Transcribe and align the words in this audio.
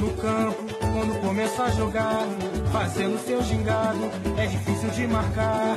No 0.00 0.10
campo, 0.16 0.62
quando 0.80 1.20
começa 1.20 1.64
a 1.64 1.70
jogar, 1.70 2.26
fazendo 2.72 3.18
seu 3.18 3.42
gingado, 3.42 4.04
é 4.38 4.46
difícil 4.46 4.90
de 4.90 5.06
marcar. 5.06 5.76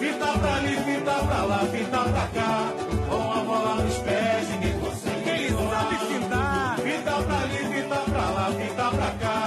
Fita 0.00 0.38
pra 0.40 0.54
ali, 0.56 0.74
fita 0.86 1.14
pra 1.26 1.44
lá, 1.44 1.58
fita 1.72 2.00
pra 2.12 2.26
cá, 2.36 2.72
com 3.08 3.32
a 3.38 3.44
bola 3.44 3.84
nos 3.84 3.98
pés, 3.98 4.48
ninguém 4.52 4.80
consegue. 4.80 5.28
Ele 5.28 5.50
sabe 5.50 5.96
fintar. 6.10 6.78
Fita 6.78 7.22
pra 7.26 7.38
ali, 7.44 7.60
fita 7.74 8.00
pra 8.10 8.30
lá, 8.30 8.46
fita 8.60 8.90
pra 8.90 9.10
cá, 9.22 9.38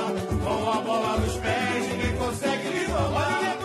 com 0.44 0.70
a 0.70 0.82
bola 0.82 1.18
nos 1.22 1.38
pés, 1.38 1.82
ninguém 1.90 2.18
consegue 2.18 2.70
lhe 2.76 2.86
roubar. 2.86 3.56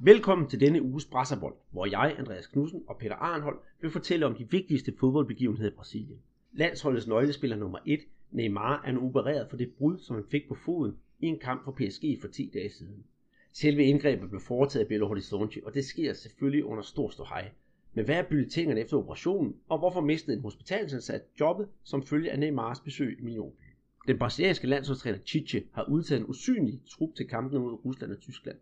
Velkommen 0.00 0.46
til 0.48 0.60
denne 0.60 0.82
uges 0.82 1.04
Brasserbold, 1.04 1.54
hvor 1.70 1.86
jeg, 1.86 2.16
Andreas 2.18 2.46
Knudsen 2.46 2.82
og 2.88 2.96
Peter 3.00 3.16
Arnhold 3.16 3.58
vil 3.80 3.90
fortælle 3.90 4.26
om 4.26 4.34
de 4.34 4.46
vigtigste 4.50 4.92
fodboldbegivenheder 5.00 5.70
i 5.70 5.74
Brasilien. 5.74 6.18
Landsholdets 6.52 7.06
nøglespiller 7.06 7.56
nummer 7.56 7.78
1, 7.86 8.00
Neymar, 8.34 8.82
er 8.86 8.92
nu 8.92 9.06
opereret 9.06 9.50
for 9.50 9.56
det 9.56 9.72
brud, 9.72 9.98
som 9.98 10.16
han 10.16 10.24
fik 10.30 10.48
på 10.48 10.54
foden 10.54 10.96
i 11.20 11.26
en 11.26 11.38
kamp 11.38 11.64
for 11.64 11.72
PSG 11.72 12.20
for 12.20 12.28
10 12.28 12.50
dage 12.54 12.70
siden. 12.70 13.04
Selve 13.52 13.84
indgrebet 13.84 14.28
blev 14.30 14.40
foretaget 14.40 14.84
af 14.84 14.88
Belo 14.88 15.06
Horizonte, 15.06 15.60
og 15.64 15.74
det 15.74 15.84
sker 15.84 16.12
selvfølgelig 16.12 16.64
under 16.64 16.82
stor 16.82 17.10
ståhej. 17.10 17.50
Men 17.94 18.04
hvad 18.04 18.16
er 18.16 18.28
bulletingerne 18.28 18.80
efter 18.80 18.96
operationen, 18.96 19.56
og 19.68 19.78
hvorfor 19.78 20.00
mistede 20.00 20.36
en 20.36 20.42
hospitalsansat 20.42 21.22
jobbet 21.40 21.68
som 21.82 22.02
følge 22.02 22.30
af 22.30 22.38
Neymars 22.38 22.80
besøg 22.80 23.18
i 23.20 23.22
millionbyen? 23.22 23.74
Den 24.06 24.18
brasilianske 24.18 24.66
landsholdstræner 24.66 25.18
Chiche 25.18 25.62
har 25.72 25.84
udtaget 25.88 26.20
en 26.20 26.26
usynlig 26.28 26.80
trup 26.90 27.14
til 27.14 27.28
kampene 27.28 27.60
mod 27.60 27.84
Rusland 27.84 28.12
og 28.12 28.20
Tyskland 28.20 28.56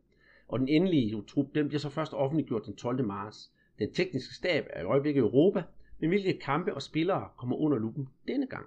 og 0.53 0.59
den 0.59 0.69
endelige 0.69 1.23
trup 1.23 1.55
den 1.55 1.69
bliver 1.69 1.81
så 1.81 1.89
først 1.89 2.13
offentliggjort 2.13 2.67
den 2.67 2.77
12. 2.77 3.05
marts. 3.05 3.53
Den 3.79 3.93
tekniske 3.93 4.35
stab 4.35 4.67
er 4.71 4.81
i 4.81 4.85
øjeblikket 4.85 5.21
i 5.21 5.25
Europa, 5.25 5.63
men 5.99 6.09
hvilke 6.09 6.39
kampe 6.39 6.75
og 6.75 6.83
spillere 6.83 7.29
kommer 7.37 7.57
under 7.57 7.79
lupen 7.79 8.09
denne 8.29 8.47
gang? 8.47 8.67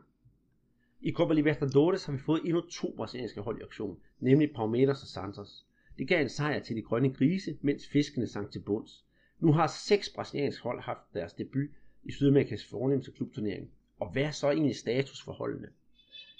I 1.05 1.12
Copa 1.12 1.34
Libertadores 1.34 2.05
har 2.05 2.14
vi 2.14 2.20
fået 2.20 2.41
endnu 2.45 2.62
to 2.62 2.94
brasilianske 2.98 3.41
hold 3.41 3.59
i 3.59 3.63
aktion, 3.63 4.00
nemlig 4.20 4.52
Palmeiras 4.55 5.02
og 5.02 5.08
Santos. 5.08 5.66
Det 5.98 6.08
gav 6.08 6.21
en 6.21 6.30
sejr 6.30 6.60
til 6.60 6.76
de 6.76 6.82
grønne 6.82 7.13
grise, 7.13 7.57
mens 7.62 7.88
fiskene 7.88 8.27
sank 8.27 8.52
til 8.52 8.60
bunds. 8.60 9.05
Nu 9.40 9.52
har 9.52 9.68
seks 9.68 10.10
brasilianske 10.10 10.63
hold 10.63 10.82
haft 10.82 11.13
deres 11.13 11.34
debut 11.34 11.70
i 12.04 12.12
Sydamerikas 12.12 12.65
fornemmeste 12.65 13.12
klubturnering. 13.12 13.71
Og 13.99 14.12
hvad 14.12 14.24
er 14.24 14.32
så 14.32 14.52
egentlig 14.52 14.76
status 14.76 15.21
for 15.21 15.32
holdene? 15.32 15.68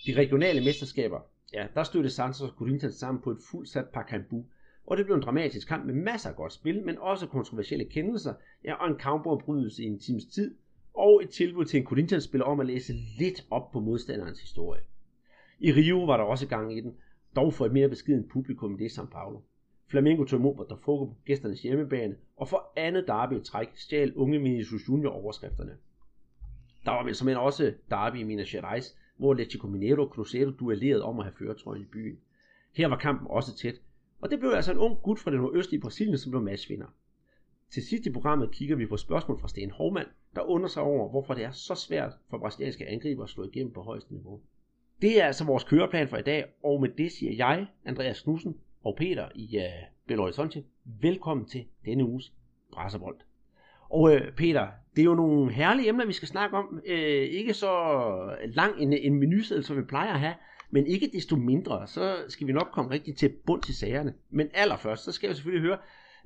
De 0.06 0.16
regionale 0.16 0.64
mesterskaber, 0.64 1.20
ja, 1.54 1.68
der 1.74 1.84
stødte 1.84 2.10
Santos 2.10 2.42
og 2.42 2.56
Corinthians 2.58 2.96
sammen 2.96 3.22
på 3.22 3.32
et 3.32 3.40
fuldsat 3.52 3.90
Pacaembu, 3.90 4.46
og 4.86 4.98
det 4.98 5.06
blev 5.06 5.16
en 5.16 5.24
dramatisk 5.24 5.68
kamp 5.68 5.86
med 5.86 5.94
masser 5.94 6.30
af 6.30 6.36
godt 6.36 6.54
spil, 6.54 6.84
men 6.84 6.98
også 6.98 7.28
kontroversielle 7.28 7.86
kendelser, 7.86 8.34
ja, 8.64 8.74
og 8.74 8.88
en 8.88 8.98
kampbrudbrydelse 8.98 9.84
i 9.84 9.86
en 9.86 10.00
times 10.00 10.26
tid, 10.26 10.56
og 10.98 11.24
et 11.24 11.30
tilbud 11.30 11.66
til 11.66 11.80
en 11.80 11.86
Corinthians-spiller 11.86 12.46
om 12.46 12.60
at 12.60 12.66
læse 12.66 12.94
lidt 13.20 13.46
op 13.52 13.72
på 13.72 13.80
modstanderens 13.80 14.42
historie. 14.42 14.82
I 15.60 15.72
Rio 15.72 16.06
var 16.06 16.18
der 16.18 16.24
også 16.24 16.48
gang 16.48 16.78
i 16.78 16.82
den, 16.82 16.96
dog 17.36 17.54
for 17.54 17.66
et 17.66 17.72
mere 17.72 17.90
beskeden 17.90 18.30
publikum 18.30 18.72
end 18.72 18.80
det 18.80 18.86
i 18.86 19.00
São 19.00 19.06
Paulo. 19.06 19.40
Flamengo 19.88 20.24
tog 20.24 20.40
imod 20.40 20.56
Botafogo 20.56 21.06
på 21.06 21.16
gæsternes 21.26 21.62
hjemmebane, 21.62 22.16
og 22.38 22.48
for 22.48 22.72
andet 22.76 23.08
derby 23.08 23.34
i 23.34 23.44
træk 23.44 23.68
stjal 23.76 24.16
unge 24.16 24.42
Vinicius 24.42 24.90
Junior 24.90 25.12
overskrifterne. 25.12 25.78
Der 26.86 26.92
var 26.92 27.04
vel 27.04 27.16
som 27.16 27.28
også 27.28 27.74
derby 27.90 28.16
i 28.16 28.24
Minas 28.24 28.50
Gerais, 28.50 28.98
hvor 29.18 29.32
Atletico 29.32 29.68
Mineiro 29.68 30.02
og 30.02 30.10
Cruzeiro 30.10 30.52
duellerede 30.52 31.04
om 31.04 31.20
at 31.20 31.26
have 31.26 31.36
føretrøjen 31.40 31.82
i 31.82 31.86
byen. 31.86 32.18
Her 32.74 32.88
var 32.88 32.98
kampen 32.98 33.28
også 33.30 33.56
tæt, 33.56 33.82
og 34.22 34.32
det 34.32 34.40
blev 34.40 34.50
altså 34.50 34.72
en 34.72 34.78
ung 34.78 35.02
gut 35.02 35.20
fra 35.20 35.32
det 35.32 35.40
nordøstlige 35.40 35.82
Brasilien, 35.82 36.18
som 36.18 36.32
blev 36.32 36.42
matchvinder. 36.42 36.88
Til 37.72 37.88
sidst 37.88 38.06
i 38.06 38.12
programmet 38.12 38.52
kigger 38.52 38.76
vi 38.76 38.86
på 38.86 38.98
spørgsmål 38.98 39.40
fra 39.40 39.48
Sten 39.48 39.72
Hovmand, 39.72 40.08
der 40.36 40.42
undrer 40.42 40.70
sig 40.70 40.84
over, 40.84 41.10
hvorfor 41.10 41.34
det 41.34 41.44
er 41.44 41.52
så 41.52 41.76
svært 41.76 42.12
for 42.30 42.38
brasilianske 42.38 42.88
angriber 42.88 43.24
at 43.24 43.30
slå 43.30 43.44
igennem 43.44 43.74
på 43.74 43.82
højeste 43.82 44.14
niveau. 44.14 44.42
Det 45.02 45.22
er 45.22 45.26
altså 45.26 45.46
vores 45.46 45.64
køreplan 45.64 46.08
for 46.08 46.18
i 46.18 46.22
dag, 46.22 46.46
og 46.64 46.82
med 46.82 46.90
det 46.90 47.12
siger 47.12 47.34
jeg, 47.34 47.68
Andreas 47.86 48.22
Knudsen 48.22 48.58
og 48.84 48.96
Peter 48.98 49.30
i 49.36 49.58
uh, 49.58 49.64
Belo 50.08 50.22
Horizonte, 50.22 50.64
velkommen 50.84 51.46
til 51.46 51.66
denne 51.86 52.06
uges 52.06 52.34
Brasserbold. 52.72 53.18
Og 53.90 54.02
uh, 54.02 54.20
Peter, 54.38 54.68
det 54.96 55.02
er 55.02 55.06
jo 55.06 55.16
nogle 55.16 55.52
herlige 55.52 55.90
emner, 55.90 56.06
vi 56.06 56.14
skal 56.14 56.28
snakke 56.28 56.58
om. 56.58 56.82
Uh, 56.90 56.94
ikke 57.40 57.54
så 57.54 57.72
lang 58.46 58.82
en, 58.82 58.94
en 58.94 59.14
menuseddel, 59.14 59.64
som 59.64 59.78
vi 59.78 59.82
plejer 59.82 60.14
at 60.14 60.20
have, 60.20 60.34
men 60.70 60.88
ikke 60.88 61.10
desto 61.14 61.36
mindre, 61.36 61.88
så 61.88 62.16
skal 62.28 62.48
vi 62.48 62.52
nok 62.52 62.68
komme 62.74 62.92
rigtig 62.92 63.18
til 63.18 63.30
bund 63.46 63.62
til 63.62 63.76
sagerne. 63.76 64.14
Men 64.30 64.50
allerførst, 64.54 65.04
så 65.04 65.12
skal 65.12 65.28
jeg 65.28 65.36
selvfølgelig 65.36 65.68
høre, 65.68 65.78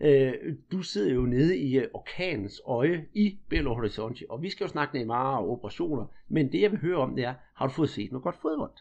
øh, 0.01 0.33
du 0.71 0.81
sidder 0.81 1.13
jo 1.13 1.21
nede 1.21 1.57
i 1.57 1.77
øh, 1.77 1.87
orkanens 1.93 2.61
øje 2.65 3.05
i 3.13 3.37
Belo 3.49 3.73
Horizonte, 3.73 4.25
og 4.29 4.41
vi 4.41 4.49
skal 4.49 4.63
jo 4.63 4.71
snakke 4.71 4.97
Neymar 4.97 5.37
og 5.37 5.49
operationer, 5.49 6.05
men 6.29 6.51
det 6.51 6.61
jeg 6.61 6.71
vil 6.71 6.79
høre 6.79 6.97
om, 6.97 7.15
det 7.15 7.25
er, 7.25 7.33
har 7.55 7.67
du 7.67 7.73
fået 7.73 7.89
set 7.89 8.11
noget 8.11 8.23
godt 8.23 8.41
fodbold? 8.41 8.71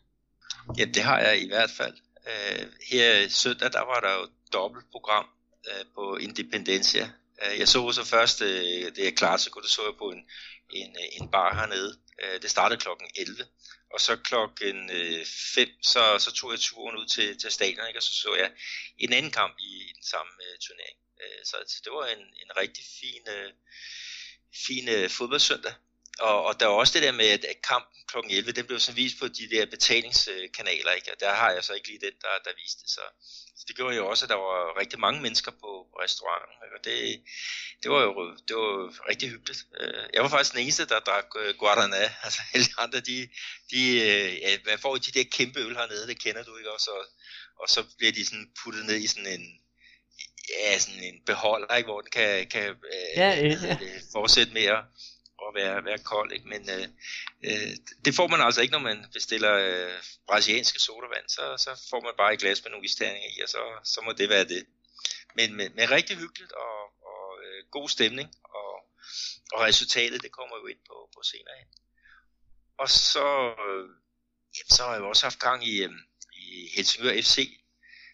Ja, 0.79 0.85
det 0.85 1.03
har 1.03 1.19
jeg 1.19 1.43
i 1.45 1.49
hvert 1.49 1.71
fald. 1.71 1.95
Øh, 2.31 2.67
her 2.91 3.29
søndag, 3.29 3.73
der 3.73 3.85
var 3.85 4.01
der 4.01 4.13
jo 4.21 4.25
dobbeltprogram 4.53 5.27
øh, 5.69 5.85
på 5.95 6.17
Independencia. 6.17 7.05
Øh, 7.43 7.59
jeg 7.59 7.69
så 7.69 7.93
så 7.93 8.05
først 8.07 8.43
øh, 8.43 8.87
det 8.97 9.09
er 9.09 9.13
klart, 9.17 9.41
så 9.41 9.51
kunne 9.51 9.63
det 9.63 9.71
så 9.71 9.83
jeg 9.89 9.97
på 9.99 10.11
en, 10.11 10.23
en, 10.71 10.91
øh, 11.03 11.21
en 11.21 11.29
bar 11.31 11.55
hernede. 11.55 11.99
Øh, 12.23 12.43
det 12.43 12.51
startede 12.51 12.81
klokken 12.81 13.09
11, 13.17 13.45
og 13.95 14.01
så 14.01 14.17
klokken 14.17 14.91
øh, 14.91 15.25
5, 15.55 15.69
så, 15.83 16.03
så 16.19 16.31
tog 16.39 16.51
jeg 16.53 16.61
turen 16.61 16.97
ud 16.97 17.07
til, 17.07 17.39
til 17.39 17.51
stadion, 17.51 17.87
ikke? 17.89 17.99
og 17.99 18.03
så 18.03 18.15
så 18.23 18.35
jeg 18.35 18.51
en 18.99 19.13
anden 19.13 19.31
kamp 19.31 19.55
i, 19.59 19.73
i 19.89 19.93
den 19.97 20.07
samme 20.13 20.33
uh, 20.47 20.55
turnering. 20.67 20.99
Øh, 21.23 21.41
så, 21.45 21.57
så 21.67 21.81
det 21.85 21.93
var 21.93 22.07
en, 22.07 22.25
en 22.45 22.51
rigtig 22.57 22.85
fin, 23.01 23.23
øh, 23.37 23.53
fin 24.67 24.89
øh, 24.89 25.11
fodboldsøndag. 25.11 25.75
Og, 26.19 26.45
og 26.45 26.61
der 26.61 26.67
var 26.67 26.75
også 26.75 26.95
det 26.95 27.03
der 27.03 27.13
med, 27.13 27.27
at, 27.27 27.45
kampen 27.63 27.99
kl. 28.09 28.17
11, 28.31 28.53
den 28.53 28.67
blev 28.67 28.81
så 28.81 28.93
vist 28.93 29.19
på 29.19 29.29
de 29.29 29.51
der 29.51 29.67
betalingskanaler, 29.67 30.93
ikke? 30.93 31.13
og 31.13 31.21
der 31.21 31.35
har 31.35 31.51
jeg 31.51 31.65
så 31.65 31.73
ikke 31.75 31.89
lige 31.89 32.01
den, 32.07 32.17
der, 32.23 32.35
der 32.45 32.51
viste 32.63 32.83
det. 32.83 32.91
Så, 32.91 33.05
så 33.59 33.65
det 33.69 33.77
gjorde 33.77 33.97
jo 33.97 34.09
også, 34.09 34.25
at 34.25 34.29
der 34.29 34.37
var 34.37 34.81
rigtig 34.81 35.01
mange 35.01 35.21
mennesker 35.23 35.51
på, 35.51 35.71
restauranten, 36.03 36.55
og 36.77 36.85
det, 36.85 37.23
det, 37.83 37.91
var 37.91 38.03
jo 38.03 38.37
det 38.49 38.57
var 38.57 39.09
rigtig 39.11 39.29
hyggeligt. 39.29 39.61
Øh, 39.81 40.05
jeg 40.15 40.23
var 40.23 40.29
faktisk 40.29 40.53
den 40.53 40.63
eneste, 40.63 40.87
der 40.87 41.01
drak 41.01 41.27
guaraná, 41.63 42.05
altså 42.27 42.41
alle 42.55 42.67
andre, 42.79 43.01
de, 43.01 43.29
de 43.71 43.81
ja, 44.45 44.59
man 44.67 44.79
får 44.79 44.97
de 44.97 45.13
der 45.13 45.25
kæmpe 45.33 45.61
øl 45.61 45.77
hernede, 45.77 46.07
det 46.07 46.23
kender 46.23 46.43
du 46.45 46.57
ikke 46.57 46.73
også, 46.73 46.91
og, 46.91 47.05
og 47.63 47.69
så 47.69 47.81
bliver 47.99 48.13
de 48.13 48.25
sådan 48.25 48.51
puttet 48.65 48.87
ned 48.87 48.97
i 48.97 49.07
sådan 49.07 49.27
en, 49.27 49.61
ja, 50.49 50.79
sådan 50.79 51.03
en 51.03 51.23
beholder, 51.27 51.77
ikke, 51.77 51.87
hvor 51.87 52.01
den 52.01 52.11
kan, 52.11 52.47
kan 52.47 52.77
ja, 53.17 53.31
ja, 53.31 53.57
ja. 53.63 53.79
fortsætte 54.13 54.53
med 54.53 54.65
at 54.65 54.85
at 55.47 55.55
være, 55.55 55.85
være 55.85 55.99
kold, 55.99 56.33
ikke? 56.33 56.49
men 56.49 56.71
øh, 56.71 56.89
øh, 57.45 57.73
det 58.05 58.15
får 58.15 58.27
man 58.27 58.41
altså 58.41 58.61
ikke, 58.61 58.73
når 58.73 58.89
man 58.91 59.07
bestiller 59.13 59.53
øh, 59.53 60.03
brasilianske 60.27 60.79
sodavand, 60.79 61.29
så, 61.29 61.45
så 61.65 61.87
får 61.91 62.01
man 62.01 62.15
bare 62.17 62.33
et 62.35 62.41
glas 62.41 62.63
med 62.65 62.71
nogle 62.71 62.85
isterninger 62.85 63.29
i, 63.37 63.41
og 63.43 63.49
så, 63.49 63.63
så 63.85 64.01
må 64.01 64.13
det 64.13 64.29
være 64.29 64.45
det. 64.45 64.67
Men, 65.37 65.55
men, 65.57 65.75
men 65.75 65.91
rigtig 65.91 66.17
hyggeligt 66.17 66.53
og, 66.53 66.79
og 67.13 67.39
øh, 67.45 67.65
god 67.71 67.89
stemning, 67.89 68.29
og, 68.45 68.73
og 69.53 69.61
resultatet, 69.61 70.23
det 70.23 70.33
kommer 70.33 70.57
jo 70.57 70.67
ind 70.67 70.79
på, 70.89 71.11
på 71.15 71.21
senere 71.23 71.59
hen. 71.59 71.69
Og 72.79 72.89
så, 72.91 73.29
øh, 73.69 73.89
jamen, 74.57 74.75
så 74.77 74.83
har 74.83 74.93
jeg 74.93 75.01
jo 75.01 75.09
også 75.09 75.27
haft 75.27 75.39
gang 75.39 75.67
i, 75.67 75.83
øh, 75.83 75.93
i 76.33 76.71
Helsingør 76.77 77.21
FC, 77.23 77.61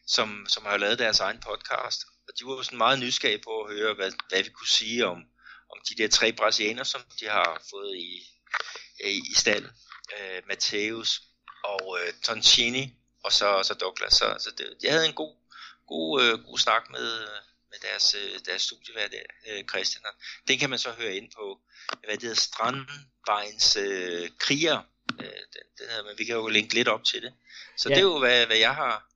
som, 0.07 0.47
som 0.49 0.65
har 0.65 0.77
lavet 0.77 0.99
deres 0.99 1.21
egen 1.21 1.41
podcast, 1.41 2.05
og 2.29 2.33
de 2.39 2.45
var 2.47 2.63
sådan 2.63 2.79
meget 2.79 2.99
nysgerrige 2.99 3.43
på 3.45 3.63
at 3.63 3.77
høre, 3.77 3.95
hvad, 3.95 4.13
hvad 4.29 4.43
vi 4.43 4.51
kunne 4.51 4.69
sige 4.69 5.07
om, 5.07 5.19
om 5.73 5.79
de 5.89 5.95
der 5.95 6.09
tre 6.09 6.33
brasilianer, 6.33 6.85
som 6.85 7.03
de 7.21 7.27
har 7.29 7.63
fået 7.71 7.97
i, 7.97 8.11
i, 9.05 9.23
i 9.31 9.35
stallen. 9.37 9.71
Øh, 10.19 10.43
Mateus 10.49 11.23
og 11.65 11.99
øh, 12.01 12.13
Toncini, 12.25 12.95
og 13.25 13.33
så, 13.33 13.63
så 13.63 13.75
Douglas. 13.75 14.13
Så, 14.13 14.37
så 14.39 14.51
det, 14.59 14.77
jeg 14.83 14.93
havde 14.93 15.07
en 15.07 15.15
god, 15.15 15.35
god, 15.87 16.23
øh, 16.23 16.45
god 16.45 16.59
snak 16.59 16.91
med, 16.91 17.19
med 17.71 17.79
deres, 17.83 18.15
øh, 18.15 18.41
deres 18.47 18.63
studievært 18.63 19.15
øh, 19.49 19.65
Christian. 19.65 20.03
Den 20.49 20.59
kan 20.59 20.71
man 20.71 20.79
så 20.79 20.91
høre 20.91 21.17
ind 21.17 21.31
på, 21.37 21.61
hvad 22.05 22.15
det 22.15 22.23
hedder, 22.23 22.37
Strandvejens 22.37 23.77
øh, 23.77 24.31
kriger. 24.39 24.83
Øh, 25.21 25.43
den, 25.55 25.65
den 25.79 25.89
hedder, 25.89 26.05
men 26.05 26.19
vi 26.19 26.25
kan 26.25 26.35
jo 26.35 26.49
linke 26.49 26.75
lidt 26.75 26.89
op 26.89 27.05
til 27.05 27.23
det. 27.23 27.33
Så 27.77 27.89
ja. 27.89 27.95
det 27.95 28.01
er 28.01 28.05
jo, 28.05 28.19
hvad, 28.19 28.47
hvad 28.47 28.57
jeg 28.57 28.75
har, 28.75 29.14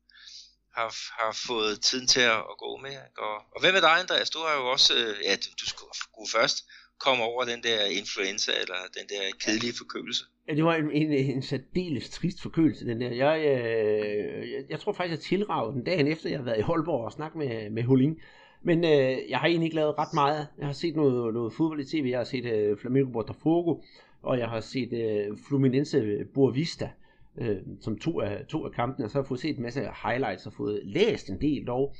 har, 0.77 0.89
har 1.21 1.33
fået 1.49 1.81
tiden 1.81 2.07
til 2.07 2.21
at, 2.21 2.41
at 2.53 2.57
gå 2.59 2.77
med. 2.77 2.97
Og, 3.19 3.35
og 3.55 3.61
hvad 3.61 3.73
med 3.73 3.81
dig, 3.81 3.95
Andreas? 4.01 4.31
Du 4.31 4.39
har 4.39 4.55
jo 4.61 4.65
også, 4.75 4.93
øh, 4.95 5.15
ja, 5.25 5.35
du, 5.37 5.49
du 5.61 5.67
skulle 5.71 6.31
først 6.39 6.59
komme 6.99 7.25
over 7.25 7.45
den 7.45 7.63
der 7.63 7.85
influenza, 8.01 8.53
eller 8.63 8.81
den 8.99 9.07
der 9.09 9.23
kedelige 9.41 9.75
forkølelse. 9.79 10.25
Ja, 10.49 10.55
det 10.55 10.65
var 10.65 10.75
en, 10.75 10.91
en, 10.91 11.13
en 11.13 11.43
særdeles 11.43 12.11
trist 12.11 12.43
forkølelse, 12.43 12.87
den 12.87 13.01
der. 13.01 13.11
Jeg, 13.11 13.39
øh, 13.39 14.51
jeg, 14.53 14.65
jeg 14.69 14.81
tror 14.81 14.93
faktisk, 14.93 15.11
jeg 15.11 15.21
tilragede 15.21 15.73
den 15.73 15.85
dagen 15.85 16.07
efter, 16.07 16.31
jeg 16.31 16.39
har 16.39 16.45
været 16.45 16.59
i 16.59 16.63
Holborg 16.63 17.05
og 17.05 17.13
snakket 17.13 17.39
med, 17.39 17.71
med 17.71 17.83
Holing. 17.83 18.21
Men 18.63 18.85
øh, 18.85 19.31
jeg 19.31 19.39
har 19.39 19.47
egentlig 19.47 19.67
ikke 19.67 19.77
lavet 19.77 19.99
ret 19.99 20.15
meget. 20.15 20.49
Jeg 20.59 20.67
har 20.67 20.73
set 20.73 20.97
noget, 20.97 21.35
noget 21.35 21.53
fodbold 21.53 21.81
i 21.81 21.85
tv. 21.85 22.07
Jeg 22.11 22.19
har 22.19 22.25
set 22.25 22.45
øh, 22.45 22.79
Flamengo 22.79 23.11
Botafogo, 23.13 23.83
og 24.23 24.39
jeg 24.39 24.49
har 24.49 24.61
set 24.61 24.93
øh, 24.93 25.37
Fluminense 25.49 26.25
Boavista 26.35 26.91
øh, 27.41 27.57
som 27.81 27.99
to 27.99 28.21
af, 28.21 28.47
to 28.47 28.65
af 28.65 28.73
kampene, 28.73 29.07
og 29.07 29.11
så 29.11 29.19
har 29.19 29.23
jeg 29.23 29.29
fået 29.29 29.41
set 29.41 29.57
en 29.57 29.63
masse 29.63 29.81
highlights 30.05 30.47
og 30.47 30.53
fået 30.53 30.81
læst 30.85 31.31
en 31.31 31.41
del 31.41 31.67
dog. 31.67 31.95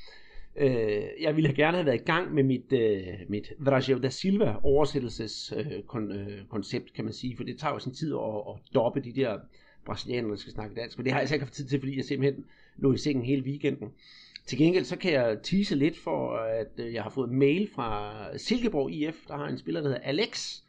Øh, 0.57 1.03
jeg 1.21 1.37
ville 1.37 1.55
gerne 1.55 1.77
have 1.77 1.87
været 1.87 2.01
i 2.01 2.05
gang 2.05 2.35
med 2.35 2.43
mit, 2.43 2.73
øh, 2.73 3.07
mit 3.29 3.53
Vrajev 3.59 4.03
da 4.03 4.09
Silva 4.09 4.55
oversættelseskoncept, 4.63 5.77
øh, 5.77 5.83
kon, 5.83 6.13
øh, 6.13 6.45
koncept, 6.49 6.93
kan 6.93 7.05
man 7.05 7.13
sige, 7.13 7.37
for 7.37 7.45
det 7.45 7.59
tager 7.59 7.73
jo 7.73 7.79
sin 7.79 7.95
tid 7.95 8.15
at, 8.15 8.35
at 8.49 8.75
doppe 8.75 9.01
de 9.01 9.13
der 9.13 9.39
brasilianere, 9.87 10.31
der 10.31 10.37
skal 10.37 10.53
snakke 10.53 10.75
dansk. 10.75 10.99
Men 10.99 11.05
det 11.05 11.13
har 11.13 11.19
jeg 11.19 11.23
altså 11.23 11.35
ikke 11.35 11.45
haft 11.45 11.55
tid 11.55 11.67
til, 11.67 11.81
fordi 11.81 11.97
jeg 11.97 12.05
simpelthen 12.05 12.45
lå 12.77 12.93
i 12.93 12.99
sengen 12.99 13.25
hele 13.25 13.43
weekenden. 13.43 13.89
Til 14.47 14.59
gengæld 14.59 14.85
så 14.85 14.97
kan 14.97 15.13
jeg 15.13 15.39
tease 15.43 15.75
lidt 15.75 15.99
for, 15.99 16.37
at 16.37 16.71
øh, 16.79 16.95
jeg 16.95 17.03
har 17.03 17.11
fået 17.11 17.31
mail 17.31 17.69
fra 17.75 18.15
Silkeborg 18.39 18.91
IF, 18.91 19.27
der 19.29 19.37
har 19.37 19.49
en 19.49 19.59
spiller, 19.59 19.81
der 19.81 19.89
hedder 19.89 20.03
Alex, 20.03 20.63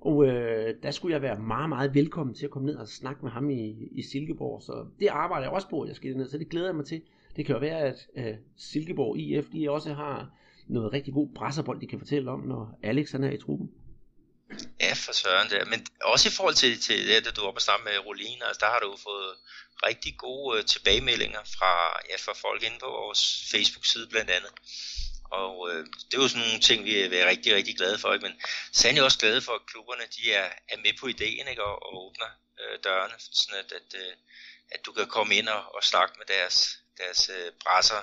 og 0.00 0.26
øh, 0.26 0.74
der 0.82 0.90
skulle 0.90 1.14
jeg 1.14 1.22
være 1.22 1.38
meget, 1.38 1.68
meget 1.68 1.94
velkommen 1.94 2.34
til 2.34 2.44
at 2.44 2.50
komme 2.50 2.66
ned 2.66 2.76
og 2.76 2.88
snakke 2.88 3.22
med 3.22 3.30
ham 3.30 3.50
i, 3.50 3.88
i 3.92 4.02
Silkeborg. 4.02 4.62
Så 4.62 4.86
det 5.00 5.08
arbejder 5.08 5.46
jeg 5.46 5.52
også 5.52 5.68
på, 5.68 5.80
at 5.80 5.88
jeg 5.88 5.96
skal 5.96 6.16
ned, 6.16 6.28
så 6.28 6.38
det 6.38 6.48
glæder 6.48 6.66
jeg 6.66 6.76
mig 6.76 6.86
til. 6.86 7.02
Det 7.36 7.46
kan 7.46 7.54
jo 7.54 7.60
være, 7.60 7.78
at 7.78 8.06
øh, 8.16 8.34
Silkeborg 8.56 9.18
IF, 9.18 9.46
de 9.52 9.70
også 9.70 9.94
har 9.94 10.30
noget 10.66 10.92
rigtig 10.92 11.14
god 11.14 11.28
brasserbold, 11.34 11.80
de 11.80 11.86
kan 11.86 11.98
fortælle 11.98 12.30
om, 12.30 12.40
når 12.40 12.78
Alex 12.82 13.12
han 13.12 13.24
er 13.24 13.30
i 13.30 13.38
truppen. 13.38 13.70
Ja, 14.80 14.92
for 15.04 15.12
søren 15.12 15.48
der. 15.50 15.64
Men 15.72 15.80
også 16.12 16.28
i 16.28 16.34
forhold 16.36 16.54
til, 16.54 16.72
til 16.86 16.98
det, 17.08 17.14
at 17.28 17.36
du 17.36 17.42
var 17.44 17.52
på 17.52 17.60
sammen 17.68 17.84
med 17.88 18.06
Rolina, 18.06 18.44
altså 18.48 18.60
der 18.64 18.70
har 18.74 18.80
du 18.86 18.90
fået 19.08 19.32
rigtig 19.88 20.12
gode 20.26 20.58
øh, 20.58 20.64
tilbagemeldinger 20.64 21.42
fra, 21.56 21.72
ja, 22.10 22.16
fra 22.24 22.34
folk 22.44 22.60
inde 22.66 22.78
på 22.84 22.90
vores 23.00 23.22
Facebook-side 23.52 24.06
blandt 24.12 24.30
andet. 24.36 24.52
Og 25.30 25.54
øh, 25.70 25.80
det 26.06 26.14
er 26.14 26.22
jo 26.22 26.28
sådan 26.28 26.46
nogle 26.46 26.66
ting, 26.68 26.78
vi 26.84 26.92
er 27.20 27.28
rigtig, 27.32 27.54
rigtig 27.54 27.74
glade 27.76 27.98
for. 27.98 28.12
Ikke? 28.12 28.26
Men 28.26 28.36
sandelig 28.72 29.00
er 29.00 29.04
også 29.04 29.22
glade 29.24 29.40
for, 29.46 29.52
at 29.52 29.66
klubberne 29.70 30.06
de 30.16 30.22
er, 30.32 30.48
er 30.72 30.78
med 30.84 30.94
på 31.00 31.06
ideen 31.06 31.46
ikke? 31.52 31.64
Og, 31.64 31.74
og 31.86 31.90
åbner 32.04 32.30
øh, 32.60 32.78
dørene, 32.84 33.16
sådan 33.18 33.58
at, 33.62 33.72
at, 33.80 33.90
øh, 34.02 34.12
at 34.74 34.80
du 34.86 34.92
kan 34.92 35.06
komme 35.06 35.34
ind 35.34 35.48
og, 35.48 35.62
og 35.76 35.82
snakke 35.92 36.14
med 36.18 36.26
deres, 36.34 36.56
deres 37.00 37.30
øh, 37.36 37.52
brasser. 37.64 38.00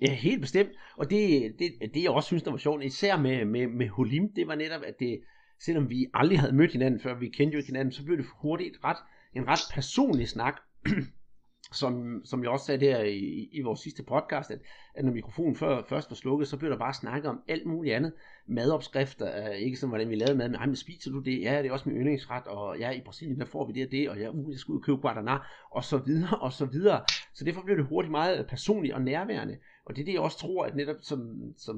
Ja, 0.00 0.14
helt 0.14 0.40
bestemt. 0.40 0.72
Og 0.96 1.10
det, 1.10 1.54
det, 1.58 1.94
det 1.94 2.02
jeg 2.02 2.10
også 2.10 2.26
synes, 2.26 2.42
der 2.42 2.50
var 2.50 2.58
sjovt, 2.58 2.84
især 2.84 3.16
med, 3.16 3.44
med, 3.44 3.66
med 3.66 3.88
Holim, 3.88 4.34
det 4.36 4.46
var 4.46 4.54
netop, 4.54 4.82
at 4.82 4.94
det, 4.98 5.22
selvom 5.64 5.90
vi 5.90 6.06
aldrig 6.14 6.40
havde 6.40 6.52
mødt 6.52 6.72
hinanden 6.72 7.00
før, 7.02 7.14
vi 7.14 7.28
kendte 7.28 7.54
jo 7.54 7.58
ikke 7.58 7.72
hinanden, 7.72 7.94
så 7.94 8.02
blev 8.02 8.16
det 8.16 8.26
hurtigt 8.42 8.76
ret, 8.84 8.96
en 9.36 9.48
ret 9.48 9.60
personlig 9.74 10.28
snak. 10.28 10.60
som, 11.72 12.22
som 12.24 12.42
jeg 12.42 12.50
også 12.50 12.66
sagde 12.66 12.86
her 12.86 13.02
i, 13.02 13.48
i 13.52 13.60
vores 13.60 13.80
sidste 13.80 14.02
podcast, 14.02 14.50
at, 14.50 14.58
at 14.94 15.04
når 15.04 15.12
mikrofonen 15.12 15.56
før, 15.56 15.82
først 15.88 16.10
var 16.10 16.14
slukket, 16.14 16.48
så 16.48 16.56
blev 16.56 16.70
der 16.70 16.78
bare 16.78 16.94
snakket 16.94 17.30
om 17.30 17.42
alt 17.48 17.66
muligt 17.66 17.94
andet. 17.94 18.12
Madopskrifter, 18.46 19.50
øh, 19.50 19.56
ikke 19.56 19.76
som 19.76 19.88
hvordan 19.88 20.10
vi 20.10 20.14
lavede 20.14 20.34
mad, 20.34 20.48
men, 20.48 20.60
men 20.60 20.76
spiser 20.76 21.10
du 21.10 21.20
det? 21.20 21.42
Ja, 21.42 21.62
det 21.62 21.68
er 21.68 21.72
også 21.72 21.88
min 21.88 21.98
yndlingsret, 21.98 22.46
og 22.46 22.78
ja, 22.78 22.90
i 22.90 23.00
Brasilien, 23.00 23.40
der 23.40 23.46
får 23.46 23.66
vi 23.66 23.72
det 23.72 23.86
og 23.86 23.92
det, 23.92 24.10
og 24.10 24.18
ja, 24.18 24.30
uh, 24.30 24.52
jeg 24.52 24.58
skal 24.58 24.72
ud 24.72 24.78
og 24.78 24.84
købe 24.84 25.08
Guaraná, 25.08 25.46
og 25.70 25.84
så 25.84 25.98
videre, 25.98 26.38
og 26.40 26.52
så 26.52 26.66
videre. 26.66 27.00
Så 27.34 27.44
derfor 27.44 27.62
blev 27.62 27.76
det 27.76 27.86
hurtigt 27.86 28.10
meget 28.10 28.38
øh, 28.38 28.46
personligt 28.46 28.94
og 28.94 29.02
nærværende. 29.02 29.56
Og 29.84 29.96
det 29.96 30.02
er 30.02 30.06
det, 30.06 30.12
jeg 30.12 30.20
også 30.20 30.38
tror, 30.38 30.64
at 30.64 30.76
netop 30.76 30.96
som, 31.00 31.18
som 31.58 31.76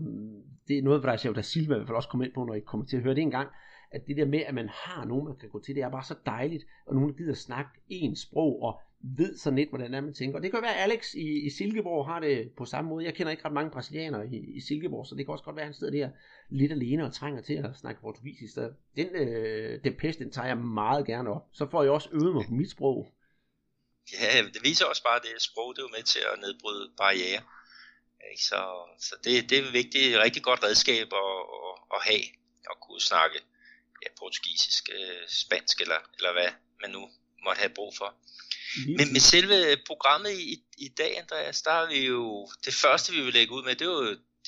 det 0.69 0.79
er 0.79 0.83
noget, 0.83 1.03
Brasil 1.03 1.35
da 1.35 1.43
Silva 1.43 1.75
i 1.75 1.77
hvert 1.77 1.89
fald 1.89 1.97
også 1.97 2.09
kommer 2.09 2.25
ind 2.25 2.35
på, 2.35 2.45
når 2.45 2.55
I 2.55 2.61
kommer 2.61 2.87
til 2.87 2.97
at 2.97 3.03
høre 3.03 3.15
det 3.15 3.23
en 3.23 3.31
gang, 3.31 3.49
at 3.91 4.07
det 4.07 4.17
der 4.17 4.27
med, 4.27 4.41
at 4.47 4.55
man 4.55 4.69
har 4.69 5.05
nogen, 5.05 5.25
man 5.25 5.37
kan 5.37 5.49
gå 5.49 5.61
til, 5.61 5.75
det 5.75 5.83
er 5.83 5.91
bare 5.91 6.05
så 6.05 6.15
dejligt, 6.27 6.65
og 6.87 6.95
nogen, 6.95 7.15
gider 7.15 7.35
snakke 7.35 7.71
en 7.89 8.17
sprog, 8.17 8.63
og 8.63 8.81
ved 9.05 9.39
så 9.39 9.51
lidt, 9.51 9.69
hvordan 9.69 9.95
er, 9.95 10.01
man 10.01 10.15
tænker. 10.15 10.37
Og 10.39 10.43
det 10.43 10.51
kan 10.51 10.63
være, 10.63 10.75
at 10.75 10.91
Alex 10.91 11.15
i, 11.15 11.47
i 11.47 11.51
Silkeborg 11.51 12.07
har 12.07 12.21
det 12.21 12.51
på 12.57 12.65
samme 12.65 12.91
måde. 12.91 13.05
Jeg 13.05 13.15
kender 13.15 13.31
ikke 13.31 13.45
ret 13.45 13.53
mange 13.53 13.71
brasilianere 13.71 14.27
i, 14.29 14.57
i 14.57 14.61
Silkeborg, 14.61 15.07
så 15.07 15.15
det 15.15 15.27
kan 15.27 15.33
også 15.33 15.45
godt 15.45 15.57
være, 15.57 15.63
at 15.63 15.67
han 15.67 15.75
sidder 15.75 15.93
der 15.93 16.11
lidt 16.51 16.73
alene 16.73 17.05
og 17.05 17.15
trænger 17.15 17.43
til 17.43 17.55
at 17.55 17.71
snakke 17.77 18.01
portugisisk. 18.01 18.55
Så 18.55 18.73
den, 18.97 19.07
øh, 19.07 19.85
den 19.85 19.95
pest, 19.95 20.19
den 20.19 20.31
tager 20.31 20.47
jeg 20.47 20.59
meget 20.59 21.07
gerne 21.07 21.31
op. 21.31 21.43
Så 21.53 21.71
får 21.71 21.83
jeg 21.83 21.93
også 21.93 22.09
øvet 22.13 22.35
mig 22.35 22.45
på 22.47 22.55
mit 22.55 22.71
sprog. 22.71 23.15
Ja, 24.13 24.43
det 24.55 24.63
viser 24.63 24.87
også 24.87 25.03
bare, 25.03 25.17
at 25.17 25.23
det 25.23 25.43
sprog 25.43 25.77
det 25.77 25.83
er 25.83 25.97
med 25.97 26.03
til 26.03 26.23
at 26.33 26.41
nedbryde 26.41 26.91
barriere. 26.97 27.43
Så, 28.39 28.61
så 28.99 29.15
det, 29.25 29.51
det 29.51 29.59
er 29.59 29.63
et 29.63 29.73
vigtigt, 29.73 30.19
rigtig 30.19 30.43
godt 30.43 30.65
redskab 30.65 31.09
at, 31.23 31.37
at, 31.67 31.75
at 31.97 32.01
have, 32.09 32.25
at 32.71 32.77
kunne 32.85 33.01
snakke 33.01 33.39
ja, 34.03 34.09
portugisisk, 34.19 34.85
øh, 34.99 35.23
spansk 35.29 35.81
eller, 35.81 36.01
eller 36.17 36.33
hvad 36.33 36.51
man 36.83 36.91
nu 36.91 37.03
måtte 37.45 37.61
have 37.65 37.79
brug 37.79 37.93
for. 38.01 38.11
Men 38.99 39.07
med 39.15 39.23
selve 39.33 39.57
programmet 39.91 40.33
i, 40.47 40.53
i 40.87 40.89
dag, 41.01 41.13
Andreas, 41.23 41.63
der 41.63 41.71
har 41.71 41.87
vi 41.95 42.01
jo, 42.07 42.49
det 42.67 42.75
første 42.83 43.13
vi 43.17 43.21
vil 43.25 43.33
lægge 43.39 43.53
ud 43.57 43.63
med, 43.65 43.75
det 43.75 43.87
er 43.87 43.93
jo, 43.93 44.03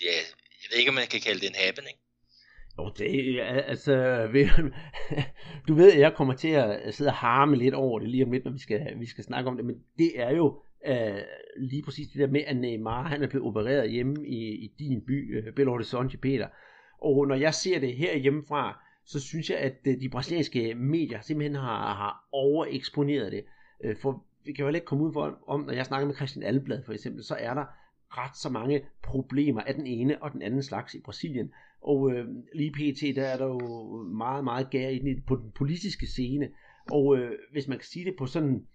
ja, 0.09 0.17
jeg 0.61 0.67
ved 0.69 0.79
ikke, 0.79 0.93
om 0.93 0.95
man 0.95 1.13
kan 1.15 1.21
kalde 1.27 1.41
det 1.41 1.49
en 1.49 1.63
happening. 1.67 1.97
Jo, 2.79 2.93
det 2.99 3.41
er, 3.41 3.63
altså, 3.73 3.95
du 5.69 5.75
ved, 5.75 5.93
at 5.93 6.01
jeg 6.01 6.15
kommer 6.15 6.35
til 6.35 6.49
at 6.49 6.95
sidde 6.95 7.09
og 7.09 7.15
harme 7.15 7.57
lidt 7.57 7.75
over 7.75 7.99
det 7.99 8.09
lige 8.09 8.25
om 8.25 8.33
lidt, 8.33 8.45
når 8.45 8.53
vi 8.53 8.59
skal, 8.59 8.81
vi 8.99 9.07
skal 9.07 9.25
snakke 9.25 9.51
om 9.51 9.57
det, 9.57 9.67
men 9.67 9.77
det 9.99 10.21
er 10.21 10.31
jo 10.31 10.47
uh, 10.89 11.21
lige 11.57 11.83
præcis 11.83 12.09
det 12.09 12.21
der 12.21 12.27
med, 12.27 12.43
at 12.47 12.57
Neymar, 12.57 13.09
han 13.09 13.23
er 13.23 13.27
blevet 13.27 13.47
opereret 13.47 13.91
hjemme 13.91 14.29
i, 14.29 14.65
i 14.65 14.73
din 14.79 15.01
by, 15.07 15.39
uh, 15.39 15.55
Belo 15.55 15.71
Horizonte, 15.71 16.17
Peter. 16.17 16.49
Og 17.03 17.27
når 17.27 17.35
jeg 17.35 17.55
ser 17.55 17.79
det 17.79 17.97
her 17.97 18.17
hjemmefra, 18.17 18.86
så 19.07 19.21
synes 19.21 19.51
jeg, 19.51 19.59
at 19.59 19.77
øh, 19.87 20.01
de 20.01 20.09
brasilianske 20.09 20.75
medier 20.75 21.21
simpelthen 21.21 21.55
har, 21.55 21.95
har 21.95 22.29
overeksponeret 22.33 23.33
det. 23.33 23.45
Øh, 23.85 23.97
for 24.03 24.25
vi 24.45 24.53
kan 24.53 24.63
jo 24.65 24.73
ikke 24.73 24.87
komme 24.87 25.05
ud 25.05 25.13
for, 25.13 25.39
om, 25.47 25.61
når 25.61 25.73
jeg 25.73 25.87
snakker 25.87 26.07
med 26.07 26.15
Christian 26.15 26.45
Alblad 26.45 26.83
for 26.83 26.93
eksempel, 26.93 27.25
så 27.25 27.35
er 27.35 27.55
der 27.55 27.65
ret 28.11 28.37
så 28.37 28.49
mange 28.49 28.83
problemer 29.03 29.61
af 29.61 29.75
den 29.75 29.87
ene 29.87 30.23
og 30.23 30.33
den 30.33 30.43
anden 30.43 30.63
slags 30.63 30.95
i 30.95 31.01
Brasilien. 31.01 31.53
Og 31.81 32.13
øh, 32.13 32.29
lige 32.55 32.73
pt, 32.73 33.17
der 33.17 33.23
er 33.23 33.37
der 33.37 33.47
jo 33.47 34.03
meget, 34.03 34.45
meget 34.45 34.71
gær 34.71 34.89
i 34.89 34.99
den, 34.99 35.23
på 35.27 35.37
den 35.37 35.51
politiske 35.51 36.07
scene. 36.07 36.49
Og 36.91 37.17
øh, 37.17 37.33
hvis 37.53 37.69
man 37.69 37.79
kan 37.79 37.87
sige 37.87 38.05
det 38.05 38.15
på 38.19 38.27
sådan 38.27 38.67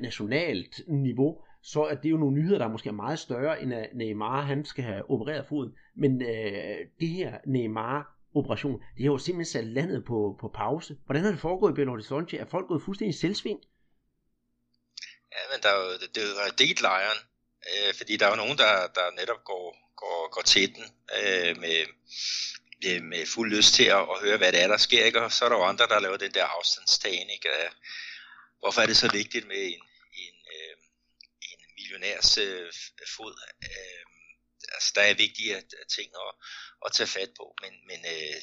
nationalt 0.00 0.80
niveau, 0.88 1.38
så 1.62 1.84
er 1.84 1.94
det 1.94 2.10
jo 2.10 2.16
nogle 2.16 2.36
nyheder, 2.36 2.58
der 2.58 2.68
måske 2.68 2.88
er 2.88 2.92
meget 2.92 3.18
større, 3.18 3.62
end 3.62 3.74
at 3.74 3.88
Neymar 3.94 4.42
han 4.42 4.64
skal 4.64 4.84
have 4.84 5.10
opereret 5.10 5.46
foden. 5.46 5.72
Men 5.94 6.22
øh, 6.22 6.76
det 7.00 7.08
her 7.08 7.38
Neymar 7.46 8.11
operation, 8.34 8.80
det 8.96 9.02
har 9.04 9.12
jo 9.12 9.18
simpelthen 9.18 9.52
sat 9.52 9.64
landet 9.64 10.04
på, 10.04 10.36
på 10.40 10.48
pause. 10.48 10.96
Hvordan 11.04 11.24
har 11.24 11.30
det 11.30 11.40
foregået 11.40 11.72
i 11.72 11.74
Belo 11.74 11.90
Horizonte? 11.90 12.38
Er 12.38 12.46
folk 12.50 12.66
gået 12.68 12.82
fuldstændig 12.84 13.18
selvsving? 13.18 13.58
Ja, 15.34 15.42
men 15.50 15.62
der 15.62 15.68
er 15.68 15.78
jo, 15.84 15.92
det, 15.92 16.14
det 16.14 16.22
er 16.22 16.46
jo 16.46 16.54
delt 16.58 16.80
lejren, 16.80 17.18
øh, 17.70 17.94
fordi 17.94 18.16
der 18.16 18.26
er 18.26 18.30
jo 18.30 18.36
nogen, 18.36 18.58
der, 18.58 18.86
der 18.86 19.16
netop 19.20 19.44
går, 19.44 19.66
går, 19.96 20.30
går 20.34 20.42
til 20.42 20.74
den 20.74 20.84
øh, 21.18 21.56
med, 21.60 21.78
med, 22.82 23.00
med 23.00 23.26
fuld 23.26 23.50
lyst 23.56 23.74
til 23.74 23.84
at, 23.84 24.02
at 24.12 24.20
høre, 24.24 24.36
hvad 24.36 24.52
det 24.52 24.62
er, 24.62 24.68
der 24.68 24.76
sker, 24.76 25.04
ikke? 25.04 25.22
og 25.22 25.32
så 25.32 25.44
er 25.44 25.48
der 25.48 25.56
jo 25.56 25.64
andre, 25.64 25.86
der 25.86 26.00
laver 26.00 26.16
den 26.16 26.34
der 26.34 26.44
afstandstagen, 26.44 27.30
ikke? 27.30 27.48
hvorfor 28.60 28.80
er 28.80 28.86
det 28.86 28.96
så 28.96 29.08
vigtigt 29.12 29.46
med 29.46 29.62
en, 29.74 29.82
en, 30.24 30.36
øh, 30.56 30.76
en 31.50 31.58
millionærs 31.76 32.38
øh, 32.38 32.72
fod? 33.16 33.34
Øh, 33.62 34.11
altså, 34.74 34.92
der 34.94 35.02
er 35.02 35.14
vigtige 35.14 35.56
øh, 35.56 35.62
ting 35.96 36.08
at, 36.24 36.32
at 36.86 36.92
tage 36.92 37.06
fat 37.16 37.30
på, 37.38 37.54
men, 37.62 37.72
men 37.88 38.00
øh, 38.14 38.40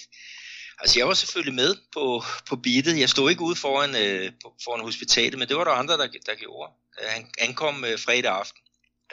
Altså 0.81 0.99
jeg 0.99 1.07
var 1.07 1.13
selvfølgelig 1.13 1.53
med 1.53 1.75
på, 1.93 2.23
på 2.49 2.55
beatet. 2.55 2.99
Jeg 2.99 3.09
stod 3.09 3.29
ikke 3.29 3.41
ude 3.41 3.55
foran, 3.55 3.95
øh, 3.95 4.31
foran 4.63 4.81
hospitalet, 4.81 5.39
men 5.39 5.47
det 5.49 5.57
var 5.57 5.63
der 5.63 5.71
andre, 5.71 5.97
der, 5.97 6.07
der 6.25 6.35
gjorde. 6.35 6.73
Øh, 7.01 7.07
han 7.09 7.31
ankom 7.39 7.85
øh, 7.85 7.99
fredag 7.99 8.31
aften 8.31 8.61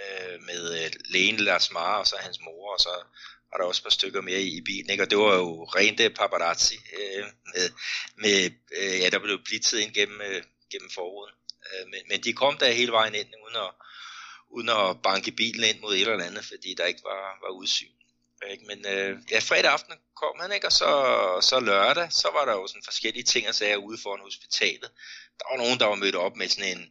øh, 0.03 0.43
med 0.43 0.85
øh, 0.85 0.91
lægen 1.05 1.37
Lars 1.37 1.73
Mare 1.73 1.99
og 1.99 2.07
så 2.07 2.17
hans 2.21 2.41
mor, 2.41 2.73
og 2.73 2.81
så 2.81 2.95
var 3.51 3.59
der 3.59 3.65
også 3.65 3.81
et 3.81 3.83
par 3.83 3.91
stykker 3.91 4.21
mere 4.21 4.41
i, 4.41 4.57
i 4.59 4.61
bilen. 4.61 4.91
Ikke? 4.91 5.03
Og 5.03 5.11
det 5.11 5.19
var 5.19 5.35
jo 5.35 5.65
rent 5.65 6.01
øh, 6.01 6.11
paparazzi, 6.11 6.77
øh, 6.99 7.25
med, 7.55 7.71
med, 8.17 8.51
øh, 8.79 9.01
ja, 9.01 9.09
der 9.11 9.19
blev 9.19 9.39
blitzet 9.45 9.79
ind 9.79 9.95
gennem, 9.95 10.21
øh, 10.21 10.43
gennem 10.73 10.91
forruden. 10.95 11.35
Øh, 11.67 11.87
men, 11.91 12.01
men 12.09 12.21
de 12.25 12.33
kom 12.33 12.59
der 12.59 12.71
hele 12.71 12.93
vejen 12.93 13.15
ind, 13.15 13.29
uden 13.45 13.57
at, 13.57 13.71
uden 14.57 14.69
at 14.69 15.03
banke 15.03 15.31
bilen 15.31 15.65
ind 15.65 15.81
mod 15.81 15.95
et 15.95 16.01
eller 16.01 16.25
andet, 16.25 16.45
fordi 16.45 16.75
der 16.75 16.85
ikke 16.87 17.05
var, 17.05 17.39
var 17.45 17.53
udsyn. 17.61 17.97
Ikke? 18.51 18.65
Men 18.67 18.87
øh, 18.87 19.19
ja, 19.31 19.39
fredag 19.39 19.71
aften 19.71 19.95
kom 20.17 20.37
han, 20.41 20.53
ikke? 20.53 20.67
og 20.67 20.73
så, 20.73 20.91
så 21.51 21.61
lørdag, 21.61 22.13
så 22.13 22.29
var 22.33 22.45
der 22.45 22.53
jo 22.53 22.67
sådan 22.67 22.89
forskellige 22.91 23.25
ting 23.25 23.49
og 23.49 23.55
sager 23.55 23.77
ude 23.77 23.99
foran 24.03 24.21
hospitalet. 24.21 24.91
Der 25.39 25.45
var 25.51 25.57
nogen, 25.57 25.79
der 25.81 25.87
var 25.87 25.95
mødt 25.95 26.15
op 26.15 26.37
med 26.37 26.49
sådan 26.49 26.73
en, 26.77 26.85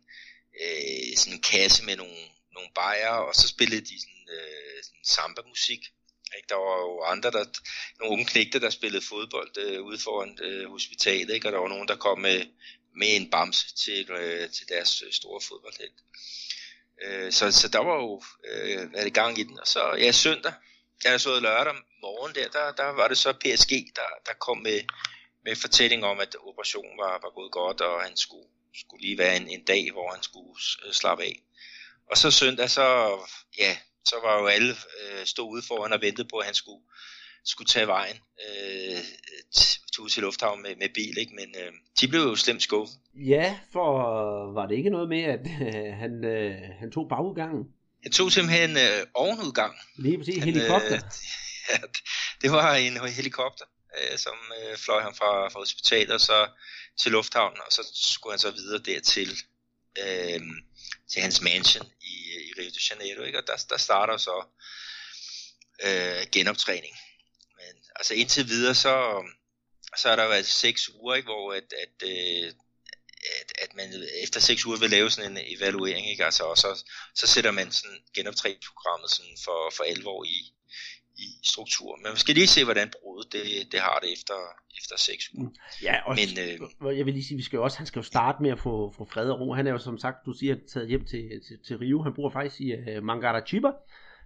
øh, 0.63 1.17
sådan 1.17 1.33
en 1.33 1.41
kasse 1.41 1.85
med 1.85 1.95
nogle, 1.95 2.21
nogle 2.53 2.69
bajer, 2.75 3.15
og 3.27 3.35
så 3.35 3.47
spillede 3.47 3.81
de 3.81 3.99
sådan, 4.03 4.25
øh, 4.35 4.83
sådan 4.83 5.05
samba-musik. 5.05 5.81
Ikke? 6.37 6.47
Der 6.49 6.55
var 6.55 6.77
jo 6.87 7.01
andre, 7.03 7.31
der, 7.31 7.45
nogle 7.99 8.13
unge 8.13 8.25
knægte, 8.25 8.59
der 8.59 8.69
spillede 8.69 9.05
fodbold 9.05 9.57
øh, 9.57 9.81
ude 9.81 9.99
foran 9.99 10.37
øh, 10.41 10.69
hospitalet, 10.69 11.33
ikke? 11.33 11.47
og 11.47 11.51
der 11.53 11.59
var 11.59 11.67
nogen, 11.67 11.87
der 11.87 11.95
kom 11.95 12.19
med, 12.19 12.45
med 12.95 13.15
en 13.15 13.29
bamse 13.29 13.75
til, 13.75 14.11
øh, 14.11 14.49
til 14.49 14.69
deres 14.69 15.01
øh, 15.01 15.11
store 15.11 15.41
fodboldhelt. 15.41 15.99
Øh, 17.03 17.31
så, 17.31 17.51
så 17.51 17.67
der 17.67 17.79
var 17.79 17.95
jo 17.95 18.21
øh, 18.51 19.03
det 19.03 19.13
gang 19.13 19.39
i 19.39 19.43
den. 19.43 19.59
Og 19.59 19.67
så, 19.67 19.95
ja, 19.97 20.11
søndag, 20.11 20.53
da 21.03 21.09
jeg 21.09 21.21
så 21.21 21.39
lørdag 21.39 21.73
morgen 22.01 22.35
der, 22.35 22.47
der, 22.49 22.71
der 22.71 22.89
var 22.89 23.07
det 23.07 23.17
så 23.17 23.33
PSG, 23.33 23.71
der, 23.95 24.09
der 24.25 24.33
kom 24.39 24.57
med, 24.57 24.79
med 25.45 25.55
fortælling 25.55 26.05
om, 26.05 26.19
at 26.19 26.35
operationen 26.39 26.97
var, 26.97 27.11
var 27.11 27.33
gået 27.35 27.51
godt, 27.51 27.81
og 27.81 28.01
han 28.01 28.17
skulle, 28.17 28.47
skulle 28.81 29.01
lige 29.01 29.17
være 29.17 29.35
en, 29.37 29.49
en 29.49 29.65
dag, 29.65 29.91
hvor 29.91 30.11
han 30.13 30.23
skulle 30.23 30.55
øh, 30.85 30.93
slappe 30.93 31.23
af. 31.23 31.35
Og 32.11 32.17
så 32.17 32.31
søndag, 32.31 32.69
så, 32.69 32.85
ja, 33.57 33.77
så 34.05 34.15
var 34.23 34.39
jo 34.41 34.47
alle 34.47 34.75
øh, 35.01 35.25
stod 35.25 35.51
ude 35.51 35.63
foran 35.67 35.93
og 35.93 36.01
ventede 36.01 36.27
på, 36.27 36.37
at 36.37 36.45
han 36.45 36.55
skulle, 36.55 36.83
skulle 37.45 37.67
tage 37.67 37.87
vejen 37.87 38.19
øh, 38.47 39.03
til, 40.07 40.13
til 40.13 40.23
lufthavn 40.23 40.61
med, 40.61 40.75
med 40.75 40.89
bil, 40.93 41.17
ikke? 41.17 41.35
men 41.35 41.55
øh, 41.61 41.71
de 42.01 42.07
blev 42.07 42.21
jo 42.21 42.35
slemt 42.35 42.63
skuffet. 42.63 42.97
Ja, 43.15 43.59
for 43.73 43.91
var 44.53 44.65
det 44.67 44.75
ikke 44.75 44.89
noget 44.89 45.09
med, 45.09 45.23
at 45.23 45.39
øh, 45.61 45.93
han, 45.93 46.25
øh, 46.25 46.55
han 46.79 46.91
tog 46.91 47.09
bagudgangen? 47.09 47.63
Han 48.03 48.11
tog 48.11 48.31
simpelthen 48.31 48.71
øh, 48.77 49.07
ovenudgang. 49.13 49.75
Lige 49.97 50.17
præcis, 50.17 50.37
han, 50.37 50.53
helikopter. 50.53 50.95
Øh, 50.95 51.01
ja, 51.69 51.77
det 52.41 52.51
var 52.51 52.73
en 52.73 52.97
helikopter, 52.97 53.65
øh, 53.97 54.17
som 54.17 54.37
øh, 54.59 54.77
fløj 54.77 55.01
ham 55.01 55.15
fra, 55.15 55.49
fra 55.49 55.59
hospitalet, 55.59 56.11
og 56.11 56.21
så 56.21 56.47
til 57.01 57.11
lufthavnen, 57.11 57.59
og 57.65 57.71
så 57.71 57.91
skulle 57.93 58.33
han 58.33 58.39
så 58.39 58.51
videre 58.51 58.81
dertil 58.83 59.31
øh, 60.03 60.41
til 61.11 61.21
hans 61.21 61.41
mansion 61.41 61.87
i, 62.01 62.15
i 62.47 62.51
Rio 62.57 62.69
de 62.69 62.79
Janeiro, 62.89 63.23
ikke? 63.23 63.37
og 63.37 63.47
der, 63.47 63.65
der 63.69 63.77
starter 63.77 64.17
så 64.17 64.45
øh, 65.83 66.27
genoptræning. 66.31 66.95
Men 67.57 67.73
altså 67.95 68.13
indtil 68.13 68.47
videre, 68.47 68.75
så, 68.75 69.23
så 69.97 70.09
har 70.09 70.15
der 70.15 70.27
været 70.27 70.45
seks 70.45 70.89
uger, 70.99 71.15
ikke? 71.15 71.27
hvor 71.27 71.53
at, 71.53 71.69
at, 71.83 71.95
øh, 72.11 72.47
at, 73.39 73.49
at 73.63 73.75
man 73.75 73.87
efter 74.23 74.39
seks 74.39 74.65
uger 74.65 74.79
vil 74.79 74.89
lave 74.89 75.09
sådan 75.09 75.31
en 75.31 75.37
evaluering, 75.57 76.09
ikke? 76.09 76.25
Altså, 76.25 76.43
og 76.43 76.57
så, 76.57 76.83
så 77.15 77.27
sætter 77.27 77.51
man 77.51 77.71
sådan 77.71 77.99
genoptræningsprogrammet 78.15 79.09
sådan 79.11 79.37
for, 79.45 79.59
for 79.77 79.83
alvor 79.83 80.23
i, 80.23 80.37
i 81.17 81.27
struktur. 81.43 81.99
Men 82.03 82.11
vi 82.13 82.19
skal 82.19 82.35
lige 82.35 82.47
se, 82.47 82.63
hvordan 82.63 82.91
brudet 83.01 83.33
det, 83.33 83.71
det 83.71 83.79
har 83.79 83.99
det 84.03 84.13
efter, 84.13 84.37
efter 84.79 84.97
seks 84.97 85.23
uger. 85.33 85.49
Ja, 85.81 85.95
og 86.05 86.15
Men, 86.15 86.29
øh, 86.43 86.97
jeg 86.97 87.05
vil 87.05 87.13
lige 87.13 87.25
sige, 87.25 87.37
vi 87.37 87.43
skal 87.43 87.57
jo 87.57 87.63
også, 87.63 87.77
han 87.77 87.87
skal 87.87 87.99
jo 87.99 88.03
starte 88.03 88.41
med 88.41 88.51
at 88.51 88.59
få, 88.59 88.93
få 88.97 89.05
fred 89.05 89.29
og 89.29 89.39
ro. 89.39 89.53
Han 89.53 89.67
er 89.67 89.71
jo 89.71 89.77
som 89.77 89.97
sagt, 89.97 90.17
du 90.25 90.33
siger, 90.33 90.55
taget 90.73 90.87
hjem 90.87 91.05
til, 91.05 91.41
til, 91.47 91.57
til 91.67 91.77
Rio. 91.77 92.03
Han 92.03 92.13
bor 92.13 92.29
faktisk 92.29 92.61
i 92.61 92.73
uh, 92.73 93.03
Mangarachiba, 93.03 93.71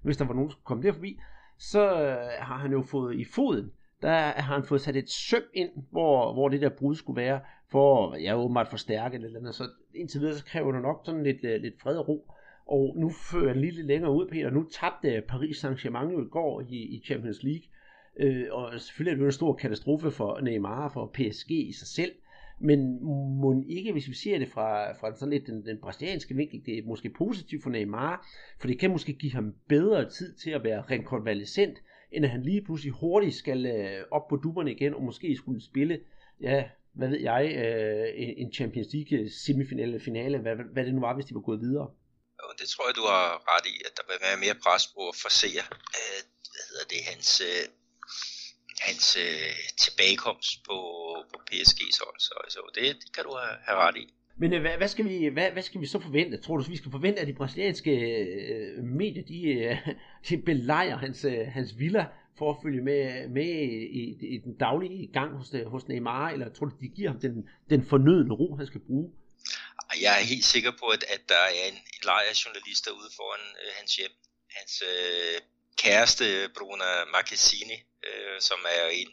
hvis 0.04 0.18
der 0.18 0.26
var 0.26 0.34
nogen, 0.34 0.50
der 0.50 0.54
skulle 0.54 0.66
komme 0.66 0.84
der 0.84 0.94
forbi. 0.94 1.20
Så 1.60 1.94
uh, 1.94 2.46
har 2.48 2.58
han 2.58 2.72
jo 2.72 2.84
fået 2.92 3.20
i 3.20 3.26
foden, 3.26 3.72
der 4.02 4.18
har 4.18 4.54
han 4.56 4.64
fået 4.64 4.82
sat 4.82 4.96
et 4.96 5.10
søm 5.10 5.44
ind, 5.54 5.70
hvor, 5.92 6.34
hvor 6.34 6.50
det 6.50 6.62
der 6.62 6.70
brud 6.70 6.96
skulle 6.96 7.22
være, 7.22 7.40
for 7.72 8.16
jeg 8.16 8.24
ja, 8.24 8.38
åbenbart 8.38 8.68
forstærke 8.68 9.16
eller 9.16 9.40
andet. 9.40 9.56
Så 9.56 9.64
indtil 9.96 10.22
videre, 10.22 10.36
så 10.36 10.46
kræver 10.46 10.72
det 10.72 10.82
nok 10.82 11.02
sådan 11.06 11.24
lidt, 11.24 11.44
øh, 11.44 11.62
lidt 11.62 11.82
fred 11.82 11.98
og 11.98 12.08
ro. 12.08 12.32
Og 12.68 12.96
nu 12.98 13.10
fører 13.10 13.48
jeg 13.48 13.56
lige 13.56 13.72
lidt 13.72 13.88
længere 13.88 14.12
ud, 14.12 14.28
Peter. 14.28 14.50
Nu 14.50 14.64
tabte 14.64 15.24
Paris 15.28 15.66
Saint-Germain 15.66 16.12
jo 16.12 16.22
i 16.26 16.30
går 16.32 16.62
i, 16.62 16.76
i 16.76 17.02
Champions 17.06 17.44
League. 17.44 17.64
Øh, 18.20 18.46
og 18.52 18.80
selvfølgelig 18.80 19.12
er 19.12 19.16
det 19.16 19.22
jo 19.22 19.26
en 19.26 19.32
stor 19.32 19.54
katastrofe 19.54 20.12
for 20.12 20.40
Neymar 20.42 20.84
og 20.84 20.92
for 20.92 21.12
PSG 21.14 21.52
i 21.52 21.72
sig 21.72 21.88
selv. 21.88 22.12
Men 22.62 23.04
må 23.42 23.64
ikke, 23.68 23.92
hvis 23.92 24.08
vi 24.08 24.14
ser 24.14 24.40
det 24.40 24.48
fra, 24.48 24.92
fra 24.92 25.16
sådan 25.16 25.34
lidt 25.34 25.48
den, 25.48 25.66
den 25.66 25.78
brasilianske 25.82 26.36
vinkel, 26.36 26.62
det 26.66 26.78
er 26.78 26.84
måske 26.86 27.10
positivt 27.10 27.64
for 27.64 27.70
Neymar, 27.70 28.28
for 28.60 28.68
det 28.68 28.80
kan 28.80 28.92
måske 28.92 29.14
give 29.14 29.32
ham 29.32 29.56
bedre 29.68 30.10
tid 30.10 30.34
til 30.34 30.52
at 30.52 30.64
være 30.64 30.82
rekonvalescent, 30.82 31.78
end 32.12 32.26
at 32.26 32.32
han 32.32 32.44
lige 32.44 32.66
pludselig 32.66 32.94
hurtigt 32.94 33.36
skal 33.36 33.66
øh, 33.66 34.06
op 34.12 34.28
på 34.30 34.36
duberne 34.36 34.72
igen, 34.72 34.94
og 34.94 35.02
måske 35.02 35.38
skulle 35.38 35.62
spille, 35.72 36.00
ja, 36.42 36.64
hvad 36.94 37.08
ved 37.10 37.20
jeg, 37.20 37.44
øh, 37.64 38.08
en 38.42 38.54
Champions 38.54 38.88
League 38.94 39.20
øh, 39.20 39.32
semifinale 39.46 40.00
finale, 40.00 40.38
hvad, 40.38 40.56
hvad 40.74 40.86
det 40.86 40.94
nu 40.94 41.02
var, 41.02 41.14
hvis 41.16 41.26
de 41.26 41.36
var 41.36 41.42
gået 41.50 41.62
videre. 41.68 41.88
Jo, 42.40 42.46
det 42.60 42.68
tror 42.70 42.88
jeg, 42.88 42.96
du 42.96 43.06
har 43.14 43.28
ret 43.52 43.66
i, 43.74 43.76
at 43.88 43.94
der 43.98 44.04
vil 44.10 44.20
være 44.28 44.38
mere 44.46 44.58
pres 44.64 44.84
på 44.96 45.02
at 45.12 45.16
forsere, 45.26 45.66
øh, 46.00 46.20
hvad 46.54 46.66
hedder 46.70 46.88
det, 46.94 47.02
hans, 47.12 47.30
øh, 47.50 47.66
hans 48.88 49.06
øh, 49.26 49.56
tilbagekomst 49.84 50.52
på, 50.68 50.78
på 51.32 51.38
PSG's 51.48 51.98
hold. 52.04 52.20
Så, 52.28 52.36
så 52.54 52.60
det, 52.76 52.84
det 53.02 53.10
kan 53.16 53.24
du 53.28 53.34
have, 53.42 53.58
have 53.68 53.80
ret 53.86 53.98
i. 54.04 54.06
Men 54.40 54.54
øh, 54.54 54.62
hvad, 54.62 54.78
hvad, 54.78 54.88
skal 54.88 55.06
vi, 55.06 55.28
hvad, 55.28 55.52
hvad 55.52 55.64
skal 55.64 55.82
vi 55.82 55.86
så 55.86 56.00
forvente? 56.00 56.38
Tror 56.38 56.58
du, 56.58 56.64
vi 56.64 56.78
skal 56.78 56.92
forvente, 56.92 57.22
at 57.22 57.28
de 57.28 57.34
brasilianske 57.34 57.92
øh, 57.92 58.84
medier, 58.84 59.24
de, 59.24 59.42
øh, 59.44 59.78
de 60.30 60.38
belejer 60.38 60.98
hans, 60.98 61.26
øh, 61.26 61.48
hans 61.48 61.80
villa 61.80 62.06
for 62.38 62.54
at 62.54 62.58
følge 62.64 62.82
med, 62.82 63.28
med 63.28 63.50
i, 64.00 64.04
i, 64.36 64.38
den 64.46 64.58
daglige 64.58 65.08
gang 65.14 65.38
hos, 65.38 65.54
øh, 65.54 65.66
hos 65.66 65.88
Neymar, 65.88 66.30
eller 66.30 66.54
tror 66.54 66.66
du, 66.66 66.76
de 66.82 66.88
giver 66.88 67.10
ham 67.12 67.20
den, 67.20 67.50
den 67.70 67.86
fornødende 67.86 68.36
ro, 68.36 68.56
han 68.56 68.68
skal 68.68 68.82
bruge? 68.88 69.12
Jeg 70.02 70.14
er 70.20 70.26
helt 70.34 70.46
sikker 70.46 70.72
på, 70.80 70.86
at, 70.86 71.04
at 71.14 71.22
der 71.30 71.36
er 71.36 71.68
en, 71.68 71.74
en 71.74 72.04
lejr 72.04 72.42
journalister 72.46 72.92
ude 72.92 73.10
foran 73.16 73.46
øh, 73.64 73.72
hans 73.80 73.96
hjem. 73.96 74.14
Hans 74.58 74.84
øh, 74.92 75.42
kæreste, 75.84 76.26
Bruna 76.58 76.90
Marquezine, 77.14 77.78
øh, 78.08 78.38
som 78.40 78.60
er 78.78 78.86
en, 79.02 79.10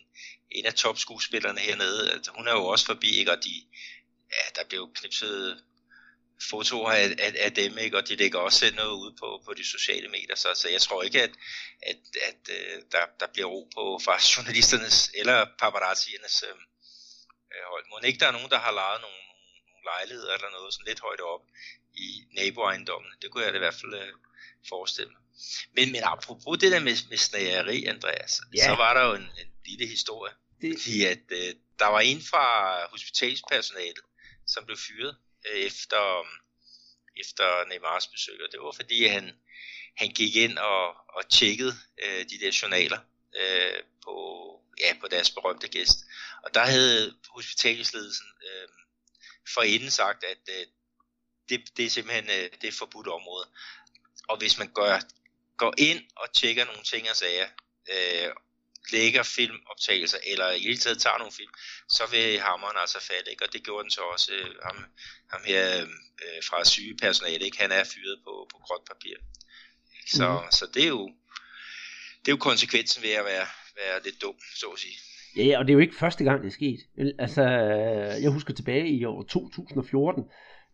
en 0.51 0.67
af 0.67 0.75
topskuespillerne 0.75 1.61
hernede, 1.69 2.13
altså, 2.13 2.31
hun 2.37 2.49
er 2.49 2.53
jo 2.53 2.65
også 2.67 2.87
forbi, 2.87 3.11
ikke? 3.19 3.33
og 3.33 3.39
de, 3.45 3.55
ja, 4.33 4.61
der 4.61 4.69
blev 4.69 4.93
knipset 4.95 5.65
fotoer 6.51 6.91
af, 6.91 7.17
af, 7.19 7.35
af 7.39 7.53
dem, 7.53 7.79
ikke? 7.79 7.97
og 7.97 8.09
de 8.09 8.17
lægger 8.17 8.39
også 8.39 8.59
selv 8.59 8.77
noget 8.77 8.97
ud 9.05 9.13
på, 9.21 9.43
på 9.47 9.55
de 9.55 9.65
sociale 9.65 10.09
medier, 10.09 10.37
så, 10.37 10.49
så 10.55 10.69
jeg 10.69 10.81
tror 10.81 11.03
ikke, 11.03 11.23
at, 11.23 11.35
at, 11.83 12.01
at 12.29 12.41
uh, 12.49 12.83
der, 12.93 13.05
der 13.21 13.27
bliver 13.33 13.49
ro 13.49 13.69
på 13.75 14.01
fra 14.05 14.17
journalisternes 14.37 15.11
eller 15.15 15.47
paparazziernes 15.59 16.45
øh, 16.49 16.57
øh, 17.55 17.65
hold. 17.71 17.85
Må 17.91 17.99
ikke 18.05 18.21
der 18.21 18.29
er 18.29 18.37
nogen, 18.39 18.51
der 18.51 18.59
har 18.59 18.73
lejet 18.73 19.01
nogle, 19.01 19.23
nogle 19.71 19.85
lejligheder 19.93 20.35
eller 20.35 20.51
noget 20.51 20.75
sådan 20.75 20.89
lidt 20.89 21.01
højt 21.01 21.21
op 21.21 21.43
i 21.95 22.09
naboejendommen. 22.39 23.13
Det 23.23 23.31
kunne 23.31 23.45
jeg 23.45 23.53
da 23.53 23.59
i 23.59 23.65
hvert 23.67 23.81
fald 23.81 23.95
uh, 23.95 24.15
forestille 24.69 25.11
mig. 25.11 25.23
Men, 25.77 25.93
men 25.93 26.03
apropos 26.05 26.59
det 26.59 26.73
der 26.73 26.81
med, 26.81 26.97
med 27.09 27.19
snageri, 27.19 27.85
Andreas, 27.85 28.41
ja. 28.55 28.65
så 28.65 28.75
var 28.75 28.95
der 28.95 29.03
jo 29.09 29.15
en, 29.15 29.29
en 29.43 29.51
lille 29.67 29.87
historie. 29.87 30.33
Det... 30.61 30.79
Fordi 30.83 31.05
at 31.05 31.25
øh, 31.31 31.55
der 31.79 31.87
var 31.87 32.01
en 32.01 32.21
fra 32.31 32.47
hospitalspersonalet, 32.91 34.07
som 34.57 34.67
blev 34.67 34.79
fyret 34.87 35.17
øh, 35.47 35.61
efter, 35.71 36.21
um, 36.21 36.27
efter 37.17 37.69
Neymars 37.69 38.07
besøg, 38.07 38.39
og 38.45 38.53
det 38.53 38.61
var 38.61 38.73
fordi 38.73 39.07
han, 39.07 39.25
han 39.97 40.09
gik 40.09 40.37
ind 40.37 40.59
og, 40.59 40.87
og 41.17 41.23
tjekkede 41.31 41.75
øh, 42.03 42.25
de 42.31 42.41
der 42.41 42.59
journaler 42.63 43.01
øh, 43.41 43.83
på, 44.05 44.15
ja, 44.81 44.91
på 45.01 45.07
deres 45.09 45.31
berømte 45.31 45.69
gæst. 45.69 45.99
Og 46.45 46.55
der 46.55 46.65
havde 46.65 47.17
hospitalsledelsen 47.29 48.27
øh, 48.47 48.69
forinden 49.55 49.91
sagt, 49.91 50.25
at 50.25 50.43
øh, 50.49 50.67
det, 51.49 51.77
det 51.77 51.85
er 51.85 51.91
simpelthen 51.91 52.31
øh, 52.31 52.51
det 52.61 52.69
er 52.69 52.79
forbudt 52.83 53.09
område. 53.09 53.47
Og 54.29 54.37
hvis 54.39 54.59
man 54.59 54.73
gør 54.75 55.01
går 55.57 55.75
ind 55.79 56.03
og 56.17 56.33
tjekker 56.33 56.65
nogle 56.65 56.83
ting 56.83 57.11
og 57.11 57.17
sager, 57.17 57.49
øh, 57.93 58.31
lægger 58.93 59.23
filmoptagelser, 59.23 60.19
eller 60.33 60.51
i 60.51 60.59
hele 60.59 60.79
taget 60.85 60.99
tager 60.99 61.19
nogle 61.19 61.33
film, 61.41 61.53
så 61.97 62.03
vil 62.11 62.41
hammeren 62.41 62.77
altså 62.85 62.99
falde, 63.11 63.31
ikke? 63.31 63.45
og 63.45 63.53
det 63.53 63.65
gjorde 63.67 63.83
den 63.85 63.91
så 63.91 64.03
også, 64.15 64.33
øh, 64.39 64.51
ham, 64.67 64.77
ham 65.33 65.43
her 65.47 65.65
øh, 66.25 66.41
fra 66.49 66.65
sygepersonale, 66.65 67.45
ikke? 67.45 67.61
han 67.61 67.73
er 67.73 67.85
fyret 67.93 68.17
på, 68.27 68.33
på 68.53 68.57
gråt 68.65 68.85
papir. 68.93 69.17
Så, 70.17 70.29
mm. 70.33 70.51
så 70.59 70.65
det 70.75 70.85
er 70.85 70.93
jo 70.99 71.05
det 72.21 72.33
er 72.33 72.37
jo 72.37 72.49
konsekvensen 72.51 73.03
ved 73.03 73.15
at 73.21 73.25
være, 73.25 73.47
være 73.81 73.97
lidt 74.05 74.23
dum, 74.23 74.35
så 74.61 74.67
at 74.75 74.79
sige. 74.79 74.97
Ja, 75.37 75.59
og 75.59 75.65
det 75.65 75.71
er 75.71 75.75
jo 75.75 75.81
ikke 75.81 75.97
første 76.05 76.25
gang, 76.25 76.43
det 76.43 76.49
er 76.49 76.53
sket. 76.61 76.81
Altså, 77.19 77.43
jeg 78.23 78.31
husker 78.31 78.55
tilbage 78.55 78.89
i 78.89 79.05
år 79.05 79.23
2014, 79.23 80.25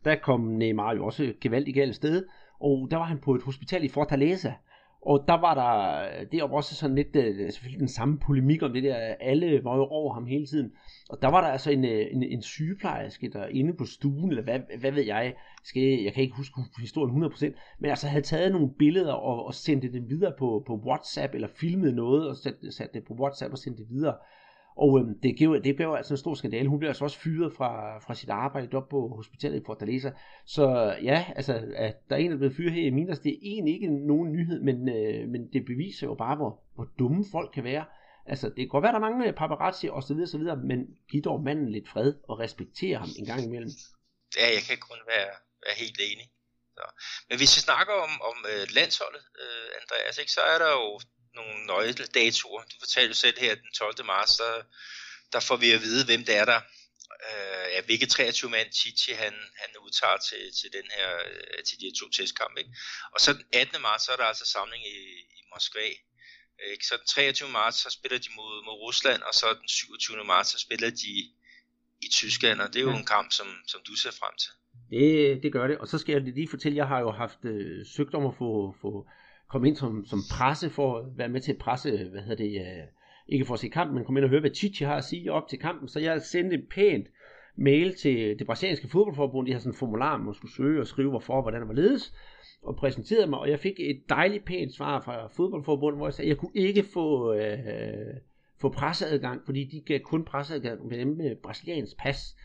der 0.04 0.16
kom 0.16 0.40
Neymar 0.40 0.94
jo 0.94 1.06
også 1.06 1.34
gevaldigt 1.40 1.74
galt 1.74 1.96
sted, 1.96 2.24
og 2.60 2.88
der 2.90 2.96
var 2.96 3.04
han 3.04 3.20
på 3.24 3.34
et 3.34 3.42
hospital 3.42 3.84
i 3.84 3.88
Fortaleza, 3.88 4.52
og 5.06 5.24
der 5.28 5.40
var 5.40 5.54
der, 5.54 6.24
det 6.24 6.42
var 6.42 6.48
også 6.48 6.74
sådan 6.74 6.96
lidt, 6.96 7.16
øh, 7.16 7.52
selvfølgelig 7.52 7.80
den 7.80 7.88
samme 7.88 8.18
polemik 8.18 8.62
om 8.62 8.72
det 8.72 8.82
der, 8.82 8.96
alle 9.20 9.64
var 9.64 9.76
jo 9.76 9.84
over 9.84 10.14
ham 10.14 10.26
hele 10.26 10.46
tiden. 10.46 10.72
Og 11.10 11.22
der 11.22 11.28
var 11.28 11.40
der 11.40 11.48
altså 11.48 11.70
en, 11.70 11.84
øh, 11.84 12.06
en, 12.10 12.22
en 12.22 12.42
sygeplejerske, 12.42 13.30
der 13.32 13.46
inde 13.46 13.72
på 13.72 13.84
stuen, 13.84 14.30
eller 14.30 14.42
hvad, 14.42 14.60
hvad 14.80 14.92
ved 14.92 15.02
jeg, 15.02 15.34
skal, 15.64 15.82
jeg 15.82 16.12
kan 16.12 16.22
ikke 16.22 16.36
huske 16.36 16.60
historien 16.80 17.24
100%, 17.24 17.76
men 17.78 17.90
altså 17.90 18.08
havde 18.08 18.24
taget 18.24 18.52
nogle 18.52 18.70
billeder 18.78 19.12
og, 19.12 19.46
og 19.46 19.54
sendt 19.54 19.82
det 19.82 20.08
videre 20.08 20.32
på, 20.38 20.64
på 20.66 20.80
WhatsApp, 20.86 21.34
eller 21.34 21.48
filmet 21.48 21.94
noget 21.94 22.28
og 22.28 22.36
sat, 22.36 22.54
sat 22.70 22.94
det 22.94 23.04
på 23.04 23.14
WhatsApp 23.14 23.52
og 23.52 23.58
sendt 23.58 23.78
det 23.78 23.86
videre. 23.90 24.14
Og 24.76 24.98
øhm, 24.98 25.20
det, 25.22 25.34
blev, 25.38 25.62
det 25.64 25.76
blev 25.76 25.94
altså 25.96 26.14
en 26.14 26.18
stor 26.18 26.34
skandale. 26.34 26.68
Hun 26.68 26.78
blev 26.78 26.88
altså 26.88 27.04
også 27.04 27.18
fyret 27.18 27.52
fra, 27.56 27.98
fra 27.98 28.14
sit 28.14 28.28
arbejde 28.28 28.76
op 28.76 28.88
på 28.88 29.08
hospitalet 29.16 29.60
i 29.60 29.64
Fortaleza. 29.66 30.10
Så 30.46 30.96
ja, 31.02 31.26
altså, 31.36 31.52
at 31.76 31.96
der 32.10 32.16
er 32.16 32.20
en, 32.20 32.30
der 32.30 32.34
er 32.34 32.38
blevet 32.38 32.56
fyret 32.56 32.72
her 32.72 32.86
i 32.86 32.90
Minas, 32.90 33.18
det 33.18 33.32
er 33.32 33.38
egentlig 33.42 33.74
ikke 33.74 34.06
nogen 34.06 34.32
nyhed, 34.32 34.60
men, 34.60 34.88
øh, 34.88 35.28
men 35.28 35.52
det 35.52 35.64
beviser 35.66 36.06
jo 36.06 36.14
bare, 36.14 36.36
hvor, 36.36 36.62
hvor 36.74 36.88
dumme 36.98 37.24
folk 37.32 37.50
kan 37.54 37.64
være. 37.64 37.84
Altså, 38.26 38.46
det 38.48 38.56
kan 38.56 38.68
godt 38.68 38.82
være, 38.82 38.92
der 38.92 38.98
mangler 38.98 39.18
mange 39.18 39.40
paparazzi 39.42 39.86
og 39.88 40.02
så 40.02 40.14
videre, 40.14 40.30
så 40.34 40.38
videre, 40.38 40.56
men 40.56 40.78
giv 41.10 41.22
dog 41.22 41.42
manden 41.42 41.68
lidt 41.72 41.88
fred 41.88 42.14
og 42.28 42.38
respekter 42.38 42.98
ham 42.98 43.08
en 43.18 43.26
gang 43.26 43.44
imellem. 43.44 43.70
Ja, 44.38 44.46
jeg 44.56 44.62
kan 44.68 44.78
kun 44.88 45.00
være, 45.12 45.32
være 45.64 45.76
helt 45.82 45.98
enig. 46.10 46.26
Så. 46.76 46.84
Men 47.28 47.36
hvis 47.38 47.56
vi 47.56 47.60
snakker 47.68 47.94
om, 48.06 48.12
om 48.30 48.36
øh, 48.52 48.64
landsholdet, 48.78 49.24
øh, 49.42 49.68
Andreas, 49.80 50.18
ikke, 50.18 50.32
så 50.38 50.42
er 50.52 50.58
der 50.64 50.70
jo 50.80 50.86
nogle 51.34 51.66
nøgledatoer. 51.66 52.62
Du 52.62 52.76
fortalte 52.80 53.14
selv 53.14 53.38
her 53.40 53.54
den 53.54 53.72
12. 53.74 54.04
marts, 54.04 54.36
der, 54.36 54.62
der 55.32 55.40
får 55.40 55.56
vi 55.56 55.70
at 55.70 55.82
vide, 55.82 56.04
hvem 56.04 56.24
det 56.24 56.36
er, 56.36 56.44
der 56.44 56.60
øh, 57.28 57.66
ja, 57.74 57.80
hvilke 57.82 58.06
23 58.06 58.50
mand 58.50 58.68
Chichi 58.72 59.12
han, 59.12 59.34
han 59.62 59.70
udtager 59.84 60.18
til, 60.28 60.42
til, 60.60 60.68
den 60.78 60.86
her, 60.96 61.10
øh, 61.30 61.62
til 61.66 61.76
de 61.80 61.84
her 61.86 61.94
to 62.00 62.06
testkampe. 62.10 62.60
Ikke? 62.60 62.72
Og 63.14 63.20
så 63.20 63.32
den 63.32 63.44
18. 63.52 63.82
marts, 63.82 64.04
så 64.04 64.12
er 64.12 64.16
der 64.16 64.24
altså 64.32 64.46
samling 64.54 64.82
i, 64.86 64.98
i 65.38 65.40
Moskva. 65.52 65.86
Ikke? 66.72 66.86
Så 66.88 66.94
den 66.96 67.06
23. 67.06 67.48
marts, 67.48 67.76
så 67.82 67.90
spiller 67.98 68.18
de 68.18 68.30
mod, 68.38 68.64
mod 68.66 68.76
Rusland, 68.86 69.22
og 69.22 69.34
så 69.34 69.46
den 69.60 69.68
27. 69.68 70.24
marts, 70.24 70.48
så 70.50 70.58
spiller 70.58 70.90
de 70.90 71.12
i 72.06 72.08
Tyskland, 72.12 72.60
og 72.60 72.68
det 72.68 72.76
er 72.76 72.86
jo 72.88 72.90
ja. 72.90 72.98
en 72.98 73.10
kamp, 73.14 73.32
som, 73.32 73.48
som 73.66 73.80
du 73.88 73.94
ser 73.94 74.12
frem 74.20 74.34
til. 74.42 74.52
Det, 74.90 75.42
det 75.42 75.52
gør 75.52 75.66
det, 75.66 75.78
og 75.78 75.88
så 75.88 75.98
skal 75.98 76.12
jeg 76.12 76.22
lige 76.22 76.48
fortælle, 76.48 76.76
jeg 76.76 76.88
har 76.88 77.00
jo 77.00 77.10
haft 77.10 77.44
øh, 77.44 77.86
søgt 77.96 78.14
om 78.14 78.26
at 78.26 78.34
få, 78.38 78.74
få 78.80 78.90
komme 79.52 79.68
ind 79.68 79.76
som, 79.76 80.04
som 80.06 80.18
presse 80.30 80.70
for 80.70 80.98
at 80.98 81.04
være 81.16 81.28
med 81.28 81.40
til 81.40 81.52
at 81.52 81.58
presse, 81.58 82.08
hvad 82.10 82.20
hedder 82.20 82.44
det, 82.44 82.60
uh, 82.60 82.88
ikke 83.28 83.44
for 83.44 83.54
at 83.54 83.60
se 83.60 83.68
kampen, 83.68 83.94
men 83.94 84.04
komme 84.04 84.20
ind 84.20 84.24
og 84.24 84.30
høre, 84.30 84.40
hvad 84.40 84.54
Chichi 84.54 84.84
har 84.84 84.96
at 84.96 85.04
sige 85.04 85.32
op 85.32 85.48
til 85.48 85.58
kampen. 85.58 85.88
Så 85.88 86.00
jeg 86.00 86.22
sendte 86.22 86.56
et 86.56 86.66
pænt 86.70 87.06
mail 87.56 87.94
til 87.94 88.38
det 88.38 88.46
brasilianske 88.46 88.88
fodboldforbund, 88.88 89.46
de 89.46 89.52
har 89.52 89.60
sådan 89.60 89.72
en 89.72 89.76
formular, 89.76 90.16
man 90.16 90.34
skulle 90.34 90.54
søge 90.54 90.80
og 90.80 90.86
skrive, 90.86 91.10
hvorfor, 91.10 91.42
hvordan 91.42 91.60
det 91.60 91.68
var 91.68 91.74
ledes, 91.74 92.14
og 92.62 92.76
præsenterede 92.76 93.26
mig, 93.26 93.38
og 93.38 93.50
jeg 93.50 93.58
fik 93.58 93.74
et 93.78 94.02
dejligt 94.08 94.44
pænt 94.44 94.74
svar 94.74 95.00
fra 95.00 95.26
fodboldforbundet, 95.26 95.98
hvor 95.98 96.06
jeg 96.06 96.14
sagde, 96.14 96.26
at 96.26 96.28
jeg 96.28 96.38
kunne 96.38 96.52
ikke 96.54 96.82
få, 96.82 97.34
øh, 97.34 97.58
få 98.60 98.68
presseadgang, 98.68 99.40
fordi 99.44 99.64
de 99.64 99.80
gav 99.80 100.00
kun 100.00 100.24
presseadgang 100.24 100.86
med 100.86 100.98
dem 100.98 101.08
med 101.08 101.36
brasiliansk 101.42 101.96
pas. 101.98 102.36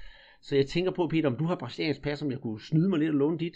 Så 0.41 0.55
jeg 0.55 0.65
tænker 0.65 0.91
på, 0.91 1.07
Peter, 1.07 1.29
om 1.29 1.37
du 1.37 1.43
har 1.43 1.55
brasiliansk 1.55 2.01
pas, 2.01 2.21
om 2.21 2.31
jeg 2.31 2.39
kunne 2.39 2.61
snyde 2.61 2.89
mig 2.89 2.99
lidt 2.99 3.09
og 3.09 3.15
låne 3.15 3.37
dit? 3.37 3.55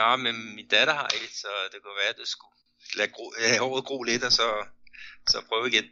Nej, 0.00 0.16
men 0.16 0.34
min 0.56 0.68
datter 0.74 0.94
har 0.94 1.06
et, 1.06 1.32
så 1.42 1.50
det 1.72 1.78
kunne 1.82 1.98
være, 2.02 2.12
at 2.14 2.18
det 2.22 2.28
skulle 2.28 2.54
lade 2.98 3.10
gro, 3.14 3.24
håret 3.66 3.84
gro 3.84 4.02
lidt, 4.02 4.24
og 4.24 4.32
så, 4.32 4.48
så 5.26 5.38
prøve 5.48 5.68
igen. 5.72 5.84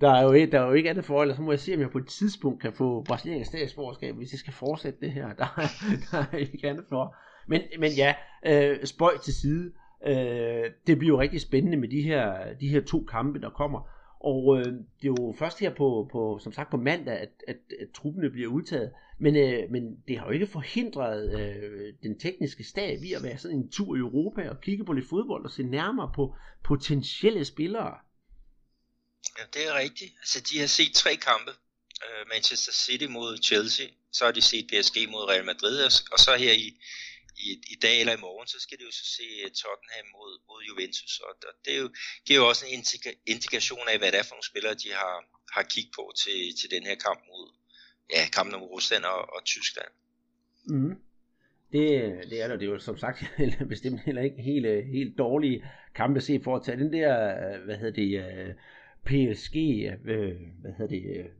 Der 0.00 0.10
er, 0.10 0.22
jo, 0.22 0.32
der 0.52 0.60
er 0.60 0.66
jo 0.66 0.72
ikke 0.72 0.90
andet 0.90 1.04
forhold, 1.04 1.34
så 1.34 1.42
må 1.42 1.52
jeg 1.52 1.60
se, 1.60 1.74
om 1.74 1.80
jeg 1.80 1.90
på 1.90 1.98
et 1.98 2.08
tidspunkt 2.08 2.62
kan 2.62 2.72
få 2.72 3.04
brasiliansk 3.08 3.48
statsborgerskab, 3.48 4.14
hvis 4.14 4.32
jeg 4.32 4.38
skal 4.38 4.52
fortsætte 4.52 5.00
det 5.00 5.12
her. 5.12 5.32
Der 5.40 5.48
er, 5.56 5.68
der 6.10 6.24
er 6.32 6.36
ikke 6.36 6.68
andet 6.68 6.84
for. 6.88 7.16
Men, 7.48 7.62
men 7.78 7.92
ja, 7.92 8.14
øh, 8.46 8.86
spøj 8.86 9.18
til 9.18 9.34
side. 9.34 9.72
Øh, 10.06 10.70
det 10.86 10.98
bliver 10.98 11.14
jo 11.14 11.20
rigtig 11.20 11.40
spændende 11.40 11.76
med 11.76 11.88
de 11.88 12.02
her, 12.02 12.54
de 12.60 12.68
her 12.68 12.80
to 12.80 13.04
kampe, 13.04 13.40
der 13.40 13.50
kommer. 13.50 13.80
Og 14.20 14.58
øh, 14.58 14.64
det 14.66 15.08
er 15.08 15.14
jo 15.18 15.34
først 15.38 15.58
her 15.58 15.74
på, 15.74 16.08
på, 16.12 16.40
som 16.42 16.52
sagt 16.52 16.70
på 16.70 16.76
mandag, 16.76 17.18
at, 17.18 17.28
at, 17.48 17.56
at 17.80 17.88
truppene 17.94 18.30
bliver 18.30 18.48
udtaget. 18.48 18.92
Men, 19.18 19.36
øh, 19.36 19.70
men 19.70 20.02
det 20.08 20.18
har 20.18 20.26
jo 20.26 20.32
ikke 20.32 20.46
forhindret 20.46 21.40
øh, 21.40 21.94
den 22.02 22.18
tekniske 22.18 22.64
stab 22.64 23.02
i 23.02 23.12
at 23.12 23.22
være 23.22 23.38
sådan 23.38 23.56
en 23.56 23.70
tur 23.70 23.96
i 23.96 23.98
Europa 23.98 24.50
og 24.50 24.60
kigge 24.60 24.84
på 24.84 24.92
lidt 24.92 25.08
fodbold 25.08 25.44
og 25.44 25.50
se 25.50 25.62
nærmere 25.62 26.12
på 26.14 26.34
potentielle 26.64 27.44
spillere. 27.44 27.94
Ja, 29.38 29.44
det 29.54 29.68
er 29.68 29.78
rigtigt. 29.78 30.12
Altså, 30.20 30.40
de 30.50 30.58
har 30.58 30.66
set 30.66 30.94
tre 30.94 31.16
kampe. 31.16 31.50
Øh, 32.04 32.28
Manchester 32.32 32.72
City 32.72 33.04
mod 33.04 33.38
Chelsea, 33.42 33.86
så 34.12 34.24
har 34.24 34.32
de 34.32 34.40
set 34.40 34.66
PSG 34.66 34.96
mod 35.10 35.28
Real 35.28 35.44
Madrid, 35.44 35.84
og 36.12 36.18
så 36.18 36.36
her 36.38 36.52
i, 36.52 36.80
i, 37.36 37.50
i 37.74 37.76
dag 37.84 38.00
eller 38.00 38.16
i 38.16 38.24
morgen, 38.26 38.48
så 38.48 38.58
skal 38.60 38.78
de 38.78 38.84
jo 38.84 38.92
så 39.00 39.04
se 39.16 39.26
øh, 39.44 39.50
Tottenham 39.60 40.06
mod, 40.16 40.32
mod 40.48 40.60
Juventus, 40.68 41.14
og, 41.26 41.32
og 41.48 41.54
det 41.64 41.72
er 41.76 41.80
jo, 41.84 41.88
giver 42.26 42.40
jo 42.40 42.48
også 42.48 42.62
en 42.66 42.72
indika- 42.78 43.18
indikation 43.32 43.86
af, 43.92 43.98
hvad 43.98 44.10
det 44.12 44.18
er 44.18 44.26
for 44.26 44.34
nogle 44.34 44.50
spillere, 44.52 44.74
de 44.84 44.90
har, 45.00 45.14
har 45.56 45.64
kigget 45.72 45.92
på 45.98 46.04
til, 46.22 46.38
til 46.58 46.68
den 46.74 46.82
her 46.88 46.96
kamp 47.06 47.20
mod, 47.30 47.44
ja, 48.14 48.22
kampen 48.36 48.60
mod 48.60 48.68
Rusland 48.76 49.04
og, 49.04 49.20
og 49.34 49.40
Tyskland. 49.44 49.92
Mm. 50.64 50.94
Det, 51.72 51.88
det 52.30 52.42
er 52.42 52.48
det 52.48 52.62
er 52.62 52.72
jo 52.74 52.78
som 52.78 52.98
sagt 52.98 53.18
bestemt 53.74 54.00
heller 54.06 54.22
ikke 54.22 54.42
helt, 54.42 54.66
øh, 54.66 54.86
helt 54.96 55.18
dårlige 55.18 55.58
kampe 55.94 56.16
at 56.16 56.22
se 56.22 56.40
for 56.44 56.56
at 56.56 56.62
tage 56.64 56.78
den 56.78 56.92
der, 56.92 57.12
øh, 57.42 57.64
hvad 57.64 57.76
hedder 57.76 57.96
det, 58.02 58.14
PSG, 59.04 59.56
hvad 60.62 60.72
hedder 60.78 60.86
det, 60.96 61.30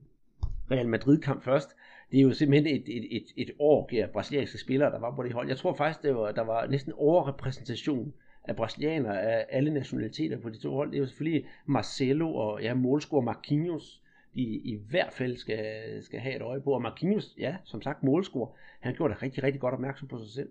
Real 0.70 0.88
Madrid 0.88 1.18
kamp 1.18 1.44
først. 1.44 1.70
Det 2.10 2.18
er 2.18 2.22
jo 2.22 2.32
simpelthen 2.32 2.76
et, 2.76 2.96
et, 2.96 3.16
et, 3.16 3.26
et 3.36 3.50
år 3.58 3.90
af 3.92 4.10
brasilianske 4.10 4.58
spillere, 4.58 4.90
der 4.90 4.98
var 4.98 5.16
på 5.16 5.22
det 5.22 5.32
hold. 5.32 5.48
Jeg 5.48 5.56
tror 5.56 5.74
faktisk, 5.74 6.02
det 6.02 6.14
var, 6.14 6.32
der 6.32 6.42
var 6.42 6.66
næsten 6.66 6.92
overrepræsentation 6.92 8.14
af 8.44 8.56
brasilianere 8.56 9.22
af 9.22 9.46
alle 9.48 9.74
nationaliteter 9.74 10.40
på 10.40 10.48
de 10.48 10.58
to 10.58 10.74
hold. 10.74 10.90
Det 10.90 10.96
er 10.96 11.00
jo 11.00 11.06
selvfølgelig 11.06 11.48
Marcelo 11.66 12.34
og 12.34 12.62
ja, 12.62 12.74
målscorer 12.74 13.22
Marquinhos, 13.22 14.00
de 14.34 14.42
i 14.42 14.78
hvert 14.90 15.12
fald 15.12 15.36
skal, 15.36 16.04
skal 16.04 16.20
have 16.20 16.36
et 16.36 16.42
øje 16.42 16.60
på. 16.60 16.72
Og 16.72 16.82
Marquinhos, 16.82 17.34
ja, 17.38 17.56
som 17.64 17.82
sagt 17.82 18.02
målscorer, 18.02 18.56
han 18.80 18.94
gjorde 18.94 19.14
det 19.14 19.22
rigtig, 19.22 19.42
rigtig 19.42 19.60
godt 19.60 19.74
opmærksom 19.74 20.08
på 20.08 20.18
sig 20.24 20.34
selv. 20.34 20.50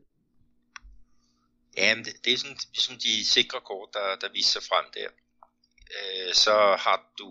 Ja, 1.78 1.96
men 1.96 2.06
det, 2.06 2.14
det 2.26 2.34
er 2.34 2.38
sådan, 2.38 2.58
sådan 2.74 3.00
de 3.00 3.26
sikre 3.26 3.60
kort, 3.66 3.90
der, 3.94 4.08
der 4.22 4.34
viser 4.34 4.60
sig 4.60 4.64
frem 4.70 4.86
der 4.94 5.10
øh, 5.98 6.34
så 6.34 6.56
har 6.86 6.98
du 7.20 7.30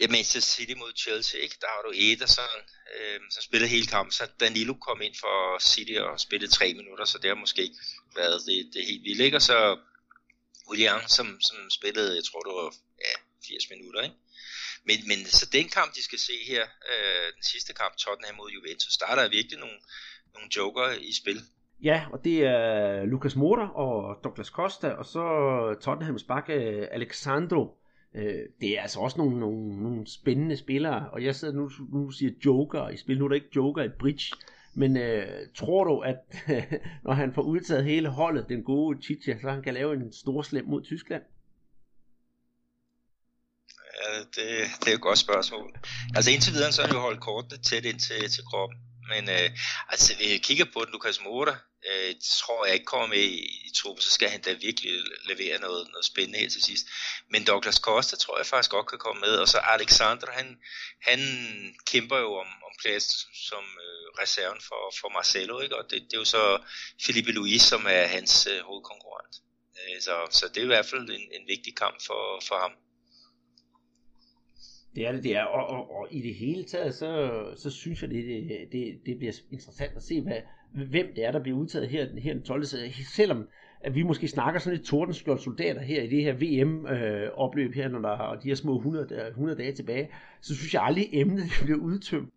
ja, 0.00 0.06
Manchester 0.08 0.40
City 0.54 0.74
mod 0.82 0.92
Chelsea, 0.96 1.40
ikke? 1.40 1.56
der 1.60 1.66
har 1.74 1.82
du 1.86 1.92
Ederson, 2.06 2.60
øh, 2.96 3.20
som 3.30 3.42
spillede 3.42 3.70
hele 3.70 3.86
kampen, 3.86 4.12
så 4.12 4.24
Danilo 4.40 4.74
kom 4.74 5.02
ind 5.02 5.14
for 5.20 5.58
City 5.58 5.96
og 6.08 6.20
spillede 6.20 6.52
tre 6.52 6.74
minutter, 6.74 7.04
så 7.04 7.18
det 7.18 7.28
har 7.28 7.34
måske 7.44 7.62
ikke 7.62 7.80
været 8.16 8.40
det, 8.46 8.70
det 8.74 8.86
helt 8.86 9.04
vildt, 9.04 9.20
ikke? 9.20 9.36
og 9.36 9.42
så 9.42 9.78
William, 10.70 11.00
som, 11.16 11.26
som 11.48 11.58
spillede, 11.78 12.16
jeg 12.18 12.24
tror 12.24 12.40
det 12.40 12.54
var 12.60 12.74
ja, 13.06 13.14
80 13.48 13.70
minutter, 13.70 14.00
ikke? 14.02 14.16
Men, 14.88 14.98
men 15.10 15.18
så 15.26 15.44
den 15.52 15.68
kamp, 15.68 15.94
de 15.96 16.02
skal 16.02 16.18
se 16.18 16.36
her, 16.50 16.62
øh, 16.90 17.26
den 17.36 17.44
sidste 17.52 17.72
kamp, 17.80 17.96
Tottenham 17.96 18.36
mod 18.36 18.50
Juventus, 18.50 18.94
der 19.00 19.06
er 19.06 19.16
der 19.16 19.36
virkelig 19.38 19.58
nogle, 19.58 19.78
nogle 20.34 20.48
joker 20.56 20.86
i 21.10 21.12
spil. 21.20 21.40
Ja, 21.82 22.06
og 22.12 22.24
det 22.24 22.36
er 22.44 23.04
Lucas 23.04 23.36
Moura 23.36 23.66
og 23.74 24.24
Douglas 24.24 24.46
Costa, 24.46 24.88
og 24.88 25.06
så 25.06 25.24
Tottenhams 25.84 26.24
bakke 26.24 26.54
Alexandro. 26.98 27.81
Øh, 28.14 28.48
det 28.60 28.78
er 28.78 28.82
altså 28.82 29.00
også 29.00 29.18
nogle, 29.18 29.40
nogle, 29.40 29.82
nogle 29.82 30.06
spændende 30.06 30.56
spillere, 30.56 31.10
og 31.10 31.24
jeg 31.24 31.34
sidder 31.34 31.54
nu, 31.54 31.70
nu 31.92 32.10
siger 32.10 32.32
Joker 32.44 32.88
i 32.88 32.96
spil. 32.96 33.18
Nu 33.18 33.24
er 33.24 33.28
der 33.28 33.34
ikke 33.34 33.56
Joker 33.56 33.82
i 33.82 33.88
bridge, 33.88 34.36
men 34.74 34.96
øh, 34.96 35.26
tror 35.54 35.84
du, 35.84 35.98
at 35.98 36.16
når 37.04 37.12
han 37.12 37.34
får 37.34 37.42
udtaget 37.42 37.84
hele 37.84 38.08
holdet, 38.08 38.48
den 38.48 38.62
gode 38.62 39.02
Chicha, 39.02 39.40
så 39.40 39.50
han 39.50 39.62
kan 39.62 39.74
lave 39.74 39.94
en 39.94 40.12
stor 40.12 40.42
slem 40.42 40.64
mod 40.64 40.82
Tyskland? 40.82 41.22
Ja, 43.94 44.18
det, 44.18 44.48
det 44.80 44.90
er 44.90 44.94
et 44.94 45.00
godt 45.00 45.18
spørgsmål. 45.18 45.74
Altså 46.16 46.30
indtil 46.30 46.52
videre, 46.52 46.72
så 46.72 46.80
har 46.80 46.88
han 46.88 46.96
jo 46.96 47.00
holdt 47.00 47.20
kortene 47.20 47.62
tæt 47.62 47.84
ind 47.84 47.98
til, 47.98 48.30
til 48.30 48.44
kroppen. 48.44 48.78
Men 49.14 49.24
øh, 49.36 49.50
altså, 49.92 50.16
vi 50.18 50.38
kigger 50.38 50.66
på 50.74 50.84
den, 50.84 50.92
Lukas 50.92 51.20
Mota, 51.24 51.54
øh, 51.90 52.14
tror 52.40 52.66
jeg 52.66 52.74
ikke 52.74 52.92
kommer 52.92 53.06
med 53.06 53.24
i, 53.36 53.38
i 53.66 53.70
truppen, 53.76 54.02
så 54.02 54.10
skal 54.10 54.28
han 54.28 54.40
da 54.40 54.52
virkelig 54.52 54.92
levere 55.30 55.60
noget, 55.60 55.88
noget 55.92 56.04
spændende 56.04 56.38
her 56.38 56.48
til 56.48 56.62
sidst. 56.62 56.86
Men 57.30 57.44
Douglas 57.44 57.80
Costa 57.86 58.16
tror 58.16 58.38
jeg 58.38 58.46
faktisk 58.46 58.70
godt 58.70 58.86
kan 58.86 58.98
komme 58.98 59.20
med, 59.20 59.34
og 59.42 59.48
så 59.48 59.58
Alexander, 59.58 60.26
han, 60.32 60.58
han 61.02 61.20
kæmper 61.86 62.18
jo 62.18 62.30
om, 62.34 62.46
om 62.66 62.72
pladsen 62.80 63.12
som, 63.12 63.32
som 63.48 63.64
øh, 63.86 64.22
reserven 64.22 64.60
for, 64.68 64.82
for 65.00 65.08
Marcelo, 65.08 65.60
ikke? 65.60 65.76
og 65.78 65.84
det, 65.90 65.98
det 66.02 66.14
er 66.14 66.18
jo 66.18 66.24
så 66.24 66.62
Felipe 67.06 67.32
Luis, 67.32 67.62
som 67.62 67.86
er 67.88 68.06
hans 68.06 68.46
øh, 68.46 68.60
hovedkonkurrent. 68.68 69.34
Øh, 69.78 70.02
så, 70.02 70.14
så 70.30 70.48
det 70.48 70.56
er 70.56 70.68
i 70.68 70.74
hvert 70.74 70.86
fald 70.86 71.10
en, 71.10 71.26
en 71.36 71.44
vigtig 71.48 71.76
kamp 71.76 71.96
for, 72.06 72.22
for 72.48 72.58
ham. 72.58 72.72
Det 74.94 75.06
er 75.06 75.12
det, 75.12 75.22
det 75.24 75.36
er. 75.36 75.44
Og, 75.44 75.66
og, 75.66 75.96
og 75.96 76.08
i 76.10 76.20
det 76.22 76.34
hele 76.34 76.64
taget, 76.64 76.94
så, 76.94 77.42
så 77.56 77.70
synes 77.70 78.02
jeg, 78.02 78.10
det, 78.10 78.24
det, 78.72 79.00
det 79.06 79.18
bliver 79.18 79.32
interessant 79.50 79.96
at 79.96 80.02
se, 80.02 80.20
hvad, 80.20 80.36
hvem 80.90 81.06
det 81.16 81.24
er, 81.24 81.32
der 81.32 81.42
bliver 81.42 81.58
udtaget 81.58 81.88
her, 81.88 82.06
her 82.20 82.32
den 82.32 82.42
12. 82.42 82.64
Så 82.64 82.76
selvom 83.14 83.48
at 83.84 83.94
vi 83.94 84.02
måske 84.02 84.28
snakker 84.28 84.60
sådan 84.60 84.76
lidt 84.76 84.88
tordenskjold 84.88 85.40
soldater 85.40 85.80
her 85.80 86.02
i 86.02 86.06
det 86.06 86.22
her 86.22 86.32
VM-opløb 86.32 87.70
øh, 87.70 87.74
her, 87.74 87.88
når 87.88 87.98
der 87.98 88.32
er 88.32 88.40
de 88.40 88.48
her 88.48 88.54
små 88.54 88.76
100, 88.76 89.28
100 89.28 89.58
dage 89.58 89.74
tilbage, 89.74 90.08
så 90.42 90.54
synes 90.56 90.74
jeg 90.74 90.82
aldrig, 90.82 91.08
emnet 91.12 91.50
bliver 91.64 91.78
udtømt. 91.78 92.30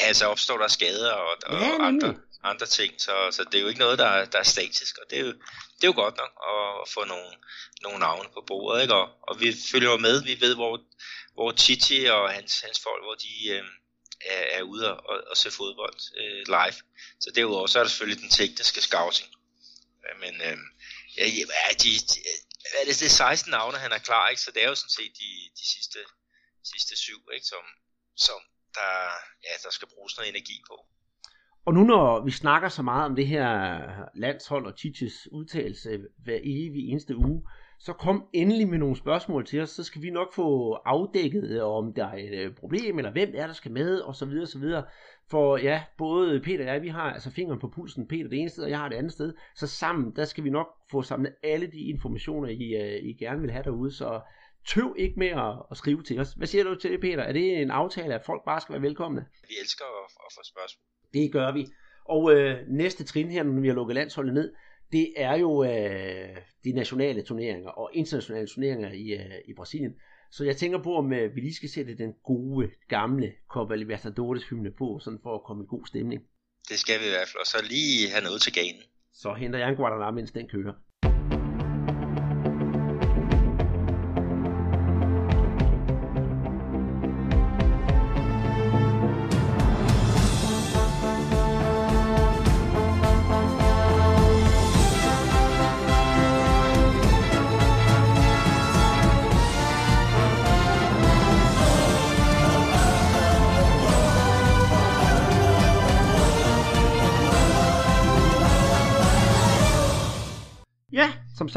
Ja, 0.00 0.12
så 0.12 0.24
opstår 0.26 0.58
der 0.58 0.68
skader 0.68 1.12
og, 1.12 1.32
og 1.46 1.60
ja, 1.60 1.86
andre, 1.86 2.14
andre 2.42 2.66
ting, 2.66 2.92
så, 2.98 3.12
så 3.30 3.42
det 3.52 3.58
er 3.58 3.62
jo 3.62 3.68
ikke 3.68 3.80
noget, 3.80 3.98
der, 3.98 4.24
der 4.32 4.38
er 4.38 4.48
statisk, 4.56 4.98
og 4.98 5.04
det 5.10 5.18
er 5.18 5.24
jo, 5.26 5.32
det 5.76 5.84
er 5.86 5.90
jo 5.92 5.98
godt 6.04 6.16
nok 6.22 6.32
at 6.50 6.88
få 6.94 7.00
nogle, 7.12 7.30
nogle 7.84 7.98
navne 7.98 8.28
på 8.34 8.40
bordet, 8.46 8.82
ikke? 8.82 8.94
Og, 8.94 9.06
og 9.28 9.40
vi 9.40 9.48
følger 9.72 9.90
jo 9.90 9.98
med, 10.06 10.14
vi 10.30 10.34
ved, 10.44 10.54
hvor, 10.54 10.80
hvor 11.38 11.52
Chichi 11.62 12.00
og 12.16 12.24
hans, 12.36 12.52
hans 12.66 12.78
folk, 12.86 13.02
hvor 13.06 13.16
de 13.24 13.32
øh, 13.54 13.64
er, 14.34 14.42
er 14.56 14.62
ude 14.72 14.84
og, 15.10 15.16
og 15.30 15.36
se 15.36 15.50
fodbold 15.50 16.00
øh, 16.20 16.42
live. 16.56 16.78
Så 17.22 17.28
derudover, 17.34 17.66
så 17.66 17.78
er 17.78 17.82
der 17.84 17.90
selvfølgelig 17.90 18.22
den 18.24 18.36
tekniske 18.40 18.80
scouting. 18.88 19.30
Øh, 20.04 20.14
men 20.22 20.34
øh, 20.48 20.58
ja, 21.18 21.24
de, 21.82 21.90
de, 22.10 22.18
er 22.78 22.82
det, 22.86 22.94
det 23.00 23.08
er 23.12 23.20
16 23.30 23.50
navne, 23.50 23.78
han 23.84 23.92
er 23.92 24.02
klar, 24.08 24.28
ikke? 24.28 24.42
så 24.42 24.50
det 24.54 24.60
er 24.64 24.68
jo 24.68 24.74
sådan 24.82 24.96
set 24.98 25.12
de, 25.22 25.30
de 25.60 25.66
sidste, 25.74 25.98
sidste 26.72 26.94
syv, 27.04 27.20
ikke? 27.34 27.46
Som, 27.52 27.64
som 28.26 28.40
der, 28.78 28.92
ja, 29.46 29.52
der 29.64 29.70
skal 29.70 29.88
bruges 29.94 30.16
noget 30.16 30.28
energi 30.28 30.58
på. 30.70 30.76
Og 31.66 31.74
nu 31.74 31.82
når 31.84 32.24
vi 32.24 32.30
snakker 32.30 32.68
så 32.68 32.82
meget 32.82 33.04
om 33.04 33.16
det 33.16 33.26
her 33.26 33.48
landshold 34.14 34.66
og 34.66 34.74
Chichis 34.78 35.28
udtalelse 35.32 35.90
hver 36.24 36.38
evig 36.42 36.82
eneste 36.90 37.16
uge, 37.16 37.42
så 37.80 37.92
kom 37.92 38.28
endelig 38.32 38.68
med 38.68 38.78
nogle 38.78 38.96
spørgsmål 38.96 39.46
til 39.46 39.60
os, 39.60 39.70
så 39.70 39.84
skal 39.84 40.02
vi 40.02 40.10
nok 40.10 40.34
få 40.34 40.72
afdækket, 40.72 41.62
om 41.62 41.92
der 41.94 42.06
er 42.06 42.16
et 42.16 42.44
øh, 42.44 42.54
problem, 42.54 42.98
eller 42.98 43.12
hvem 43.12 43.32
er 43.34 43.46
der 43.46 43.54
skal 43.54 43.72
med, 43.72 43.98
og 43.98 44.16
så 44.16 44.26
videre, 44.26 44.44
og 44.44 44.48
så 44.48 44.58
videre. 44.58 44.84
For 45.30 45.56
ja, 45.56 45.82
både 45.98 46.40
Peter 46.40 46.64
og 46.64 46.74
jeg, 46.74 46.82
vi 46.82 46.88
har 46.88 47.12
altså 47.12 47.30
fingeren 47.30 47.60
på 47.60 47.68
pulsen, 47.68 48.08
Peter 48.08 48.28
det 48.28 48.38
ene 48.38 48.50
sted, 48.50 48.64
og 48.64 48.70
jeg 48.70 48.78
har 48.78 48.88
det 48.88 48.96
andet 48.96 49.12
sted, 49.12 49.34
så 49.56 49.66
sammen, 49.66 50.16
der 50.16 50.24
skal 50.24 50.44
vi 50.44 50.50
nok 50.50 50.66
få 50.90 51.02
samlet 51.02 51.34
alle 51.42 51.66
de 51.66 51.80
informationer, 51.80 52.48
I, 52.48 52.98
uh, 53.02 53.08
I 53.08 53.12
gerne 53.12 53.40
vil 53.40 53.50
have 53.50 53.64
derude, 53.64 53.92
så 53.92 54.20
tøv 54.68 54.94
ikke 54.98 55.18
med 55.18 55.28
at, 55.28 55.54
at 55.70 55.76
skrive 55.76 56.02
til 56.02 56.20
os. 56.20 56.32
Hvad 56.32 56.46
siger 56.46 56.64
du 56.64 56.74
til 56.74 56.92
det, 56.92 57.00
Peter? 57.00 57.22
Er 57.22 57.32
det 57.32 57.62
en 57.62 57.70
aftale, 57.70 58.14
at 58.14 58.24
folk 58.26 58.44
bare 58.44 58.60
skal 58.60 58.72
være 58.72 58.82
velkomne? 58.82 59.26
Vi 59.48 59.54
elsker 59.62 59.84
at, 59.84 60.10
at 60.26 60.32
få 60.34 60.40
spørgsmål. 60.44 60.82
Det 61.12 61.32
gør 61.32 61.52
vi. 61.52 61.66
Og 62.04 62.32
øh, 62.32 62.56
næste 62.68 63.04
trin 63.04 63.30
her, 63.30 63.42
når 63.42 63.60
vi 63.60 63.68
har 63.68 63.74
lukket 63.74 63.94
landsholdet 63.94 64.34
ned, 64.34 64.52
det 64.92 65.12
er 65.16 65.36
jo 65.36 65.64
øh, 65.64 66.36
de 66.64 66.72
nationale 66.72 67.22
turneringer 67.22 67.70
og 67.70 67.90
internationale 67.94 68.46
turneringer 68.46 68.92
i, 68.92 69.12
øh, 69.12 69.38
i 69.48 69.54
Brasilien. 69.54 69.94
Så 70.30 70.44
jeg 70.44 70.56
tænker 70.56 70.82
på, 70.82 70.96
om 70.96 71.12
øh, 71.12 71.34
vi 71.34 71.40
lige 71.40 71.54
skal 71.54 71.68
sætte 71.68 71.98
den 71.98 72.12
gode, 72.24 72.70
gamle 72.88 73.32
Copa 73.48 73.74
Libertadores 73.74 74.42
hymne 74.48 74.70
på, 74.70 74.98
sådan 75.04 75.18
for 75.22 75.34
at 75.34 75.44
komme 75.46 75.64
i 75.64 75.66
god 75.70 75.86
stemning. 75.86 76.22
Det 76.68 76.78
skal 76.78 77.00
vi 77.00 77.06
i 77.06 77.08
hvert 77.08 77.28
fald, 77.28 77.40
og 77.40 77.46
så 77.46 77.58
lige 77.68 78.10
have 78.10 78.24
noget 78.24 78.42
til 78.42 78.52
ganen. 78.52 78.82
Så 79.12 79.34
henter 79.34 79.58
jeg 79.58 79.68
en 79.68 79.76
Guadalajara, 79.76 80.10
mens 80.10 80.30
den 80.30 80.48
kører. 80.48 80.72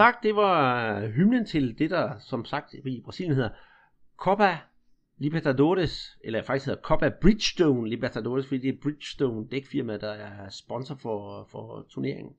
Sagt, 0.02 0.24
det 0.24 0.36
var 0.36 1.00
øh, 1.00 1.10
hymnen 1.10 1.46
til 1.46 1.80
det, 1.80 1.90
der 1.90 2.20
som 2.20 2.46
sagt 2.46 2.74
i 2.74 3.02
Brasilien 3.06 3.36
hedder 3.36 3.50
Copa 4.18 4.58
Libertadores, 5.18 6.18
eller 6.24 6.44
faktisk 6.44 6.66
hedder 6.66 6.82
Copa 6.82 7.10
Bridgestone 7.22 7.90
Libertadores, 7.90 8.48
fordi 8.48 8.62
det 8.62 8.70
er 8.70 8.82
Bridgestone 8.84 9.48
dækfirma, 9.52 9.98
der 9.98 10.12
er 10.12 10.50
sponsor 10.50 10.96
for, 10.96 11.48
for 11.52 11.86
turneringen. 11.90 12.34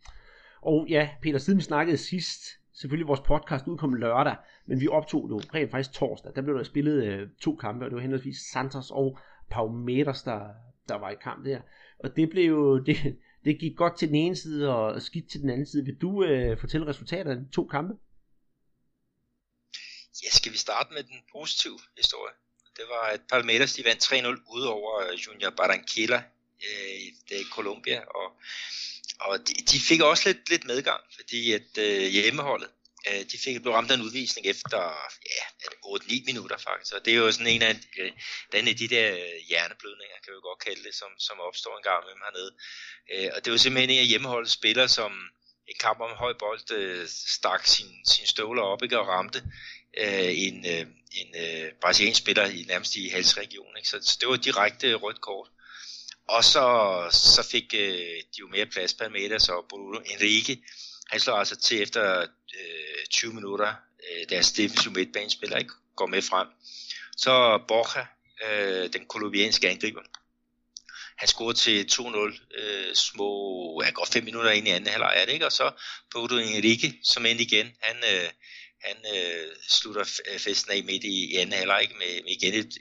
Og 0.63 0.87
ja, 0.89 1.09
Peter, 1.23 1.39
siden 1.39 1.59
vi 1.59 1.63
snakkede 1.63 1.97
sidst, 1.97 2.43
selvfølgelig 2.73 3.09
vores 3.09 3.21
podcast 3.21 3.69
udkom 3.69 3.95
lørdag, 3.95 4.37
men 4.67 4.81
vi 4.81 4.89
optog 4.89 5.29
det 5.29 5.55
rent 5.55 5.71
faktisk 5.71 5.93
torsdag. 5.93 6.33
Der 6.35 6.43
blev 6.43 6.57
der 6.57 6.63
spillet 6.63 7.05
øh, 7.05 7.29
to 7.41 7.57
kampe, 7.57 7.85
og 7.85 7.91
det 7.91 7.97
var 7.97 8.03
henholdsvis 8.03 8.39
Santos 8.53 8.91
og 8.91 9.19
Palmeiras, 9.51 10.23
der, 10.23 10.41
der 10.89 10.99
var 10.99 11.11
i 11.11 11.17
kamp 11.23 11.45
der. 11.45 11.61
Og 11.99 12.17
det 12.17 12.31
blev 12.31 12.55
det, 12.87 13.17
det 13.45 13.59
gik 13.61 13.77
godt 13.77 13.99
til 13.99 14.09
den 14.09 14.17
ene 14.17 14.37
side 14.37 14.69
og 14.77 15.03
skidt 15.03 15.31
til 15.31 15.41
den 15.41 15.51
anden 15.51 15.67
side. 15.67 15.85
Vil 15.85 15.95
du 16.01 16.25
øh, 16.25 16.61
fortælle 16.61 16.87
resultaterne 16.87 17.31
af 17.31 17.37
de 17.37 17.51
to 17.53 17.67
kampe? 17.67 17.95
Ja, 20.25 20.31
skal 20.31 20.53
vi 20.53 20.59
starte 20.59 20.95
med 20.95 21.03
den 21.03 21.21
positive 21.33 21.79
historie? 21.97 22.35
Det 22.77 22.85
var, 22.89 23.05
at 23.15 23.21
Palmeiras 23.31 23.73
de 23.75 23.85
vandt 23.85 24.13
3-0 24.13 24.55
ud 24.57 24.63
over 24.63 25.01
øh, 25.01 25.19
Junior 25.27 25.51
Barranquilla 25.51 26.23
øh, 26.69 27.39
i 27.41 27.45
Colombia, 27.51 28.01
og, 28.05 28.33
og 29.21 29.39
de, 29.39 29.55
de 29.71 29.81
fik 29.81 30.01
også 30.01 30.29
lidt, 30.29 30.51
lidt 30.51 30.65
medgang, 30.65 31.01
fordi 31.17 31.53
at 31.53 31.79
øh, 31.79 32.03
hjemmeholdet, 32.03 32.71
øh, 33.09 33.23
de 33.31 33.39
fik 33.45 33.63
blev 33.63 33.75
ramt 33.75 33.91
af 33.91 33.95
en 33.95 34.07
udvisning 34.09 34.47
efter 34.47 34.81
ja, 35.37 35.45
8-9 35.87 36.25
minutter 36.25 36.59
faktisk, 36.59 36.95
og 36.95 37.05
det 37.05 37.13
er 37.13 37.19
jo 37.19 37.33
sådan 37.33 37.47
en 37.47 37.63
af, 37.63 37.75
de, 37.75 38.13
den 38.53 38.69
af 38.69 38.77
de 38.77 38.89
der 38.89 39.13
øh, 39.13 39.39
hjerneblødninger, 39.49 40.17
kan 40.25 40.33
vi 40.35 40.41
godt 40.43 40.65
kalde 40.67 40.83
det, 40.87 40.95
som, 40.95 41.11
som 41.19 41.41
opstår 41.41 41.77
en 41.77 41.83
gang 41.83 42.05
med 42.05 42.13
dem 42.15 42.23
hernede. 42.27 42.53
Øh, 43.13 43.31
og 43.35 43.45
det 43.45 43.51
var 43.51 43.57
simpelthen 43.57 43.91
en 43.91 44.05
af 44.05 44.07
hjemmeholdets 44.07 44.53
spillere, 44.53 44.89
som 44.89 45.13
en 45.69 45.79
kamp 45.81 46.01
om 46.01 46.11
høj 46.11 46.33
bold 46.39 46.73
øh, 46.73 47.09
stak 47.09 47.67
sin, 47.67 47.91
sin 48.07 48.27
støvler 48.27 48.63
op 48.63 48.83
ikke, 48.83 49.01
og 49.01 49.09
ramte 49.09 49.43
øh, 49.99 50.33
en, 50.47 50.67
øh, 50.67 50.87
en 51.21 51.29
øh, 51.45 51.73
brasiliansk 51.81 52.21
spiller 52.21 52.47
i 52.47 52.65
nærmest 52.69 52.97
i 52.97 53.09
halsregionen. 53.09 53.77
Ikke? 53.77 53.89
Så, 53.89 53.99
så 54.03 54.17
det 54.21 54.29
var 54.29 54.37
direkte 54.37 54.95
rødt 54.95 55.21
kort. 55.21 55.49
Og 56.29 56.45
så, 56.45 56.67
så 57.13 57.49
fik 57.51 57.75
øh, 57.75 58.17
de 58.33 58.39
jo 58.41 58.49
mere 58.49 58.67
plads, 58.67 58.95
Palmeiras 58.95 59.49
og 59.49 59.67
Bruno 59.69 59.99
Enrique. 59.99 60.57
Han 61.13 61.21
slår 61.21 61.35
altså 61.35 61.57
til 61.57 61.83
efter 61.83 62.21
øh, 62.21 63.07
20 63.11 63.33
minutter, 63.33 63.69
øh, 63.69 64.29
deres 64.29 64.53
defensive 64.53 64.93
midtbanespiller 64.93 65.57
ikke 65.57 65.73
går 65.97 66.07
med 66.07 66.23
frem. 66.23 66.49
Så 67.17 67.63
Borja, 67.69 68.07
øh, 68.45 68.93
den 68.93 69.07
kolumbianske 69.07 69.69
angriber, 69.69 70.03
han 71.17 71.29
scorede 71.29 71.59
til 71.59 71.89
2-0 71.93 72.59
øh, 72.61 72.95
små, 72.95 73.29
ja, 73.85 73.91
går 73.91 74.09
5 74.13 74.25
minutter 74.25 74.51
ind 74.51 74.69
i 74.69 74.71
anden 74.71 74.91
halvleg, 74.91 75.13
er 75.17 75.25
det 75.25 75.33
ikke? 75.33 75.47
Og 75.47 75.53
så 75.53 75.71
Bodo 76.11 76.37
Enrique, 76.37 76.93
som 77.05 77.27
end 77.27 77.41
igen, 77.41 77.77
han, 77.81 77.97
øh, 77.97 78.31
han 78.85 78.97
øh, 79.17 79.47
slutter 79.69 80.21
øh, 80.33 80.39
festen 80.39 80.73
af 80.73 80.85
midt 80.85 81.05
i, 81.05 81.33
i 81.33 81.37
anden 81.37 81.59
halvleg 81.59 81.89
med, 81.99 82.23
med 82.23 82.33
igen 82.33 82.55
et, 82.55 82.73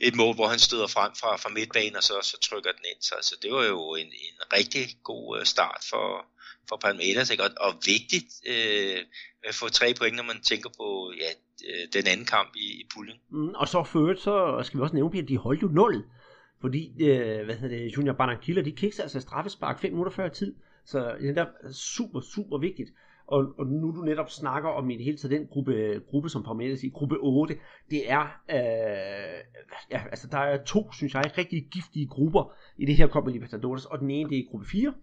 et 0.00 0.14
mål, 0.14 0.34
hvor 0.34 0.48
han 0.48 0.58
støder 0.58 0.86
frem 0.86 1.12
fra, 1.20 1.36
fra 1.36 1.48
midtbanen, 1.48 1.96
og 1.96 2.02
så, 2.02 2.20
så 2.22 2.38
trykker 2.40 2.72
den 2.72 2.84
ind. 2.84 3.02
Så, 3.02 3.14
så 3.22 3.36
det 3.42 3.52
var 3.52 3.64
jo 3.64 3.94
en, 3.94 4.06
en 4.06 4.38
rigtig 4.52 4.96
god 5.04 5.40
øh, 5.40 5.46
start 5.46 5.84
for, 5.90 6.26
for 6.68 6.76
Palmeiras, 6.84 7.30
ikke? 7.30 7.44
Og, 7.44 7.50
og 7.60 7.72
vigtigt 7.92 8.30
øh, 8.52 8.98
at 9.48 9.54
få 9.54 9.68
tre 9.68 9.86
point, 9.98 10.16
når 10.16 10.26
man 10.32 10.40
tænker 10.50 10.70
på 10.80 10.88
ja, 11.22 11.30
øh, 11.68 11.84
den 11.96 12.04
anden 12.12 12.26
kamp 12.26 12.50
i, 12.56 12.66
i 12.80 12.84
puljen. 12.94 13.18
Mm, 13.30 13.48
og 13.48 13.68
så 13.68 13.84
ført, 13.84 14.20
så 14.20 14.60
skal 14.64 14.78
vi 14.78 14.82
også 14.82 14.94
nævne, 14.94 15.18
at 15.18 15.28
de 15.28 15.38
holdt 15.38 15.62
jo 15.62 15.68
0. 15.68 16.04
Fordi, 16.60 16.82
øh, 17.04 17.44
hvad 17.44 17.54
hedder 17.54 17.76
det, 17.76 17.96
Junior 17.96 18.14
Barranquilla, 18.14 18.62
de 18.62 18.72
kiggede 18.72 19.02
altså 19.02 19.20
straffespark 19.20 19.80
5 19.80 19.92
minutter 19.92 20.12
før 20.12 20.28
tid. 20.28 20.54
Så 20.84 21.16
det 21.20 21.38
er 21.38 21.46
super, 21.72 22.20
super 22.20 22.58
vigtigt. 22.58 22.90
Og, 23.26 23.54
og 23.58 23.66
nu 23.66 23.90
du 23.96 24.02
netop 24.02 24.30
snakker 24.30 24.68
om 24.68 24.90
i 24.90 24.96
det 24.96 25.04
hele 25.04 25.16
taget 25.16 25.30
den 25.30 25.46
gruppe, 25.46 26.00
gruppe 26.06 26.28
som 26.28 26.42
Palmeiras 26.42 26.82
i, 26.82 26.88
gruppe 26.88 27.16
8, 27.20 27.56
det 27.90 28.10
er, 28.10 28.22
øh, 28.50 29.64
ja, 29.90 30.02
altså 30.10 30.28
der 30.30 30.38
er 30.38 30.64
to, 30.64 30.92
synes 30.92 31.14
jeg, 31.14 31.32
rigtig 31.38 31.68
giftige 31.70 32.06
grupper 32.06 32.52
i 32.78 32.86
det 32.86 32.96
her 32.96 33.08
Copa 33.08 33.30
Libertadores, 33.30 33.84
og 33.84 33.98
den 33.98 34.10
ene 34.10 34.30
det 34.30 34.38
er 34.38 34.50
gruppe 34.50 34.66
4 34.66 34.94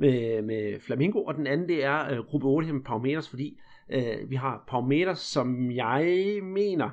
med, 0.00 0.42
med 0.42 0.80
Flamingo, 0.80 1.24
og 1.24 1.34
den 1.34 1.46
anden 1.46 1.68
det 1.68 1.84
er 1.84 2.10
øh, 2.10 2.18
gruppe 2.18 2.46
8 2.46 2.66
her 2.66 2.74
med 2.74 2.84
Palmeiras, 2.84 3.28
fordi 3.28 3.58
øh, 3.90 4.30
vi 4.30 4.36
har 4.36 4.64
Palmeiras, 4.68 5.18
som 5.18 5.70
jeg 5.70 6.38
mener 6.42 6.90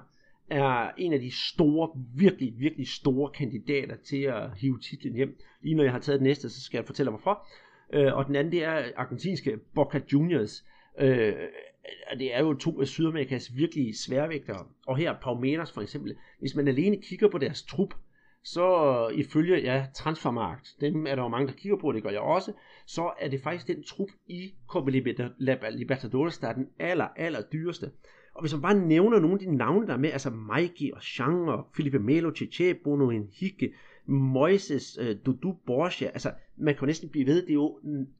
er 0.49 0.91
en 0.97 1.13
af 1.13 1.19
de 1.19 1.31
store, 1.31 1.89
virkelig, 2.15 2.53
virkelig 2.57 2.87
store 2.87 3.31
kandidater 3.31 3.95
til 3.95 4.21
at 4.21 4.57
hive 4.57 4.79
titlen 4.79 5.15
hjem. 5.15 5.37
Lige 5.61 5.75
når 5.75 5.83
jeg 5.83 5.91
har 5.91 5.99
taget 5.99 6.19
den 6.19 6.27
næste, 6.27 6.49
så 6.49 6.61
skal 6.61 6.77
jeg 6.77 6.85
fortælle 6.85 7.09
hvorfor. 7.09 7.47
Øh, 7.93 8.17
og 8.17 8.25
den 8.25 8.35
anden 8.35 8.51
det 8.51 8.63
er 8.63 8.83
argentinske 8.97 9.57
Boca 9.75 10.01
Juniors, 10.13 10.63
Øh, 10.99 11.35
det 12.19 12.35
er 12.35 12.39
jo 12.39 12.53
to 12.53 12.81
af 12.81 12.87
Sydamerikas 12.87 13.55
virkelig 13.55 13.95
sværvægtere. 13.97 14.65
Og 14.87 14.97
her 14.97 15.13
Palmeiras 15.23 15.71
for 15.71 15.81
eksempel. 15.81 16.15
Hvis 16.39 16.55
man 16.55 16.67
alene 16.67 17.01
kigger 17.01 17.29
på 17.29 17.37
deres 17.37 17.63
trup, 17.63 17.93
så 18.53 19.07
ifølge 19.07 19.57
ja, 19.57 19.85
transfermarkt, 19.93 20.75
dem 20.81 21.07
er 21.07 21.15
der 21.15 21.23
jo 21.23 21.27
mange, 21.27 21.47
der 21.47 21.53
kigger 21.53 21.77
på, 21.77 21.91
det 21.91 22.03
gør 22.03 22.09
jeg 22.09 22.19
også, 22.19 22.53
så 22.85 23.11
er 23.19 23.29
det 23.29 23.41
faktisk 23.41 23.67
den 23.67 23.83
trup 23.83 24.09
i 24.27 24.53
Copa 24.67 24.91
Libertadores, 25.71 26.37
der 26.37 26.47
er 26.47 26.53
den 26.53 26.67
aller, 26.79 27.07
aller 27.15 27.41
dyreste. 27.41 27.91
Og 28.33 28.41
hvis 28.41 28.53
man 28.53 28.61
bare 28.61 28.75
nævner 28.75 29.19
nogle 29.19 29.33
af 29.33 29.39
de 29.39 29.55
navne, 29.55 29.87
der 29.87 29.93
er 29.93 29.97
med, 29.97 30.11
altså 30.11 30.29
Mikey 30.29 30.91
og 30.91 31.01
Chang 31.01 31.49
og 31.49 31.67
Felipe 31.75 31.99
Melo, 31.99 32.35
Cheche, 32.35 32.73
Bruno 32.73 33.09
Henrique, 33.09 33.73
Moises, 34.05 34.99
uh, 34.99 35.15
Dudu 35.25 35.55
Borgia, 35.65 36.07
altså 36.07 36.31
man 36.57 36.75
kan 36.75 36.87
næsten 36.87 37.09
blive 37.09 37.25
ved, 37.25 37.41
det 37.41 37.49
er 37.49 37.53
jo 37.53 37.79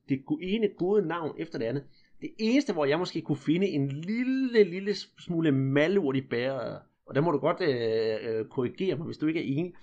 det 0.10 0.24
ene 0.42 0.70
gode 0.78 1.08
navn 1.08 1.36
efter 1.38 1.60
det 1.60 1.66
andet. 1.66 1.84
Det 2.22 2.30
eneste, 2.38 2.74
hvor 2.74 2.86
jeg 2.86 3.00
måske 3.00 3.22
kunne 3.22 3.38
finde 3.38 3.68
en 3.68 3.88
lille, 3.88 4.64
lille 4.64 4.94
smule 5.20 5.52
malurt 5.52 6.16
i 6.16 6.22
bæret, 6.22 6.80
og 7.06 7.16
der 7.16 7.22
må 7.22 7.32
du 7.32 7.38
godt 7.38 7.62
øh, 7.62 8.40
øh 8.40 8.46
korrigere 8.46 8.98
mig, 8.98 9.06
hvis 9.06 9.18
du 9.18 9.28
ikke 9.28 9.40
er 9.40 9.58
enig, 9.58 9.74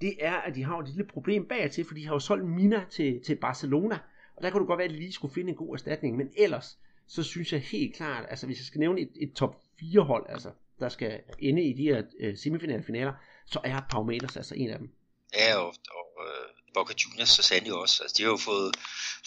det 0.00 0.16
er, 0.20 0.34
at 0.34 0.54
de 0.54 0.64
har 0.64 0.78
et 0.78 0.88
lille 0.88 1.04
problem 1.04 1.48
bagtil, 1.48 1.84
for 1.84 1.94
de 1.94 2.06
har 2.06 2.14
jo 2.14 2.18
solgt 2.18 2.46
Mina 2.46 2.84
til, 2.90 3.20
til 3.26 3.36
Barcelona, 3.36 3.98
og 4.36 4.42
der 4.42 4.50
kunne 4.50 4.60
du 4.60 4.66
godt 4.66 4.78
være, 4.78 4.88
at 4.88 4.94
de 4.94 4.98
lige 4.98 5.12
skulle 5.12 5.34
finde 5.34 5.50
en 5.50 5.56
god 5.56 5.74
erstatning, 5.74 6.16
men 6.16 6.30
ellers, 6.36 6.78
så 7.08 7.22
synes 7.22 7.52
jeg 7.52 7.60
helt 7.60 7.96
klart, 7.96 8.26
altså 8.30 8.46
hvis 8.46 8.58
jeg 8.58 8.64
skal 8.64 8.78
nævne 8.78 9.00
et, 9.00 9.10
et 9.20 9.32
top 9.32 9.62
4 9.80 10.00
hold, 10.00 10.26
altså, 10.28 10.50
der 10.80 10.88
skal 10.88 11.20
ende 11.38 11.62
i 11.62 11.72
de 11.72 11.82
her 11.82 12.02
øh, 12.20 12.38
semifinalfinaler, 12.38 13.12
så 13.46 13.60
er 13.64 13.80
Palmeiras 13.90 14.36
altså 14.36 14.54
en 14.54 14.70
af 14.70 14.78
dem. 14.78 14.90
Ja, 15.34 15.56
og, 15.56 15.74
og 15.90 16.08
øh, 16.26 16.48
Boca 16.74 16.94
Juniors 17.04 17.28
så 17.28 17.42
sandelig 17.42 17.74
også. 17.74 18.02
Altså, 18.02 18.14
de 18.18 18.22
har 18.22 18.30
jo 18.30 18.36
fået, 18.36 18.76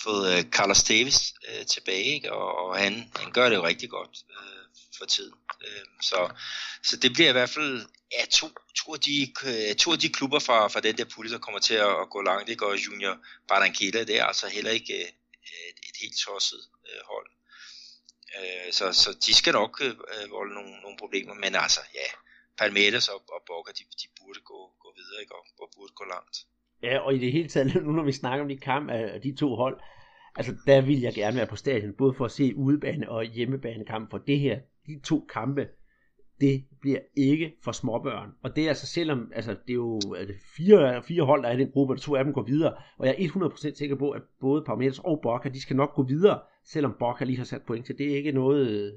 fået 0.04 0.24
øh, 0.32 0.44
Carlos 0.44 0.84
Davis 0.84 1.34
øh, 1.50 1.66
tilbage, 1.66 2.04
ikke? 2.04 2.34
Og, 2.34 2.66
og 2.66 2.78
han, 2.78 2.94
han 3.16 3.32
gør 3.32 3.50
det 3.50 3.56
jo 3.56 3.64
rigtig 3.64 3.90
godt 3.90 4.18
Øh, 4.30 4.73
for 4.98 5.06
tiden. 5.06 5.34
Uh, 5.68 5.86
så, 6.02 6.20
så 6.84 6.98
det 6.98 7.14
bliver 7.14 7.30
i 7.30 7.38
hvert 7.40 7.50
fald 7.50 7.86
ja, 8.16 8.26
to, 8.32 8.48
to, 8.80 8.94
af 8.94 9.00
de, 9.00 9.34
øh, 9.46 9.76
to 9.76 9.92
af 9.92 10.00
de 10.00 10.10
klubber 10.10 10.40
fra, 10.40 10.68
fra 10.68 10.80
den 10.80 10.98
der 10.98 11.06
pulje, 11.16 11.32
der 11.32 11.40
kommer 11.40 11.60
til 11.60 11.74
at, 11.74 11.94
at 12.02 12.10
gå 12.10 12.22
langt. 12.22 12.48
Det 12.48 12.58
går 12.58 12.74
Junior 12.86 13.16
Barranquilla, 13.48 14.04
det 14.04 14.20
er 14.20 14.26
altså 14.26 14.48
heller 14.48 14.72
ikke 14.72 14.94
øh, 14.94 15.10
et, 15.70 15.78
et 15.90 15.98
helt 16.02 16.18
tosset 16.26 16.62
øh, 16.90 17.02
hold. 17.12 17.30
Uh, 18.38 18.70
så, 18.72 18.94
så 18.94 19.10
de 19.26 19.34
skal 19.34 19.54
nok 19.54 19.82
volde 20.30 20.54
nogle, 20.54 20.82
nogle 20.82 20.98
problemer, 20.98 21.34
men 21.34 21.56
altså, 21.56 21.82
ja, 21.94 22.08
Palmeiras 22.58 23.08
og, 23.08 23.22
og 23.36 23.42
Boca, 23.48 23.72
de, 23.78 23.84
de 24.02 24.08
burde 24.20 24.40
gå, 24.40 24.60
gå 24.84 24.94
videre, 24.98 25.22
ikke? 25.22 25.36
Og, 25.36 25.46
og 25.62 25.70
burde 25.76 25.94
gå 25.96 26.06
langt. 26.16 26.38
Ja, 26.84 27.00
og 27.00 27.16
i 27.16 27.20
det 27.20 27.32
hele 27.32 27.50
taget, 27.50 27.76
nu 27.86 27.92
når 27.92 28.04
vi 28.04 28.12
snakker 28.12 28.44
om 28.44 28.50
de 28.50 28.58
kamp 28.58 28.90
af 28.90 29.22
de 29.22 29.36
to 29.36 29.56
hold, 29.56 29.80
altså 30.36 30.56
der 30.68 30.82
vil 30.82 31.02
jeg 31.02 31.14
gerne 31.14 31.38
være 31.38 31.48
på 31.48 31.56
stadion, 31.56 31.94
både 31.94 32.14
for 32.18 32.26
at 32.26 32.32
se 32.32 32.56
udebane 32.56 33.10
og 33.10 33.24
hjemmebanekamp, 33.24 34.10
for 34.12 34.18
det 34.18 34.40
her, 34.40 34.60
de 34.88 35.00
to 35.04 35.26
kampe, 35.34 35.68
det 36.42 36.64
bliver 36.82 37.00
ikke 37.16 37.54
for 37.64 37.72
småbørn. 37.72 38.30
Og 38.44 38.56
det 38.56 38.64
er 38.64 38.70
altså 38.70 38.88
selvom, 38.88 39.32
altså 39.36 39.52
det 39.52 39.70
er 39.70 39.74
jo 39.74 39.98
er 39.98 40.26
det 40.26 40.36
fire, 40.58 41.04
fire 41.04 41.24
hold, 41.24 41.44
der 41.44 41.50
er 41.50 41.54
i 41.54 41.60
den 41.60 41.72
gruppe, 41.72 41.94
og 41.94 42.02
to 42.02 42.16
af 42.16 42.24
dem 42.24 42.34
går 42.34 42.44
videre, 42.44 42.74
og 42.98 43.08
jeg 43.08 43.16
er 43.20 43.28
100% 43.28 43.76
sikker 43.76 43.96
på, 43.96 44.10
at 44.10 44.22
både 44.42 44.64
Parmeters 44.66 45.00
og 45.00 45.20
Bokka, 45.24 45.50
de 45.50 45.62
skal 45.62 45.76
nok 45.76 45.94
gå 45.94 46.04
videre, 46.04 46.40
selvom 46.66 46.96
Bokka 47.00 47.26
lige 47.26 47.38
har 47.38 47.46
sat 47.46 47.62
point 47.62 47.86
til. 47.86 47.98
Det 47.98 48.12
er 48.12 48.16
ikke 48.16 48.32
noget 48.32 48.68
øh, 48.68 48.94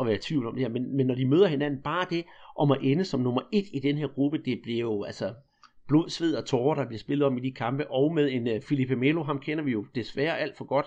at 0.00 0.06
være 0.06 0.14
i 0.14 0.18
tvivl 0.18 0.46
om 0.46 0.54
det 0.54 0.62
her, 0.62 0.68
men, 0.68 0.96
men 0.96 1.06
når 1.06 1.14
de 1.14 1.28
møder 1.28 1.46
hinanden, 1.46 1.82
bare 1.82 2.06
det 2.10 2.24
om 2.56 2.70
at 2.70 2.78
ende 2.82 3.04
som 3.04 3.20
nummer 3.20 3.42
et 3.52 3.66
i 3.72 3.80
den 3.80 3.98
her 3.98 4.08
gruppe, 4.08 4.38
det 4.38 4.60
bliver 4.62 4.80
jo, 4.80 5.02
altså, 5.02 5.34
blod, 5.88 6.08
sved 6.08 6.34
og 6.34 6.44
tårer, 6.44 6.74
der 6.74 6.86
bliver 6.86 6.98
spillet 6.98 7.26
om 7.26 7.38
i 7.38 7.40
de 7.40 7.52
kampe, 7.52 7.90
og 7.90 8.14
med 8.14 8.30
en 8.32 8.48
uh, 8.48 8.62
Felipe 8.62 8.96
Melo, 8.96 9.22
ham 9.22 9.40
kender 9.40 9.64
vi 9.64 9.70
jo 9.70 9.86
desværre 9.94 10.38
alt 10.38 10.56
for 10.56 10.64
godt, 10.64 10.86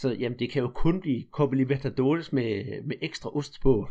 så 0.00 0.08
jamen, 0.08 0.38
det 0.38 0.52
kan 0.52 0.62
jo 0.62 0.70
kun 0.74 1.00
blive 1.00 1.24
Copa 1.32 1.56
Libertadores 1.56 2.32
med, 2.32 2.82
med 2.88 2.96
ekstra 3.02 3.36
ost 3.38 3.60
på. 3.62 3.88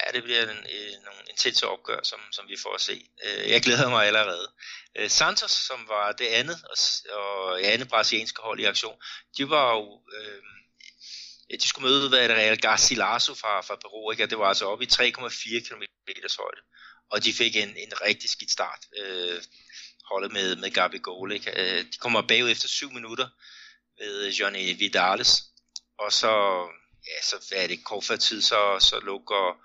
Ja, 0.00 0.12
det 0.16 0.22
bliver 0.24 0.42
en, 0.42 0.50
en, 0.50 0.98
nogle 1.04 1.22
intense 1.30 1.66
opgør, 1.68 2.00
som, 2.02 2.20
som 2.32 2.44
vi 2.48 2.56
får 2.62 2.74
at 2.74 2.80
se. 2.80 2.96
Øh, 3.24 3.50
jeg 3.50 3.62
glæder 3.62 3.88
mig 3.90 4.06
allerede. 4.06 4.48
Øh, 4.96 5.10
Santos, 5.10 5.50
som 5.50 5.88
var 5.88 6.12
det 6.12 6.26
andet, 6.26 6.58
og, 6.70 6.76
og 7.18 7.60
ja, 7.62 7.70
andet 7.70 7.88
brasilianske 7.88 8.42
hold 8.42 8.60
i 8.60 8.64
aktion, 8.64 8.96
de 9.38 9.50
var 9.50 9.74
jo... 9.76 10.02
Øh, 10.16 10.42
de 11.62 11.68
skulle 11.68 11.88
møde 11.88 12.08
hvad 12.08 12.28
det, 12.28 12.36
Real 12.36 12.60
Garcilaso 12.60 13.34
fra, 13.34 13.60
fra 13.60 13.76
Peru, 13.76 14.10
ikke? 14.10 14.22
og 14.22 14.30
det 14.30 14.38
var 14.38 14.44
altså 14.44 14.66
oppe 14.66 14.84
i 14.84 14.88
3,4 14.88 15.68
km 15.68 15.82
højde. 16.38 16.60
Og 17.10 17.24
de 17.24 17.32
fik 17.32 17.56
en, 17.56 17.68
en 17.68 17.92
rigtig 18.06 18.30
skidt 18.30 18.50
start. 18.50 18.80
øh, 18.98 19.42
holdet 20.10 20.32
med, 20.32 20.56
med 20.56 20.70
Gabi 20.70 20.98
Gole. 20.98 21.34
Øh, 21.56 21.84
de 21.84 21.98
kommer 22.00 22.22
bagud 22.22 22.50
efter 22.50 22.68
7 22.68 22.92
minutter 22.92 23.28
ved 23.98 24.32
Johnny 24.32 24.78
Vidales, 24.78 25.42
og 25.98 26.12
så, 26.12 26.32
ja, 27.06 27.22
så 27.22 27.36
er 27.52 27.66
det, 27.66 27.84
kort 27.84 28.04
før 28.04 28.16
tid, 28.16 28.42
så, 28.42 28.76
så 28.80 29.00
lukker 29.00 29.60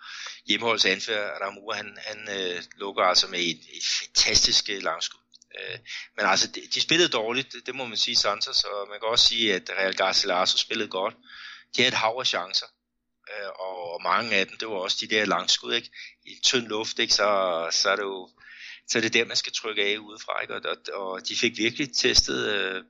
hjemmeholdets 0.47 0.85
anfører 0.85 1.45
Ramur, 1.45 1.73
han, 1.73 1.97
han 2.01 2.29
øh, 2.29 2.63
lukker 2.75 3.03
altså 3.03 3.27
med 3.27 3.39
et, 3.39 3.61
et 3.73 3.83
fantastisk 3.99 4.69
øh, 4.69 4.83
langskud. 4.83 5.19
Øh, 5.59 5.79
men 6.17 6.25
altså, 6.25 6.47
de, 6.47 6.61
de 6.73 6.81
spillede 6.81 7.09
dårligt, 7.09 7.53
det, 7.53 7.65
det 7.65 7.75
må 7.75 7.85
man 7.85 7.97
sige 7.97 8.15
Santos, 8.15 8.63
og 8.63 8.87
man 8.89 8.99
kan 8.99 9.09
også 9.09 9.27
sige, 9.27 9.53
at 9.53 9.69
Real 9.69 9.95
Garcilaso 9.95 10.57
spillede 10.57 10.89
godt. 10.89 11.15
De 11.75 11.81
havde 11.81 11.87
et 11.87 11.93
hav 11.93 12.15
af 12.19 12.27
chancer, 12.27 12.65
øh, 13.31 13.49
og 13.59 14.01
mange 14.03 14.35
af 14.35 14.47
dem, 14.47 14.57
det 14.57 14.67
var 14.67 14.75
også 14.75 14.97
de 15.01 15.15
der 15.15 15.25
langskud, 15.25 15.73
ikke? 15.73 15.91
I 16.25 16.39
tynd 16.43 16.67
luft, 16.67 16.99
ikke? 16.99 17.13
Så, 17.13 17.27
så 17.71 17.89
er 17.89 17.95
det 17.95 18.03
jo 18.03 18.29
så 18.87 18.97
er 18.97 19.01
det 19.01 19.13
der, 19.13 19.25
man 19.25 19.37
skal 19.37 19.53
trykke 19.53 19.83
af 19.83 19.97
udefra, 19.97 20.41
ikke? 20.41 20.55
Og, 20.55 20.61
og, 20.65 21.11
og 21.11 21.27
de 21.27 21.35
fik 21.35 21.57
virkelig 21.57 21.95
testet 21.95 22.47
øh, 22.47 22.83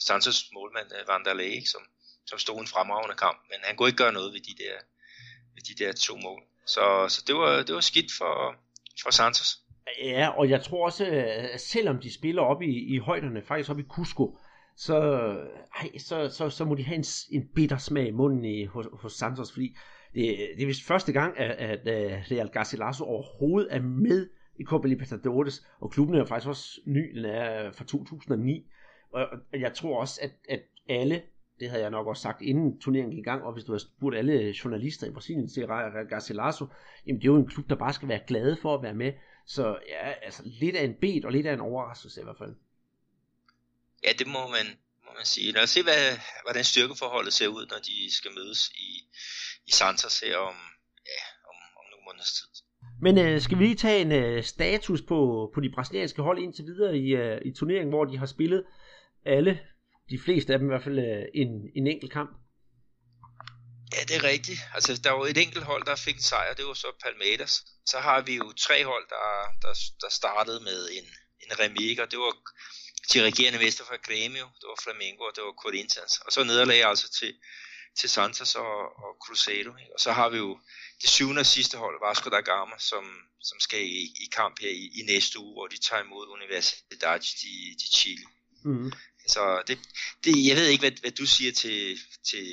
Santos 0.00 0.50
målmand 0.52 0.88
øh, 0.96 1.08
Vanderlei, 1.08 1.46
ikke? 1.46 1.68
Som, 1.68 1.82
som 2.26 2.38
stod 2.38 2.60
en 2.60 2.66
fremragende 2.66 3.16
kamp, 3.16 3.38
men 3.50 3.58
han 3.62 3.76
kunne 3.76 3.88
ikke 3.88 4.02
gøre 4.04 4.12
noget 4.12 4.32
ved 4.32 4.40
de 4.40 4.54
der, 4.62 4.76
ved 5.54 5.62
de 5.68 5.84
der 5.84 5.92
to 5.92 6.16
mål. 6.16 6.42
Så, 6.66 6.84
så 7.08 7.24
det, 7.26 7.34
var, 7.34 7.62
det 7.62 7.74
var 7.74 7.80
skidt 7.80 8.10
for, 8.18 8.34
for 9.02 9.10
Santos. 9.10 9.58
Ja, 10.02 10.28
og 10.38 10.50
jeg 10.50 10.62
tror 10.62 10.84
også, 10.84 11.04
at 11.06 11.60
selvom 11.60 11.98
de 12.00 12.14
spiller 12.14 12.42
op 12.42 12.62
i, 12.62 12.94
i 12.94 12.98
højderne, 12.98 13.42
faktisk 13.42 13.70
op 13.70 13.78
i 13.78 13.90
Cusco, 13.90 14.38
så, 14.76 14.96
ej, 15.80 15.98
så, 15.98 16.28
så, 16.28 16.50
så 16.50 16.64
må 16.64 16.74
de 16.74 16.84
have 16.84 16.96
en, 16.96 17.04
en 17.30 17.48
bitter 17.54 17.78
smag 17.78 18.06
i 18.06 18.10
munden 18.10 18.44
i, 18.44 18.64
hos, 18.64 18.86
hos 18.92 19.12
Santos, 19.12 19.52
fordi 19.52 19.76
det, 20.14 20.38
det 20.56 20.62
er 20.62 20.66
vist 20.66 20.86
første 20.86 21.12
gang, 21.12 21.38
at, 21.38 21.50
at, 21.50 21.88
at 21.88 22.30
Real 22.30 22.48
Garcilaso 22.48 23.04
overhovedet 23.04 23.74
er 23.74 23.80
med 23.80 24.28
i 24.60 24.64
Copa 24.64 24.88
Libertadores, 24.88 25.66
og 25.80 25.90
klubben 25.90 26.16
er 26.16 26.24
faktisk 26.24 26.48
også 26.48 26.80
ny, 26.86 27.16
den 27.16 27.24
er 27.24 27.72
fra 27.72 27.84
2009, 27.84 28.66
og 29.12 29.26
jeg 29.52 29.74
tror 29.74 30.00
også, 30.00 30.20
at, 30.22 30.30
at 30.48 30.60
alle 30.88 31.22
det 31.60 31.70
havde 31.70 31.82
jeg 31.82 31.90
nok 31.90 32.06
også 32.06 32.22
sagt 32.22 32.42
inden 32.42 32.80
turneringen 32.80 33.10
gik 33.10 33.18
i 33.18 33.30
gang, 33.30 33.42
og 33.42 33.52
hvis 33.52 33.64
du 33.64 33.72
havde 33.72 33.82
spurgt 33.82 34.16
alle 34.16 34.54
journalister 34.64 35.06
i 35.06 35.10
Brasilien 35.10 35.48
til 35.48 35.66
Garcilaso, 36.10 36.66
jamen 37.06 37.20
det 37.20 37.28
er 37.28 37.32
jo 37.32 37.36
en 37.36 37.48
klub, 37.48 37.68
der 37.68 37.76
bare 37.76 37.92
skal 37.92 38.08
være 38.08 38.26
glade 38.26 38.56
for 38.62 38.74
at 38.74 38.82
være 38.82 38.94
med. 38.94 39.12
Så 39.46 39.78
ja, 39.88 40.10
altså 40.10 40.42
lidt 40.44 40.76
af 40.76 40.84
en 40.84 40.94
bed 40.94 41.24
og 41.24 41.32
lidt 41.32 41.46
af 41.46 41.52
en 41.52 41.60
overraskelse 41.60 42.20
i 42.20 42.24
hvert 42.24 42.38
fald. 42.38 42.54
Ja, 44.04 44.12
det 44.18 44.26
må 44.26 44.42
man, 44.56 44.66
må 45.04 45.10
man 45.16 45.24
sige. 45.24 45.52
Lad 45.52 45.62
os 45.62 45.70
se, 45.70 45.82
hvad, 45.82 46.18
hvordan 46.44 46.64
styrkeforholdet 46.64 47.32
ser 47.32 47.48
ud, 47.48 47.66
når 47.66 47.78
de 47.78 48.16
skal 48.16 48.30
mødes 48.34 48.68
i, 48.68 48.88
i 49.66 49.70
Santos 49.70 50.20
her 50.20 50.36
om, 50.36 50.56
ja, 51.12 51.22
om, 51.50 51.56
om 51.80 51.84
nogle 51.90 52.04
måneders 52.06 52.32
tid. 52.32 52.48
Men 53.02 53.18
øh, 53.18 53.40
skal 53.40 53.58
vi 53.58 53.64
lige 53.64 53.76
tage 53.76 54.00
en 54.00 54.12
øh, 54.12 54.44
status 54.44 55.02
på, 55.02 55.50
på 55.54 55.60
de 55.60 55.72
brasilianske 55.74 56.22
hold 56.22 56.38
indtil 56.38 56.64
videre 56.64 56.98
i, 56.98 57.06
øh, 57.16 57.40
i 57.44 57.52
turneringen, 57.52 57.88
hvor 57.88 58.04
de 58.04 58.18
har 58.18 58.26
spillet 58.26 58.64
alle 59.26 59.60
de 60.10 60.18
fleste 60.24 60.52
af 60.52 60.58
dem 60.58 60.68
i 60.68 60.72
hvert 60.72 60.84
fald 60.84 60.98
øh, 60.98 61.24
en, 61.34 61.48
en 61.74 61.86
enkelt 61.86 62.12
kamp. 62.12 62.30
Ja, 63.94 64.00
det 64.08 64.16
er 64.16 64.24
rigtigt. 64.24 64.60
Altså, 64.74 65.00
der 65.04 65.10
var 65.10 65.26
et 65.26 65.38
enkelt 65.38 65.64
hold, 65.64 65.84
der 65.84 65.96
fik 65.96 66.16
en 66.16 66.22
sejr, 66.22 66.54
det 66.54 66.66
var 66.66 66.74
så 66.74 66.86
Palmeiras. 67.04 67.64
Så 67.86 67.98
har 67.98 68.20
vi 68.20 68.34
jo 68.36 68.52
tre 68.52 68.84
hold, 68.84 69.06
der, 69.08 69.26
der, 69.62 69.74
der 70.00 70.10
startede 70.10 70.60
med 70.60 70.88
en, 70.98 71.06
en 71.44 71.60
remig, 71.60 72.02
og 72.02 72.10
det 72.10 72.18
var 72.18 72.32
de 73.12 73.22
regerende 73.28 73.58
mester 73.58 73.84
fra 73.84 73.94
Grêmio, 74.08 74.46
det 74.60 74.66
var 74.72 74.78
Flamengo, 74.82 75.22
og 75.24 75.32
det 75.36 75.44
var 75.44 75.62
Corinthians. 75.64 76.18
Og 76.24 76.32
så 76.32 76.44
nederlag 76.44 76.84
altså 76.84 77.10
til, 77.18 77.34
til 77.98 78.08
Santos 78.10 78.54
og, 78.54 78.78
og 79.04 79.10
Cruzeiro. 79.24 79.72
Og 79.94 80.00
så 80.00 80.12
har 80.12 80.28
vi 80.28 80.38
jo 80.38 80.58
det 81.02 81.10
syvende 81.10 81.40
og 81.40 81.46
sidste 81.46 81.78
hold, 81.78 81.96
Vasco 82.06 82.30
da 82.30 82.40
Gama, 82.40 82.76
som, 82.78 83.04
som 83.40 83.60
skal 83.60 83.80
i, 83.80 84.02
i 84.24 84.26
kamp 84.32 84.60
her 84.60 84.70
i, 84.70 84.84
i 85.00 85.02
næste 85.12 85.38
uge, 85.38 85.52
hvor 85.54 85.66
de 85.66 85.78
tager 85.80 86.02
imod 86.04 86.26
Universidad 86.28 87.20
de, 87.20 87.52
de 87.80 87.86
Chile. 87.98 88.26
Mm. 88.64 88.92
Så 89.26 89.40
det, 89.68 89.78
det, 90.24 90.32
jeg 90.48 90.56
ved 90.56 90.66
ikke, 90.68 90.82
hvad, 90.82 91.00
hvad 91.00 91.10
du 91.10 91.26
siger 91.26 91.52
til, 91.52 91.78
til, 92.30 92.46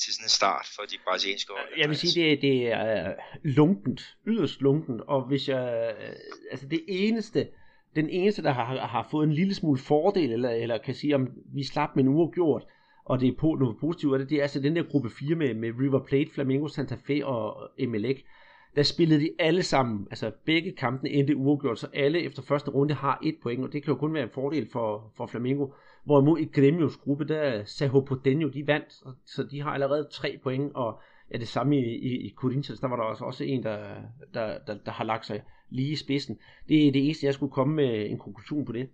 til 0.00 0.12
sådan 0.14 0.24
en 0.24 0.28
start 0.28 0.66
for 0.76 0.82
de 0.82 0.96
brasilianske 1.04 1.52
hold. 1.52 1.68
Jeg 1.78 1.88
vil 1.88 1.96
sige, 1.96 2.30
det, 2.30 2.42
det 2.42 2.72
er 2.72 3.08
øh, 3.08 3.14
lunkent, 3.42 4.16
yderst 4.26 4.60
lunkent, 4.60 5.00
og 5.00 5.28
hvis 5.28 5.48
jeg, 5.48 5.94
øh, 6.00 6.14
altså 6.50 6.66
det 6.66 6.80
eneste, 6.88 7.48
den 7.96 8.10
eneste, 8.10 8.42
der 8.42 8.52
har, 8.52 8.86
har 8.86 9.08
fået 9.10 9.26
en 9.26 9.32
lille 9.32 9.54
smule 9.54 9.80
fordel, 9.80 10.32
eller, 10.32 10.50
eller 10.50 10.78
kan 10.78 10.94
sige, 10.94 11.14
om 11.14 11.28
vi 11.54 11.64
slap 11.64 11.90
med 11.96 12.04
en 12.04 12.08
uafgjort, 12.08 12.64
og 13.04 13.20
det 13.20 13.28
er 13.28 13.36
på 13.40 13.56
noget 13.60 13.76
positivt 13.80 14.12
af 14.12 14.18
det, 14.18 14.30
det 14.30 14.38
er 14.38 14.42
altså 14.42 14.60
den 14.60 14.76
der 14.76 14.82
gruppe 14.82 15.10
4 15.10 15.34
med, 15.34 15.54
med 15.54 15.72
River 15.80 16.04
Plate, 16.04 16.30
Flamengo, 16.34 16.68
Santa 16.68 16.96
Fe 17.06 17.26
og 17.26 17.70
Emelec 17.78 18.24
der 18.76 18.82
spillede 18.82 19.20
de 19.20 19.30
alle 19.38 19.62
sammen, 19.62 20.06
altså 20.10 20.32
begge 20.44 20.72
kampene 20.72 21.10
endte 21.10 21.36
uafgjort, 21.36 21.78
så 21.78 21.86
alle 21.94 22.22
efter 22.22 22.42
første 22.42 22.70
runde 22.70 22.94
har 22.94 23.18
et 23.22 23.36
point, 23.42 23.64
og 23.64 23.72
det 23.72 23.82
kan 23.82 23.92
jo 23.92 23.98
kun 23.98 24.14
være 24.14 24.22
en 24.22 24.30
fordel 24.30 24.68
for, 24.72 25.12
for 25.16 25.26
Flamengo. 25.26 25.66
Hvorimod 26.08 26.38
i 26.38 26.44
Gremios 26.44 26.96
gruppe, 26.96 27.24
der 27.28 27.64
Saho 27.64 28.00
Podenio, 28.00 28.48
de 28.48 28.66
vandt, 28.66 28.92
så 29.26 29.42
de 29.50 29.60
har 29.60 29.70
allerede 29.70 30.08
tre 30.12 30.40
point, 30.42 30.72
og 30.74 31.00
ja, 31.32 31.38
det 31.38 31.48
samme 31.48 31.76
i, 31.76 31.84
i, 32.10 32.26
i 32.26 32.34
Corinthians, 32.36 32.80
der 32.80 32.88
var 32.88 32.96
der 32.96 33.04
også, 33.04 33.24
også 33.24 33.44
en, 33.44 33.62
der, 33.62 34.02
der, 34.34 34.58
der, 34.66 34.78
der 34.86 34.92
har 34.92 35.04
lagt 35.04 35.26
sig 35.26 35.42
lige 35.70 35.92
i 35.92 35.96
spidsen. 35.96 36.38
Det 36.68 36.88
er 36.88 36.92
det 36.92 37.04
eneste, 37.04 37.26
jeg 37.26 37.34
skulle 37.34 37.52
komme 37.52 37.74
med 37.74 38.10
en 38.10 38.18
konklusion 38.18 38.64
på 38.64 38.72
det. 38.72 38.88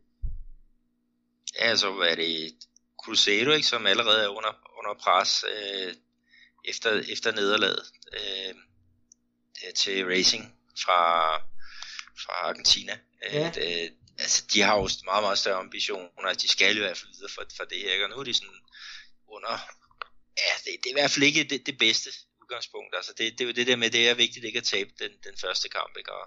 Ja, 1.60 1.76
så 1.76 1.88
er 1.88 2.14
det 2.14 2.28
Cruzeiro, 3.04 3.50
ikke, 3.50 3.66
som 3.66 3.86
allerede 3.86 4.24
er 4.24 4.28
under, 4.28 4.54
under 4.78 4.94
pres 5.04 5.44
øh, 5.54 5.94
efter, 6.64 6.90
efter 7.12 7.32
nederlaget. 7.32 7.82
Øh, 8.12 8.54
Øh, 9.62 9.74
til 9.74 10.06
racing 10.06 10.44
fra, 10.84 11.34
fra 12.22 12.48
Argentina. 12.48 12.92
Øh, 13.26 13.34
ja. 13.34 13.50
Det, 13.54 13.92
altså, 14.18 14.44
de 14.52 14.60
har 14.60 14.76
jo 14.76 14.88
meget, 15.04 15.22
meget 15.22 15.38
større 15.38 15.58
ambitioner, 15.58 16.32
de 16.42 16.48
skal 16.48 16.76
i 16.76 16.80
hvert 16.80 16.98
fald 16.98 17.12
videre 17.14 17.32
for, 17.34 17.44
for 17.56 17.64
det 17.64 17.78
her, 17.78 18.04
og 18.04 18.10
nu 18.10 18.16
er 18.16 18.24
de 18.24 18.34
sådan 18.34 18.60
under, 19.28 19.52
ja, 20.42 20.52
det, 20.64 20.72
det 20.82 20.86
er 20.86 20.94
i 20.94 21.00
hvert 21.00 21.10
fald 21.10 21.24
ikke 21.24 21.44
det, 21.44 21.66
det 21.66 21.78
bedste 21.78 22.10
udgangspunkt, 22.42 22.94
altså 22.96 23.12
det, 23.18 23.32
det 23.32 23.40
er 23.40 23.44
jo 23.44 23.52
det 23.52 23.66
der 23.66 23.76
med, 23.76 23.90
det 23.90 24.08
er 24.08 24.14
vigtigt 24.14 24.44
ikke 24.44 24.58
at 24.58 24.64
tabe 24.64 24.90
den, 24.98 25.10
den 25.24 25.38
første 25.40 25.68
kamp, 25.68 25.96
ikke, 25.98 26.12
og, 26.12 26.26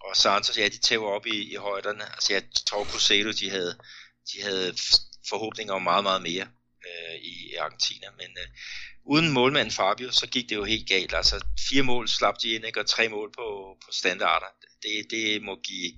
og 0.00 0.16
Santos, 0.16 0.58
ja, 0.58 0.68
de 0.68 0.78
tæver 0.78 1.08
op 1.10 1.26
i, 1.26 1.52
i 1.52 1.54
højderne, 1.54 2.04
altså 2.12 2.32
jeg 2.32 2.42
tror 2.66 2.84
Cruzeiro, 2.84 3.30
de 3.30 3.50
havde, 3.50 3.78
de 4.32 4.42
havde 4.42 4.76
forhåbninger 5.28 5.74
om 5.74 5.82
meget, 5.82 6.04
meget 6.04 6.22
mere 6.22 6.48
øh, 6.88 7.16
i 7.22 7.54
Argentina, 7.54 8.06
men 8.10 8.30
øh, 8.38 8.48
uden 9.04 9.30
målmanden 9.30 9.74
Fabio, 9.74 10.12
så 10.12 10.26
gik 10.26 10.48
det 10.48 10.56
jo 10.56 10.64
helt 10.64 10.88
galt. 10.88 11.14
Altså 11.14 11.44
fire 11.68 11.82
mål 11.82 12.08
slap 12.08 12.34
de 12.42 12.52
ind, 12.52 12.64
ikke? 12.66 12.80
og 12.80 12.86
tre 12.86 13.08
mål 13.08 13.32
på, 13.38 13.76
på 13.84 13.92
standarder. 13.92 14.46
Det, 14.82 15.10
det 15.10 15.42
må 15.42 15.60
give 15.64 15.92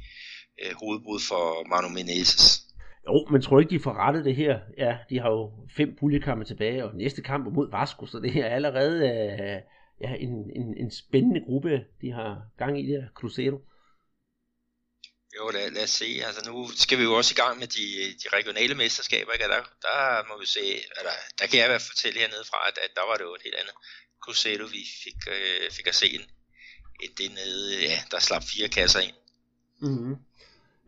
øh, 0.62 0.72
hovedbrud 0.80 1.20
for 1.28 1.68
Manu 1.68 1.88
Menezes. 1.88 2.60
Jo, 3.06 3.26
men 3.30 3.42
tror 3.42 3.60
ikke, 3.60 3.70
de 3.76 3.82
får 3.82 3.94
rettet 4.04 4.24
det 4.24 4.36
her? 4.36 4.58
Ja, 4.78 4.98
de 5.10 5.20
har 5.20 5.30
jo 5.30 5.52
fem 5.76 5.96
puljekampe 6.00 6.44
tilbage, 6.44 6.84
og 6.84 6.94
næste 6.94 7.22
kamp 7.22 7.54
mod 7.54 7.70
Vasco, 7.70 8.06
så 8.06 8.18
det 8.18 8.36
er 8.36 8.46
allerede 8.46 8.96
øh, 9.10 9.60
ja, 10.04 10.14
en, 10.24 10.34
en, 10.60 10.68
en 10.82 10.90
spændende 10.90 11.40
gruppe, 11.46 11.84
de 12.00 12.10
har 12.18 12.32
gang 12.58 12.80
i 12.80 12.92
der, 12.92 13.04
Cruzeiro. 13.14 13.58
Jo, 15.36 15.44
lad, 15.54 15.70
lad 15.70 15.82
os 15.82 15.90
se. 15.90 16.08
Altså, 16.26 16.50
nu 16.50 16.56
skal 16.84 16.98
vi 16.98 17.04
jo 17.08 17.12
også 17.20 17.32
i 17.34 17.40
gang 17.42 17.54
med 17.62 17.68
de, 17.76 17.84
de 18.22 18.26
regionale 18.36 18.74
mesterskaber. 18.74 19.32
Ikke? 19.32 19.44
Der, 19.44 19.62
der 19.86 19.98
må 20.28 20.34
vi 20.42 20.46
se, 20.46 20.64
eller, 20.98 21.14
der 21.38 21.46
kan 21.46 21.58
jeg 21.58 21.66
i 21.66 21.70
hvert 21.70 21.82
fald 21.82 21.94
fortælle 21.94 22.20
hernede 22.20 22.44
fra, 22.50 22.58
at, 22.68 22.76
at 22.84 22.92
der 22.98 23.04
var 23.08 23.16
det 23.16 23.24
jo 23.28 23.34
et 23.34 23.46
helt 23.46 23.58
andet 23.60 23.76
Cruzeiro, 24.22 24.66
vi 24.76 24.82
fik, 25.04 25.20
øh, 25.36 25.70
fik 25.76 25.86
at 25.92 25.94
se 26.02 26.08
en, 26.18 26.24
en 27.04 27.12
det 27.18 27.30
nede, 27.40 27.64
ja, 27.90 27.98
der 28.10 28.18
slap 28.18 28.44
fire 28.52 28.68
kasser 28.78 29.00
ind. 29.08 29.16
Mm-hmm. 29.86 30.14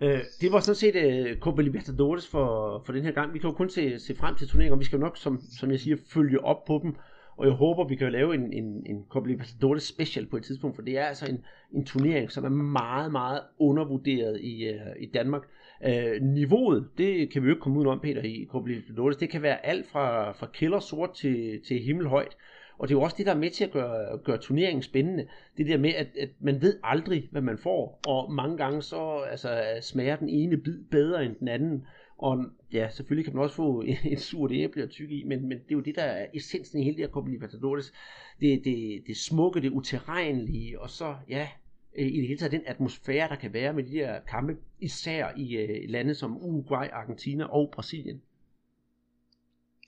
Øh, 0.01 0.21
det 0.41 0.53
var 0.53 0.61
sådan 0.61 0.75
set 0.75 0.97
øh, 0.97 1.39
Copa 1.39 1.63
Libertadores 1.63 2.29
for, 2.29 2.83
for 2.87 2.93
den 2.93 3.03
her 3.03 3.13
gang. 3.13 3.35
Vi 3.35 3.39
kan 3.39 3.51
jo 3.51 3.57
kun 3.57 3.71
se, 3.71 3.99
se 3.99 4.17
frem 4.17 4.35
til 4.35 4.49
turneringen, 4.49 4.73
og 4.73 4.81
vi 4.81 4.85
skal 4.85 4.97
jo 4.97 5.05
nok, 5.05 5.17
som, 5.17 5.41
som 5.59 5.71
jeg 5.71 5.81
siger, 5.81 5.97
følge 6.13 6.45
op 6.45 6.65
på 6.65 6.81
dem 6.83 6.95
og 7.37 7.47
jeg 7.47 7.55
håber, 7.55 7.85
vi 7.85 7.97
kan 7.97 8.13
lave 8.13 8.35
en, 8.35 8.53
en, 8.53 8.83
en 8.87 9.05
Copa 9.09 9.29
Libertadores 9.29 9.83
special 9.83 10.27
på 10.27 10.37
et 10.37 10.45
tidspunkt, 10.45 10.77
for 10.77 10.83
det 10.83 10.99
er 10.99 11.05
altså 11.05 11.27
en, 11.27 11.45
en 11.73 11.85
turnering, 11.85 12.33
som 12.33 12.45
er 12.45 12.49
meget, 12.49 13.13
meget 13.13 13.41
undervurderet 13.59 14.41
i, 14.41 14.65
øh, 14.65 14.81
i 15.01 15.07
Danmark. 15.07 15.43
Øh, 15.87 16.23
niveauet, 16.23 16.89
det 16.99 17.31
kan 17.31 17.43
vi 17.43 17.47
jo 17.47 17.55
ikke 17.55 17.63
komme 17.63 17.79
udenom, 17.79 18.01
Peter, 18.01 18.23
i 18.23 18.47
Copa 18.51 18.69
Libertadores. 18.69 19.17
Det 19.17 19.31
kan 19.31 19.43
være 19.43 19.67
alt 19.67 19.87
fra, 19.87 20.33
fra 20.33 20.47
kælder 20.47 20.81
sort 20.81 21.15
til, 21.15 21.61
til 21.69 21.79
himmelhøjt. 21.79 22.37
Og 22.79 22.89
det 22.89 22.95
er 22.95 22.99
jo 22.99 23.03
også 23.03 23.17
det, 23.19 23.27
der 23.27 23.33
er 23.33 23.39
med 23.39 23.51
til 23.51 23.65
at 23.65 23.71
gøre, 23.71 24.19
gøre 24.19 24.39
turneringen 24.39 24.83
spændende. 24.83 25.27
Det 25.57 25.67
der 25.67 25.79
med, 25.79 25.91
at, 25.91 26.07
at 26.21 26.29
man 26.41 26.63
ved 26.63 26.79
aldrig, 26.83 27.29
hvad 27.31 27.43
man 27.43 27.59
får. 27.59 28.01
Og 28.07 28.33
mange 28.33 28.57
gange 28.57 28.83
så 28.83 29.19
altså, 29.31 29.65
smager 29.83 30.17
den 30.17 30.29
ene 30.29 30.57
bid 30.57 30.85
bedre 30.91 31.25
end 31.25 31.37
den 31.37 31.49
anden. 31.49 31.87
Og 32.19 32.45
ja, 32.73 32.89
selvfølgelig 32.91 33.25
kan 33.25 33.35
man 33.35 33.43
også 33.43 33.57
få 33.57 33.85
et 34.13 34.21
surt 34.21 34.53
æble 34.53 34.83
at 34.83 34.91
tykke 34.91 35.15
i, 35.15 35.25
men, 35.25 35.49
men 35.49 35.59
det 35.59 35.71
er 35.71 35.75
jo 35.75 35.81
det, 35.81 35.95
der 35.95 36.03
er 36.03 36.27
essensen 36.35 36.81
i 36.81 36.85
hele 36.85 36.97
det 36.97 37.05
her 37.05 37.11
Copa 37.11 37.31
Libertadores. 37.31 37.93
Det, 38.41 38.65
det, 38.65 39.03
det 39.07 39.17
smukke, 39.17 39.61
det 39.61 39.71
uterrenlige, 39.71 40.81
og 40.81 40.91
så, 40.91 41.17
ja, 41.29 41.49
øh, 41.97 42.07
i 42.07 42.17
det 42.17 42.27
hele 42.27 42.39
taget 42.39 42.53
den 42.53 42.63
atmosfære, 42.67 43.29
der 43.29 43.37
kan 43.37 43.53
være 43.53 43.73
med 43.73 43.85
de 43.85 43.91
her 43.91 44.21
kampe, 44.21 44.57
især 44.81 45.33
i 45.37 45.57
øh, 45.57 45.89
lande 45.89 46.15
som 46.15 46.37
Uruguay, 46.37 46.87
Argentina 46.93 47.45
og 47.45 47.71
Brasilien. 47.73 48.23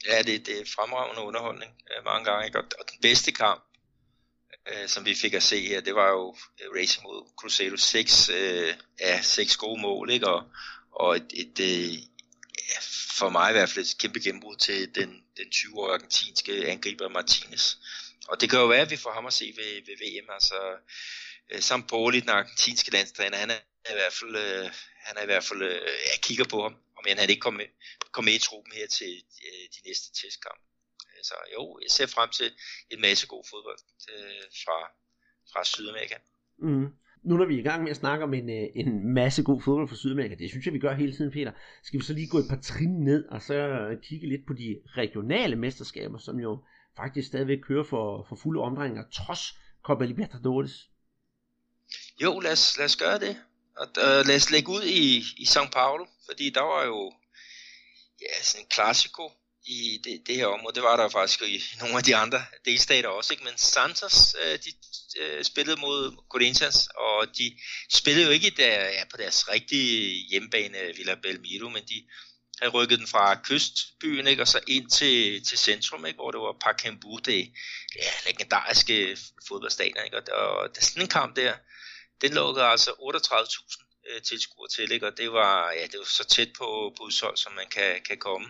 Ja, 0.06 0.22
det, 0.22 0.46
det 0.46 0.60
er 0.60 0.64
fremragende 0.76 1.22
underholdning 1.22 1.72
øh, 1.90 2.04
mange 2.04 2.24
gange, 2.24 2.46
ikke? 2.46 2.58
Og, 2.58 2.64
og 2.78 2.90
den 2.90 2.98
bedste 3.02 3.32
kamp, 3.32 3.64
øh, 4.72 4.88
som 4.88 5.04
vi 5.04 5.14
fik 5.14 5.34
at 5.34 5.42
se 5.42 5.68
her, 5.68 5.80
det 5.80 5.94
var 5.94 6.08
jo 6.08 6.36
øh, 6.60 6.80
Racing 6.80 7.02
mod 7.02 7.32
Cruzeiro 7.36 7.76
6 7.76 8.28
uh, 8.28 8.34
øh, 8.34 8.74
ja, 9.00 9.22
seks 9.22 9.56
gode 9.56 9.80
mål, 9.80 10.10
ikke? 10.10 10.28
Og, 10.28 10.42
og 10.92 11.16
et, 11.16 11.26
et, 11.34 11.60
øh, 11.60 11.98
for 13.18 13.28
mig 13.28 13.50
i 13.50 13.52
hvert 13.52 13.70
fald 13.70 13.84
et 13.84 13.98
kæmpe 13.98 14.20
gennembrud 14.20 14.56
til 14.56 14.94
den, 14.94 15.10
den 15.36 15.46
20-årige 15.54 15.94
argentinske 15.94 16.52
angriber 16.66 17.08
Martinez. 17.08 17.74
Og 18.28 18.40
det 18.40 18.50
kan 18.50 18.58
jo 18.58 18.66
være, 18.66 18.80
at 18.80 18.90
vi 18.90 18.96
får 18.96 19.12
ham 19.12 19.26
at 19.26 19.32
se 19.32 19.54
ved, 19.56 19.72
ved 19.86 19.96
VM. 20.02 20.30
Altså, 20.30 20.54
øh, 21.50 21.60
Sampoli, 21.60 22.20
den 22.20 22.28
argentinske 22.28 22.90
landstræner, 22.90 23.36
han 23.36 23.50
er 23.50 23.58
i 23.90 23.94
hvert 23.94 24.12
fald, 24.12 24.36
øh, 24.36 24.70
han 25.06 25.16
er 25.16 25.22
i 25.22 25.26
hvert 25.26 25.44
fald, 25.44 25.62
øh, 25.62 25.82
jeg 26.12 26.18
kigger 26.22 26.44
på 26.44 26.62
ham, 26.62 26.74
om 26.98 27.04
han 27.06 27.30
ikke 27.30 27.40
kommet 27.40 27.58
med, 27.58 27.66
kom 28.12 28.24
med 28.24 28.34
i 28.34 28.38
truppen 28.38 28.72
her 28.72 28.86
til 28.86 29.12
øh, 29.46 29.64
de 29.74 29.80
næste 29.88 30.08
testkamp. 30.20 30.60
Øh, 31.08 31.22
så 31.28 31.34
jo, 31.54 31.78
jeg 31.84 31.90
ser 31.90 32.06
frem 32.06 32.30
til 32.38 32.48
en 32.90 33.00
masse 33.00 33.26
god 33.26 33.44
fodbold 33.50 33.80
øh, 34.12 34.46
fra, 34.62 34.78
fra 35.52 35.64
Sydamerika. 35.64 36.16
Mm. 36.58 36.88
Nu 37.24 37.36
når 37.36 37.46
vi 37.46 37.54
er 37.54 37.58
i 37.58 37.68
gang 37.70 37.82
med 37.82 37.90
at 37.90 37.96
snakke 37.96 38.24
om 38.24 38.34
en, 38.34 38.50
øh, 38.50 38.66
en 38.74 39.14
masse 39.14 39.42
god 39.42 39.62
fodbold 39.62 39.88
fra 39.88 39.96
Sydamerika, 39.96 40.34
det 40.34 40.50
synes 40.50 40.66
jeg 40.66 40.74
vi 40.74 40.78
gør 40.78 40.94
hele 40.94 41.16
tiden 41.16 41.32
Peter, 41.32 41.52
skal 41.82 42.00
vi 42.00 42.04
så 42.04 42.12
lige 42.12 42.28
gå 42.28 42.38
et 42.38 42.48
par 42.48 42.60
trin 42.62 43.04
ned 43.04 43.24
og 43.28 43.42
så 43.42 43.56
kigge 44.02 44.28
lidt 44.28 44.46
på 44.46 44.52
de 44.52 44.80
regionale 44.96 45.56
mesterskaber, 45.56 46.18
som 46.18 46.40
jo 46.40 46.64
faktisk 46.96 47.28
stadigvæk 47.28 47.58
kører 47.68 47.84
for, 47.84 48.26
for 48.28 48.36
fulde 48.36 48.60
omdrejninger, 48.60 49.04
trods 49.12 49.42
Copa 49.82 50.04
Libertadores. 50.04 50.72
Jo, 52.22 52.40
lad 52.40 52.52
os, 52.52 52.78
lad 52.78 52.84
os 52.84 52.96
gøre 52.96 53.18
det. 53.18 53.36
Og 53.76 53.86
uh, 53.96 54.26
lad 54.28 54.36
os 54.36 54.50
lægge 54.50 54.68
ud 54.68 54.82
i, 54.82 55.18
i 55.18 55.44
São 55.54 55.70
Paulo, 55.70 56.04
fordi 56.28 56.50
der 56.50 56.62
var 56.62 56.84
jo 56.84 57.12
ja, 58.20 58.42
sådan 58.42 58.64
en 58.64 58.68
klassiko 58.70 59.32
i 59.68 60.00
det, 60.04 60.22
det 60.26 60.36
her 60.36 60.46
område. 60.46 60.74
Det 60.74 60.82
var 60.82 60.96
der 60.96 61.08
faktisk 61.08 61.42
i 61.42 61.62
nogle 61.80 61.96
af 61.96 62.02
de 62.02 62.16
andre 62.16 62.44
delstater 62.64 63.08
også. 63.08 63.32
Ikke? 63.32 63.44
Men 63.44 63.58
Santos, 63.58 64.36
øh, 64.44 64.58
de 64.64 64.72
øh, 65.20 65.44
spillede 65.44 65.80
mod 65.80 66.16
Corinthians, 66.30 66.88
og 66.94 67.26
de 67.38 67.58
spillede 67.90 68.26
jo 68.26 68.32
ikke 68.32 68.50
der, 68.50 68.84
ja, 68.84 69.04
på 69.10 69.16
deres 69.16 69.48
rigtige 69.48 70.26
hjemmebane 70.30 70.78
Villa 70.96 71.14
Belmiro, 71.14 71.68
men 71.68 71.82
de 71.82 72.04
havde 72.58 72.72
rykket 72.72 72.98
den 72.98 73.06
fra 73.06 73.40
kystbyen 73.44 74.26
ikke? 74.26 74.42
og 74.42 74.48
så 74.48 74.60
ind 74.66 74.90
til, 74.90 75.44
til 75.44 75.58
centrum, 75.58 76.06
ikke? 76.06 76.16
hvor 76.16 76.30
det 76.30 76.40
var 76.40 76.56
Pacaembu, 76.60 77.18
det 77.24 77.52
ja, 77.96 78.10
legendariske 78.26 79.18
fodboldstadion. 79.48 80.04
Ikke? 80.04 80.16
Og, 80.16 80.22
og 80.34 80.74
der, 80.74 80.80
sådan 80.80 81.02
en 81.02 81.08
kamp 81.08 81.36
der, 81.36 81.54
den 82.20 82.34
lukkede 82.34 82.66
altså 82.66 82.90
38.000 82.90 83.87
øh, 84.08 84.22
tilskuere 84.22 84.68
til, 84.68 84.92
ikke? 84.92 85.06
og 85.06 85.18
det 85.18 85.32
var, 85.32 85.72
ja, 85.78 85.84
det 85.92 85.98
var 85.98 86.10
så 86.20 86.24
tæt 86.34 86.50
på, 86.58 86.68
på 86.96 87.02
udsolgt, 87.04 87.38
som 87.38 87.52
man 87.52 87.68
kan, 87.76 87.90
kan 88.08 88.18
komme. 88.18 88.48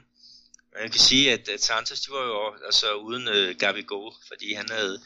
Man 0.80 0.90
kan 0.90 1.00
sige, 1.10 1.32
at, 1.32 1.48
at 1.48 1.60
Santos, 1.60 2.00
de 2.00 2.10
var 2.16 2.24
jo 2.32 2.40
altså 2.68 2.86
uden 2.94 3.28
øh, 3.36 3.48
Gabi 3.62 3.82
Go, 3.82 4.10
fordi 4.28 4.48
han 4.60 4.68
havde 4.76 4.96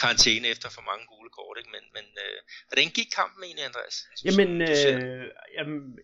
karantæne 0.00 0.46
efter 0.48 0.68
for 0.70 0.82
mange 0.90 1.04
gule 1.10 1.30
kort, 1.38 1.56
ikke? 1.60 1.70
Men, 1.76 1.84
men 1.96 2.06
øh, 2.24 2.38
hvordan 2.68 2.86
gik 2.98 3.10
kampen 3.18 3.40
egentlig, 3.44 3.64
Andreas? 3.70 3.96
Jamen, 4.26 4.50
øh, 4.70 5.24
jamen 5.56 5.98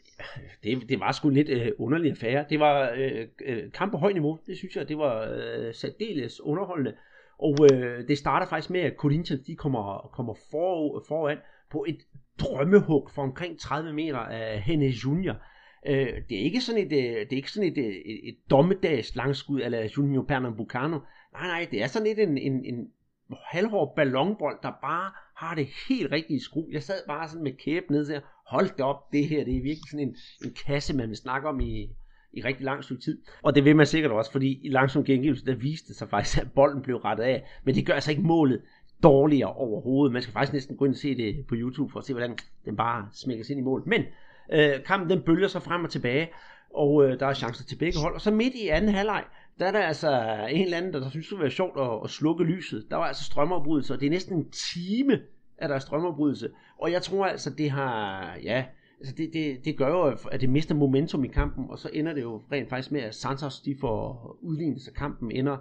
det, 0.63 0.89
det 0.91 1.01
var 1.01 1.13
sgu 1.13 1.29
lidt 1.29 1.49
øh, 1.49 1.73
underlig 1.79 2.11
affære. 2.11 2.45
Det 2.51 2.61
var 2.61 2.77
øh, 3.01 3.27
øh, 3.49 3.73
kamp 3.73 3.91
på 3.93 3.99
højt 3.99 4.15
niveau, 4.15 4.39
det 4.47 4.59
synes 4.59 4.77
jeg, 4.77 4.89
det 4.89 4.99
var 4.99 5.15
øh, 5.39 5.75
særdeles 5.75 6.41
underholdende. 6.41 6.95
Og 7.39 7.57
øh, 7.73 8.09
det 8.09 8.19
starter 8.19 8.47
faktisk 8.49 8.71
med, 8.71 8.81
at 8.81 8.95
Corinthians 8.97 9.43
de 9.47 9.57
kommer, 9.57 10.11
kommer 10.17 10.35
for, 10.51 11.05
foran 11.09 11.39
på 11.71 11.85
et 11.89 12.01
drømmehug 12.41 13.11
for 13.15 13.23
omkring 13.23 13.59
30 13.59 13.93
meter 13.93 14.19
af 14.19 14.61
Henne 14.63 14.87
Junior. 14.87 15.37
Øh, 15.87 16.07
det 16.29 16.39
er 16.39 16.45
ikke 16.45 16.61
sådan 16.61 16.87
et, 16.87 16.93
øh, 16.93 17.15
det 17.15 17.33
er 17.33 17.37
ikke 17.37 17.51
sådan 17.51 17.73
et, 17.73 17.79
øh, 17.79 17.85
et, 17.85 18.29
et 18.29 18.37
dommedags 18.51 19.17
langskud 19.17 19.61
eller 19.61 19.89
Junior 19.97 20.23
Pernambucano. 20.23 20.99
Nej, 21.33 21.47
nej, 21.47 21.69
det 21.71 21.83
er 21.83 21.87
sådan 21.87 22.07
lidt 22.07 22.19
en, 22.19 22.39
en, 22.39 22.65
en 22.65 22.89
halvhård 23.47 23.97
ballonbold, 23.97 24.59
der 24.63 24.73
bare 24.83 25.11
har 25.37 25.55
det 25.55 25.69
helt 25.89 26.13
rigtige 26.13 26.41
skru. 26.41 26.67
Jeg 26.73 26.83
sad 26.83 27.07
bare 27.07 27.29
sådan 27.29 27.43
med 27.45 27.53
kæb 27.53 27.91
ned 27.91 28.15
og 28.15 28.23
hold 28.47 28.71
det 28.77 28.81
op, 28.81 29.13
det 29.13 29.29
her, 29.29 29.45
det 29.45 29.57
er 29.57 29.63
virkelig 29.63 29.91
sådan 29.91 30.09
en, 30.09 30.17
en 30.45 30.55
kasse, 30.67 30.97
man 30.97 31.09
vil 31.09 31.17
snakke 31.17 31.49
om 31.49 31.61
i, 31.61 31.91
i 32.33 32.43
rigtig 32.45 32.65
lang 32.65 32.85
stykke 32.85 33.03
tid. 33.03 33.23
Og 33.43 33.55
det 33.55 33.65
vil 33.65 33.77
man 33.77 33.87
sikkert 33.87 34.13
også, 34.13 34.33
fordi 34.33 34.61
i 34.67 34.69
langsom 34.69 35.05
gengivelse, 35.05 35.47
der 35.47 35.55
viste 35.55 35.89
det 35.89 35.97
sig 35.97 36.09
faktisk, 36.09 36.39
at 36.39 36.53
bolden 36.53 36.83
blev 36.83 36.97
rettet 36.97 37.25
af. 37.25 37.45
Men 37.65 37.75
det 37.75 37.87
gør 37.87 37.95
altså 37.95 38.11
ikke 38.11 38.23
målet 38.23 38.63
dårligere 39.03 39.53
overhovedet. 39.53 40.13
Man 40.13 40.23
skal 40.23 40.33
faktisk 40.33 40.53
næsten 40.53 40.77
gå 40.77 40.85
ind 40.85 40.95
og 40.95 40.99
se 40.99 41.17
det 41.17 41.47
på 41.49 41.55
YouTube, 41.55 41.93
for 41.93 41.99
at 41.99 42.05
se, 42.05 42.13
hvordan 42.13 42.37
den 42.65 42.77
bare 42.77 43.09
smækkes 43.13 43.51
ind 43.51 43.61
i 43.61 43.63
mål. 43.63 43.83
Men 43.87 44.03
øh, 44.53 44.85
kampen 44.87 45.11
den 45.11 45.23
bølger 45.23 45.49
sig 45.49 45.63
frem 45.63 45.85
og 45.85 45.91
tilbage, 45.91 46.29
og 46.75 47.05
øh, 47.05 47.21
der 47.21 47.27
er 47.27 47.35
chancer 47.35 47.65
til 47.65 47.77
begge 47.77 47.99
hold. 47.99 48.15
Og 48.15 48.21
så 48.21 48.31
midt 48.31 48.55
i 48.55 48.69
anden 48.69 48.95
halvleg, 48.95 49.25
der 49.59 49.67
er 49.67 49.73
der 49.73 49.81
altså 49.81 50.11
en 50.51 50.65
eller 50.65 50.77
anden, 50.77 50.93
der, 50.93 51.01
der 51.01 51.11
synes, 51.11 51.29
det 51.29 51.39
være 51.39 51.51
sjovt 51.51 51.81
at, 51.81 52.01
at 52.05 52.11
slukke 52.11 52.45
lyset. 52.45 52.87
Der 52.91 52.97
var 52.97 53.05
altså 53.05 53.25
strømafbrydelse, 53.25 53.95
og 53.95 54.01
det 54.01 54.07
er 54.07 54.11
næsten 54.11 54.39
en 54.39 54.51
time, 54.51 55.21
at 55.59 55.71
der 55.71 55.75
er 55.75 55.79
strømafbrydelse. 55.79 56.51
Og 56.79 56.93
jeg 56.93 57.03
tror 57.03 57.27
altså, 57.27 57.51
det 57.51 57.71
har, 57.71 58.37
ja, 58.43 58.65
altså 59.01 59.15
det, 59.17 59.31
det, 59.33 59.65
det 59.65 59.77
gør 59.77 59.89
jo, 59.89 60.17
at 60.33 60.41
det 60.41 60.51
mister 60.51 60.75
momentum 60.75 61.25
i 61.25 61.29
kampen, 61.29 61.67
og 61.71 61.79
så 61.79 61.91
ender 61.93 62.13
det 62.13 62.23
jo 62.23 62.43
rent 62.53 62.69
faktisk 62.69 62.93
med, 62.93 63.01
at 63.01 63.15
Santos 63.15 63.61
de 63.61 63.77
får 63.81 64.37
udlignet, 64.43 64.83
så 64.83 64.93
kampen 64.93 65.33
ender 65.33 65.57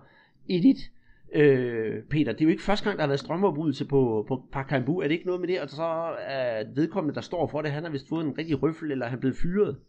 1-1. 0.50 0.90
Øh, 1.34 2.04
Peter, 2.10 2.32
det 2.32 2.42
er 2.42 2.46
jo 2.46 2.52
ikke 2.52 2.64
første 2.64 2.86
gang, 2.86 2.98
der 2.98 3.04
har 3.04 3.08
været 3.08 3.20
strømafbrydelse 3.20 3.86
på, 3.86 4.26
på 4.28 4.44
Pacaembu. 4.54 5.00
Er 5.00 5.08
det 5.08 5.16
ikke 5.16 5.26
noget 5.26 5.42
med 5.42 5.48
det? 5.48 5.62
Og 5.62 5.70
så 5.70 6.16
er 6.20 6.64
vedkommende, 6.76 7.16
der 7.16 7.22
står 7.22 7.48
for 7.52 7.62
det, 7.62 7.72
han 7.72 7.84
har 7.84 7.92
vist 7.92 8.10
fået 8.10 8.26
en 8.26 8.38
rigtig 8.38 8.64
røffel, 8.64 8.92
eller 8.92 9.06
han 9.06 9.18
er 9.18 9.20
blevet 9.20 9.38
fyret? 9.44 9.80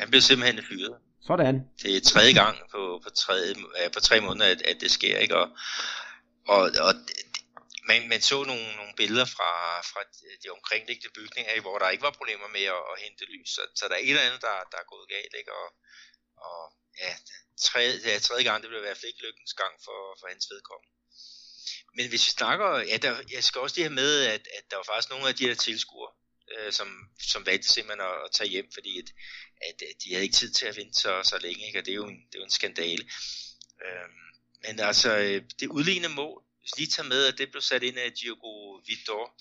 Han 0.00 0.08
blev 0.10 0.20
simpelthen 0.20 0.64
fyret. 0.70 0.94
Sådan. 1.28 1.56
Det 1.82 1.90
er 1.96 2.00
tredje 2.12 2.34
gang 2.42 2.56
på, 2.72 2.82
på, 3.04 3.10
tredje, 3.10 3.54
på 3.96 4.00
tre 4.08 4.16
måneder, 4.26 4.46
at, 4.54 4.62
at 4.70 4.76
det 4.80 4.90
sker, 4.90 5.16
ikke? 5.24 5.36
Og, 5.42 5.48
og, 6.54 6.62
og 6.86 6.92
man, 7.88 8.00
man 8.12 8.20
så 8.30 8.38
nogle, 8.50 8.66
nogle 8.80 8.94
billeder 9.00 9.28
fra, 9.36 9.50
fra 9.90 10.00
de 10.42 10.48
omkringliggende 10.56 11.14
bygninger, 11.18 11.50
hvor 11.66 11.76
der 11.78 11.94
ikke 11.94 12.06
var 12.08 12.18
problemer 12.20 12.48
med 12.56 12.64
at, 12.76 12.82
at 12.92 12.96
hente 13.04 13.24
lys. 13.34 13.50
Så, 13.56 13.62
så 13.78 13.84
der 13.88 13.94
er 13.96 14.02
et 14.02 14.14
eller 14.14 14.28
andet, 14.28 14.42
der, 14.48 14.56
der 14.72 14.78
er 14.80 14.92
gået 14.92 15.06
galt, 15.14 15.34
ikke? 15.40 15.52
Og, 15.60 15.68
og 16.48 16.60
ja, 16.98 17.16
tredje, 17.60 18.00
ja, 18.04 18.18
tredje 18.18 18.44
gang, 18.44 18.62
det 18.62 18.68
blev 18.68 18.80
i 18.80 18.86
hvert 18.86 18.96
fald 18.96 19.12
ikke 19.12 19.26
lykkens 19.26 19.54
gang 19.54 19.74
for, 19.84 20.16
for 20.20 20.26
hans 20.28 20.46
vedkommende. 20.50 20.94
Men 21.96 22.08
hvis 22.08 22.26
vi 22.26 22.30
snakker, 22.30 22.78
ja, 22.78 22.96
der, 22.96 23.22
jeg 23.30 23.44
skal 23.44 23.60
også 23.60 23.76
lige 23.76 23.88
have 23.88 23.94
med, 23.94 24.24
at, 24.24 24.48
at 24.58 24.64
der 24.70 24.76
var 24.76 24.86
faktisk 24.88 25.10
nogle 25.10 25.28
af 25.28 25.34
de 25.34 25.46
her 25.46 25.54
tilskuere, 25.54 26.12
øh, 26.52 26.72
som, 26.72 26.88
som 27.32 27.46
valgte 27.46 27.68
simpelthen 27.68 28.00
at, 28.00 28.16
at 28.24 28.30
tage 28.32 28.50
hjem, 28.50 28.68
fordi 28.74 28.98
at, 28.98 29.08
at, 29.68 29.82
at 29.82 29.96
de 30.04 30.10
havde 30.10 30.24
ikke 30.24 30.36
tid 30.36 30.52
til 30.52 30.66
at 30.66 30.76
vente 30.76 31.00
så, 31.00 31.22
så 31.22 31.38
længe, 31.38 31.66
ikke? 31.66 31.78
og 31.78 31.84
det 31.86 31.92
er 31.92 32.00
jo 32.02 32.08
en, 32.08 32.20
det 32.26 32.34
er 32.34 32.38
jo 32.38 32.44
en 32.44 32.58
skandale. 32.60 33.04
Øh, 33.84 34.08
men 34.64 34.80
altså, 34.80 35.16
øh, 35.16 35.42
det 35.60 35.66
udlignende 35.68 36.14
mål, 36.14 36.44
hvis 36.60 36.76
lige 36.76 36.90
tager 36.90 37.08
med, 37.08 37.26
at 37.26 37.38
det 37.38 37.50
blev 37.50 37.62
sat 37.62 37.82
ind 37.82 37.98
af 37.98 38.12
Diogo 38.12 38.80
Vitor, 38.86 39.34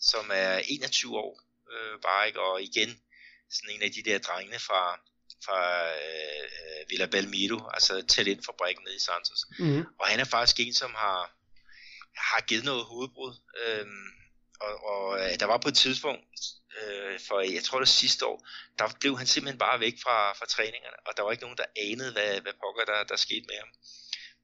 som 0.00 0.30
er 0.34 0.58
21 0.68 1.18
år 1.18 1.42
øh, 1.72 2.00
bare, 2.02 2.26
ikke? 2.26 2.40
og 2.40 2.62
igen 2.62 3.02
sådan 3.50 3.74
en 3.74 3.82
af 3.82 3.92
de 3.92 4.02
der 4.02 4.18
drengene 4.18 4.58
fra, 4.58 5.00
fra 5.44 5.60
øh, 5.88 6.90
Villa 6.90 7.06
Belmiro, 7.06 7.68
altså 7.74 8.02
talentfabrikken 8.08 8.84
nede 8.84 8.96
i 8.96 9.06
Santos. 9.08 9.44
Mm. 9.58 9.84
Og 10.00 10.06
han 10.06 10.20
er 10.20 10.24
faktisk 10.24 10.60
en, 10.60 10.74
som 10.74 10.94
har, 10.94 11.20
har 12.16 12.40
givet 12.40 12.64
noget 12.64 12.84
hovedbrud. 12.84 13.34
Øhm, 13.62 14.08
og, 14.60 14.84
og 14.92 15.20
øh, 15.20 15.40
der 15.40 15.46
var 15.46 15.58
på 15.58 15.68
et 15.68 15.76
tidspunkt, 15.76 16.40
øh, 16.78 17.20
for 17.28 17.40
jeg 17.40 17.64
tror 17.64 17.78
det 17.78 17.88
sidste 17.88 18.26
år, 18.26 18.46
der 18.78 18.96
blev 19.00 19.18
han 19.18 19.26
simpelthen 19.26 19.58
bare 19.58 19.80
væk 19.80 19.94
fra, 20.02 20.32
fra 20.32 20.46
træningerne, 20.46 20.96
og 21.06 21.16
der 21.16 21.22
var 21.22 21.30
ikke 21.30 21.44
nogen, 21.44 21.58
der 21.58 21.74
anede, 21.76 22.12
hvad, 22.12 22.40
hvad 22.40 22.52
pokker 22.62 22.84
der, 22.84 23.04
der 23.04 23.16
skete 23.16 23.46
med 23.48 23.58
ham. 23.58 23.70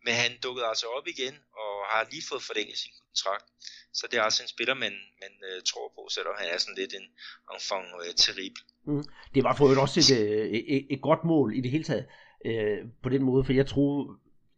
Men 0.05 0.15
han 0.15 0.41
dukkede 0.41 0.67
altså 0.67 0.87
op 0.87 1.07
igen, 1.07 1.35
og 1.63 1.73
har 1.91 2.09
lige 2.11 2.29
fået 2.29 2.43
forlænget 2.43 2.79
sin 2.79 2.93
kontrakt. 3.07 3.47
Så 3.95 4.07
det 4.11 4.19
er 4.19 4.23
altså 4.23 4.43
en 4.43 4.49
spiller, 4.49 4.75
man, 4.75 4.95
man 5.23 5.33
uh, 5.49 5.63
tror 5.71 5.89
på, 5.97 6.09
selvom 6.11 6.35
han 6.39 6.49
er 6.49 6.59
sådan 6.59 6.81
lidt 6.83 6.95
en 6.95 7.07
enfant 7.55 7.87
uh, 7.95 8.15
terrible. 8.25 8.63
Mm. 8.87 9.05
Det 9.35 9.44
var 9.44 9.55
for 9.55 9.64
øvrigt 9.64 9.81
også 9.81 10.14
et, 10.14 10.20
øh, 10.20 10.46
et, 10.46 10.87
et 10.90 11.01
godt 11.01 11.25
mål 11.25 11.57
i 11.57 11.61
det 11.61 11.70
hele 11.70 11.85
taget, 11.85 12.05
øh, 12.44 12.79
på 13.03 13.09
den 13.09 13.22
måde, 13.22 13.44
for 13.44 13.53
jeg 13.53 13.66
troede, 13.66 14.09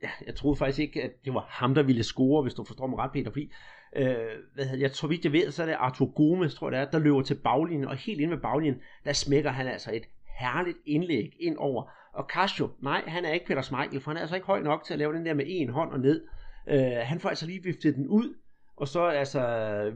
ja, 0.02 0.08
jeg 0.26 0.34
troede 0.34 0.56
faktisk 0.56 0.78
ikke, 0.78 1.02
at 1.02 1.10
det 1.24 1.34
var 1.34 1.46
ham, 1.48 1.74
der 1.74 1.82
ville 1.82 2.02
score, 2.02 2.42
hvis 2.42 2.54
du 2.54 2.64
forstår 2.64 2.86
mig 2.86 2.98
ret, 2.98 3.12
Peter, 3.12 3.30
fordi 3.30 3.52
øh, 3.96 4.16
hvad 4.54 4.64
hedder, 4.64 4.80
jeg 4.80 4.92
tror 4.92 5.08
vidt 5.08 5.24
jeg 5.24 5.32
ved, 5.32 5.50
så 5.50 5.62
er 5.62 5.66
det 5.66 5.76
Arthur 5.78 6.06
Gomes, 6.06 6.54
tror 6.54 6.70
jeg 6.70 6.80
det 6.80 6.86
er, 6.86 6.90
der 6.90 6.98
løber 6.98 7.22
til 7.22 7.34
baglinjen, 7.34 7.88
og 7.88 7.96
helt 7.96 8.20
ind 8.20 8.30
ved 8.30 8.38
baglinjen, 8.38 8.80
der 9.04 9.12
smækker 9.12 9.50
han 9.50 9.66
altså 9.66 9.90
et 9.94 10.04
herligt 10.38 10.78
indlæg 10.86 11.36
ind 11.40 11.56
over. 11.56 11.90
Og 12.12 12.24
Casio, 12.30 12.68
nej, 12.82 13.02
han 13.06 13.24
er 13.24 13.32
ikke 13.32 13.46
Peter 13.46 13.62
Schmeichel, 13.62 14.00
for 14.00 14.10
han 14.10 14.16
er 14.16 14.20
altså 14.20 14.34
ikke 14.34 14.46
høj 14.46 14.62
nok 14.62 14.84
til 14.84 14.92
at 14.92 14.98
lave 14.98 15.12
den 15.12 15.26
der 15.26 15.34
med 15.34 15.44
en 15.48 15.68
hånd 15.68 15.92
og 15.92 16.00
ned. 16.00 16.26
Øh, 16.68 16.96
han 17.02 17.20
får 17.20 17.28
altså 17.28 17.46
lige 17.46 17.62
viftet 17.62 17.94
den 17.96 18.08
ud, 18.08 18.34
og 18.80 18.88
så 18.88 19.00
altså 19.00 19.40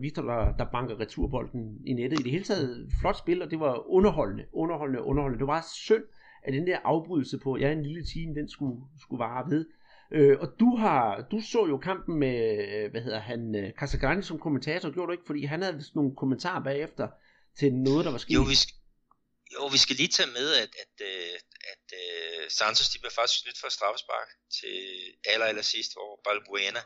Victor, 0.00 0.22
der, 0.22 0.56
der 0.56 0.66
banker 0.72 1.00
returbolden 1.00 1.86
i 1.86 1.92
nettet. 1.92 2.20
I 2.20 2.22
det 2.22 2.32
hele 2.32 2.44
taget 2.44 2.92
flot 3.00 3.18
spil, 3.18 3.42
og 3.42 3.50
det 3.50 3.60
var 3.60 3.90
underholdende, 3.96 4.44
underholdende, 4.52 5.02
underholdende. 5.02 5.38
Det 5.38 5.46
var 5.46 5.66
synd, 5.74 6.04
at 6.42 6.52
den 6.52 6.66
der 6.66 6.78
afbrydelse 6.84 7.38
på, 7.38 7.56
ja, 7.56 7.72
en 7.72 7.82
lille 7.82 8.04
time, 8.06 8.34
den 8.34 8.48
skulle, 8.48 8.76
skulle 9.00 9.20
vare 9.20 9.50
ved. 9.50 9.66
Øh, 10.12 10.36
og 10.40 10.48
du 10.60 10.76
har, 10.76 11.26
du 11.30 11.40
så 11.52 11.66
jo 11.66 11.78
kampen 11.78 12.18
med, 12.18 12.38
hvad 12.90 13.02
hedder 13.02 13.20
han, 13.20 13.54
øh, 13.54 13.72
Casagrande 13.78 14.22
som 14.22 14.38
kommentator, 14.38 14.90
gjorde 14.94 15.06
du 15.06 15.12
ikke? 15.12 15.26
Fordi 15.26 15.44
han 15.44 15.62
havde 15.62 15.76
vist 15.76 15.94
nogle 15.94 16.16
kommentarer 16.16 16.62
bagefter 16.70 17.08
til 17.58 17.72
noget, 17.72 18.04
der 18.04 18.10
var 18.10 18.18
sket. 18.18 18.34
Jo, 18.34 18.42
vi, 18.52 18.54
skal, 18.62 18.74
jo, 19.56 19.62
vi 19.74 19.78
skal 19.84 19.96
lige 19.96 20.12
tage 20.18 20.30
med, 20.38 20.48
at, 20.62 20.72
at, 20.84 20.94
øh, 21.10 21.34
at, 21.40 21.50
at 21.72 21.86
uh, 22.02 22.42
Santos 22.58 22.88
de 22.92 22.98
blev 23.02 23.12
faktisk 23.18 23.38
snydt 23.40 23.58
for 23.62 23.68
straffespark 23.78 24.28
til 24.58 24.76
aller, 25.32 25.46
aller 25.50 25.66
sidst, 25.72 25.90
hvor 25.96 26.10
Balbuena 26.24 26.82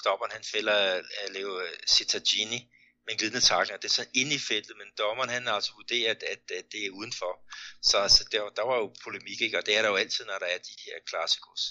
stopperen 0.00 0.32
han 0.32 0.44
fælder 0.44 0.96
øh, 0.96 1.04
af 1.22 1.32
Leo 1.32 1.60
øh, 1.60 1.78
Cittagini 1.88 2.70
med 3.06 3.18
glidende 3.18 3.40
takling. 3.40 3.82
Det 3.82 3.88
er 3.88 3.92
så 3.92 4.06
inde 4.14 4.34
i 4.34 4.38
feltet, 4.38 4.76
men 4.76 4.88
dommeren 4.98 5.30
han 5.30 5.46
har 5.46 5.54
altså 5.54 5.72
vurderet, 5.76 6.22
at, 6.22 6.50
at 6.58 6.64
det 6.72 6.86
er 6.86 6.90
udenfor. 6.90 7.32
Så 7.82 7.98
altså, 7.98 8.24
der, 8.32 8.48
der 8.48 8.62
var 8.62 8.76
jo 8.76 8.94
polemik, 9.04 9.40
ikke? 9.40 9.58
og 9.58 9.66
det 9.66 9.76
er 9.76 9.82
der 9.82 9.88
jo 9.88 9.96
altid, 9.96 10.24
når 10.24 10.38
der 10.38 10.46
er 10.46 10.58
de 10.58 10.76
her 10.86 10.98
klassikos. 11.06 11.62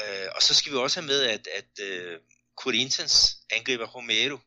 Øh, 0.00 0.28
og 0.34 0.42
så 0.42 0.54
skal 0.54 0.72
vi 0.72 0.76
også 0.76 1.00
have 1.00 1.06
med, 1.06 1.22
at, 1.22 1.46
at 1.46 1.72
uh, 1.88 2.16
Corinthians 2.56 3.36
angriber 3.50 3.86
Romero 3.86 4.38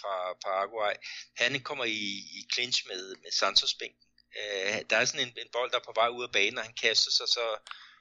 fra 0.00 0.14
Paraguay, 0.44 0.94
han 1.36 1.60
kommer 1.60 1.84
i, 1.84 2.00
i 2.36 2.46
clinch 2.54 2.82
med, 2.88 3.16
med 3.22 3.30
Santos 3.32 3.74
bænken. 3.74 4.06
Uh, 4.40 4.78
der 4.90 4.96
er 4.96 5.04
sådan 5.04 5.26
en, 5.26 5.34
en 5.38 5.48
bold, 5.52 5.70
der 5.70 5.78
er 5.78 5.86
på 5.86 5.92
vej 5.94 6.08
ud 6.08 6.22
af 6.22 6.32
banen, 6.32 6.58
og 6.58 6.64
han 6.64 6.74
kaster 6.82 7.10
sig 7.10 7.28
så, 7.28 7.46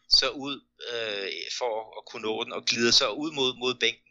så 0.09 0.29
ud 0.29 0.55
uh, 0.93 1.27
for 1.59 1.73
at 1.97 2.05
kunne 2.05 2.21
nå 2.21 2.43
den, 2.43 2.53
og 2.53 2.65
glider 2.65 2.91
sig 2.91 3.11
ud 3.13 3.31
mod, 3.31 3.59
mod 3.63 3.75
bænken. 3.75 4.04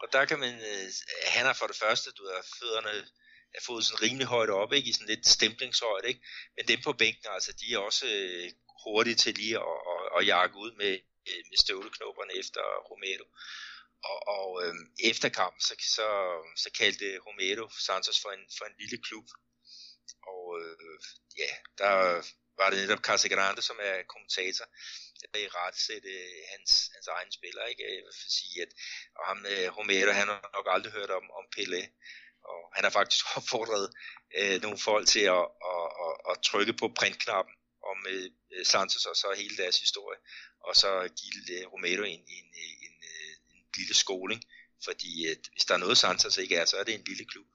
Og 0.00 0.08
der 0.12 0.24
kan 0.24 0.38
man, 0.38 0.54
øh, 0.54 0.88
han 1.26 1.46
har 1.46 1.52
for 1.52 1.66
det 1.66 1.76
første, 1.76 2.10
du 2.10 2.22
har 2.26 2.46
fødderne 2.58 3.06
er 3.54 3.62
fået 3.66 3.84
sådan 3.84 4.02
rimelig 4.02 4.26
højt 4.26 4.50
op, 4.50 4.72
ikke? 4.72 4.88
i 4.88 4.92
sådan 4.92 5.06
lidt 5.06 5.28
stemplingshøjde, 5.28 6.08
ikke? 6.08 6.20
men 6.56 6.68
dem 6.68 6.80
på 6.82 6.92
bænken, 6.92 7.26
altså, 7.36 7.52
de 7.52 7.74
er 7.74 7.78
også 7.78 8.06
øh, 8.06 8.50
hurtige 8.84 9.16
til 9.16 9.34
lige 9.34 9.56
at, 9.56 9.78
at, 9.92 10.00
at 10.16 10.26
jakke 10.26 10.56
ud 10.56 10.72
med, 10.72 10.92
øh, 11.28 11.42
med 11.50 11.58
støvleknopperne 11.64 12.32
efter 12.42 12.62
Romero. 12.90 13.26
Og, 14.10 14.18
og 14.36 14.48
øh, 14.64 14.74
efter 15.10 15.28
kampen, 15.28 15.60
så, 15.60 15.74
så, 15.96 16.08
så 16.56 16.68
kaldte 16.78 17.18
Romero 17.26 17.68
Santos 17.86 18.20
for 18.22 18.30
en, 18.30 18.44
for 18.58 18.64
en 18.64 18.76
lille 18.78 18.98
klub. 19.06 19.26
Og 20.32 20.44
øh, 20.60 20.98
ja, 21.38 21.50
der 21.78 22.22
var 22.58 22.70
det 22.70 22.78
netop 22.78 23.02
Casagrande, 23.08 23.62
som 23.62 23.76
er 23.88 23.94
kommentator, 24.12 24.66
der 25.32 25.40
i 25.40 25.48
ret 25.48 25.76
sætte 25.86 26.12
hans, 26.52 26.70
hans 26.94 27.08
egen 27.16 27.32
spiller. 27.32 27.64
Ikke? 27.64 27.82
Jeg 27.82 28.04
vil 28.06 28.14
sige, 28.38 28.62
at 28.62 28.70
og 29.18 29.24
ham, 29.28 29.38
øh, 29.52 29.68
Romero, 29.76 30.10
han 30.20 30.28
har 30.28 30.50
nok 30.56 30.66
aldrig 30.74 30.92
hørt 30.92 31.10
om, 31.10 31.24
om 31.38 31.44
Pelé. 31.54 31.82
Og 32.52 32.60
han 32.76 32.84
har 32.84 32.90
faktisk 32.90 33.24
opfordret 33.36 33.86
øh, 34.38 34.62
nogle 34.62 34.78
folk 34.78 35.06
til 35.08 35.24
at, 35.36 35.44
at, 35.72 35.86
at, 36.04 36.14
at 36.30 36.36
trykke 36.48 36.72
på 36.72 36.86
printknappen 36.98 37.54
om 37.90 37.98
øh, 38.12 38.30
øh 38.52 38.66
Santos 38.66 39.06
og 39.10 39.16
så 39.16 39.28
hele 39.36 39.56
deres 39.56 39.78
historie 39.84 40.18
og 40.66 40.76
så 40.76 40.90
give 41.20 41.40
øh, 41.56 41.66
Romero 41.72 42.02
en, 42.02 42.22
en, 42.36 42.46
øh, 42.62 42.72
en, 42.86 42.94
en, 43.12 43.56
en 43.56 43.62
lille 43.76 43.94
skoling, 43.94 44.40
fordi 44.84 45.26
at 45.32 45.42
hvis 45.52 45.64
der 45.64 45.74
er 45.74 45.78
noget 45.78 45.98
Santos 45.98 46.38
ikke 46.38 46.56
er, 46.56 46.64
så 46.64 46.76
er 46.76 46.84
det 46.84 46.94
en 46.94 47.04
lille 47.06 47.24
klub. 47.24 47.46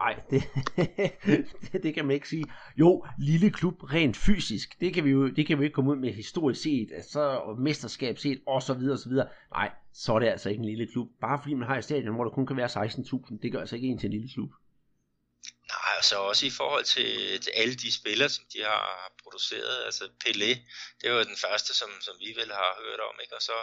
Nej, 0.00 0.20
det, 0.30 1.82
det, 1.82 1.94
kan 1.94 2.04
man 2.04 2.14
ikke 2.14 2.28
sige. 2.28 2.44
Jo, 2.76 3.06
lille 3.18 3.50
klub 3.50 3.82
rent 3.82 4.16
fysisk, 4.16 4.80
det 4.80 4.94
kan 4.94 5.04
vi 5.04 5.10
jo 5.10 5.28
det 5.28 5.46
kan 5.46 5.58
vi 5.58 5.64
ikke 5.64 5.74
komme 5.74 5.90
ud 5.90 5.96
med 5.96 6.12
historisk 6.12 6.62
set, 6.62 6.88
altså, 6.94 7.20
og 7.20 7.58
mesterskab 7.58 8.18
set, 8.18 8.40
og 8.46 8.62
så 8.62 8.74
videre, 8.74 8.94
og 8.94 8.98
så 8.98 9.08
videre. 9.08 9.28
Nej, 9.50 9.70
så 9.94 10.14
er 10.14 10.18
det 10.18 10.28
altså 10.28 10.48
ikke 10.48 10.60
en 10.60 10.68
lille 10.68 10.86
klub. 10.92 11.08
Bare 11.20 11.38
fordi 11.42 11.54
man 11.54 11.68
har 11.68 11.76
et 11.76 11.84
stadion, 11.84 12.14
hvor 12.14 12.24
der 12.24 12.30
kun 12.30 12.46
kan 12.46 12.56
være 12.56 12.86
16.000, 12.86 13.38
det 13.42 13.52
gør 13.52 13.60
altså 13.60 13.76
ikke 13.76 13.88
en 13.88 13.98
til 13.98 14.06
en 14.06 14.12
lille 14.12 14.30
klub. 14.34 14.50
Nej, 15.72 15.92
altså 15.96 16.10
så 16.10 16.16
også 16.30 16.46
i 16.46 16.50
forhold 16.60 16.84
til, 16.84 17.40
til 17.40 17.52
alle 17.60 17.74
de 17.74 17.92
spillere, 17.92 18.28
som 18.28 18.44
de 18.52 18.58
har 18.62 19.12
produceret. 19.22 19.84
Altså 19.84 20.04
Pelé, 20.24 20.50
det 21.00 21.12
var 21.12 21.24
den 21.24 21.38
første, 21.46 21.74
som, 21.74 21.90
som 22.00 22.14
vi 22.18 22.28
vel 22.40 22.50
har 22.60 22.70
hørt 22.84 23.00
om, 23.08 23.14
ikke? 23.22 23.36
Og 23.36 23.42
så, 23.42 23.56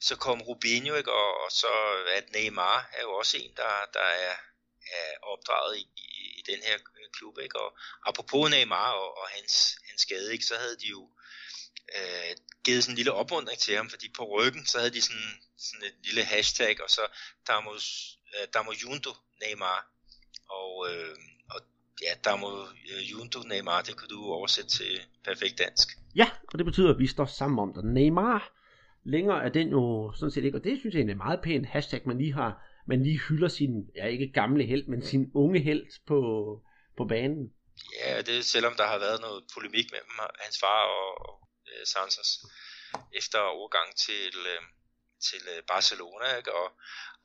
så 0.00 0.16
kom 0.16 0.42
Rubinho, 0.42 0.94
ikke? 0.94 1.12
Og, 1.12 1.30
og 1.44 1.50
så 1.50 1.72
at 2.18 2.26
Neymar 2.34 2.90
er 2.98 3.02
jo 3.02 3.12
også 3.12 3.36
en, 3.42 3.52
der, 3.56 3.72
der 3.92 4.08
er, 4.28 4.34
er 5.00 5.08
opdraget 5.32 5.76
i, 5.76 5.84
i, 5.96 6.22
i 6.38 6.42
den 6.50 6.60
her 6.66 6.76
øh, 6.98 7.08
klub, 7.16 7.38
ikke? 7.38 7.60
Og 7.60 7.78
apropos 8.08 8.50
Neymar 8.50 8.90
og, 8.92 9.18
og 9.20 9.26
hans, 9.36 9.54
hans 9.88 10.00
skade, 10.02 10.32
ikke? 10.32 10.44
Så 10.44 10.54
havde 10.62 10.76
de 10.82 10.88
jo 10.96 11.02
øh, 11.96 12.32
givet 12.64 12.84
sådan 12.84 12.92
en 12.92 12.96
lille 12.96 13.12
opmuntring 13.12 13.58
til 13.58 13.76
ham, 13.76 13.88
fordi 13.90 14.06
på 14.18 14.24
ryggen, 14.34 14.66
så 14.66 14.78
havde 14.78 14.94
de 14.96 15.02
sådan, 15.02 15.32
sådan 15.58 15.86
et 15.88 15.96
lille 16.06 16.24
hashtag, 16.24 16.82
og 16.84 16.90
så 16.90 17.04
Damos, 17.48 17.86
øh, 18.34 18.48
Damo 18.54 18.72
Junto 18.82 19.10
Neymar, 19.42 19.80
og, 20.58 20.70
øh, 20.90 21.16
og 21.50 21.60
ja, 22.02 22.12
Damo 22.24 22.48
øh, 22.92 23.10
Junto 23.10 23.38
Neymar, 23.40 23.82
det 23.82 23.98
kan 23.98 24.08
du 24.08 24.18
oversætte 24.24 24.70
til 24.70 25.00
perfekt 25.24 25.58
dansk. 25.58 25.88
Ja, 26.16 26.28
og 26.52 26.58
det 26.58 26.66
betyder, 26.66 26.90
at 26.90 26.98
vi 26.98 27.06
står 27.06 27.26
sammen 27.26 27.58
om 27.58 27.74
dig. 27.74 27.84
Neymar, 27.84 28.52
længere 29.04 29.44
er 29.44 29.48
den 29.48 29.68
jo 29.68 30.12
sådan 30.16 30.30
set 30.30 30.44
ikke, 30.44 30.58
og 30.58 30.64
det 30.64 30.78
synes 30.80 30.94
jeg 30.94 31.02
er 31.02 31.10
en 31.10 31.16
meget 31.16 31.40
pæn 31.42 31.64
hashtag, 31.64 32.02
man 32.06 32.18
lige 32.18 32.32
har, 32.32 32.62
man 32.86 33.02
lige 33.02 33.20
hylder 33.28 33.48
sin, 33.48 33.90
ja 33.96 34.06
ikke 34.06 34.32
gamle 34.32 34.66
held, 34.66 34.86
men 34.86 35.06
sin 35.06 35.30
unge 35.34 35.60
held 35.60 35.86
på, 36.06 36.18
på 36.96 37.04
banen. 37.04 37.52
Ja, 38.00 38.22
det 38.22 38.38
er 38.38 38.42
selvom 38.42 38.74
der 38.76 38.86
har 38.86 38.98
været 38.98 39.20
noget 39.20 39.44
polemik 39.54 39.86
mellem 39.90 40.10
hans 40.40 40.58
far 40.58 40.82
og, 40.98 41.28
og 41.28 41.48
øh, 41.68 41.86
Santos 41.86 42.30
efter 43.14 43.38
overgang 43.38 43.96
til, 43.96 44.34
øh, 44.52 44.62
til 45.28 45.42
øh, 45.56 45.62
Barcelona, 45.62 46.36
ikke? 46.36 46.52
Og, 46.52 46.68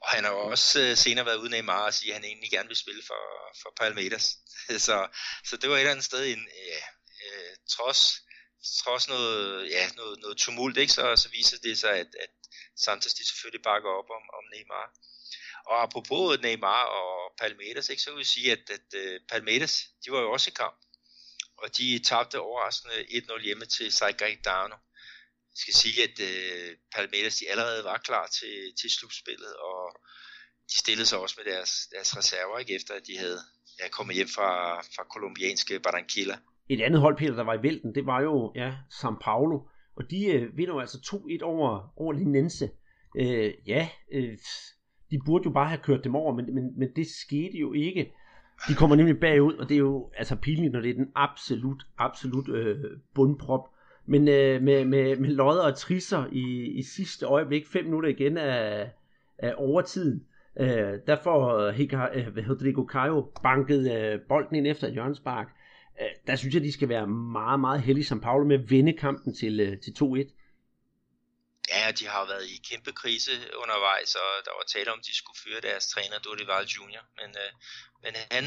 og 0.02 0.08
han 0.08 0.24
har 0.24 0.32
jo 0.32 0.40
også 0.40 0.82
øh, 0.82 0.98
senere 0.98 1.26
været 1.26 1.38
ude 1.38 1.50
Neymar 1.50 1.86
og 1.86 1.94
sige, 1.94 2.10
at 2.12 2.16
han 2.16 2.26
egentlig 2.26 2.52
gerne 2.52 2.68
vil 2.68 2.84
spille 2.84 3.04
for, 3.08 3.24
for 3.62 3.74
Palmeiras. 3.80 4.26
så, 4.88 4.98
så 5.46 5.58
det 5.58 5.70
var 5.70 5.76
et 5.76 5.80
eller 5.80 5.92
andet 5.92 6.06
sted, 6.06 6.26
en, 6.26 6.48
ja, 6.72 6.82
øh, 7.26 7.56
trods, 7.70 8.02
trods 8.84 9.08
noget, 9.08 9.70
ja, 9.70 9.90
noget, 9.96 10.20
noget 10.20 10.38
tumult, 10.38 10.78
ikke? 10.78 10.94
Så, 10.94 11.16
så 11.16 11.30
viser 11.30 11.58
det 11.64 11.78
sig, 11.78 11.94
at, 12.04 12.12
at 12.24 12.32
Santos 12.86 13.14
de 13.14 13.28
selvfølgelig 13.28 13.64
bakker 13.64 13.90
op 13.90 14.10
om, 14.18 14.24
om 14.38 14.44
Neymar. 14.54 14.86
Og 15.66 15.84
apropos 15.84 16.42
Neymar 16.42 16.84
og 16.86 17.34
Palmeiras, 17.42 17.90
ikke, 17.90 18.02
så 18.02 18.10
vil 18.12 18.20
jeg 18.20 18.26
sige, 18.26 18.52
at, 18.52 18.64
at 18.78 18.88
uh, 19.02 19.16
Palmeiras, 19.32 19.74
de 20.06 20.12
var 20.12 20.22
jo 20.22 20.32
også 20.32 20.50
i 20.50 20.58
kamp. 20.62 20.78
Og 21.58 21.78
de 21.78 22.00
tabte 22.00 22.40
overraskende 22.40 22.94
1-0 22.94 23.44
hjemme 23.44 23.66
til 23.66 23.92
Saigaitano. 23.92 24.78
Jeg 25.52 25.60
skal 25.64 25.74
sige, 25.74 26.04
at 26.04 26.16
uh, 26.30 26.70
Palmeiras 26.96 27.36
de 27.36 27.50
allerede 27.50 27.84
var 27.84 27.98
klar 27.98 28.28
til, 28.28 28.74
til 28.82 28.90
slutspillet, 28.92 29.54
og 29.56 30.02
de 30.72 30.78
stillede 30.78 31.06
sig 31.06 31.20
også 31.20 31.36
med 31.40 31.54
deres, 31.54 31.72
deres 31.92 32.18
reserver, 32.18 32.60
ikke 32.60 32.76
efter 32.76 32.94
at 32.94 33.08
de 33.08 33.18
havde 33.18 33.40
ja, 33.80 33.88
kommet 33.90 34.16
hjem 34.16 34.28
fra, 34.28 34.82
fra 34.82 35.04
kolumbianske 35.04 35.80
Barranquilla. 35.80 36.38
Et 36.70 36.82
andet 36.82 37.02
hold, 37.02 37.18
Peter, 37.18 37.36
der 37.36 37.44
var 37.44 37.54
i 37.54 37.64
vælten, 37.64 37.96
det 37.96 38.06
var 38.06 38.22
jo 38.22 38.54
ja, 38.56 38.74
São 38.94 39.18
Paulo, 39.22 39.58
og 39.98 40.04
de 40.12 40.26
øh, 40.26 40.58
vinder 40.58 40.74
jo 40.74 40.80
altså 40.80 40.98
2-1 40.98 41.44
over, 41.44 41.94
over 41.98 42.14
Linense. 42.14 42.70
Øh, 43.20 43.54
ja, 43.68 43.90
øh, 44.14 44.38
de 45.12 45.20
burde 45.26 45.44
jo 45.46 45.52
bare 45.52 45.68
have 45.68 45.82
kørt 45.84 46.04
dem 46.04 46.16
over, 46.16 46.36
men, 46.36 46.56
men, 46.56 46.74
men 46.78 46.90
det 46.96 47.08
skete 47.08 47.58
jo 47.58 47.74
ikke. 47.74 48.14
De 48.70 48.74
kommer 48.74 48.96
nemlig 48.96 49.20
bagud, 49.20 49.54
og 49.54 49.70
det 49.70 49.76
er 49.76 49.80
jo 49.80 50.10
altså 50.18 50.36
pinligt, 50.36 50.74
når 50.74 50.82
det 50.82 50.90
er 50.90 50.94
den 50.94 51.12
absolut, 51.16 51.84
absolut 51.98 52.50
øh, 52.50 52.78
bundprop. 53.16 53.70
Men 54.06 54.28
øh, 54.28 54.62
med, 54.62 54.86
med, 54.86 55.16
med 55.18 55.30
lodder 55.30 55.64
og 55.64 55.78
trisser 55.78 56.26
i, 56.32 56.72
i 56.72 56.82
sidste 56.84 57.26
øjeblik, 57.26 57.68
fem 57.68 57.86
minutter 57.86 58.10
igen 58.10 58.38
af, 58.38 58.90
af 59.38 59.54
overtiden, 59.58 60.24
øh, 60.60 60.94
der 61.08 61.18
får 61.24 61.72
Hika, 61.72 62.08
øh, 62.14 62.50
Rodrigo 62.50 62.86
Caio 62.86 63.28
banket 63.44 63.92
øh, 63.92 64.20
bolden 64.30 64.56
ind 64.56 64.68
efter 64.68 64.88
et 64.88 64.94
hjørnespark. 64.94 65.48
Øh, 66.02 66.08
der 66.28 66.36
synes 66.36 66.56
jeg, 66.56 66.64
de 66.64 66.72
skal 66.72 66.90
være 66.90 67.08
meget, 67.08 67.60
meget 67.60 67.82
heldige 67.82 68.06
som 68.06 68.20
Paulo 68.20 68.46
med 68.46 68.60
at 68.60 68.72
vende 68.72 68.94
kampen 68.94 69.34
til, 69.34 69.60
øh, 69.60 69.78
til 69.78 69.92
2-1. 69.92 70.41
Ja, 71.76 71.92
de 72.00 72.06
har 72.14 72.24
været 72.32 72.46
i 72.56 72.58
kæmpe 72.70 72.92
krise 73.02 73.32
undervejs, 73.64 74.12
og 74.24 74.32
der 74.46 74.54
var 74.58 74.66
tale 74.74 74.92
om, 74.94 75.00
at 75.00 75.08
de 75.10 75.16
skulle 75.18 75.40
fyre 75.44 75.62
deres 75.70 75.86
træner, 75.94 76.18
Dorival 76.26 76.66
Jr. 76.76 77.04
Men, 77.20 77.30
øh, 77.44 77.52
men 78.04 78.14
han, 78.36 78.46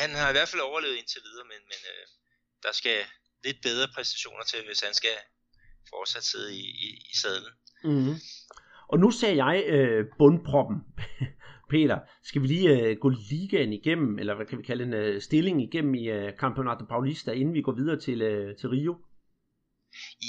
han 0.00 0.10
har 0.20 0.28
i 0.30 0.36
hvert 0.36 0.50
fald 0.50 0.62
overlevet 0.70 0.96
indtil 1.00 1.20
videre, 1.28 1.46
men, 1.52 1.60
men 1.72 1.80
øh, 1.92 2.04
der 2.64 2.72
skal 2.80 2.98
lidt 3.44 3.60
bedre 3.68 3.88
præstationer 3.94 4.44
til, 4.50 4.60
hvis 4.66 4.80
han 4.86 4.94
skal 5.00 5.16
fortsat 5.92 6.24
sidde 6.24 6.50
i, 6.62 6.64
i, 6.86 6.88
i 7.12 7.14
sadlen. 7.22 7.54
Mm-hmm. 7.84 8.16
Og 8.92 8.98
nu 8.98 9.10
ser 9.10 9.34
jeg 9.44 9.64
øh, 9.66 10.06
bundproppen. 10.18 10.76
Peter, 11.72 11.98
skal 12.22 12.42
vi 12.42 12.46
lige 12.46 12.68
øh, 12.80 12.96
gå 13.00 13.08
ligaen 13.08 13.72
igennem, 13.72 14.18
eller 14.18 14.34
hvad 14.34 14.46
kan 14.46 14.58
vi 14.58 14.62
kalde 14.62 14.84
en 14.84 14.94
øh, 14.94 15.20
stilling 15.20 15.62
igennem 15.62 15.94
i 15.94 16.08
øh, 16.08 16.32
Campeonato 16.32 16.84
Paulista, 16.84 17.30
inden 17.30 17.54
vi 17.54 17.62
går 17.62 17.72
videre 17.72 18.00
til, 18.00 18.22
øh, 18.22 18.56
til 18.56 18.68
Rio? 18.68 18.96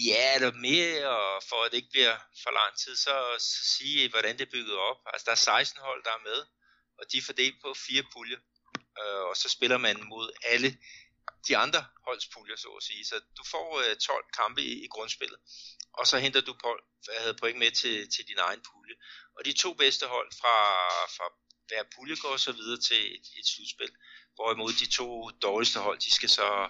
Ja, 0.07 0.25
er 0.47 0.51
mere, 0.51 1.09
og 1.09 1.43
for 1.49 1.63
at 1.63 1.71
det 1.71 1.77
ikke 1.77 1.95
bliver 1.95 2.15
for 2.43 2.51
lang 2.59 2.71
tid, 2.77 2.95
så, 2.95 3.15
så 3.39 3.61
sige, 3.77 4.09
hvordan 4.09 4.37
det 4.37 4.45
er 4.45 4.51
bygget 4.51 4.77
op. 4.77 4.97
Altså, 5.05 5.25
der 5.25 5.31
er 5.31 5.35
16 5.35 5.81
hold, 5.81 6.03
der 6.03 6.13
er 6.17 6.23
med, 6.29 6.39
og 6.99 7.03
de 7.11 7.17
er 7.17 7.27
fordelt 7.29 7.57
på 7.61 7.73
fire 7.87 8.03
puljer, 8.13 8.39
øh, 8.99 9.23
og 9.29 9.35
så 9.37 9.49
spiller 9.49 9.77
man 9.77 9.97
mod 10.13 10.31
alle 10.43 10.77
de 11.47 11.57
andre 11.57 11.85
holdspuljer, 12.07 12.55
så 12.55 12.67
at 12.67 12.83
sige. 12.83 13.05
Så 13.05 13.15
du 13.37 13.43
får 13.53 13.67
øh, 13.79 13.95
12 13.95 14.25
kampe 14.39 14.61
i, 14.61 14.73
i 14.85 14.87
grundspillet, 14.87 15.39
og 15.93 16.07
så 16.07 16.19
henter 16.19 16.41
du 16.41 16.53
på, 16.53 16.71
hvad 17.05 17.33
point 17.33 17.59
med 17.59 17.71
til, 17.71 17.95
til 18.13 18.27
din 18.27 18.37
egen 18.37 18.61
pulje. 18.69 18.95
Og 19.35 19.45
de 19.45 19.53
to 19.53 19.73
bedste 19.73 20.05
hold 20.07 20.31
fra, 20.41 20.55
fra 21.15 21.27
hver 21.67 21.83
pulje 21.95 22.15
går 22.15 22.37
så 22.37 22.51
videre 22.51 22.79
til 22.79 23.01
et, 23.15 23.25
et 23.39 23.47
slutspil, 23.47 23.91
hvorimod 24.35 24.73
de 24.73 24.87
to 24.99 25.29
dårligste 25.29 25.79
hold, 25.79 25.99
de 25.99 26.11
skal 26.11 26.29
så 26.29 26.69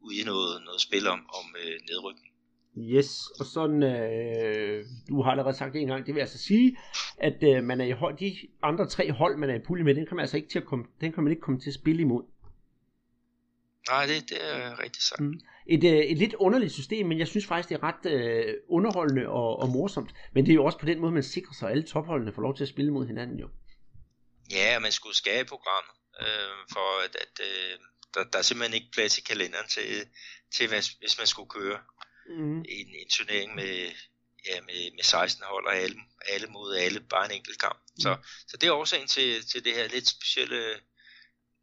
ud 0.00 0.12
i 0.12 0.24
noget, 0.24 0.62
noget 0.62 0.80
spil 0.80 1.06
om, 1.06 1.30
om 1.38 1.56
øh, 1.58 1.80
nedrykning. 1.90 2.27
Yes, 2.76 3.26
og 3.40 3.46
sådan, 3.46 3.82
øh, 3.82 4.84
du 5.08 5.22
har 5.22 5.30
allerede 5.30 5.56
sagt 5.56 5.72
det 5.72 5.80
en 5.80 5.88
gang, 5.88 6.06
det 6.06 6.14
vil 6.14 6.20
altså 6.20 6.38
sige, 6.38 6.76
at 7.18 7.42
øh, 7.42 7.64
man 7.64 7.80
er 7.80 7.84
i 7.84 7.90
hold, 7.90 8.16
de 8.16 8.36
andre 8.62 8.86
tre 8.86 9.12
hold, 9.12 9.36
man 9.36 9.50
er 9.50 9.54
i 9.54 9.62
pulje 9.66 9.84
med, 9.84 9.94
den 9.94 10.06
kan 10.06 10.16
man 10.16 10.22
altså 10.22 10.36
ikke 10.36 10.48
til 10.48 10.58
at 10.58 10.64
komme, 10.64 10.84
den 11.00 11.12
kan 11.12 11.22
man 11.22 11.30
ikke 11.30 11.42
komme 11.42 11.60
til 11.60 11.70
at 11.70 11.74
spille 11.74 12.02
imod. 12.02 12.22
Nej, 13.88 14.06
det, 14.06 14.30
det 14.30 14.38
er 14.54 14.82
rigtigt 14.82 15.04
sagt. 15.04 15.20
Mm. 15.20 15.40
Et, 15.66 15.84
øh, 15.84 15.98
et 15.98 16.18
lidt 16.18 16.34
underligt 16.34 16.72
system, 16.72 17.06
men 17.06 17.18
jeg 17.18 17.28
synes 17.28 17.46
faktisk, 17.46 17.68
det 17.68 17.74
er 17.74 17.82
ret 17.82 18.12
øh, 18.12 18.54
underholdende 18.68 19.28
og, 19.28 19.58
og 19.58 19.68
morsomt. 19.68 20.10
Men 20.34 20.44
det 20.44 20.50
er 20.50 20.54
jo 20.54 20.64
også 20.64 20.78
på 20.78 20.86
den 20.86 21.00
måde, 21.00 21.12
man 21.12 21.22
sikrer 21.22 21.52
sig, 21.52 21.66
at 21.68 21.72
alle 21.72 21.86
topholdene 21.86 22.32
får 22.32 22.42
lov 22.42 22.56
til 22.56 22.64
at 22.64 22.68
spille 22.68 22.92
mod 22.92 23.06
hinanden 23.06 23.38
jo. 23.38 23.48
Ja, 24.50 24.78
man 24.78 24.92
skulle 24.92 25.16
skabe 25.16 25.48
programmet. 25.48 25.94
øh, 26.20 26.58
for 26.72 27.04
at, 27.04 27.16
at 27.24 27.34
øh, 27.48 27.78
der, 28.14 28.24
der 28.32 28.38
er 28.38 28.42
simpelthen 28.42 28.74
ikke 28.74 28.92
plads 28.92 29.18
i 29.18 29.20
kalenderen 29.20 29.68
til, 29.68 29.88
til 30.54 30.68
hvis, 30.68 30.88
hvis 30.88 31.18
man 31.18 31.26
skulle 31.26 31.50
køre 31.50 31.78
mm. 32.28 32.58
en, 32.58 32.88
en 33.00 33.08
turnering 33.10 33.54
med, 33.54 33.74
ja, 34.48 34.60
med, 34.68 34.80
med 34.96 35.02
16 35.02 35.44
hold 35.44 35.66
og 35.66 35.76
alle, 35.76 35.96
alle 36.32 36.46
mod 36.46 36.76
alle, 36.76 37.00
bare 37.00 37.24
en 37.24 37.36
enkelt 37.36 37.58
kamp. 37.58 37.78
Mm. 37.78 38.00
Så, 38.00 38.16
så 38.46 38.56
det 38.56 38.66
er 38.66 38.72
årsagen 38.72 39.08
til, 39.08 39.46
til 39.46 39.64
det 39.64 39.72
her 39.74 39.88
lidt 39.88 40.08
specielle 40.08 40.60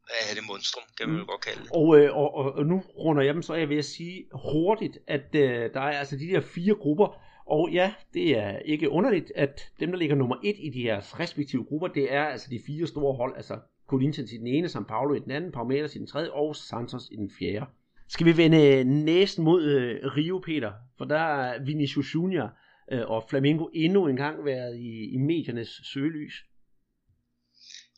hvad 0.05 0.21
er 0.29 0.35
det 0.35 0.43
monstrum, 0.47 0.83
kan 0.97 1.09
man 1.09 1.19
mm. 1.19 1.25
godt 1.25 1.41
kalde 1.41 1.61
det. 1.63 1.71
Og, 1.71 1.99
øh, 1.99 2.17
og, 2.17 2.35
og, 2.35 2.51
og 2.51 2.65
nu 2.65 2.77
runder 2.79 3.23
jeg 3.23 3.33
dem 3.33 3.41
så 3.41 3.53
jeg 3.53 3.69
vil 3.69 3.83
sige 3.83 4.25
hurtigt, 4.51 4.97
at 5.07 5.35
øh, 5.35 5.73
der 5.73 5.81
er 5.81 5.99
altså 5.99 6.15
de 6.15 6.27
der 6.27 6.41
fire 6.41 6.75
grupper, 6.75 7.07
og 7.45 7.69
ja, 7.71 7.93
det 8.13 8.37
er 8.37 8.59
ikke 8.59 8.89
underligt, 8.89 9.31
at 9.35 9.71
dem, 9.79 9.91
der 9.91 9.97
ligger 9.97 10.15
nummer 10.15 10.35
et 10.43 10.55
i 10.59 10.69
de 10.69 10.81
her 10.81 11.19
respektive 11.19 11.65
grupper, 11.65 11.87
det 11.87 12.13
er 12.13 12.25
altså 12.25 12.47
de 12.49 12.59
fire 12.65 12.87
store 12.87 13.15
hold, 13.15 13.35
altså 13.35 13.59
Corinthians 13.87 14.31
i 14.31 14.37
den 14.37 14.47
ene, 14.47 14.69
San 14.69 14.85
Paulo 14.85 15.13
i 15.13 15.19
den 15.19 15.31
anden, 15.31 15.51
Palmeiras 15.51 15.95
i 15.95 15.99
den 15.99 16.07
tredje, 16.07 16.31
og 16.31 16.55
Santos 16.55 17.09
i 17.11 17.15
den 17.15 17.31
fjerde. 17.39 17.65
Skal 18.09 18.25
vi 18.25 18.37
vende 18.37 18.61
øh, 18.67 18.85
næsten 18.85 19.43
mod 19.43 19.63
øh, 19.63 20.15
Rio, 20.15 20.39
Peter? 20.45 20.73
For 20.97 21.05
der 21.05 21.23
er 21.41 21.63
Vinicius 21.65 22.15
Junior 22.15 22.49
øh, 22.91 23.05
og 23.09 23.25
Flamengo 23.29 23.65
endnu 23.73 24.07
en 24.07 24.15
gang 24.15 24.45
været 24.45 24.75
i, 24.77 25.13
i 25.15 25.17
mediernes 25.17 25.69
søgelys. 25.93 26.33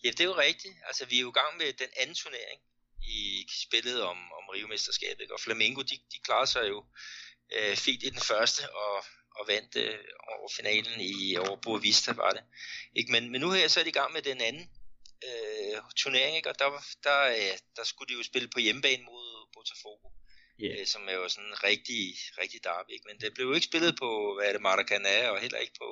Ja, 0.03 0.09
det 0.09 0.19
er 0.19 0.31
jo 0.33 0.37
rigtigt. 0.37 0.75
Altså, 0.87 1.05
vi 1.09 1.15
er 1.17 1.21
jo 1.21 1.29
i 1.29 1.39
gang 1.41 1.57
med 1.57 1.73
den 1.83 1.91
anden 2.01 2.15
turnering 2.15 2.59
i 3.01 3.47
spillet 3.65 4.01
om, 4.01 4.17
om 4.37 4.43
Rio-mesterskabet, 4.53 5.31
og 5.31 5.39
Flamengo, 5.39 5.81
de, 5.81 5.95
de 6.13 6.19
klarede 6.23 6.47
sig 6.47 6.69
jo 6.69 6.85
øh, 7.55 7.75
fint 7.75 8.03
i 8.03 8.09
den 8.09 8.19
første, 8.19 8.61
og, 8.73 8.95
og 9.37 9.47
vandt 9.47 9.75
øh, 9.75 9.99
over 10.39 10.49
finalen 10.57 11.01
i 11.01 11.37
over 11.37 11.55
Boa 11.55 11.79
Vista, 11.79 12.11
var 12.13 12.31
det. 12.31 12.43
Ikke? 12.95 13.11
Men, 13.11 13.31
men 13.31 13.41
nu 13.41 13.51
her 13.51 13.67
så 13.67 13.79
er 13.79 13.83
de 13.83 13.89
i 13.89 13.99
gang 13.99 14.13
med 14.13 14.21
den 14.21 14.41
anden 14.41 14.69
øh, 15.27 15.77
turnering, 15.95 16.35
ikke? 16.35 16.49
og 16.49 16.59
der, 16.59 16.69
der, 17.03 17.19
øh, 17.37 17.57
der 17.75 17.83
skulle 17.83 18.09
de 18.09 18.17
jo 18.17 18.23
spille 18.23 18.49
på 18.53 18.59
hjemmebane 18.59 19.03
mod 19.03 19.36
Botafogo, 19.57 20.07
yeah. 20.63 20.75
øh, 20.79 20.85
som 20.93 21.01
er 21.11 21.15
jo 21.21 21.25
sådan 21.33 21.49
en 21.51 21.57
rigtig, 21.69 22.03
rigtig 22.41 22.59
derby. 22.67 22.91
Ikke? 22.95 23.07
Men 23.09 23.17
det 23.21 23.29
blev 23.35 23.45
jo 23.49 23.55
ikke 23.57 23.69
spillet 23.71 23.93
på, 24.03 24.09
hvad 24.35 24.45
er 24.47 24.53
det, 24.55 24.63
Maracanã, 24.67 25.17
og 25.31 25.37
heller 25.45 25.59
ikke 25.65 25.77
på, 25.83 25.89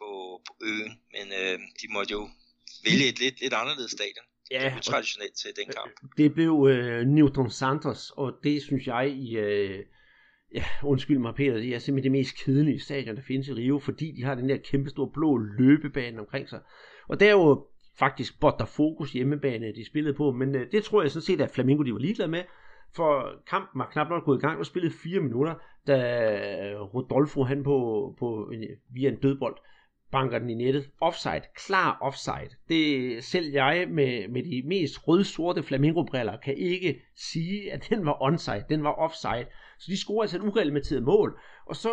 på, 0.00 0.08
på 0.46 0.52
øen, 0.70 0.92
men 1.14 1.26
øh, 1.40 1.56
de 1.80 1.86
måtte 1.96 2.12
jo 2.18 2.22
vælge 2.86 3.06
et 3.12 3.18
lidt, 3.22 3.36
lidt 3.42 3.54
anderledes 3.62 3.92
stadion. 3.98 4.26
Ja, 4.50 4.60
det 4.64 4.72
blev 4.72 4.82
traditionelt 4.92 5.36
til 5.42 5.50
den 5.60 5.68
kamp. 5.78 5.92
Det 6.20 6.28
blev 6.36 6.54
øh, 6.70 7.00
Newton 7.16 7.50
Santos, 7.50 8.02
og 8.20 8.28
det 8.44 8.56
synes 8.68 8.84
jeg 8.86 9.04
i... 9.24 9.36
Øh, 9.36 9.78
ja, 10.54 10.64
undskyld 10.82 11.18
mig 11.18 11.34
Peter, 11.34 11.54
det 11.54 11.74
er 11.74 11.78
simpelthen 11.78 12.12
det 12.12 12.18
mest 12.18 12.44
kedelige 12.44 12.80
stadion, 12.80 13.16
der 13.16 13.22
findes 13.22 13.48
i 13.48 13.52
Rio, 13.52 13.78
fordi 13.78 14.12
de 14.16 14.22
har 14.22 14.34
den 14.34 14.48
der 14.48 14.56
kæmpe 14.56 14.90
store 14.90 15.10
blå 15.14 15.38
løbebane 15.38 16.20
omkring 16.20 16.48
sig. 16.48 16.60
Og 17.08 17.20
der 17.20 17.26
er 17.26 17.30
jo 17.32 17.66
faktisk 17.98 18.32
Botafogo's 18.44 19.12
hjemmebane, 19.12 19.74
de 19.74 19.86
spillede 19.86 20.14
på, 20.14 20.32
men 20.32 20.54
øh, 20.54 20.72
det 20.72 20.84
tror 20.84 21.02
jeg 21.02 21.10
sådan 21.10 21.26
set, 21.26 21.40
at 21.40 21.50
Flamingo 21.50 21.82
de 21.82 21.92
var 21.92 21.98
ligeglade 21.98 22.30
med, 22.30 22.42
for 22.96 23.42
kampen 23.46 23.78
var 23.78 23.90
knap 23.92 24.08
nok 24.08 24.24
gået 24.24 24.38
i 24.38 24.40
gang 24.40 24.58
og 24.58 24.66
spillede 24.66 24.94
fire 25.02 25.20
minutter, 25.20 25.54
da 25.86 25.96
Rodolfo 26.94 27.42
han 27.42 27.64
på, 27.64 28.14
på 28.18 28.52
via 28.90 29.08
en 29.08 29.16
dødbold 29.16 29.56
banker 30.12 30.38
den 30.38 30.50
i 30.50 30.54
nettet. 30.54 30.90
Offside. 31.00 31.42
Klar 31.66 31.98
offside. 32.00 32.56
Det 32.68 33.24
selv 33.24 33.52
jeg 33.52 33.86
med, 33.90 34.28
med 34.28 34.42
de 34.42 34.62
mest 34.66 35.08
rød-sorte 35.08 35.62
flamingobriller 35.62 36.36
kan 36.36 36.56
ikke 36.56 37.02
sige, 37.16 37.72
at 37.72 37.86
den 37.90 38.06
var 38.06 38.22
onside. 38.22 38.64
Den 38.68 38.84
var 38.84 38.92
offside. 38.92 39.46
Så 39.78 39.86
de 39.90 40.00
scorer 40.00 40.22
altså 40.22 40.36
et 40.36 40.42
ureglementeret 40.42 41.02
mål. 41.02 41.40
Og 41.66 41.76
så, 41.76 41.90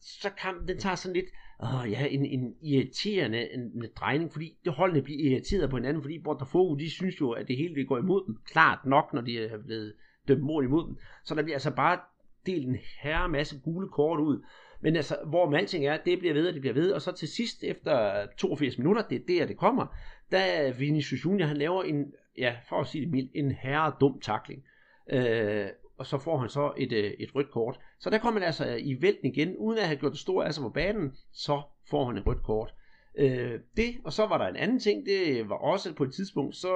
så 0.00 0.30
kan 0.42 0.54
den 0.68 0.78
tager 0.78 0.94
sådan 0.94 1.14
lidt 1.14 1.26
åh, 1.62 1.90
ja, 1.90 2.06
en, 2.06 2.26
en 2.26 2.54
irriterende 2.62 3.54
en, 3.54 3.60
en 3.60 3.84
drejning, 3.96 4.32
fordi 4.32 4.58
det 4.64 4.72
holdene 4.72 5.02
bliver 5.02 5.30
irriteret 5.30 5.70
på 5.70 5.76
hinanden, 5.76 6.02
fordi 6.02 6.18
Botafogo, 6.18 6.74
de 6.74 6.90
synes 6.90 7.20
jo, 7.20 7.30
at 7.30 7.48
det 7.48 7.56
hele 7.56 7.74
det 7.74 7.88
går 7.88 7.98
imod 7.98 8.26
dem. 8.26 8.36
Klart 8.46 8.78
nok, 8.86 9.12
når 9.14 9.20
de 9.20 9.38
er 9.38 9.58
blevet 9.66 9.94
dømme 10.28 10.44
mål 10.44 10.64
imod 10.64 10.86
dem. 10.86 10.96
Så 11.24 11.34
der 11.34 11.42
bliver 11.42 11.56
altså 11.56 11.70
bare 11.70 11.98
delt 12.46 12.68
en 12.68 12.76
herre 13.02 13.28
masse 13.28 13.60
gule 13.64 13.88
kort 13.88 14.20
ud. 14.20 14.44
Men 14.80 14.96
altså, 14.96 15.16
hvor 15.26 15.50
man 15.50 15.60
alting 15.60 15.86
er, 15.86 15.96
det 16.04 16.18
bliver 16.18 16.34
ved, 16.34 16.48
og 16.48 16.52
det 16.52 16.60
bliver 16.60 16.74
ved, 16.74 16.92
og 16.92 17.02
så 17.02 17.12
til 17.12 17.28
sidst, 17.28 17.64
efter 17.64 18.26
82 18.36 18.78
minutter, 18.78 19.02
det 19.02 19.16
er 19.16 19.24
der, 19.28 19.46
det 19.46 19.56
kommer, 19.56 19.86
da 20.32 20.70
Vinicius 20.70 21.24
Junior, 21.24 21.46
han 21.46 21.56
laver 21.56 21.82
en, 21.82 22.12
ja, 22.38 22.56
for 22.68 22.80
at 22.80 22.86
sige 22.86 23.04
det 23.04 23.10
mildt, 23.10 23.30
en 23.34 23.52
herre 23.52 23.92
dum 24.00 24.20
takling. 24.20 24.64
Øh, 25.10 25.66
og 25.98 26.06
så 26.06 26.18
får 26.18 26.38
han 26.38 26.48
så 26.48 26.72
et, 26.76 26.92
øh, 26.92 27.10
et 27.18 27.34
rødt 27.34 27.50
kort. 27.50 27.80
Så 27.98 28.10
der 28.10 28.18
kommer 28.18 28.40
han 28.40 28.46
altså 28.46 28.74
i 28.74 29.02
vælten 29.02 29.26
igen, 29.26 29.56
uden 29.56 29.78
at 29.78 29.86
have 29.86 29.98
gjort 29.98 30.12
det 30.12 30.20
store 30.20 30.44
altså 30.44 30.60
på 30.60 30.68
banen, 30.68 31.12
så 31.32 31.62
får 31.90 32.06
han 32.06 32.16
et 32.16 32.26
rødt 32.26 32.42
kort. 32.42 32.74
Øh, 33.18 33.60
det, 33.76 33.94
og 34.04 34.12
så 34.12 34.26
var 34.26 34.38
der 34.38 34.46
en 34.46 34.56
anden 34.56 34.78
ting, 34.78 35.06
det 35.06 35.48
var 35.48 35.56
også 35.56 35.94
på 35.94 36.04
et 36.04 36.12
tidspunkt, 36.12 36.56
så 36.56 36.74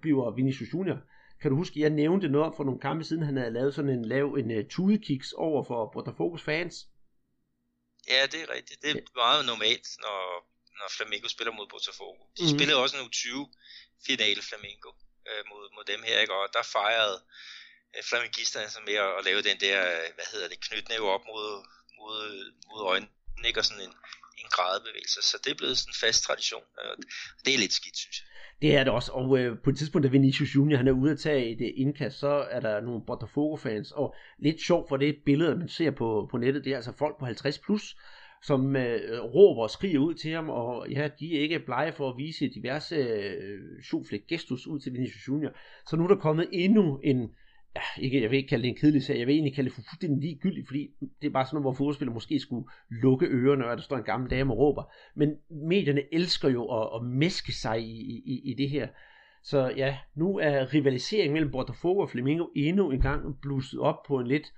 bliver 0.00 0.30
Vinicius 0.30 0.74
Junior, 0.74 0.98
kan 1.40 1.50
du 1.50 1.56
huske, 1.56 1.80
jeg 1.80 1.90
nævnte 1.90 2.28
noget 2.28 2.54
for 2.56 2.64
nogle 2.64 2.80
kampe 2.80 3.04
siden, 3.04 3.22
han 3.22 3.36
havde 3.36 3.52
lavet 3.58 3.74
sådan 3.74 3.90
en 3.90 4.04
lav 4.04 4.26
en 4.40 4.58
uh, 4.58 4.64
tudekiks 4.70 5.32
over 5.32 5.64
for 5.64 5.80
Botafogo's 5.94 6.44
fans. 6.44 6.74
Ja, 8.08 8.26
det 8.32 8.40
er 8.44 8.50
rigtigt. 8.56 8.82
Det 8.82 8.90
er 8.90 9.00
meget 9.24 9.46
normalt, 9.52 9.86
når, 10.04 10.20
når 10.78 10.88
Flamengo 10.96 11.28
spiller 11.28 11.52
mod 11.52 11.66
Botafogo. 11.74 12.22
De 12.38 12.44
mm. 12.44 12.52
spillede 12.54 12.82
også 12.82 12.96
en 12.96 13.06
U20 13.08 13.28
finale 14.06 14.42
Flamengo 14.48 14.90
øh, 15.28 15.42
mod, 15.50 15.64
mod 15.74 15.84
dem 15.92 16.02
her, 16.08 16.16
ikke? 16.20 16.34
og 16.34 16.44
der 16.56 16.62
fejrede 16.62 17.18
øh, 17.96 18.02
flamingisterne 18.08 18.64
altså 18.64 18.80
med 18.88 18.96
at, 19.06 19.10
at 19.18 19.24
lave 19.28 19.42
den 19.48 19.58
der, 19.66 19.78
øh, 19.96 20.08
hvad 20.16 20.28
hedder 20.32 20.48
det, 20.48 20.60
knytnæve 20.66 21.08
op 21.14 21.24
mod, 21.32 21.48
mod, 21.98 22.22
mod 22.70 22.80
øjnene, 22.92 23.46
ikke? 23.48 23.60
og 23.60 23.64
sådan 23.64 23.84
en, 23.88 23.94
en 24.42 24.48
grædebevægelse. 24.56 25.22
Så 25.22 25.38
det 25.44 25.50
er 25.50 25.60
blevet 25.60 25.78
sådan 25.78 25.90
en 25.90 26.02
fast 26.04 26.22
tradition, 26.22 26.64
og 26.78 26.96
det 27.44 27.54
er 27.54 27.58
lidt 27.58 27.78
skidt, 27.80 27.98
synes 28.04 28.16
jeg. 28.20 28.25
Det 28.62 28.76
er 28.76 28.84
det 28.84 28.92
også, 28.92 29.12
og 29.12 29.38
øh, 29.38 29.58
på 29.64 29.70
et 29.70 29.76
tidspunkt, 29.76 30.04
da 30.04 30.08
Vinicius 30.08 30.56
Junior 30.56 30.76
han 30.76 30.88
er 30.88 30.92
ude 30.92 31.12
at 31.12 31.18
tage 31.18 31.46
et 31.46 31.60
øh, 31.60 31.68
indkast, 31.76 32.18
så 32.18 32.46
er 32.50 32.60
der 32.60 32.80
nogle 32.80 33.02
Botafogo-fans, 33.06 33.92
og 33.92 34.14
lidt 34.38 34.60
sjovt 34.60 34.88
for 34.88 34.96
det 34.96 35.16
billede, 35.24 35.56
man 35.56 35.68
ser 35.68 35.90
på, 35.90 36.28
på 36.30 36.38
nettet, 36.38 36.64
det 36.64 36.72
er 36.72 36.76
altså 36.76 36.92
folk 36.92 37.18
på 37.18 37.24
50 37.24 37.58
plus, 37.58 37.96
som 38.42 38.76
øh, 38.76 39.20
råber 39.22 39.62
og 39.62 39.70
skriger 39.70 39.98
ud 39.98 40.14
til 40.14 40.30
ham, 40.30 40.50
og 40.50 40.90
ja, 40.90 41.08
de 41.20 41.36
er 41.36 41.40
ikke 41.40 41.58
blege 41.58 41.92
for 41.92 42.10
at 42.10 42.18
vise 42.18 42.48
diverse 42.48 42.96
øh, 42.96 44.20
gestus 44.28 44.66
ud 44.66 44.80
til 44.80 44.92
Vinicius 44.92 45.28
Junior. 45.28 45.50
Så 45.86 45.96
nu 45.96 46.04
er 46.04 46.08
der 46.08 46.16
kommet 46.16 46.48
endnu 46.52 47.00
en 47.04 47.30
ja, 47.76 48.02
ikke, 48.02 48.22
jeg 48.22 48.30
vil 48.30 48.36
ikke 48.36 48.48
kalde 48.48 48.62
det 48.62 48.68
en 48.68 48.76
kedelig 48.76 49.02
sag, 49.02 49.18
jeg 49.18 49.26
vil 49.26 49.32
egentlig 49.32 49.54
kalde 49.54 49.70
det 49.70 49.74
fuldstændig 49.74 50.22
ligegyldigt, 50.22 50.66
fordi 50.66 50.90
det 51.20 51.26
er 51.26 51.32
bare 51.32 51.44
sådan 51.46 51.54
noget, 51.54 51.64
hvor 51.64 51.72
fodboldspillere 51.72 52.14
måske 52.14 52.40
skulle 52.40 52.68
lukke 52.90 53.26
ørerne, 53.26 53.66
og 53.66 53.76
der 53.76 53.82
står 53.82 53.96
en 53.96 54.02
gammel 54.02 54.30
dame 54.30 54.52
og 54.52 54.58
råber. 54.58 54.82
Men 55.14 55.36
medierne 55.50 56.02
elsker 56.12 56.48
jo 56.48 56.64
at, 56.64 56.88
at 56.96 57.06
meske 57.06 57.52
sig 57.52 57.80
i, 57.80 58.22
i, 58.26 58.50
i 58.50 58.54
det 58.54 58.70
her. 58.70 58.88
Så 59.42 59.72
ja, 59.76 59.98
nu 60.14 60.38
er 60.38 60.74
rivaliseringen 60.74 61.32
mellem 61.32 61.50
Botafogo 61.50 62.00
og 62.00 62.10
Flamingo 62.10 62.46
endnu 62.56 62.90
en 62.90 63.00
gang 63.00 63.40
blusset 63.40 63.80
op 63.80 64.02
på 64.08 64.18
en 64.18 64.26
lidt 64.26 64.52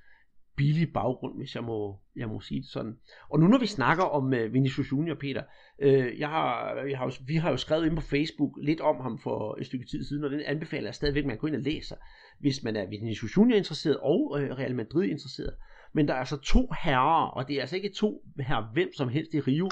billig 0.59 0.93
baggrund, 0.93 1.37
hvis 1.37 1.55
jeg 1.55 1.65
må, 1.65 2.01
jeg 2.17 2.29
må 2.29 2.41
sige 2.41 2.61
det 2.61 2.69
sådan. 2.69 2.97
Og 3.29 3.41
nu 3.41 3.49
når 3.49 3.59
vi 3.59 3.67
snakker 3.67 4.05
om 4.05 4.25
uh, 4.25 4.53
Vinicius 4.53 4.93
Junior, 4.93 5.15
Peter, 5.15 5.43
øh, 5.79 6.19
jeg 6.19 6.29
har, 6.29 6.75
jeg 6.75 6.99
har 6.99 7.05
jo, 7.05 7.13
vi 7.27 7.37
har 7.37 7.51
jo 7.51 7.57
skrevet 7.57 7.87
ind 7.87 7.97
på 7.97 8.03
Facebook 8.03 8.59
lidt 8.63 8.81
om 8.81 9.01
ham 9.01 9.19
for 9.19 9.57
et 9.61 9.67
stykke 9.67 9.87
tid 9.87 10.05
siden, 10.05 10.25
og 10.25 10.31
den 10.31 10.41
anbefaler 10.41 10.87
jeg 10.87 10.95
stadigvæk, 10.95 11.23
at 11.23 11.27
man 11.27 11.37
går 11.37 11.49
ind 11.49 11.57
og 11.57 11.63
læser 11.63 11.97
hvis 12.41 12.63
man 12.63 12.77
er 12.77 12.87
Vinicius 12.87 13.37
Junior 13.37 13.57
interesseret 13.57 13.97
og 13.97 14.39
øh, 14.41 14.51
Real 14.51 14.75
Madrid 14.75 15.05
interesseret. 15.05 15.55
Men 15.93 16.09
der 16.09 16.15
er 16.15 16.19
altså 16.19 16.37
to 16.37 16.73
herrer, 16.83 17.27
og 17.27 17.49
det 17.49 17.57
er 17.57 17.61
altså 17.61 17.77
ikke 17.77 17.93
to 17.97 18.25
herrer 18.41 18.73
hvem 18.73 18.93
som 18.97 19.09
helst 19.09 19.35
i 19.35 19.41
Rio, 19.41 19.69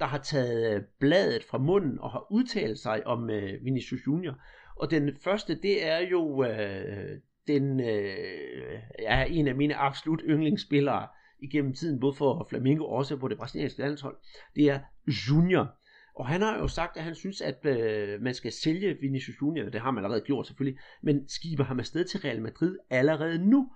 der 0.00 0.06
har 0.06 0.18
taget 0.18 0.74
øh, 0.74 0.82
bladet 1.00 1.44
fra 1.44 1.58
munden 1.58 2.00
og 2.00 2.10
har 2.10 2.32
udtalt 2.32 2.78
sig 2.78 3.06
om 3.06 3.30
øh, 3.30 3.64
Vinicius 3.64 4.06
Junior. 4.06 4.38
Og 4.76 4.90
den 4.90 5.16
første, 5.24 5.54
det 5.54 5.86
er 5.86 5.98
jo 5.98 6.44
øh, 6.44 7.18
den 7.46 7.80
øh, 7.80 8.80
er 8.98 9.24
en 9.24 9.48
af 9.48 9.54
mine 9.54 9.76
absolut 9.76 10.22
yndlingsspillere 10.24 11.08
igennem 11.42 11.74
tiden, 11.74 12.00
både 12.00 12.14
for 12.14 12.46
Flamengo 12.48 12.84
og 12.84 12.90
også 12.90 13.16
på 13.16 13.28
det 13.28 13.38
brasilianske 13.38 13.80
landshold. 13.80 14.16
Det 14.54 14.70
er 14.70 14.80
Junior. 15.06 15.74
Og 16.16 16.26
han 16.26 16.42
har 16.42 16.58
jo 16.58 16.68
sagt, 16.68 16.96
at 16.96 17.02
han 17.02 17.14
synes, 17.14 17.40
at 17.40 17.66
øh, 17.66 18.22
man 18.22 18.34
skal 18.34 18.52
sælge 18.52 18.96
Vinicius 19.00 19.36
Junior, 19.42 19.68
det 19.68 19.80
har 19.80 19.90
man 19.90 20.04
allerede 20.04 20.24
gjort 20.24 20.46
selvfølgelig, 20.46 20.80
men 21.02 21.28
skiber 21.28 21.64
ham 21.64 21.78
afsted 21.78 22.04
til 22.04 22.20
Real 22.20 22.42
Madrid 22.42 22.78
allerede 22.90 23.38
nu. 23.50 23.70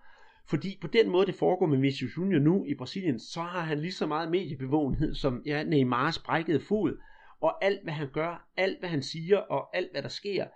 Fordi 0.46 0.78
på 0.80 0.86
den 0.86 1.10
måde, 1.10 1.26
det 1.26 1.34
foregår 1.34 1.66
med 1.66 1.78
Vinicius 1.78 2.16
Junior 2.16 2.40
nu 2.40 2.64
i 2.64 2.74
Brasilien, 2.74 3.18
så 3.18 3.40
har 3.40 3.60
han 3.60 3.80
lige 3.80 3.92
så 3.92 4.06
meget 4.06 4.30
mediebevågenhed 4.30 5.14
som 5.14 5.42
ja, 5.46 5.64
Neymars 5.64 6.18
brækkede 6.18 6.60
fod. 6.60 7.00
Og 7.40 7.64
alt, 7.64 7.82
hvad 7.82 7.92
han 7.92 8.08
gør, 8.12 8.48
alt, 8.56 8.78
hvad 8.78 8.88
han 8.88 9.02
siger, 9.02 9.38
og 9.38 9.76
alt, 9.76 9.92
hvad 9.92 10.02
der 10.02 10.08
sker, 10.08 10.46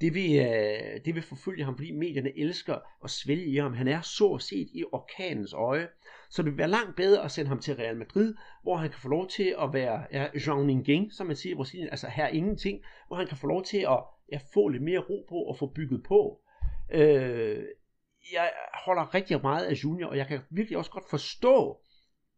det 0.00 0.14
vil, 0.14 0.38
øh, 0.38 1.04
det 1.04 1.14
vil 1.14 1.22
forfølge 1.22 1.64
ham, 1.64 1.76
fordi 1.76 1.92
medierne 1.92 2.38
elsker 2.38 2.76
at 3.04 3.10
svælge 3.10 3.46
i 3.46 3.56
ham. 3.56 3.74
Han 3.74 3.88
er 3.88 4.00
så 4.00 4.38
set 4.38 4.68
i 4.74 4.84
orkanens 4.92 5.52
øje. 5.52 5.88
Så 6.30 6.42
det 6.42 6.50
vil 6.50 6.58
være 6.58 6.68
langt 6.68 6.96
bedre 6.96 7.24
at 7.24 7.30
sende 7.30 7.48
ham 7.48 7.58
til 7.58 7.76
Real 7.76 7.96
Madrid, 7.96 8.34
hvor 8.62 8.76
han 8.76 8.90
kan 8.90 9.00
få 9.00 9.08
lov 9.08 9.28
til 9.28 9.54
at 9.62 9.72
være 9.72 10.06
ja, 10.12 10.26
Jean 10.46 10.70
Ninguém, 10.70 11.16
som 11.16 11.26
man 11.26 11.36
siger 11.36 11.52
i 11.52 11.56
Brasilien, 11.56 11.88
altså 11.90 12.08
her 12.08 12.28
ingenting, 12.28 12.80
hvor 13.06 13.16
han 13.16 13.26
kan 13.26 13.36
få 13.36 13.46
lov 13.46 13.64
til 13.64 13.78
at 13.78 13.98
ja, 14.32 14.38
få 14.54 14.68
lidt 14.68 14.82
mere 14.82 14.98
ro 14.98 15.26
på 15.28 15.34
og 15.34 15.58
få 15.58 15.66
bygget 15.66 16.02
på. 16.02 16.40
Øh, 16.92 17.64
jeg 18.32 18.50
holder 18.84 19.14
rigtig 19.14 19.42
meget 19.42 19.64
af 19.64 19.74
Junior, 19.84 20.08
og 20.08 20.16
jeg 20.16 20.26
kan 20.26 20.40
virkelig 20.50 20.78
også 20.78 20.90
godt 20.90 21.10
forstå 21.10 21.80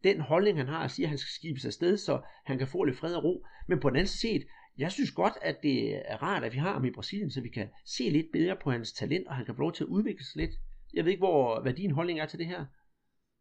den 0.05 0.20
holdning, 0.20 0.59
han 0.59 0.68
har 0.68 0.84
at 0.84 0.90
sige, 0.90 1.07
at 1.07 1.09
han 1.09 1.18
skal 1.18 1.30
skibes 1.30 1.64
afsted, 1.64 1.96
så 1.96 2.20
han 2.44 2.59
kan 2.59 2.68
få 2.68 2.84
lidt 2.84 2.98
fred 2.98 3.14
og 3.14 3.24
ro. 3.24 3.46
Men 3.68 3.80
på 3.80 3.88
den 3.88 3.96
anden 3.96 4.09
side, 4.09 4.44
jeg 4.79 4.93
synes 4.93 5.11
godt, 5.11 5.37
at 5.43 5.57
det 5.62 5.79
er 6.12 6.16
rart, 6.22 6.45
at 6.45 6.53
vi 6.53 6.59
har 6.59 6.72
ham 6.72 6.85
i 6.85 6.97
Brasilien, 6.99 7.31
så 7.31 7.41
vi 7.41 7.49
kan 7.59 7.68
se 7.97 8.03
lidt 8.11 8.33
bedre 8.33 8.57
på 8.62 8.70
hans 8.70 8.93
talent, 8.93 9.29
og 9.29 9.35
han 9.37 9.45
kan 9.47 9.55
få 9.57 9.61
lov 9.61 9.75
til 9.75 9.85
at 9.85 9.95
udvikle 9.97 10.25
sig 10.25 10.37
lidt. 10.43 10.55
Jeg 10.95 11.05
ved 11.05 11.12
ikke, 11.12 11.27
hvor, 11.27 11.61
hvad 11.62 11.75
din 11.75 11.97
holdning 11.99 12.20
er 12.20 12.27
til 12.27 12.39
det 12.39 12.47
her. 12.47 12.62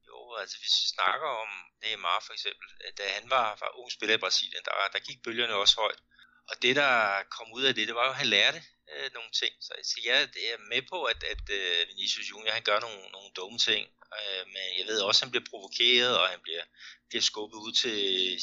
Jo, 0.10 0.18
altså 0.42 0.56
hvis 0.60 0.76
vi 0.84 0.88
snakker 0.96 1.28
om 1.44 1.50
Neymar 1.82 2.20
for 2.28 2.34
eksempel, 2.38 2.68
da 2.98 3.04
han 3.18 3.30
var, 3.36 3.48
var 3.62 3.72
ung 3.80 3.92
spiller 3.92 4.16
i 4.16 4.24
Brasilien, 4.26 4.64
der, 4.66 4.74
der 4.94 5.00
gik 5.08 5.20
bølgerne 5.24 5.56
også 5.64 5.76
højt. 5.84 6.02
Og 6.50 6.56
det, 6.64 6.76
der 6.76 6.94
kom 7.36 7.48
ud 7.58 7.64
af 7.70 7.76
det, 7.76 7.88
det 7.88 7.96
var 7.96 8.06
jo, 8.06 8.14
at 8.16 8.22
han 8.24 8.34
lærte 8.38 8.60
øh, 8.92 9.10
nogle 9.18 9.32
ting. 9.42 9.54
Så, 9.66 9.74
så 9.90 9.96
jeg 10.06 10.16
er 10.54 10.58
med 10.74 10.82
på, 10.92 11.04
at, 11.12 11.24
at 11.34 11.46
øh, 11.60 11.88
Vinicius 11.90 12.30
Junior, 12.32 12.54
han 12.60 12.68
gør 12.70 12.80
nogle, 12.80 13.02
nogle 13.16 13.32
dumme 13.40 13.60
ting. 13.70 13.84
Øh, 14.18 14.44
men 14.54 14.68
jeg 14.80 14.86
ved 14.90 15.00
også, 15.02 15.20
at 15.20 15.24
han 15.26 15.32
bliver 15.32 15.50
provokeret, 15.52 16.14
og 16.22 16.28
han 16.34 16.42
bliver, 16.46 16.66
bliver 17.10 17.22
skubbet 17.22 17.58
ud 17.66 17.74
til, 17.84 18.02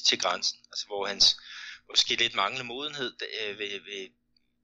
til 0.09 0.18
grænsen. 0.22 0.59
Altså 0.72 0.86
hvor 0.86 1.07
hans 1.07 1.26
måske 1.91 2.14
lidt 2.14 2.34
manglende 2.34 2.64
modenhed 2.64 3.12
øh, 3.41 3.59
ved, 3.59 3.70
ved, 3.70 4.09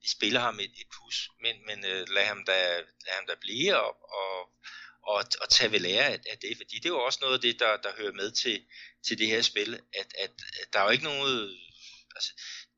vil 0.01 0.11
spille 0.17 0.39
ham 0.39 0.61
et, 0.61 0.73
et 0.83 0.89
pus. 0.97 1.29
Men, 1.41 1.57
men 1.67 1.85
øh, 1.85 2.09
lad, 2.09 2.27
ham 2.27 2.45
da, 2.45 2.77
lad 3.07 3.15
ham 3.15 3.27
da 3.27 3.35
blive 3.41 3.77
og, 3.81 3.93
og, 4.21 4.35
og, 5.03 5.25
og 5.43 5.49
tage 5.51 5.73
ved 5.73 5.81
lære 5.81 6.05
af, 6.05 6.21
af 6.31 6.39
det. 6.39 6.57
Fordi 6.57 6.75
det 6.77 6.87
er 6.87 6.97
jo 6.99 7.05
også 7.05 7.19
noget 7.23 7.35
af 7.35 7.41
det, 7.41 7.61
der, 7.61 7.77
der 7.77 7.97
hører 7.99 8.13
med 8.13 8.31
til, 8.43 8.67
til 9.07 9.19
det 9.19 9.27
her 9.27 9.43
spil. 9.43 9.75
At, 9.75 10.09
at, 10.19 10.35
at 10.63 10.73
der 10.73 10.79
er 10.79 10.85
jo 10.85 10.91
ikke 10.91 11.05
noget... 11.05 11.59
Altså, 12.17 12.33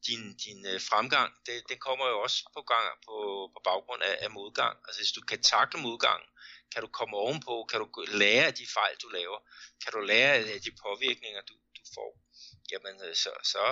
din, 0.07 0.37
din 0.45 0.67
øh, 0.67 0.81
fremgang, 0.91 1.31
det, 1.47 1.63
det 1.69 1.79
kommer 1.81 2.07
jo 2.09 2.17
også 2.21 2.39
på, 2.57 2.63
gang, 2.73 2.87
på, 3.07 3.17
på 3.55 3.61
baggrund 3.65 4.03
af, 4.03 4.15
af 4.21 4.31
modgang. 4.31 4.75
Altså 4.87 5.01
hvis 5.01 5.13
du 5.13 5.21
kan 5.21 5.43
takle 5.43 5.81
modgang, 5.81 6.23
kan 6.73 6.83
du 6.83 6.89
komme 6.99 7.17
ovenpå, 7.17 7.55
kan 7.71 7.79
du 7.81 7.89
lære 8.23 8.47
af 8.47 8.55
de 8.55 8.67
fejl, 8.77 8.97
du 9.03 9.09
laver, 9.09 9.39
kan 9.83 9.93
du 9.93 10.01
lære 10.01 10.33
af 10.57 10.61
de 10.67 10.73
påvirkninger, 10.85 11.41
du, 11.49 11.55
du 11.77 11.83
får, 11.95 12.11
jamen 12.73 12.97
øh, 13.09 13.15
så, 13.15 13.31
så, 13.43 13.63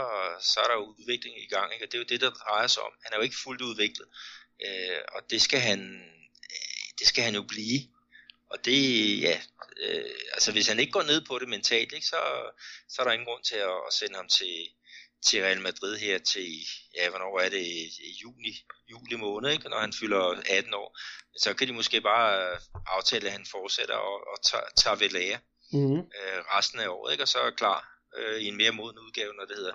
så 0.40 0.60
er 0.60 0.68
der 0.68 0.76
udvikling 0.76 1.34
i 1.42 1.48
gang, 1.48 1.72
ikke? 1.72 1.84
og 1.84 1.92
det 1.92 1.98
er 1.98 2.02
jo 2.04 2.12
det, 2.12 2.20
der 2.20 2.30
drejer 2.30 2.66
sig 2.66 2.82
om. 2.82 2.92
Han 3.04 3.12
er 3.12 3.16
jo 3.16 3.22
ikke 3.22 3.42
fuldt 3.44 3.62
udviklet, 3.62 4.08
øh, 4.66 5.00
og 5.14 5.30
det 5.30 5.42
skal 5.42 5.60
han, 5.60 5.80
øh, 6.54 6.98
det 6.98 7.06
skal 7.06 7.24
han 7.24 7.34
jo 7.34 7.42
blive. 7.42 7.80
Og 8.50 8.64
det, 8.64 8.80
ja, 9.20 9.40
øh, 9.82 10.20
altså 10.32 10.52
hvis 10.52 10.68
han 10.68 10.78
ikke 10.78 10.92
går 10.92 11.02
ned 11.02 11.26
på 11.26 11.38
det 11.38 11.48
mentalt, 11.48 11.92
ikke, 11.92 12.06
så, 12.06 12.20
så 12.88 13.02
er 13.02 13.04
der 13.04 13.12
ingen 13.12 13.26
grund 13.26 13.44
til 13.44 13.56
at, 13.56 13.78
at 13.88 13.92
sende 13.92 14.14
ham 14.14 14.28
til, 14.28 14.68
til 15.26 15.42
Real 15.42 15.60
Madrid 15.60 15.96
her 15.96 16.18
til, 16.18 16.48
ja, 16.96 17.10
hvornår 17.10 17.40
er 17.40 17.48
det, 17.48 17.66
i 18.10 18.10
juni, 18.22 18.52
juli 18.90 19.16
måned, 19.16 19.50
ikke? 19.50 19.68
når 19.68 19.78
han 19.78 19.92
fylder 19.92 20.42
18 20.50 20.74
år. 20.74 20.98
Så 21.38 21.54
kan 21.54 21.68
de 21.68 21.72
måske 21.72 22.00
bare 22.00 22.58
aftale, 22.86 23.26
at 23.26 23.32
han 23.32 23.46
fortsætter 23.50 23.94
og, 23.94 24.28
og 24.32 24.42
tager, 24.42 24.64
tager 24.76 24.96
ved 24.96 25.08
lære 25.08 25.38
mm-hmm. 25.72 25.98
øh, 25.98 26.40
resten 26.56 26.80
af 26.80 26.88
året, 26.88 27.12
ikke? 27.12 27.24
og 27.24 27.28
så 27.28 27.38
er 27.38 27.50
klar 27.50 27.95
øh, 28.18 28.36
i 28.44 28.46
en 28.48 28.56
mere 28.56 28.72
moden 28.72 28.98
udgave, 29.06 29.32
når 29.38 29.44
det 29.44 29.56
hedder 29.56 29.74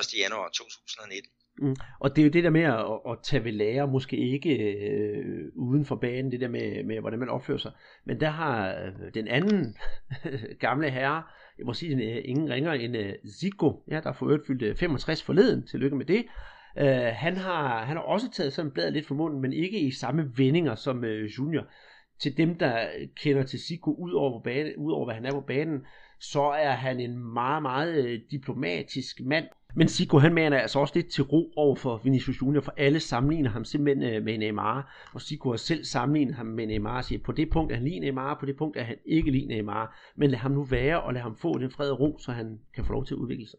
1. 0.00 0.22
januar 0.22 0.48
2019. 0.48 1.30
Mm. 1.58 1.76
Og 2.00 2.16
det 2.16 2.22
er 2.22 2.26
jo 2.26 2.32
det 2.32 2.44
der 2.44 2.50
med 2.50 2.62
at, 2.62 3.12
at 3.12 3.18
tage 3.22 3.44
ved 3.44 3.52
lære, 3.52 3.86
måske 3.86 4.16
ikke 4.16 4.52
øh, 4.58 5.44
uden 5.54 5.84
for 5.84 5.96
banen, 5.96 6.32
det 6.32 6.40
der 6.40 6.48
med, 6.48 6.84
med, 6.84 7.00
hvordan 7.00 7.18
man 7.18 7.28
opfører 7.28 7.58
sig. 7.58 7.72
Men 8.04 8.20
der 8.20 8.30
har 8.30 8.74
øh, 8.74 9.14
den 9.14 9.28
anden 9.28 9.76
gamle 10.66 10.90
herre, 10.90 11.22
jeg 11.58 11.66
må 11.66 11.72
sige, 11.74 12.16
øh, 12.16 12.22
ingen 12.24 12.50
ringer 12.50 12.72
end 12.72 12.96
øh, 12.96 13.12
Zico, 13.40 13.84
ja, 13.90 14.00
der 14.00 14.12
for 14.12 14.26
øvrigt 14.26 14.46
fyldt 14.46 14.62
øh, 14.62 14.76
65 14.76 15.22
forleden, 15.22 15.66
tillykke 15.66 15.96
med 15.96 16.06
det. 16.06 16.24
Øh, 16.78 17.12
han, 17.12 17.36
har, 17.36 17.84
han 17.84 17.96
har 17.96 18.04
også 18.04 18.30
taget 18.30 18.52
sådan 18.52 18.70
bladet 18.70 18.92
lidt 18.92 19.06
for 19.06 19.14
munden, 19.14 19.40
men 19.40 19.52
ikke 19.52 19.80
i 19.80 19.90
samme 19.90 20.32
vendinger 20.36 20.74
som 20.74 21.04
øh, 21.04 21.30
Junior. 21.38 21.66
Til 22.20 22.36
dem, 22.36 22.58
der 22.58 22.88
kender 23.16 23.42
til 23.42 23.60
Zico 23.60 23.94
ud 23.94 24.12
over, 24.12 24.42
bane, 24.42 24.78
ud 24.78 24.92
over 24.92 25.04
hvad 25.04 25.14
han 25.14 25.26
er 25.26 25.32
på 25.32 25.40
banen, 25.40 25.86
så 26.20 26.42
er 26.42 26.70
han 26.70 27.00
en 27.00 27.18
meget, 27.18 27.62
meget 27.62 28.04
øh, 28.04 28.20
diplomatisk 28.30 29.20
mand, 29.20 29.44
men 29.78 29.88
Zico, 29.88 30.18
han 30.18 30.34
mener 30.34 30.58
altså 30.58 30.78
også 30.78 30.92
lidt 30.96 31.06
til 31.06 31.24
ro 31.24 31.52
over 31.56 31.76
for 31.76 32.00
Vinicius 32.04 32.42
Junior, 32.42 32.60
for 32.60 32.74
alle 32.76 33.00
sammenligner 33.00 33.50
ham 33.50 33.64
simpelthen 33.64 34.14
øh, 34.14 34.24
med 34.24 34.38
Neymar, 34.38 35.08
og 35.14 35.20
Zico 35.20 35.50
har 35.50 35.56
selv 35.56 35.84
sammenlignet 35.84 36.34
ham 36.34 36.46
med 36.46 36.66
Neymar 36.66 36.96
og 36.96 37.04
siger, 37.04 37.18
på 37.24 37.32
det 37.32 37.50
punkt 37.50 37.72
er 37.72 37.76
han 37.76 37.84
lige 37.84 38.00
Neymar, 38.00 38.36
på 38.40 38.46
det 38.46 38.56
punkt 38.56 38.76
er 38.76 38.82
han 38.82 38.96
ikke 39.06 39.30
lige 39.30 39.46
Neymar, 39.46 40.12
men 40.16 40.30
lad 40.30 40.38
ham 40.38 40.50
nu 40.50 40.62
være, 40.62 41.02
og 41.02 41.14
lad 41.14 41.22
ham 41.22 41.36
få 41.36 41.58
den 41.58 41.70
fred 41.70 41.90
og 41.90 42.00
ro, 42.00 42.18
så 42.18 42.32
han 42.32 42.58
kan 42.74 42.84
få 42.84 42.92
lov 42.92 43.04
til 43.04 43.14
at 43.14 43.18
udvikle 43.18 43.46
sig. 43.46 43.58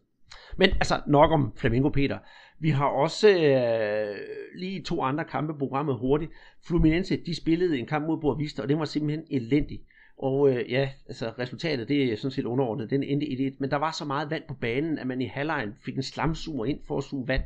Men 0.56 0.70
altså, 0.70 1.00
nok 1.06 1.30
om 1.30 1.52
Flamingo 1.56 1.88
Peter. 1.88 2.18
Vi 2.60 2.70
har 2.70 2.86
også 2.86 3.28
øh, 3.28 4.16
lige 4.56 4.82
to 4.82 5.02
andre 5.02 5.24
kampe 5.24 5.58
programmet 5.58 5.98
hurtigt. 5.98 6.32
Fluminense, 6.66 7.16
de 7.26 7.36
spillede 7.36 7.78
en 7.78 7.86
kamp 7.86 8.06
mod 8.06 8.20
Boavista, 8.20 8.62
og 8.62 8.68
det 8.68 8.78
var 8.78 8.84
simpelthen 8.84 9.24
elendig. 9.30 9.80
Og 10.18 10.50
øh, 10.50 10.72
ja, 10.72 10.90
altså 11.06 11.32
resultatet, 11.38 11.88
det 11.88 12.12
er 12.12 12.16
sådan 12.16 12.30
set 12.30 12.44
underordnet. 12.44 12.90
Den 12.90 13.02
endte 13.02 13.26
i 13.26 13.36
det. 13.36 13.60
Men 13.60 13.70
der 13.70 13.76
var 13.76 13.90
så 13.90 14.04
meget 14.04 14.30
vand 14.30 14.42
på 14.48 14.54
banen, 14.54 14.98
at 14.98 15.06
man 15.06 15.20
i 15.20 15.26
halvlejen 15.26 15.74
fik 15.84 15.96
en 15.96 16.02
slamsuger 16.02 16.64
ind 16.64 16.80
for 16.86 16.98
at 16.98 17.04
suge 17.04 17.28
vand 17.28 17.42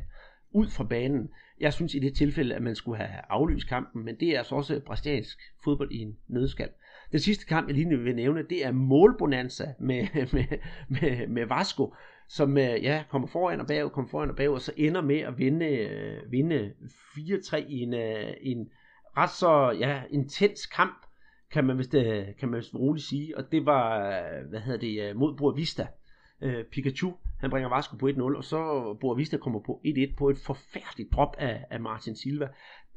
ud 0.51 0.67
fra 0.67 0.83
banen. 0.83 1.29
Jeg 1.59 1.73
synes 1.73 1.93
i 1.93 1.99
det 1.99 2.15
tilfælde, 2.15 2.55
at 2.55 2.61
man 2.61 2.75
skulle 2.75 2.97
have 2.97 3.21
aflyst 3.29 3.69
kampen, 3.69 4.05
men 4.05 4.19
det 4.19 4.29
er 4.29 4.37
altså 4.37 4.55
også 4.55 4.81
brasiliansk 4.85 5.39
fodbold 5.63 5.91
i 5.91 5.97
en 5.97 6.17
nødskal. 6.27 6.69
Den 7.11 7.19
sidste 7.19 7.45
kamp, 7.45 7.67
jeg 7.67 7.75
lige 7.75 7.99
vil 7.99 8.15
nævne, 8.15 8.43
det 8.49 8.65
er 8.65 8.71
målbonanza 8.71 9.73
med, 9.79 10.07
med, 10.33 10.45
med, 10.87 11.27
med 11.27 11.45
Vasco, 11.45 11.93
som 12.29 12.57
øh, 12.57 12.83
ja, 12.83 13.03
kommer 13.09 13.27
foran 13.27 13.59
og 13.59 13.67
bagud, 13.67 13.89
kommer 13.89 14.09
foran 14.09 14.29
og 14.29 14.35
bagud, 14.35 14.55
og 14.55 14.61
så 14.61 14.73
ender 14.77 15.01
med 15.01 15.19
at 15.19 15.37
vinde, 15.37 15.65
øh, 15.65 16.31
vinde 16.31 16.71
4-3 17.17 17.55
i 17.57 17.79
en, 17.79 17.93
øh, 17.93 18.33
en 18.41 18.69
ret 19.17 19.29
så 19.29 19.77
ja, 19.79 20.01
intens 20.09 20.65
kamp, 20.65 21.05
kan 21.53 21.65
man 21.65 21.77
vist, 21.77 21.93
øh, 21.93 22.25
kan 22.39 22.49
man 22.49 22.57
vist 22.57 22.75
roligt 22.75 23.05
sige. 23.05 23.37
Og 23.37 23.51
det 23.51 23.65
var, 23.65 24.09
øh, 24.09 24.49
hvad 24.49 24.59
hedder 24.59 24.79
det, 24.79 25.01
øh, 25.01 25.15
mod 25.15 25.37
Boa 25.37 25.55
Vista. 25.55 25.87
Pikachu, 26.71 27.13
han 27.39 27.49
bringer 27.49 27.69
Vasco 27.69 27.95
på 27.95 28.07
1-0, 28.07 28.37
og 28.37 28.43
så 28.43 28.57
Boa 29.01 29.15
Vista 29.15 29.37
kommer 29.37 29.59
på 29.59 29.81
1-1 29.85 30.15
på 30.17 30.29
et 30.29 30.37
forfærdeligt 30.37 31.13
drop 31.13 31.35
af, 31.39 31.65
af 31.69 31.79
Martin 31.79 32.15
Silva. 32.15 32.47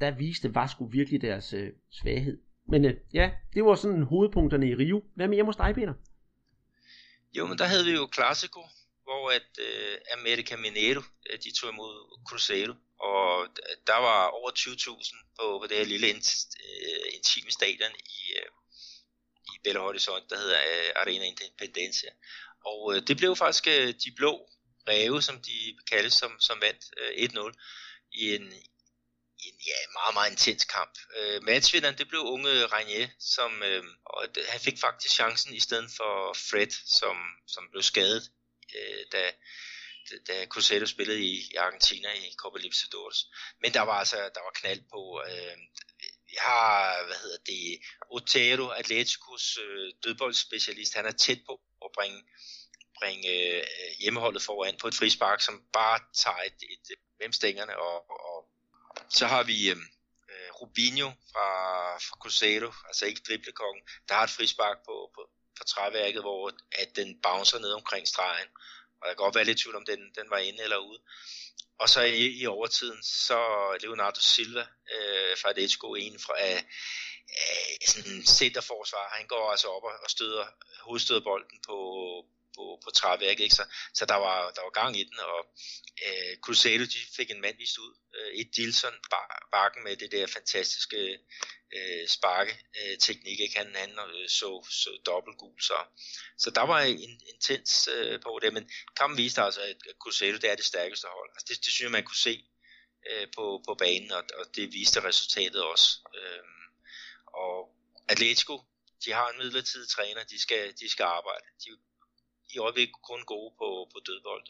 Der 0.00 0.11
viste 0.11 0.54
Vasco 0.54 0.84
virkelig 0.84 1.20
deres 1.20 1.52
øh, 1.52 1.72
svaghed. 1.90 2.38
Men 2.68 2.84
øh, 2.84 2.94
ja, 3.14 3.30
det 3.54 3.64
var 3.64 3.74
sådan 3.74 4.02
hovedpunkterne 4.02 4.68
i 4.68 4.74
Rio. 4.74 5.02
Hvad 5.14 5.28
med 5.28 5.36
hjemme 5.36 5.48
hos 5.48 5.57
dig, 5.57 5.74
Peter? 5.74 5.94
Jo, 7.36 7.46
men 7.46 7.59
der 7.59 7.64
havde 7.64 7.84
vi 7.84 7.92
jo 7.92 8.09
Classico, 8.14 8.61
hvor 9.07 9.30
at 9.38 9.50
øh, 9.66 9.94
America 10.18 10.57
Mineiro, 10.57 11.02
de 11.44 11.50
tog 11.59 11.70
imod 11.72 11.94
Cruzeiro, 12.28 12.74
og 13.01 13.49
der 13.86 13.97
var 13.97 14.26
over 14.26 14.51
20.000 14.51 15.34
på, 15.38 15.59
på 15.62 15.66
det 15.66 15.76
her 15.76 15.84
lille 15.84 16.09
øh, 16.09 17.07
intime 17.14 17.51
stadion 17.51 17.94
i, 17.97 18.32
øh, 18.38 18.51
i 19.55 19.59
Belo 19.64 19.80
Horizonte, 19.80 20.28
der 20.28 20.40
hedder 20.40 20.61
øh, 20.61 20.92
Arena 20.97 21.24
Independencia. 21.24 22.11
Og 22.64 23.09
det 23.09 23.16
blev 23.16 23.36
faktisk 23.36 23.64
de 24.05 24.12
blå 24.16 24.49
ræve, 24.88 25.22
som 25.22 25.42
de 25.42 25.76
kaldes, 25.90 26.14
som, 26.14 26.40
som 26.40 26.61
vandt 26.61 26.84
1-0 26.84 27.53
i 28.12 28.34
en, 28.34 28.53
i 29.42 29.44
en 29.49 29.59
ja, 29.66 29.78
meget, 29.92 30.14
meget 30.14 30.30
intens 30.30 30.64
kamp. 30.64 30.99
Øh, 31.16 31.42
matchvinderen, 31.42 31.99
det 31.99 32.09
blev 32.09 32.20
unge 32.20 32.66
Renier, 32.66 33.09
som, 33.18 33.62
øh, 33.62 33.84
og 34.07 34.28
han 34.49 34.61
fik 34.61 34.78
faktisk 34.78 35.14
chancen 35.14 35.55
i 35.55 35.61
stedet 35.61 35.90
for 35.97 36.36
Fred, 36.51 36.72
som, 37.01 37.16
som 37.47 37.68
blev 37.70 37.82
skadet, 37.82 38.30
øh, 38.78 39.05
da, 39.12 39.32
da 40.28 40.46
Cruzeiro 40.46 40.86
spillede 40.86 41.20
i, 41.20 41.34
i 41.52 41.54
Argentina 41.57 42.12
i 42.12 42.34
Copa 42.36 42.59
Libertadores. 42.59 43.18
Men 43.62 43.74
der 43.74 43.80
var 43.80 43.98
altså 43.98 44.16
der 44.16 44.42
var 44.46 44.50
knald 44.61 44.82
på. 44.92 45.22
Øh, 45.28 45.57
vi 46.30 46.36
har, 46.38 47.04
hvad 47.07 47.16
hedder 47.22 47.38
det, 47.46 47.80
Otero, 48.11 48.68
Atleticos 48.68 49.59
øh, 49.64 49.92
dødboldspecialist. 50.04 50.94
Han 50.94 51.07
er 51.07 51.12
tæt 51.12 51.40
på 51.46 51.61
at 51.84 51.90
bringe, 51.94 52.22
bringe 52.98 53.28
øh, 53.28 53.64
hjemmeholdet 54.00 54.42
foran 54.42 54.76
på 54.80 54.88
et 54.88 54.94
frispark, 54.94 55.40
som 55.40 55.62
bare 55.72 56.00
tager 56.24 56.42
et, 56.46 56.61
et, 56.74 56.84
et 56.92 57.02
mellem 57.18 57.32
stængerne. 57.32 57.78
Og, 57.78 58.11
og, 58.11 58.48
så 59.09 59.26
har 59.26 59.42
vi 59.42 59.70
øh, 59.70 59.76
øh, 60.32 60.50
Rubinho 60.61 61.11
fra, 61.32 61.48
fra 62.07 62.16
Cruzeiro, 62.22 62.72
altså 62.88 63.07
ikke 63.07 63.22
driblekongen, 63.28 63.82
der 64.09 64.14
har 64.14 64.24
et 64.24 64.30
frispark 64.30 64.76
på, 64.88 65.11
på, 65.14 65.22
på 65.59 65.64
træværket, 65.64 66.22
hvor 66.22 66.52
at 66.72 66.96
den 66.96 67.20
bouncer 67.22 67.59
ned 67.59 67.72
omkring 67.72 68.09
stregen 68.09 68.48
og 69.07 69.11
jeg 69.11 69.16
kan 69.16 69.24
godt 69.24 69.34
være 69.34 69.44
lidt 69.44 69.59
tvivl 69.59 69.76
om, 69.76 69.86
den, 69.86 70.00
den 70.18 70.30
var 70.30 70.38
inde 70.38 70.62
eller 70.62 70.76
ude. 70.76 71.00
Og 71.78 71.88
så 71.88 72.00
i, 72.02 72.26
i 72.42 72.46
overtiden, 72.46 73.02
så 73.02 73.38
Leonardo 73.82 74.20
Silva 74.20 74.64
øh, 74.94 75.32
fra 75.40 75.50
Atletico, 75.50 75.94
en 75.94 76.18
fra 76.26 76.34
øh, 76.46 76.62
sådan 77.92 78.26
centerforsvar, 78.38 79.16
han 79.18 79.26
går 79.26 79.50
altså 79.50 79.68
op 79.68 79.82
og, 79.82 80.11
støder, 80.11 80.46
hovedstøder 80.86 81.20
bolden 81.20 81.59
på, 81.68 81.76
på, 82.57 82.64
på 82.84 82.90
træværket, 82.90 83.44
ikke? 83.44 83.54
Så, 83.54 83.64
så 83.94 84.07
der, 84.07 84.14
var, 84.14 84.50
der 84.50 84.62
var 84.62 84.70
gang 84.80 84.92
i 85.00 85.04
den, 85.04 85.18
og 85.18 85.40
øh, 86.07 86.36
Cruzeiro, 86.44 86.84
de 86.84 87.00
fik 87.16 87.30
en 87.30 87.40
mand 87.40 87.57
vist 87.57 87.78
ud. 87.78 87.92
Øh, 88.16 88.30
et 88.40 88.57
Dilson 88.57 88.96
bakken 89.52 89.84
med 89.84 89.96
det 89.96 90.12
der 90.12 90.26
fantastiske 90.26 91.18
øh, 91.76 92.09
sparke 92.09 92.54
øh, 92.78 92.98
ikke? 93.24 93.59
Han, 93.59 93.74
han 93.74 93.90
øh, 93.90 94.28
så, 94.28 94.66
så 94.70 94.90
dobbelt 95.07 95.38
gul, 95.38 95.61
så, 95.61 95.78
så 96.38 96.50
der 96.50 96.66
var 96.72 96.80
en 96.80 97.20
intens 97.32 97.88
øh, 97.94 98.20
på 98.22 98.38
det, 98.42 98.52
men 98.52 98.70
kampen 98.96 99.18
viste 99.18 99.42
altså, 99.42 99.61
at 99.61 99.76
Cruzeiro, 100.02 100.36
det 100.36 100.50
er 100.50 100.57
det 100.57 100.64
stærkeste 100.64 101.07
hold. 101.16 101.30
Altså, 101.34 101.46
det, 101.48 101.57
det 101.64 101.72
synes 101.72 101.86
jeg, 101.86 101.90
man 101.90 102.04
kunne 102.04 102.24
se 102.28 102.44
øh, 103.11 103.26
på, 103.36 103.62
på 103.66 103.74
banen, 103.74 104.12
og, 104.12 104.24
og 104.38 104.46
det 104.57 104.72
viste 104.72 105.04
resultatet 105.04 105.62
også. 105.62 105.88
Øh, 106.18 106.44
og 107.26 107.57
Atletico, 108.09 108.57
de 109.04 109.12
har 109.12 109.28
en 109.28 109.38
midlertidig 109.38 109.88
træner, 109.88 110.24
de 110.24 110.40
skal, 110.40 110.74
de 110.80 110.90
skal 110.90 111.04
arbejde. 111.04 111.46
De, 111.64 111.70
i 112.55 112.59
øjeblikket 112.59 112.97
kun 113.03 113.22
gode 113.24 113.55
på, 113.59 113.88
på 113.92 113.99
dødbold. 114.07 114.47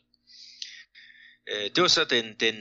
Øh, 1.50 1.70
det 1.74 1.82
var 1.82 1.88
så 1.88 2.04
den, 2.04 2.40
den 2.40 2.56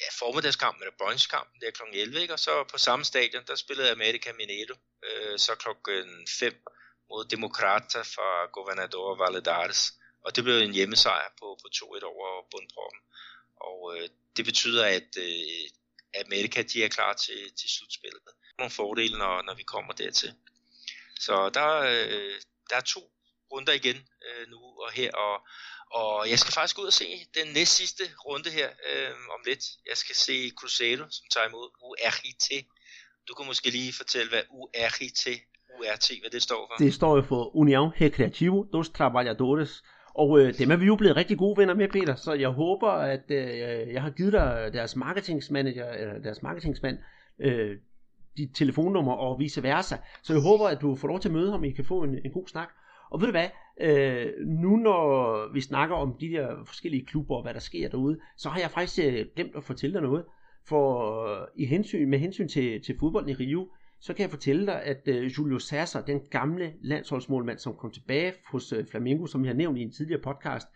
ja, 0.00 0.08
formiddagskamp, 0.18 0.76
eller 0.80 0.94
brunchkamp 0.98 1.48
der 1.60 1.70
kl. 1.70 1.82
11, 1.92 2.20
ikke? 2.20 2.34
og 2.34 2.38
så 2.38 2.64
på 2.72 2.78
samme 2.78 3.04
stadion, 3.04 3.44
der 3.46 3.54
spillede 3.54 3.90
America 3.90 4.32
Mineiro, 4.32 4.76
øh, 5.06 5.38
så 5.38 5.54
klokken 5.54 6.26
5 6.38 6.54
mod 7.10 7.24
Demokrata 7.24 8.00
fra 8.00 8.46
Governador 8.52 9.14
Valadares. 9.14 9.92
Og 10.24 10.36
det 10.36 10.44
blev 10.44 10.58
en 10.58 10.74
hjemmesejr 10.74 11.28
på, 11.40 11.58
på 11.62 11.68
2-1 11.74 12.04
over 12.04 12.42
bundproppen. 12.50 13.00
Og 13.56 13.96
øh, 13.96 14.08
det 14.36 14.44
betyder, 14.44 14.84
at 14.84 15.10
øh, 15.18 15.64
Amerika 16.24 16.62
de 16.62 16.84
er 16.84 16.88
klar 16.88 17.12
til, 17.12 17.52
til 17.58 17.70
slutspillet. 17.70 18.22
Nogle 18.58 18.70
fordele, 18.70 19.18
når, 19.18 19.42
når 19.42 19.54
vi 19.54 19.62
kommer 19.62 19.92
dertil. 19.92 20.34
Så 21.20 21.50
der, 21.54 21.70
øh, 21.76 22.40
der 22.70 22.76
er 22.76 22.80
to 22.80 23.15
runder 23.52 23.72
igen 23.72 23.98
øh, 24.26 24.44
nu 24.52 24.58
og 24.84 24.90
her, 24.92 25.10
og, 25.26 25.34
og 26.00 26.30
jeg 26.30 26.38
skal 26.38 26.52
faktisk 26.52 26.78
ud 26.78 26.86
og 26.92 26.92
se 26.92 27.06
den 27.38 27.46
næst 27.54 27.72
sidste 27.80 28.04
runde 28.26 28.50
her 28.58 28.68
øh, 28.88 29.12
om 29.34 29.40
lidt. 29.48 29.64
Jeg 29.90 29.96
skal 30.02 30.16
se 30.26 30.34
Cruzeiro, 30.58 31.04
som 31.16 31.24
tager 31.34 31.48
imod 31.48 31.66
URIT. 31.88 32.66
Du 33.28 33.34
kan 33.34 33.46
måske 33.46 33.70
lige 33.70 33.92
fortælle, 34.00 34.28
hvad 34.30 34.42
URIT, 34.50 35.22
URT, 35.78 36.06
hvad 36.22 36.30
det 36.30 36.42
står 36.42 36.60
for. 36.68 36.84
Det 36.84 36.94
står 36.94 37.16
jo 37.16 37.22
for 37.22 37.42
União 37.62 37.86
Recreativo 38.04 38.64
dos 38.72 38.88
Trabalhadores. 38.88 39.82
Og 40.14 40.40
øh, 40.40 40.58
dem 40.58 40.70
er 40.70 40.76
vi 40.76 40.86
jo 40.86 40.96
blevet 40.96 41.16
rigtig 41.16 41.38
gode 41.38 41.60
venner 41.60 41.74
med, 41.74 41.88
Peter, 41.88 42.14
så 42.14 42.32
jeg 42.32 42.48
håber, 42.48 42.88
at 42.88 43.30
øh, 43.30 43.92
jeg 43.92 44.02
har 44.02 44.10
givet 44.10 44.32
dig 44.32 44.70
deres 44.72 44.96
marketingsmanager, 44.96 45.90
eller 45.90 46.18
deres 46.18 46.42
marketingsmand, 46.42 46.98
øh, 47.40 47.76
dit 48.36 48.50
telefonnummer 48.54 49.12
og 49.12 49.38
vice 49.38 49.62
versa. 49.62 49.96
Så 50.22 50.32
jeg 50.32 50.42
håber, 50.42 50.68
at 50.68 50.80
du 50.80 50.96
får 50.96 51.08
lov 51.08 51.20
til 51.20 51.28
at 51.28 51.32
møde 51.32 51.50
ham, 51.50 51.60
og 51.60 51.66
I 51.66 51.72
kan 51.72 51.84
få 51.84 52.02
en, 52.02 52.18
en 52.24 52.32
god 52.32 52.48
snak. 52.48 52.68
Og 53.10 53.20
ved 53.20 53.26
du 53.26 53.30
hvad, 53.30 53.48
øh, 53.80 54.32
nu 54.46 54.76
når 54.76 55.52
vi 55.52 55.60
snakker 55.60 55.96
om 55.96 56.16
de 56.20 56.28
der 56.28 56.64
forskellige 56.64 57.06
klubber 57.06 57.36
og 57.36 57.42
hvad 57.42 57.54
der 57.54 57.60
sker 57.60 57.88
derude, 57.88 58.18
så 58.36 58.48
har 58.48 58.60
jeg 58.60 58.70
faktisk 58.70 59.06
øh, 59.06 59.26
glemt 59.36 59.56
at 59.56 59.64
fortælle 59.64 59.94
dig 59.94 60.02
noget. 60.02 60.24
For 60.68 61.24
øh, 61.24 61.46
i 61.56 61.66
hensyn, 61.66 62.10
med 62.10 62.18
hensyn 62.18 62.48
til, 62.48 62.82
til 62.82 62.96
fodbolden 63.00 63.30
i 63.30 63.34
Rio, 63.34 63.68
så 64.00 64.14
kan 64.14 64.22
jeg 64.22 64.30
fortælle 64.30 64.66
dig, 64.66 64.82
at 64.82 65.08
øh, 65.08 65.24
Julio 65.38 65.58
Sasser, 65.58 66.04
den 66.04 66.20
gamle 66.30 66.72
landsholdsmålmand, 66.82 67.58
som 67.58 67.74
kom 67.74 67.90
tilbage 67.90 68.32
hos 68.46 68.72
øh, 68.72 68.86
Flamengo, 68.86 69.26
som 69.26 69.44
jeg 69.44 69.48
har 69.48 69.56
nævnt 69.56 69.78
i 69.78 69.82
en 69.82 69.92
tidligere 69.92 70.22
podcast, 70.22 70.66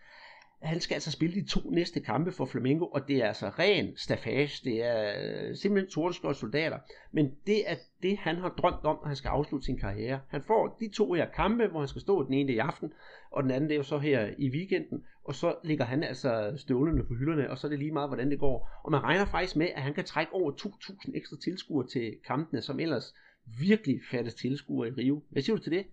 han 0.61 0.81
skal 0.81 0.93
altså 0.93 1.11
spille 1.11 1.41
de 1.41 1.47
to 1.47 1.69
næste 1.69 1.99
kampe 1.99 2.31
for 2.31 2.45
Flamengo, 2.45 2.85
og 2.85 3.07
det 3.07 3.17
er 3.17 3.27
altså 3.27 3.49
ren 3.49 3.97
stafage. 3.97 4.61
det 4.63 4.83
er 4.83 5.13
øh, 5.17 5.55
simpelthen 5.55 5.91
sorte 5.91 6.39
soldater. 6.39 6.79
Men 7.11 7.31
det 7.47 7.69
er 7.71 7.75
det, 8.01 8.17
han 8.17 8.35
har 8.35 8.49
drømt 8.49 8.85
om, 8.85 8.97
at 9.03 9.07
han 9.07 9.15
skal 9.15 9.29
afslutte 9.29 9.65
sin 9.65 9.79
karriere. 9.79 10.19
Han 10.27 10.43
får 10.43 10.77
de 10.79 10.89
to 10.93 11.13
her 11.13 11.25
kampe, 11.29 11.67
hvor 11.67 11.79
han 11.79 11.87
skal 11.87 12.01
stå 12.01 12.25
den 12.25 12.33
ene 12.33 12.53
i 12.53 12.57
aften, 12.57 12.93
og 13.31 13.43
den 13.43 13.51
anden 13.51 13.69
det 13.69 13.75
er 13.75 13.77
jo 13.77 13.83
så 13.83 13.97
her 13.97 14.29
i 14.37 14.49
weekenden, 14.49 15.05
og 15.23 15.35
så 15.35 15.55
ligger 15.63 15.85
han 15.85 16.03
altså 16.03 16.53
støvlerne 16.57 17.03
på 17.03 17.13
hylderne, 17.13 17.49
og 17.49 17.57
så 17.57 17.67
er 17.67 17.69
det 17.69 17.79
lige 17.79 17.91
meget, 17.91 18.09
hvordan 18.09 18.31
det 18.31 18.39
går. 18.39 18.69
Og 18.83 18.91
man 18.91 19.03
regner 19.03 19.25
faktisk 19.25 19.55
med, 19.55 19.67
at 19.75 19.81
han 19.81 19.93
kan 19.93 20.05
trække 20.05 20.33
over 20.33 20.51
2.000 20.51 21.17
ekstra 21.17 21.37
tilskuere 21.43 21.87
til 21.87 22.17
kampene, 22.27 22.61
som 22.61 22.79
ellers 22.79 23.13
virkelig 23.59 23.99
fattes 24.11 24.33
tilskuere 24.33 24.89
i 24.89 24.91
Rio. 24.91 25.23
Hvad 25.29 25.41
siger 25.41 25.55
du 25.55 25.63
til 25.63 25.71
det? 25.71 25.85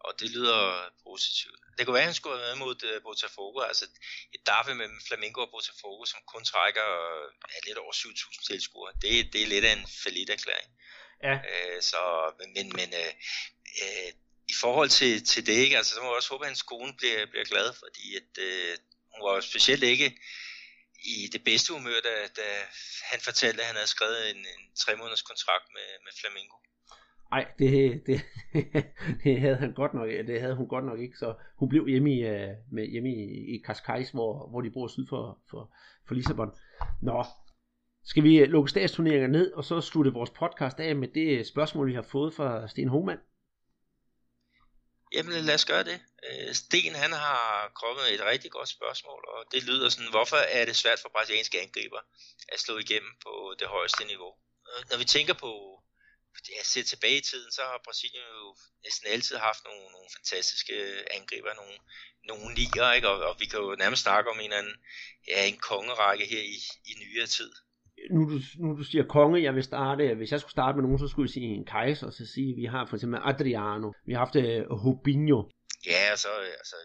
Og 0.00 0.12
det 0.20 0.34
lyder 0.34 0.60
positivt. 1.06 1.61
Det 1.76 1.86
kunne 1.86 1.94
være, 1.94 2.08
at 2.08 2.12
han 2.12 2.20
skulle 2.20 2.36
have 2.36 2.46
været 2.46 2.58
mod 2.58 2.76
uh, 2.90 3.02
Botafogo, 3.02 3.60
altså 3.60 3.84
et 4.34 4.42
derby 4.46 4.72
mellem 4.80 5.00
Flamengo 5.08 5.40
og 5.40 5.50
Botafogo, 5.50 6.04
som 6.04 6.20
kun 6.32 6.44
trækker 6.44 6.86
ja, 7.52 7.58
lidt 7.66 7.78
over 7.78 7.92
7.000 7.92 8.46
tilskuere. 8.46 8.92
Det, 9.02 9.32
det 9.32 9.42
er 9.42 9.46
lidt 9.46 9.64
af 9.64 9.72
en 9.72 9.86
falit 10.02 10.30
erklæring. 10.30 10.70
Ja. 11.22 11.34
Uh, 11.34 11.78
så, 11.90 12.00
men, 12.54 12.72
men 12.78 12.88
uh, 13.02 13.12
uh, 13.82 14.10
i 14.52 14.54
forhold 14.60 14.88
til, 14.88 15.26
til 15.26 15.46
det, 15.46 15.52
ikke, 15.52 15.76
altså, 15.76 15.94
så 15.94 16.00
må 16.00 16.06
jeg 16.06 16.16
også 16.16 16.30
håbe, 16.30 16.44
at 16.44 16.48
hans 16.48 16.62
kone 16.62 16.94
bliver, 16.96 17.26
bliver 17.26 17.44
glad, 17.44 17.68
fordi 17.82 18.16
at, 18.20 18.30
uh, 18.46 18.72
hun 19.12 19.20
var 19.26 19.40
specielt 19.40 19.82
ikke 19.82 20.08
i 21.04 21.28
det 21.32 21.44
bedste 21.44 21.72
humør, 21.72 22.00
da, 22.00 22.14
da 22.40 22.46
han 23.10 23.20
fortalte, 23.20 23.60
at 23.60 23.66
han 23.66 23.76
havde 23.76 23.94
skrevet 23.96 24.30
en, 24.30 24.36
en 24.36 24.62
tre 24.82 24.96
måneders 24.96 25.22
kontrakt 25.22 25.66
med, 25.76 25.88
med 26.04 26.12
Flamengo. 26.20 26.56
Nej, 27.32 27.46
det, 27.58 28.02
det, 28.06 28.20
det, 29.24 29.40
havde 29.40 29.56
han 29.56 29.72
godt 29.72 29.94
nok, 29.94 30.08
det 30.08 30.40
havde 30.40 30.54
hun 30.54 30.68
godt 30.68 30.84
nok 30.84 31.00
ikke, 31.00 31.16
så 31.18 31.34
hun 31.56 31.68
blev 31.68 31.88
hjemme 31.88 32.14
i, 32.14 32.20
øh, 32.20 32.48
med, 32.72 32.86
hjemme 32.86 33.08
i, 33.08 33.54
i 33.54 33.62
Cascais, 33.66 34.10
hvor, 34.10 34.48
hvor 34.50 34.60
de 34.60 34.70
bor 34.70 34.88
syd 34.88 35.06
for, 35.08 35.38
for, 35.50 35.74
for 36.06 36.14
Lissabon. 36.14 36.50
Nå, 37.02 37.24
skal 38.04 38.22
vi 38.22 38.38
øh, 38.38 38.48
lukke 38.48 38.70
statsturneringer 38.70 39.28
ned, 39.28 39.52
og 39.52 39.64
så 39.64 39.80
slutte 39.80 40.12
vores 40.12 40.30
podcast 40.30 40.80
af 40.80 40.96
med 40.96 41.08
det 41.08 41.46
spørgsmål, 41.46 41.88
vi 41.88 41.94
har 41.94 42.02
fået 42.02 42.34
fra 42.34 42.68
Sten 42.68 42.88
Hohmann? 42.88 43.20
Jamen 45.14 45.44
lad 45.44 45.54
os 45.54 45.64
gøre 45.64 45.84
det. 45.84 46.00
Øh, 46.26 46.54
Sten 46.54 46.94
han 46.94 47.12
har 47.12 47.72
kommet 47.82 48.14
et 48.14 48.22
rigtig 48.32 48.50
godt 48.50 48.68
spørgsmål, 48.68 49.24
og 49.34 49.40
det 49.52 49.66
lyder 49.68 49.88
sådan, 49.88 50.10
hvorfor 50.10 50.36
er 50.36 50.64
det 50.64 50.76
svært 50.76 50.98
for 51.02 51.08
brasilianske 51.14 51.60
angriber 51.60 52.00
at 52.52 52.60
slå 52.60 52.78
igennem 52.78 53.12
på 53.24 53.54
det 53.58 53.66
højeste 53.68 54.04
niveau? 54.04 54.32
Når 54.90 54.98
vi 54.98 55.04
tænker 55.04 55.34
på 55.34 55.81
ja, 56.54 56.62
ser 56.72 56.82
tilbage 56.82 57.18
i 57.22 57.26
tiden, 57.30 57.50
så 57.56 57.62
har 57.70 57.80
Brasilien 57.86 58.28
jo 58.42 58.48
næsten 58.84 59.06
altid 59.14 59.36
haft 59.48 59.62
nogle, 59.68 59.84
nogle 59.94 60.08
fantastiske 60.16 60.74
angriber, 61.16 61.52
nogle, 61.60 61.76
nogle 62.30 62.54
nier, 62.58 62.92
ikke? 62.96 63.08
Og, 63.12 63.16
og 63.28 63.34
vi 63.40 63.46
kan 63.50 63.58
jo 63.60 63.68
nærmest 63.82 64.02
snakke 64.02 64.30
om 64.30 64.40
en 64.40 64.52
anden, 64.52 64.76
ja, 65.30 65.38
en 65.50 65.58
kongerække 65.70 66.24
her 66.32 66.42
i, 66.54 66.58
i 66.90 66.92
nyere 67.02 67.26
tid. 67.26 67.52
Nu 68.10 68.20
du, 68.30 68.36
nu 68.62 68.68
du 68.78 68.84
siger 68.84 69.04
konge, 69.16 69.42
jeg 69.42 69.54
vil 69.54 69.64
starte, 69.72 70.14
hvis 70.14 70.32
jeg 70.32 70.40
skulle 70.40 70.58
starte 70.58 70.74
med 70.76 70.82
nogen, 70.84 70.98
så 70.98 71.08
skulle 71.08 71.26
jeg 71.28 71.34
sige 71.36 71.54
en 71.60 71.66
kejser, 71.74 72.06
og 72.06 72.12
så 72.12 72.24
sige, 72.34 72.50
vi 72.60 72.64
har 72.64 72.86
for 72.86 72.96
eksempel 72.96 73.20
Adriano, 73.30 73.88
vi 74.06 74.12
har 74.12 74.22
haft 74.24 74.36
uh, 74.36 74.84
Rubinho. 74.84 75.40
Ja, 75.92 76.02
og 76.12 76.18
så 76.24 76.32
altså, 76.62 76.76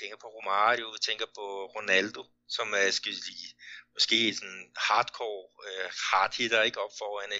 tænker 0.00 0.16
på 0.22 0.28
Romario, 0.36 0.86
vi 0.96 1.00
tænker 1.08 1.26
på 1.38 1.44
Ronaldo, 1.76 2.22
som 2.56 2.66
er 2.80 2.90
skal 2.98 3.12
lige, 3.28 3.48
måske 3.96 4.34
sådan 4.38 4.62
hardcore 4.86 5.44
uh, 5.68 5.88
hardhitter, 6.08 6.62
ikke 6.62 6.80
op 6.84 6.94
foran 7.00 7.32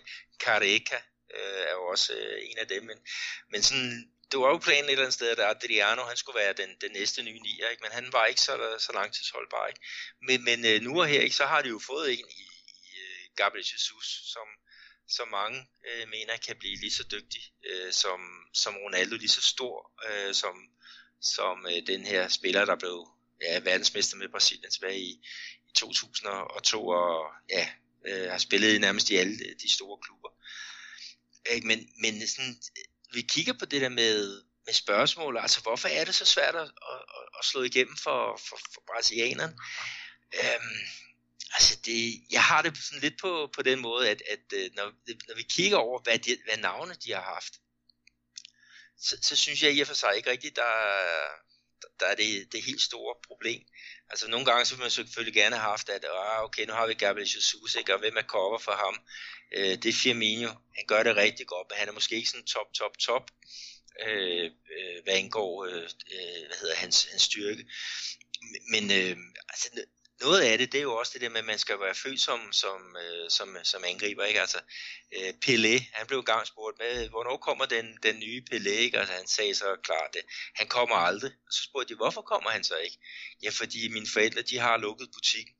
Careca, 0.45 0.99
øh, 1.35 1.63
er 1.69 1.73
jo 1.73 1.85
også 1.87 2.13
øh, 2.13 2.39
en 2.51 2.59
af 2.59 2.69
dem. 2.69 2.83
Men, 2.85 2.99
men 3.51 3.63
sådan, 3.63 4.11
det 4.31 4.41
var 4.41 4.49
jo 4.49 4.59
planen 4.59 4.85
et 4.85 4.91
eller 4.91 5.05
andet 5.05 5.15
sted, 5.15 5.29
at 5.31 5.41
Adriano 5.41 6.03
han 6.03 6.17
skulle 6.17 6.41
være 6.43 6.53
den, 6.53 6.71
den 6.81 6.93
næste 6.93 7.23
nye 7.23 7.41
nier, 7.41 7.69
ikke? 7.69 7.83
men 7.83 7.93
han 7.93 8.13
var 8.13 8.27
ikke 8.27 8.41
så, 8.41 8.55
så 8.79 8.91
langtidsholdbar. 8.95 9.67
Ikke? 9.67 9.81
Men, 10.27 10.45
men 10.45 10.65
øh, 10.65 10.81
nu 10.81 11.01
og 11.01 11.07
her, 11.07 11.21
ikke, 11.21 11.37
så 11.37 11.47
har 11.47 11.63
de 11.63 11.69
jo 11.69 11.81
fået 11.87 12.13
en 12.13 12.27
i, 12.43 12.43
i 12.67 12.87
øh, 13.05 13.23
Gabriel 13.37 13.67
Jesus, 13.73 14.07
som, 14.33 14.49
som 15.09 15.29
mange 15.29 15.59
øh, 15.89 16.09
mener 16.09 16.37
kan 16.37 16.57
blive 16.57 16.77
lige 16.77 16.93
så 16.93 17.05
dygtig 17.11 17.43
øh, 17.71 17.93
som, 17.93 18.21
som 18.55 18.77
Ronaldo, 18.77 19.17
lige 19.17 19.37
så 19.39 19.43
stor 19.43 19.93
øh, 20.09 20.35
som, 20.35 20.55
som 21.23 21.67
øh, 21.67 21.87
den 21.87 22.07
her 22.07 22.29
spiller, 22.29 22.65
der 22.65 22.77
blev 22.77 23.09
ja, 23.43 23.61
verdensmester 23.61 24.17
med 24.17 24.29
Brasilien 24.29 24.71
tilbage 24.71 25.01
i, 25.01 25.11
i 25.69 25.73
2002 25.77 26.89
og 26.89 27.33
ja, 27.51 27.69
øh, 28.07 28.31
har 28.31 28.39
spillet 28.39 28.81
nærmest 28.81 29.11
i 29.11 29.17
alle 29.17 29.39
de 29.63 29.73
store 29.73 29.99
klubber. 30.03 30.29
Ikke? 31.47 31.67
Men, 31.67 31.89
men 32.01 32.29
sådan, 32.29 32.57
øh, 32.79 32.85
vi 33.15 33.23
kigger 33.23 33.53
på 33.53 33.65
det 33.65 33.81
der 33.81 33.89
med, 33.89 34.43
med 34.67 34.75
spørgsmål, 34.75 35.37
altså 35.39 35.61
hvorfor 35.61 35.89
er 35.89 36.05
det 36.05 36.15
så 36.15 36.25
svært 36.25 36.55
at, 36.55 36.63
at, 36.63 37.01
at 37.39 37.45
slå 37.45 37.63
igennem 37.63 37.97
for, 37.97 38.41
for, 38.49 38.59
for 38.75 38.83
brasilianerne? 38.87 39.57
Øhm, 40.35 40.81
altså 41.53 41.79
det, 41.85 42.25
jeg 42.31 42.43
har 42.43 42.63
det 42.63 42.79
sådan 42.79 43.01
lidt 43.01 43.21
på, 43.21 43.51
på 43.55 43.63
den 43.63 43.81
måde, 43.81 44.11
at, 44.11 44.23
at 44.31 44.53
øh, 44.55 44.71
når, 44.75 44.93
når 45.29 45.37
vi 45.37 45.43
kigger 45.43 45.77
over, 45.77 46.03
hvad, 46.03 46.19
de, 46.19 46.39
hvad 46.45 46.57
navne 46.57 46.95
de 46.95 47.13
har 47.13 47.23
haft, 47.23 47.55
så, 48.99 49.19
så 49.23 49.37
synes 49.37 49.63
jeg 49.63 49.73
i 49.73 49.81
og 49.81 49.87
for 49.87 49.95
sig 49.95 50.17
ikke 50.17 50.31
rigtigt, 50.31 50.57
der, 50.57 50.73
der 52.01 52.07
er 52.07 52.15
det, 52.15 52.53
det 52.53 52.63
helt 52.63 52.81
store 52.81 53.15
problem. 53.27 53.63
Altså 54.11 54.31
nogle 54.31 54.47
gange 54.47 54.65
så 54.65 54.75
vil 54.75 54.83
man 54.83 54.91
selvfølgelig 54.91 55.35
gerne 55.35 55.57
have 55.57 55.71
haft, 55.71 55.89
at 55.89 56.05
ah, 56.05 56.45
okay, 56.45 56.67
nu 56.67 56.73
har 56.73 56.87
vi 56.87 56.95
Gabriel 56.95 57.31
Jesus, 57.35 57.75
ikke? 57.79 57.95
og 57.95 58.01
hvem 58.01 58.17
er 58.17 58.23
cover 58.23 58.59
for 58.59 58.73
ham? 58.73 58.95
Øh, 59.57 59.75
det 59.83 59.87
er 59.87 60.01
Firmino. 60.03 60.49
Han 60.49 60.85
gør 60.89 61.03
det 61.03 61.17
rigtig 61.17 61.47
godt, 61.47 61.67
men 61.71 61.79
han 61.79 61.89
er 61.89 61.93
måske 61.93 62.17
ikke 62.17 62.29
sådan 62.29 62.47
top, 62.47 62.73
top, 62.75 62.99
top, 62.99 63.31
øh, 64.07 64.45
øh, 64.45 65.03
hvad 65.05 65.15
angår 65.15 65.65
øh, 65.65 65.83
øh, 66.15 66.43
hvad 66.49 66.59
hedder 66.61 66.77
hans, 66.77 67.05
hans 67.11 67.23
styrke. 67.23 67.65
Men 68.73 68.85
øh, 68.91 69.17
altså, 69.49 69.69
noget 70.21 70.41
af 70.41 70.59
det, 70.59 70.73
det 70.73 70.79
er 70.79 70.83
jo 70.83 70.97
også 70.97 71.13
det 71.15 71.21
der 71.21 71.29
med, 71.29 71.39
at 71.39 71.45
man 71.45 71.59
skal 71.59 71.81
være 71.81 71.95
følsom 71.95 72.41
som, 72.53 72.53
som, 72.53 72.97
øh, 73.05 73.31
som, 73.31 73.57
som 73.63 73.85
angriber, 73.85 74.25
ikke? 74.25 74.41
Altså, 74.41 74.61
øh, 75.17 75.35
Pelé, 75.45 75.75
han 75.93 76.07
blev 76.07 76.19
engang 76.19 76.47
spurgt 76.47 76.79
med, 76.79 77.09
hvornår 77.09 77.37
kommer 77.37 77.65
den, 77.65 77.99
den 78.03 78.19
nye 78.19 78.43
Pelé, 78.51 78.71
ikke? 78.71 78.99
Altså, 78.99 79.15
han 79.15 79.27
sagde 79.27 79.55
så 79.55 79.77
klart, 79.83 80.11
det, 80.15 80.23
han 80.55 80.69
kommer 80.69 80.97
aldrig. 80.97 81.33
Og 81.47 81.53
så 81.53 81.63
spurgte 81.63 81.95
de, 81.95 81.97
hvorfor 81.97 82.23
kommer 82.23 82.51
han 82.51 82.65
så 82.65 82.77
ikke? 82.77 82.99
Ja, 83.43 83.51
fordi 83.51 83.89
mine 83.89 84.07
forældre, 84.13 84.43
de 84.43 84.59
har 84.59 84.77
lukket 84.77 85.09
butikken. 85.15 85.55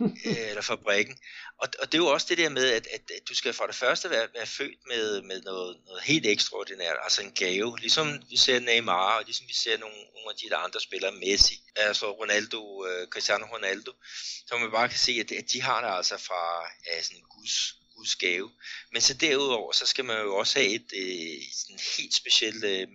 Øh, 0.00 0.48
eller 0.50 0.62
fabrikken. 0.62 1.18
Og, 1.58 1.68
og 1.80 1.92
det 1.92 1.94
er 1.98 2.02
jo 2.02 2.06
også 2.06 2.26
det 2.30 2.38
der 2.38 2.48
med, 2.48 2.66
at, 2.70 2.86
at, 2.86 3.10
at 3.16 3.28
du 3.28 3.34
skal 3.34 3.52
for 3.52 3.66
det 3.66 3.74
første 3.74 4.10
være, 4.10 4.28
være 4.34 4.46
født 4.46 4.78
med, 4.86 5.22
med 5.22 5.42
noget, 5.42 5.80
noget 5.86 6.02
helt 6.02 6.26
ekstraordinært, 6.26 6.96
altså 7.02 7.22
en 7.22 7.32
gave, 7.32 7.78
ligesom 7.78 8.22
vi 8.30 8.36
ser 8.36 8.60
Neymar, 8.60 9.18
og 9.18 9.24
ligesom 9.24 9.48
vi 9.48 9.54
ser 9.54 9.78
nogle, 9.78 9.96
nogle 9.96 10.30
af 10.30 10.36
de 10.36 10.48
der 10.50 10.56
andre 10.56 10.80
spillere, 10.80 11.12
Messi, 11.12 11.62
altså 11.76 12.10
Ronaldo, 12.10 12.60
uh, 12.86 13.08
Cristiano 13.10 13.46
Ronaldo, 13.46 13.92
så 14.46 14.58
man 14.58 14.70
bare 14.70 14.88
kan 14.88 14.98
se, 14.98 15.12
at, 15.12 15.32
at 15.32 15.52
de 15.52 15.62
har 15.62 15.80
det 15.88 15.96
altså 15.96 16.16
fra 16.16 16.62
ja, 16.86 17.02
sådan 17.02 17.18
en 17.18 17.24
guds, 17.36 17.74
guds 17.96 18.16
gave. 18.16 18.50
Men 18.92 19.02
så 19.02 19.14
derudover, 19.14 19.72
så 19.72 19.86
skal 19.86 20.04
man 20.04 20.20
jo 20.20 20.36
også 20.36 20.58
have 20.58 20.70
et, 20.70 20.88
et 20.92 21.54
sådan 21.54 21.80
helt 21.98 22.14
specielt, 22.14 22.64
uh, 22.64 22.92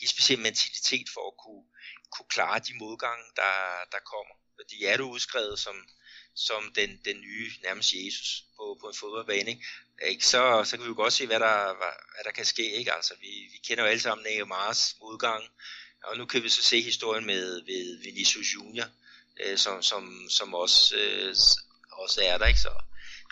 helt 0.00 0.10
speciel 0.10 0.38
mentalitet 0.38 1.06
for 1.14 1.26
at 1.30 1.36
kunne, 1.44 1.64
kunne 2.12 2.28
klare 2.28 2.58
de 2.58 2.72
modgange, 2.78 3.24
der, 3.36 3.54
der 3.92 4.00
kommer. 4.12 4.34
Fordi 4.58 4.84
er 4.84 4.96
du 4.96 5.10
udskrevet 5.10 5.58
som, 5.58 5.76
som 6.46 6.72
den, 6.74 7.00
den 7.04 7.20
nye, 7.20 7.50
nærmest 7.62 7.92
Jesus 7.92 8.44
på, 8.56 8.78
på 8.80 8.88
en 8.88 8.94
fodboldbane. 8.94 9.50
Ikke? 9.50 9.64
Øh, 10.02 10.08
ikke? 10.08 10.26
Så, 10.26 10.64
så 10.64 10.76
kan 10.76 10.84
vi 10.84 10.88
jo 10.88 10.94
godt 10.94 11.12
se, 11.12 11.26
hvad 11.26 11.40
der, 11.40 11.74
hvad, 11.78 11.94
hvad 12.14 12.24
der 12.24 12.30
kan 12.30 12.44
ske. 12.44 12.72
Ikke? 12.72 12.92
Altså, 12.92 13.14
vi, 13.20 13.26
vi 13.26 13.58
kender 13.66 13.84
jo 13.84 13.90
alle 13.90 14.00
sammen 14.00 14.26
Neymar's 14.26 14.96
modgang, 15.00 15.44
og 16.04 16.16
nu 16.16 16.26
kan 16.26 16.42
vi 16.42 16.48
så 16.48 16.62
se 16.62 16.80
historien 16.80 17.26
med 17.26 17.64
ved 17.66 18.02
Vinicius 18.02 18.54
Junior, 18.54 18.86
øh, 19.40 19.58
som, 19.58 19.82
som, 19.82 20.26
som 20.30 20.54
også, 20.54 20.96
øh, 20.96 21.36
også 21.92 22.20
er 22.22 22.38
der. 22.38 22.46
Ikke? 22.46 22.60
Så, 22.60 22.72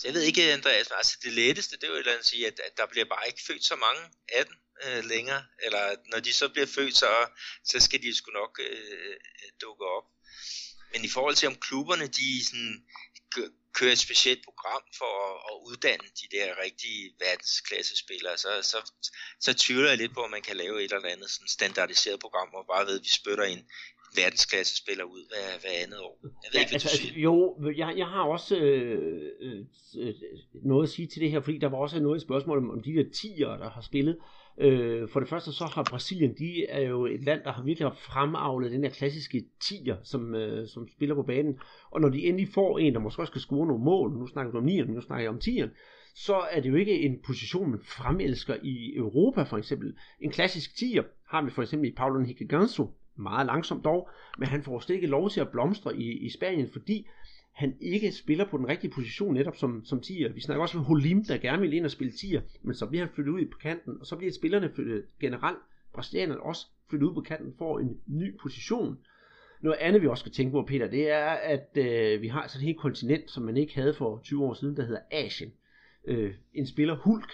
så 0.01 0.09
jeg 0.09 0.15
ved 0.15 0.23
ikke, 0.23 0.53
Andreas, 0.53 0.91
altså 0.91 1.19
det 1.23 1.33
letteste, 1.33 1.77
det 1.77 1.85
er 1.85 1.89
jo 1.89 1.95
et 1.95 1.99
eller 1.99 2.13
andet 2.13 2.25
at 2.25 2.31
sige, 2.31 2.47
at, 2.47 2.61
at 2.61 2.77
der 2.77 2.87
bliver 2.87 3.05
bare 3.05 3.27
ikke 3.27 3.43
født 3.47 3.65
så 3.65 3.77
mange 3.77 4.03
af 4.29 4.47
dem 4.47 4.57
øh, 4.85 5.05
længere, 5.05 5.45
eller 5.63 5.97
når 6.07 6.21
de 6.21 6.33
så 6.33 6.49
bliver 6.49 6.67
født, 6.67 6.97
så, 6.97 7.11
så 7.65 7.81
skal 7.81 8.03
de 8.03 8.17
sgu 8.17 8.31
nok 8.31 8.61
øh, 8.63 8.79
øh 8.91 9.51
dukke 9.61 9.85
op. 9.85 10.05
Men 10.93 11.05
i 11.05 11.09
forhold 11.09 11.35
til 11.35 11.49
om 11.49 11.55
klubberne, 11.55 12.07
de 12.07 12.47
sådan, 12.47 12.85
kører 13.77 13.93
et 13.93 14.07
specielt 14.09 14.43
program 14.49 14.85
for 14.99 15.13
at, 15.27 15.37
at 15.51 15.55
uddanne 15.69 16.09
de 16.21 16.27
der 16.37 16.47
rigtige 16.65 17.03
verdensklasse 17.25 17.95
spillere, 18.05 18.37
så, 18.45 18.53
så, 18.73 18.79
så 19.41 19.51
tvivler 19.65 19.89
jeg 19.89 19.99
lidt 19.99 20.15
på, 20.15 20.23
at 20.23 20.31
man 20.37 20.43
kan 20.49 20.57
lave 20.57 20.85
et 20.85 20.93
eller 20.93 21.15
andet 21.15 21.31
sådan 21.31 21.49
standardiseret 21.59 22.21
program, 22.21 22.49
hvor 22.49 22.65
bare 22.73 22.87
ved, 22.87 22.99
at 22.99 23.05
vi 23.07 23.13
spytter 23.21 23.45
en 23.45 23.63
verdensklasse 24.21 24.77
spiller 24.83 25.05
ud 25.05 25.23
hver, 25.31 25.49
hver 25.63 25.77
andet 25.85 26.01
år. 26.09 26.17
Jeg 26.23 26.51
ved 26.53 26.59
ja, 26.59 26.61
ikke, 26.61 26.71
hvad 26.71 26.81
altså, 26.83 26.89
du 26.89 26.97
siger. 26.97 27.21
Jo, 27.29 27.37
jeg, 27.83 27.91
jeg 28.03 28.09
har 28.15 28.23
også 28.37 28.57
øh, 28.57 29.33
øh, 29.43 30.15
noget 30.71 30.87
at 30.87 30.93
sige 30.95 31.09
til 31.09 31.21
det 31.23 31.31
her, 31.31 31.41
fordi 31.41 31.59
der 31.59 31.69
var 31.69 31.79
også 31.79 32.01
noget 32.01 32.23
spørgsmål 32.23 32.59
om, 32.59 32.71
om 32.71 32.83
de 32.83 32.93
der 32.99 33.05
tiger, 33.21 33.57
der 33.57 33.71
har 33.71 33.83
spillet. 33.91 34.17
Øh, 34.17 34.46
Øh, 34.59 35.09
for 35.09 35.21
det 35.21 35.29
første 35.29 35.53
så 35.53 35.65
har 35.65 35.87
Brasilien, 35.91 36.35
de 36.39 36.67
er 36.67 36.81
jo 36.81 37.07
et 37.07 37.25
land, 37.25 37.41
der 37.45 37.53
har 37.53 37.63
virkelig 37.63 37.93
fremavlet 37.99 38.73
den 38.73 38.85
her 38.85 38.91
klassiske 38.91 39.45
tiger, 39.61 39.97
som, 40.03 40.35
øh, 40.35 40.69
som 40.69 40.89
spiller 40.89 41.15
på 41.15 41.23
banen. 41.23 41.59
Og 41.91 42.01
når 42.01 42.09
de 42.09 42.25
endelig 42.25 42.49
får 42.49 42.79
en, 42.79 42.95
der 42.95 43.01
måske 43.01 43.23
også 43.23 43.31
skal 43.31 43.41
score 43.41 43.67
nogle 43.67 43.85
mål, 43.85 44.13
nu 44.13 44.27
snakker 44.27 44.53
vi 44.53 44.59
om 44.59 44.67
9'eren, 44.67 44.93
nu 44.93 45.01
snakker 45.01 45.23
jeg 45.23 45.31
om 45.31 45.41
10'eren, 45.45 45.71
så 46.15 46.37
er 46.51 46.61
det 46.61 46.71
jo 46.71 46.75
ikke 46.75 47.01
en 47.01 47.19
position, 47.27 47.71
man 47.71 47.81
fremelsker 47.83 48.57
i 48.63 48.97
Europa 48.97 49.43
for 49.43 49.57
eksempel. 49.59 49.95
En 50.21 50.31
klassisk 50.31 50.77
tiger 50.77 51.03
har 51.29 51.43
vi 51.43 51.51
for 51.51 51.63
eksempel 51.63 51.89
i 51.89 51.95
Paulo 51.95 52.19
Henrique 52.19 52.49
Ganso, 52.49 52.91
meget 53.17 53.47
langsomt 53.47 53.85
dog, 53.85 54.09
men 54.39 54.49
han 54.49 54.63
får 54.63 54.81
slet 54.81 54.95
ikke 54.95 55.07
lov 55.07 55.31
til 55.31 55.41
at 55.41 55.49
blomstre 55.49 55.97
i, 55.97 56.27
i 56.27 56.31
Spanien, 56.31 56.69
fordi 56.73 57.07
han 57.57 57.77
ikke 57.81 58.13
spiller 58.13 58.45
på 58.45 58.59
den 58.59 58.69
rigtige 58.69 58.91
position 58.91 59.35
netop 59.35 59.57
som, 59.57 59.85
som 59.85 60.01
tier. 60.01 60.33
Vi 60.33 60.41
snakker 60.41 60.63
også 60.63 60.79
om 60.79 60.85
Holim, 60.85 61.25
der 61.25 61.39
gerne 61.39 61.63
vil 61.63 61.73
ind 61.73 61.85
og 61.85 61.91
spille 61.91 62.13
tier, 62.13 62.41
men 62.63 62.75
så 62.75 62.87
bliver 62.87 63.05
han 63.05 63.15
flyttet 63.15 63.33
ud 63.33 63.47
på 63.47 63.59
kanten, 63.59 63.97
og 64.01 64.07
så 64.07 64.17
bliver 64.17 64.33
spillerne 64.33 64.71
flyttet 64.75 65.05
generelt, 65.21 65.59
brasilianerne 65.95 66.43
også 66.43 66.67
flyttet 66.91 67.07
ud 67.09 67.15
på 67.15 67.21
kanten, 67.21 67.55
får 67.59 67.79
en 67.79 68.01
ny 68.07 68.39
position. 68.43 68.99
Noget 69.63 69.79
andet, 69.81 70.03
vi 70.03 70.07
også 70.07 70.21
skal 70.21 70.33
tænke 70.33 70.53
på, 70.53 70.63
Peter, 70.63 70.89
det 70.89 71.11
er, 71.11 71.27
at 71.27 71.77
øh, 71.77 72.23
vi 72.23 72.29
har 72.29 72.47
sådan 72.47 72.61
et 72.61 72.67
helt 72.67 72.79
kontinent, 72.79 73.31
som 73.31 73.43
man 73.43 73.57
ikke 73.57 73.75
havde 73.75 73.95
for 73.95 74.21
20 74.25 74.45
år 74.45 74.55
siden, 74.55 74.77
der 74.77 74.85
hedder 74.85 75.01
Asien. 75.11 75.53
Øh, 76.05 76.35
en 76.55 76.67
spiller 76.67 76.97
Hulk, 76.97 77.31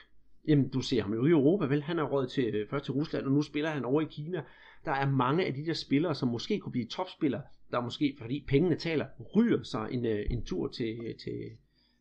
jamen 0.49 0.69
du 0.69 0.81
ser 0.81 1.03
ham 1.03 1.15
jo 1.15 1.27
i 1.27 1.31
Europa, 1.31 1.67
vel? 1.67 1.83
Han 1.83 1.99
er 1.99 2.05
råd 2.05 2.27
til, 2.27 2.55
øh, 2.55 2.69
først 2.69 2.85
til 2.85 2.95
Rusland, 2.95 3.27
og 3.27 3.33
nu 3.33 3.43
spiller 3.43 3.71
han 3.71 3.85
over 3.85 4.01
i 4.01 4.07
Kina. 4.11 4.43
Der 4.85 4.93
er 4.93 5.11
mange 5.11 5.45
af 5.45 5.55
de 5.55 5.67
der 5.67 5.75
spillere, 5.75 6.15
som 6.15 6.29
måske 6.29 6.59
kunne 6.59 6.73
blive 6.73 6.87
topspillere, 6.87 7.43
der 7.73 7.81
måske, 7.81 8.17
fordi 8.21 8.45
pengene 8.49 8.77
taler, 8.77 9.07
ryger 9.37 9.63
sig 9.63 9.89
en, 9.91 10.07
øh, 10.07 10.27
en 10.31 10.45
tur 10.45 10.69
til, 10.69 10.99
øh, 11.05 11.17
til, 11.17 11.51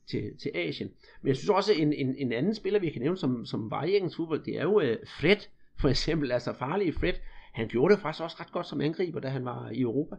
til, 0.10 0.38
til 0.42 0.52
Asien. 0.56 0.92
Men 1.22 1.28
jeg 1.28 1.38
synes 1.38 1.50
også, 1.50 1.74
en, 1.74 1.94
en, 1.94 2.16
en 2.18 2.32
anden 2.32 2.56
spiller, 2.56 2.80
vi 2.80 2.90
kan 2.90 3.02
nævne, 3.02 3.18
som, 3.18 3.46
som 3.46 3.72
var 3.72 3.84
i 3.84 3.96
engelsk 3.96 4.18
fodbold, 4.18 4.44
det 4.44 4.58
er 4.58 4.64
jo 4.64 4.82
øh, 4.82 4.98
Fred, 5.20 5.38
for 5.82 5.90
eksempel, 5.90 6.32
altså 6.32 6.54
farlige 6.54 6.94
Fred. 6.94 7.14
Han 7.54 7.68
gjorde 7.68 7.94
det 7.94 8.02
faktisk 8.02 8.24
også 8.24 8.38
ret 8.40 8.52
godt 8.52 8.68
som 8.68 8.82
angriber, 8.82 9.20
da 9.20 9.30
han 9.30 9.46
var 9.46 9.70
i 9.70 9.82
Europa. 9.82 10.16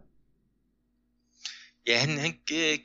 Ja, 1.87 1.97
han, 1.97 2.17
han 2.25 2.33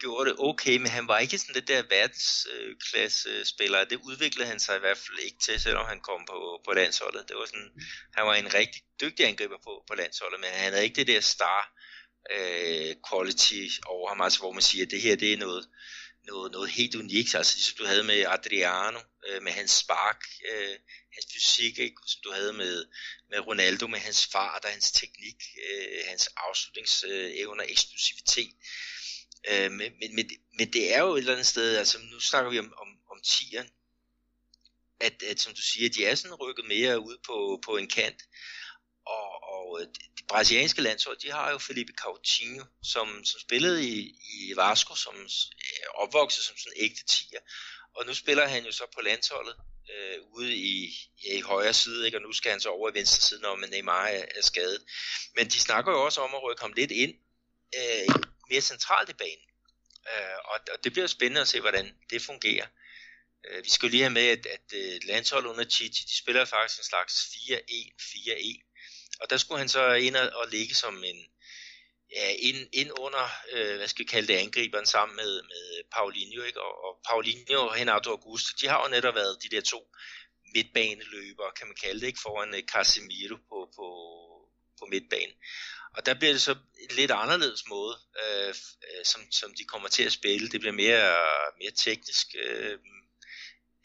gjorde 0.03 0.31
det 0.31 0.37
okay, 0.39 0.77
men 0.77 0.91
han 0.99 1.09
var 1.09 1.19
ikke 1.19 1.39
sådan 1.39 1.55
det 1.55 1.69
der 1.69 1.83
verdensklasse 1.97 3.29
øh, 3.29 3.45
spiller. 3.45 3.85
Det 3.85 3.99
udviklede 4.09 4.49
han 4.49 4.61
sig 4.61 4.77
i 4.77 4.85
hvert 4.85 5.01
fald 5.05 5.19
ikke 5.27 5.39
til, 5.47 5.61
selvom 5.61 5.87
han 5.87 6.01
kom 6.01 6.21
på, 6.31 6.39
på 6.67 6.73
landsholdet. 6.81 7.29
Det 7.29 7.37
var 7.37 7.47
sådan, 7.47 7.73
han 8.17 8.27
var 8.27 8.35
en 8.35 8.55
rigtig 8.55 8.81
dygtig 9.03 9.27
angriber 9.27 9.59
på, 9.67 9.73
på 9.89 9.95
landsholdet, 9.95 10.41
men 10.41 10.51
han 10.53 10.73
havde 10.73 10.85
ikke 10.85 11.01
det 11.01 11.07
der 11.07 11.21
star 11.21 11.61
øh, 12.37 12.97
quality 13.11 13.69
over 13.87 14.09
ham, 14.09 14.21
altså 14.21 14.39
hvor 14.39 14.53
man 14.53 14.63
siger, 14.63 14.85
at 14.85 14.91
det 14.91 15.03
her 15.03 15.17
det 15.17 15.33
er 15.33 15.37
noget, 15.37 15.69
noget, 16.27 16.53
noget 16.53 16.71
helt 16.71 16.95
unikt, 16.95 17.35
altså 17.35 17.57
ligesom 17.57 17.77
du 17.79 17.85
havde 17.85 18.05
med 18.05 18.25
Adriano, 18.29 19.01
øh, 19.29 19.43
med 19.43 19.53
hans 19.53 19.71
spark, 19.71 20.25
øh, 20.53 20.77
hans 21.15 21.27
fysik, 21.33 21.79
ikke? 21.79 21.97
som 22.07 22.21
du 22.25 22.31
havde 22.33 22.53
med, 22.53 22.85
med 23.31 23.39
Ronaldo, 23.39 23.87
med 23.87 23.99
hans 23.99 24.27
fart 24.27 24.65
og 24.65 24.71
hans 24.71 24.93
teknik, 24.93 25.41
øh, 25.69 26.01
hans 26.09 26.29
afslutningsevner, 26.37 27.65
øh, 27.65 27.71
eksplosivitet. 27.71 28.53
Øh, 29.51 29.71
men, 29.73 29.93
men, 30.01 30.15
men, 30.15 30.31
men 30.59 30.73
det 30.73 30.95
er 30.95 31.01
jo 31.01 31.15
et 31.15 31.19
eller 31.19 31.33
andet 31.33 31.47
sted, 31.47 31.77
altså 31.77 31.99
nu 31.99 32.21
snakker 32.21 32.51
vi 32.51 32.59
om, 32.59 32.73
om, 32.83 32.89
om 33.11 33.21
tieren, 33.25 33.69
at, 35.01 35.23
at 35.23 35.41
som 35.41 35.55
du 35.55 35.63
siger, 35.63 35.89
de 35.89 36.05
er 36.07 36.15
sådan 36.15 36.35
rykket 36.35 36.65
mere 36.69 37.01
ud 37.01 37.17
på, 37.27 37.61
på 37.65 37.77
en 37.77 37.89
kant, 37.89 38.23
og, 39.59 39.81
øh, 39.81 39.87
det 40.17 40.25
brasilianske 40.29 40.83
landshold, 40.83 41.19
de 41.19 41.31
har 41.31 41.51
jo 41.51 41.59
Felipe 41.59 41.93
Coutinho, 42.03 42.65
som, 42.83 43.25
som 43.25 43.41
spillede 43.41 43.89
i, 43.89 43.95
i 44.33 44.57
Vasco, 44.57 44.95
som 44.95 45.15
øh, 45.17 45.89
opvokset 45.95 46.45
som 46.45 46.57
sådan 46.57 46.73
en 46.77 46.85
ægte 46.85 47.05
tiger, 47.05 47.41
og 47.97 48.07
nu 48.07 48.15
spiller 48.15 48.47
han 48.49 48.65
jo 48.65 48.73
så 48.73 48.85
på 48.95 49.01
landsholdet 49.01 49.57
øh, 49.95 50.19
ude 50.37 50.55
i, 50.57 50.75
ja, 51.25 51.37
i 51.39 51.41
højre 51.41 51.75
side, 51.75 52.07
ikke? 52.07 52.19
og 52.19 52.23
nu 52.23 52.33
skal 52.33 52.51
han 52.51 52.61
så 52.61 52.69
over 52.69 52.91
i 52.91 52.95
venstre 52.95 53.21
side, 53.23 53.41
når 53.41 53.67
Neymar 53.67 54.07
er, 54.07 54.25
er 54.37 54.43
skadet. 54.43 54.83
Men 55.37 55.47
de 55.47 55.61
snakker 55.61 55.93
jo 55.93 56.05
også 56.05 56.21
om 56.21 56.35
at 56.35 56.43
rykke 56.43 56.63
ham 56.63 56.73
lidt 56.73 56.91
ind, 56.91 57.15
øh, 57.79 58.15
mere 58.51 58.61
centralt 58.61 59.11
i 59.11 59.13
banen. 59.13 59.47
Øh, 60.13 60.39
og, 60.45 60.61
og 60.73 60.85
det 60.85 60.93
bliver 60.93 61.07
spændende 61.07 61.41
at 61.41 61.49
se, 61.49 61.61
hvordan 61.61 61.95
det 62.11 62.23
fungerer. 62.23 62.67
Øh, 63.49 63.65
vi 63.65 63.71
skal 63.71 63.91
lige 63.91 64.03
have 64.03 64.13
med, 64.21 64.27
at, 64.27 64.47
at, 64.47 64.73
at 64.73 65.05
landsholdet 65.05 65.51
under 65.51 65.65
Chichi, 65.65 66.05
de 66.05 66.19
spiller 66.19 66.45
faktisk 66.45 66.79
en 66.81 66.85
slags 66.85 67.15
4-1-4-1, 67.15 68.68
og 69.21 69.31
der 69.31 69.37
skulle 69.37 69.59
han 69.59 69.69
så 69.69 69.93
ind 69.93 70.17
og, 70.17 70.31
og 70.35 70.49
ligge 70.49 70.75
som 70.75 71.05
en, 71.05 71.27
ja, 72.17 72.35
ind, 72.39 72.69
ind 72.73 72.91
under, 72.99 73.25
øh, 73.53 73.77
hvad 73.77 73.89
skal 73.89 74.05
vi 74.05 74.09
kalde 74.09 74.29
det, 74.29 74.39
angriberen 74.39 74.87
sammen 74.87 75.17
med, 75.17 75.43
med 75.43 75.83
Paulinho, 75.93 76.43
ikke? 76.43 76.61
Og, 76.61 76.85
og 76.85 77.01
Paulinho 77.09 77.67
og 77.67 77.75
Renato 77.75 78.11
Augusto, 78.11 78.57
de 78.61 78.69
har 78.69 78.83
jo 78.83 78.89
netop 78.89 79.15
været 79.15 79.43
de 79.43 79.49
der 79.49 79.61
to 79.61 79.91
midtbaneløbere, 80.55 81.53
kan 81.59 81.67
man 81.67 81.77
kalde 81.85 82.01
det, 82.01 82.07
ikke? 82.07 82.21
foran 82.23 82.55
øh, 82.55 82.63
Casemiro 82.63 83.37
på, 83.37 83.59
på, 83.77 83.87
på 84.79 84.87
midtbanen. 84.91 85.35
Og 85.97 86.07
der 86.07 86.15
bliver 86.15 86.33
det 86.33 86.43
så 86.43 86.57
en 86.81 86.97
lidt 86.97 87.11
anderledes 87.11 87.69
måde, 87.69 87.97
øh, 88.23 88.49
øh, 88.49 89.05
som, 89.05 89.21
som 89.31 89.55
de 89.59 89.65
kommer 89.65 89.89
til 89.89 90.03
at 90.03 90.13
spille. 90.13 90.49
Det 90.49 90.61
bliver 90.61 90.75
mere, 90.75 91.17
mere 91.61 91.73
teknisk, 91.77 92.27
øh, 92.45 92.79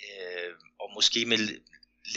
øh, 0.07 0.53
og 0.79 0.91
måske 0.93 1.25
med 1.25 1.37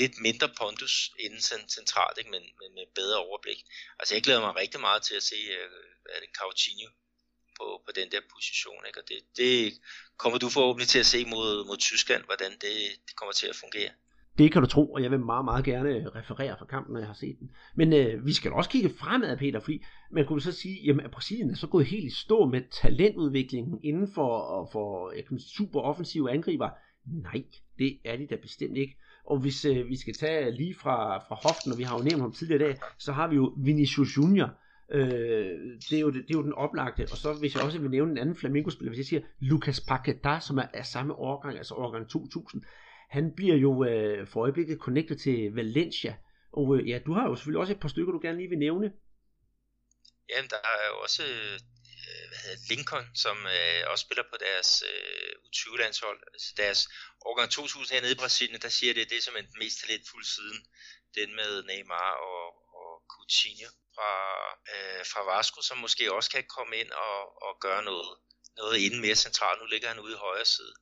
lidt 0.01 0.21
mindre 0.27 0.49
pondus 0.59 0.95
inden 1.25 1.41
centralt, 1.77 2.19
ikke? 2.19 2.31
Men, 2.31 2.43
men 2.61 2.71
med 2.75 2.87
bedre 2.95 3.19
overblik. 3.27 3.61
Altså 4.01 4.15
jeg 4.15 4.23
glæder 4.23 4.41
mig 4.41 4.57
rigtig 4.57 4.81
meget 4.81 5.03
til 5.03 5.15
at 5.15 5.23
se 5.23 5.39
øh, 5.57 5.69
hvad 6.03 6.15
er 6.17 6.21
det 6.21 6.31
Coutinho 6.39 6.89
på, 7.59 7.67
på 7.87 7.91
den 7.99 8.11
der 8.13 8.21
position. 8.35 8.83
Ikke? 8.89 9.01
Og 9.01 9.07
det, 9.11 9.19
det 9.41 9.53
kommer 10.23 10.39
du 10.39 10.49
forhåbentlig 10.49 10.89
til 10.89 10.99
at 11.05 11.11
se 11.15 11.21
mod, 11.35 11.67
mod 11.69 11.77
Tyskland, 11.77 12.23
hvordan 12.25 12.53
det, 12.65 12.77
det 13.07 13.15
kommer 13.19 13.33
til 13.33 13.47
at 13.53 13.57
fungere. 13.65 13.93
Det 14.39 14.53
kan 14.53 14.63
du 14.63 14.69
tro, 14.69 14.93
og 14.93 15.03
jeg 15.03 15.11
vil 15.11 15.21
meget, 15.21 15.45
meget 15.45 15.65
gerne 15.65 16.11
referere 16.15 16.57
fra 16.59 16.67
kampen, 16.67 16.93
når 16.93 17.01
jeg 17.01 17.09
har 17.09 17.15
set 17.15 17.37
den. 17.41 17.51
Men 17.77 17.93
øh, 17.93 18.27
vi 18.27 18.33
skal 18.33 18.53
også 18.53 18.71
kigge 18.71 18.95
fremad, 18.99 19.37
Peter, 19.37 19.61
fordi 19.61 19.85
man 20.13 20.27
kunne 20.27 20.43
så 20.43 20.53
sige, 20.53 20.85
jamen, 20.85 21.05
at 21.05 21.11
Brasilien 21.11 21.51
er 21.51 21.55
så 21.57 21.67
gået 21.67 21.87
helt 21.87 22.13
i 22.13 22.15
stå 22.25 22.47
med 22.47 22.63
talentudviklingen 22.83 23.81
inden 23.85 24.09
for, 24.15 24.69
for 24.73 25.13
jeg 25.13 25.25
kan, 25.27 25.39
super 25.39 25.81
offensive 25.81 26.31
angriber. 26.31 26.71
Nej, 27.23 27.43
det 27.79 27.99
er 28.05 28.17
de 28.17 28.27
da 28.27 28.37
bestemt 28.37 28.77
ikke. 28.77 28.97
Og 29.27 29.39
hvis 29.39 29.65
øh, 29.65 29.89
vi 29.89 29.97
skal 29.97 30.15
tage 30.15 30.51
lige 30.51 30.75
fra, 30.75 31.19
fra 31.19 31.35
hoften, 31.43 31.73
og 31.73 31.79
vi 31.79 31.83
har 31.83 31.99
jo 31.99 32.05
nævnt 32.05 32.21
ham 32.21 32.33
tidligere 32.33 32.63
i 32.63 32.65
dag, 32.65 32.81
så 32.99 33.13
har 33.13 33.29
vi 33.29 33.37
jo 33.37 33.55
Vinicius 33.57 34.17
Junior. 34.17 34.51
Øh, 34.93 35.01
det, 35.91 35.93
er 35.93 36.01
jo, 36.01 36.11
det, 36.11 36.25
det 36.29 36.35
er 36.35 36.39
jo 36.39 36.43
den 36.43 36.53
oplagte. 36.53 37.03
Og 37.13 37.17
så 37.17 37.33
hvis 37.33 37.55
jeg 37.55 37.65
også 37.65 37.79
vil 37.79 37.91
nævne 37.91 38.13
en 38.13 38.19
anden 38.19 38.37
Flamengo-spiller, 38.37 38.91
hvis 38.91 38.99
jeg 38.99 39.07
siger 39.07 39.21
Lucas 39.41 39.81
Paqueta, 39.81 40.41
som 40.41 40.59
er 40.59 40.67
af 40.75 40.87
samme 40.87 41.15
årgang, 41.15 41.57
altså 41.57 41.75
årgang 41.75 42.09
2000, 42.09 42.63
han 43.09 43.33
bliver 43.37 43.57
jo 43.57 43.85
øh, 43.85 44.27
for 44.27 44.41
øjeblikket 44.41 44.79
connected 44.79 45.17
til 45.17 45.53
Valencia. 45.55 46.17
Og 46.53 46.77
øh, 46.77 46.89
ja, 46.89 46.99
du 47.07 47.13
har 47.13 47.29
jo 47.29 47.35
selvfølgelig 47.35 47.61
også 47.61 47.73
et 47.73 47.81
par 47.81 47.89
stykker, 47.89 48.13
du 48.13 48.21
gerne 48.23 48.39
lige 48.39 48.49
vil 48.49 48.59
nævne. 48.59 48.93
Jamen, 50.31 50.51
der 50.51 50.57
er 50.57 50.87
jo 50.91 50.97
også 51.03 51.23
Øh, 52.17 52.29
hvad 52.29 52.39
hedder 52.39 52.67
Lincoln, 52.71 53.07
som 53.15 53.47
øh, 53.47 53.83
også 53.91 54.03
spiller 54.07 54.25
på 54.33 54.37
deres 54.47 54.83
øh, 54.91 55.33
U20-landshold. 55.47 56.21
Altså 56.33 56.53
deres 56.57 56.89
årgang 57.29 57.51
2000 57.51 57.95
hernede 57.95 58.13
i 58.13 58.23
Brasilien, 58.23 58.61
der 58.61 58.69
siger 58.69 58.95
det, 58.95 59.11
det 59.11 59.17
er 59.19 59.23
simpelthen 59.23 59.53
den 59.53 59.63
mest 59.65 59.81
talentfulde 59.81 60.29
siden. 60.37 60.59
Den 61.15 61.37
med 61.37 61.63
Neymar 61.63 62.13
og, 62.31 62.47
og 62.81 62.91
Coutinho 63.13 63.69
fra, 63.95 64.13
øh, 64.73 65.03
fra 65.13 65.21
Vasco, 65.31 65.63
som 65.63 65.79
måske 65.79 66.13
også 66.13 66.31
kan 66.31 66.45
komme 66.57 66.77
ind 66.77 66.91
og, 66.91 67.43
og 67.47 67.53
gøre 67.61 67.83
noget, 67.83 68.19
noget 68.57 68.77
inden 68.79 69.01
mere 69.01 69.23
centralt. 69.27 69.61
Nu 69.61 69.67
ligger 69.67 69.89
han 69.89 70.05
ude 70.05 70.15
i 70.15 70.25
højre 70.27 70.45
side. 70.45 70.75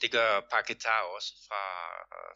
Det 0.00 0.12
gør 0.12 0.40
Paquetá 0.52 0.96
også 1.16 1.30
fra, 1.48 1.64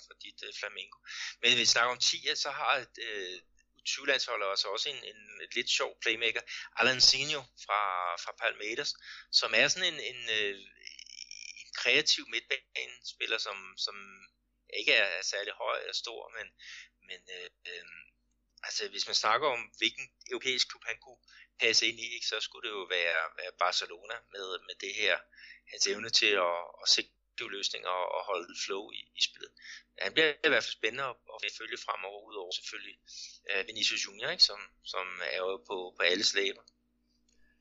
fra 0.04 0.14
dit 0.24 0.38
øh, 0.46 0.52
Flamengo. 0.58 0.98
Men 1.40 1.50
hvis 1.50 1.60
vi 1.60 1.74
snakker 1.74 1.92
om 1.92 1.98
10, 1.98 2.26
så 2.34 2.50
har 2.50 2.86
øh, 3.06 3.38
U20-landshold, 3.82 4.42
og 4.42 4.50
altså 4.50 4.68
også 4.68 4.88
en, 4.88 5.04
en, 5.04 5.40
et 5.42 5.54
lidt 5.54 5.70
sjov 5.70 5.98
playmaker, 6.02 6.40
Alan 6.76 7.00
Sinjo 7.00 7.42
fra, 7.64 7.80
fra 8.16 8.32
Palmeiras, 8.40 8.94
som 9.32 9.52
er 9.54 9.68
sådan 9.68 9.94
en, 9.94 10.00
en, 10.00 10.16
en, 10.30 10.56
en 11.62 11.70
kreativ 11.76 12.24
midtbanespiller, 12.28 13.38
som, 13.38 13.74
som 13.76 13.96
ikke 14.78 14.92
er, 14.92 15.04
er 15.04 15.22
særlig 15.22 15.52
høj 15.52 15.80
og 15.88 15.94
stor, 15.94 16.32
men, 16.36 16.46
men 17.08 17.20
øh, 17.36 17.50
øh, 17.68 17.84
altså 18.62 18.88
hvis 18.88 19.06
man 19.06 19.14
snakker 19.14 19.48
om, 19.48 19.60
hvilken 19.78 20.06
europæisk 20.30 20.68
klub 20.68 20.84
han 20.84 20.98
kunne 21.04 21.22
passe 21.60 21.86
ind 21.88 22.00
i, 22.00 22.14
ikke, 22.14 22.26
så 22.26 22.40
skulle 22.40 22.68
det 22.68 22.74
jo 22.74 22.82
være, 22.82 23.22
være 23.40 23.52
Barcelona 23.58 24.16
med, 24.34 24.46
med 24.66 24.74
det 24.80 24.94
her, 24.94 25.16
hans 25.70 25.86
evne 25.86 26.10
til 26.10 26.32
at, 26.48 26.58
at 26.82 26.88
sikre 26.88 27.21
løsninger 27.56 27.88
og, 27.88 28.06
og 28.16 28.20
holde 28.30 28.54
flow 28.64 28.84
i, 28.90 29.00
i 29.18 29.22
spillet. 29.28 29.50
Han 29.98 30.12
bliver 30.12 30.28
i 30.46 30.50
hvert 30.52 30.64
fald 30.66 30.78
spændende 30.80 31.04
at, 31.04 31.16
at 31.34 31.52
følge 31.60 31.78
fremover, 31.84 32.20
udover 32.28 32.52
selvfølgelig 32.58 32.96
uh, 33.50 33.62
Vinicius 33.68 34.06
Junior, 34.06 34.28
ikke, 34.34 34.48
som, 34.50 34.60
som 34.92 35.06
er 35.34 35.38
jo 35.44 35.56
på, 35.68 35.76
på 35.96 36.02
alle 36.10 36.24
slæber. 36.32 36.62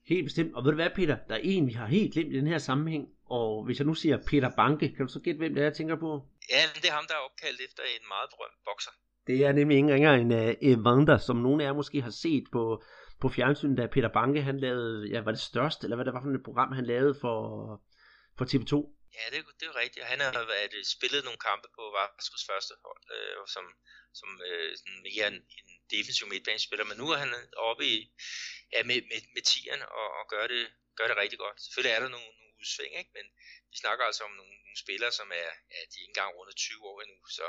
Helt 0.06 0.26
bestemt. 0.26 0.56
Og 0.56 0.64
ved 0.64 0.72
du 0.72 0.76
hvad, 0.76 0.90
Peter? 0.96 1.18
Der 1.30 1.36
er 1.36 1.44
en, 1.44 1.68
vi 1.68 1.74
har 1.74 1.88
helt 1.88 2.14
glemt 2.14 2.34
i 2.34 2.38
den 2.38 2.48
her 2.48 2.58
sammenhæng. 2.58 3.06
Og 3.26 3.66
hvis 3.66 3.78
jeg 3.80 3.88
nu 3.88 3.94
siger 3.94 4.18
Peter 4.28 4.52
Banke, 4.56 4.94
kan 4.96 5.06
du 5.06 5.12
så 5.12 5.20
gætte, 5.20 5.38
hvem 5.38 5.54
det 5.54 5.62
er, 5.62 5.66
jeg 5.66 5.74
tænker 5.74 5.96
på? 5.96 6.10
Ja, 6.50 6.62
det 6.82 6.90
er 6.90 6.94
ham, 6.94 7.06
der 7.08 7.16
er 7.16 7.24
opkaldt 7.28 7.62
efter 7.68 7.84
en 7.84 8.08
meget 8.08 8.30
berømt 8.30 8.60
bokser. 8.66 8.92
Det 9.28 9.46
er 9.46 9.52
nemlig 9.52 9.78
ingen 9.78 9.94
ringer 9.94 10.14
end 10.14 10.34
uh, 10.34 10.72
Evander, 10.72 11.18
som 11.18 11.36
nogle 11.36 11.64
af 11.64 11.68
jer 11.68 11.74
måske 11.74 12.02
har 12.02 12.10
set 12.10 12.44
på, 12.52 12.84
på 13.22 13.30
fjernsynet, 13.30 13.78
da 13.78 13.88
Peter 13.88 14.10
Banke, 14.14 14.42
han 14.42 14.60
lavede, 14.60 15.10
ja, 15.10 15.22
var 15.22 15.32
det 15.32 15.40
største, 15.40 15.86
eller 15.86 15.96
hvad 15.96 16.06
det 16.06 16.14
var 16.14 16.22
for 16.22 16.30
et 16.30 16.44
program, 16.44 16.72
han 16.72 16.86
lavede 16.86 17.16
for, 17.22 17.38
for 18.38 18.46
TV2? 18.46 19.01
Ja, 19.18 19.26
det, 19.34 19.40
det 19.60 19.66
er 19.68 19.76
rigtigt. 19.76 20.06
Han 20.06 20.20
har 20.20 20.46
været, 20.46 20.88
spillet 20.96 21.24
nogle 21.24 21.40
kampe 21.50 21.68
på 21.78 21.84
Vaskos 21.96 22.46
første 22.50 22.74
hold, 22.86 23.04
øh, 23.16 23.48
som, 23.54 23.66
som 24.20 24.30
øh, 24.48 24.78
sådan 24.78 25.02
mere 25.08 25.28
en, 25.28 25.40
en 25.60 25.68
defensiv 25.96 26.28
midtbanespiller, 26.28 26.86
men 26.86 26.98
nu 26.98 27.08
er 27.14 27.18
han 27.24 27.34
oppe 27.58 27.86
i, 27.94 27.96
ja, 28.74 28.84
med, 28.84 29.02
med, 29.12 29.22
med 29.36 29.44
tieren 29.52 29.82
og, 29.82 30.08
og 30.20 30.24
gør, 30.34 30.48
det, 30.48 30.64
gør 30.98 31.08
det 31.08 31.18
rigtig 31.18 31.40
godt. 31.40 31.58
Selvfølgelig 31.62 31.96
er 31.96 32.02
der 32.04 32.10
nogle, 32.16 32.32
nogle 32.40 32.54
udsving, 32.62 32.94
ikke? 33.02 33.12
men 33.18 33.26
vi 33.72 33.76
snakker 33.84 34.06
altså 34.06 34.24
om 34.24 34.34
nogle, 34.40 34.56
nogle 34.66 34.80
spillere, 34.84 35.12
som 35.20 35.32
er, 35.42 35.50
ja, 35.74 35.80
de 35.90 35.96
er 35.98 36.04
ikke 36.04 36.14
engang 36.16 36.36
rundt 36.36 36.56
20 36.56 36.88
år 36.90 37.02
endnu, 37.02 37.18
så, 37.38 37.48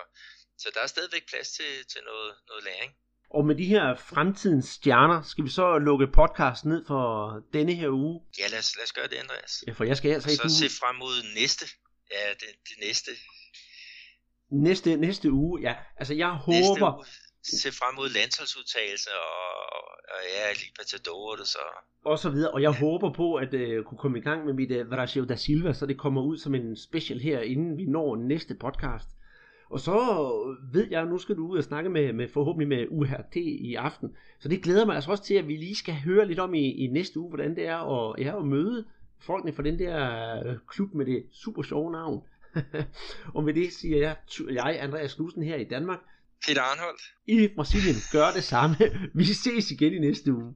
så 0.62 0.66
der 0.74 0.80
er 0.82 0.94
stadigvæk 0.94 1.24
plads 1.28 1.48
til, 1.58 1.86
til 1.92 2.02
noget, 2.10 2.30
noget 2.48 2.64
læring. 2.64 2.92
Og 3.36 3.46
med 3.46 3.54
de 3.54 3.64
her 3.64 3.94
fremtidens 3.94 4.68
stjerner, 4.68 5.22
skal 5.22 5.44
vi 5.44 5.50
så 5.50 5.78
lukke 5.78 6.06
podcasten 6.06 6.70
ned 6.70 6.84
for 6.86 7.04
denne 7.52 7.74
her 7.74 7.88
uge? 7.88 8.20
Ja, 8.38 8.46
lad 8.52 8.58
os, 8.58 8.76
lad 8.76 8.84
os 8.84 8.92
gøre 8.92 9.08
det, 9.08 9.16
Andreas. 9.16 9.64
Ja, 9.66 9.72
for 9.72 9.84
jeg 9.84 9.96
skal 9.96 10.12
altså 10.12 10.30
ikke... 10.30 10.42
Så 10.42 10.58
se 10.58 10.68
frem 10.80 10.96
mod 10.96 11.16
næste. 11.40 11.64
Ja, 12.14 12.30
det, 12.40 12.48
det 12.68 12.76
næste. 12.86 13.10
Næste, 14.50 14.96
næste 14.96 15.32
uge, 15.32 15.60
ja. 15.60 15.74
Altså, 15.96 16.14
jeg 16.14 16.30
håber... 16.30 16.96
Uge, 16.96 17.06
se 17.42 17.72
frem 17.72 17.94
mod 17.94 18.08
landsholdsudtalelse 18.08 19.10
og, 19.10 19.72
og 20.14 20.20
ja, 20.36 20.46
Libertadores 20.62 21.48
så... 21.48 21.64
Og 22.04 22.18
så 22.18 22.30
videre, 22.30 22.50
og 22.50 22.62
jeg 22.62 22.72
ja. 22.72 22.78
håber 22.78 23.12
på 23.12 23.34
at 23.34 23.54
uh, 23.54 23.84
kunne 23.86 23.98
komme 23.98 24.18
i 24.18 24.22
gang 24.22 24.44
med 24.46 24.54
mit 24.54 24.72
uh, 24.80 24.88
Brasil 24.88 25.28
da 25.28 25.36
Silva, 25.36 25.72
så 25.72 25.86
det 25.86 25.98
kommer 25.98 26.22
ud 26.22 26.38
som 26.38 26.54
en 26.54 26.76
special 26.76 27.20
her, 27.20 27.40
inden 27.40 27.76
vi 27.78 27.84
når 27.84 28.16
næste 28.16 28.54
podcast. 28.54 29.08
Og 29.72 29.80
så 29.80 29.96
ved 30.72 30.86
jeg, 30.90 31.06
nu 31.06 31.18
skal 31.18 31.36
du 31.36 31.46
ud 31.46 31.58
og 31.58 31.64
snakke 31.64 31.90
med, 31.90 32.12
med 32.12 32.28
forhåbentlig 32.28 32.68
med 32.68 32.86
UHT 32.90 33.36
i 33.36 33.74
aften. 33.74 34.16
Så 34.40 34.48
det 34.48 34.62
glæder 34.62 34.86
mig 34.86 34.94
altså 34.94 35.10
også 35.10 35.24
til, 35.24 35.34
at 35.34 35.48
vi 35.48 35.56
lige 35.56 35.76
skal 35.76 35.94
høre 35.94 36.26
lidt 36.26 36.38
om 36.38 36.54
i, 36.54 36.70
i 36.70 36.86
næste 36.86 37.20
uge, 37.20 37.28
hvordan 37.28 37.56
det 37.56 37.66
er 37.66 37.76
at, 37.76 38.20
ja, 38.20 38.38
at 38.38 38.46
møde 38.46 38.84
folkene 39.20 39.52
fra 39.52 39.62
den 39.62 39.78
der 39.78 39.98
øh, 40.46 40.56
klub 40.68 40.94
med 40.94 41.06
det 41.06 41.24
super 41.32 41.62
sjove 41.62 41.92
navn. 41.92 42.22
og 43.34 43.44
med 43.44 43.54
det 43.54 43.72
siger 43.72 43.98
jeg, 43.98 44.16
jeg 44.50 44.78
Andreas 44.80 45.14
Knudsen 45.14 45.42
her 45.42 45.56
i 45.56 45.64
Danmark. 45.64 45.98
Peter 46.46 46.62
Arnholdt. 46.62 47.02
I 47.26 47.48
Brasilien 47.56 47.96
gør 48.12 48.26
det 48.34 48.44
samme. 48.44 48.76
Vi 49.14 49.24
ses 49.24 49.70
igen 49.70 49.92
i 49.92 49.98
næste 49.98 50.32
uge. 50.32 50.54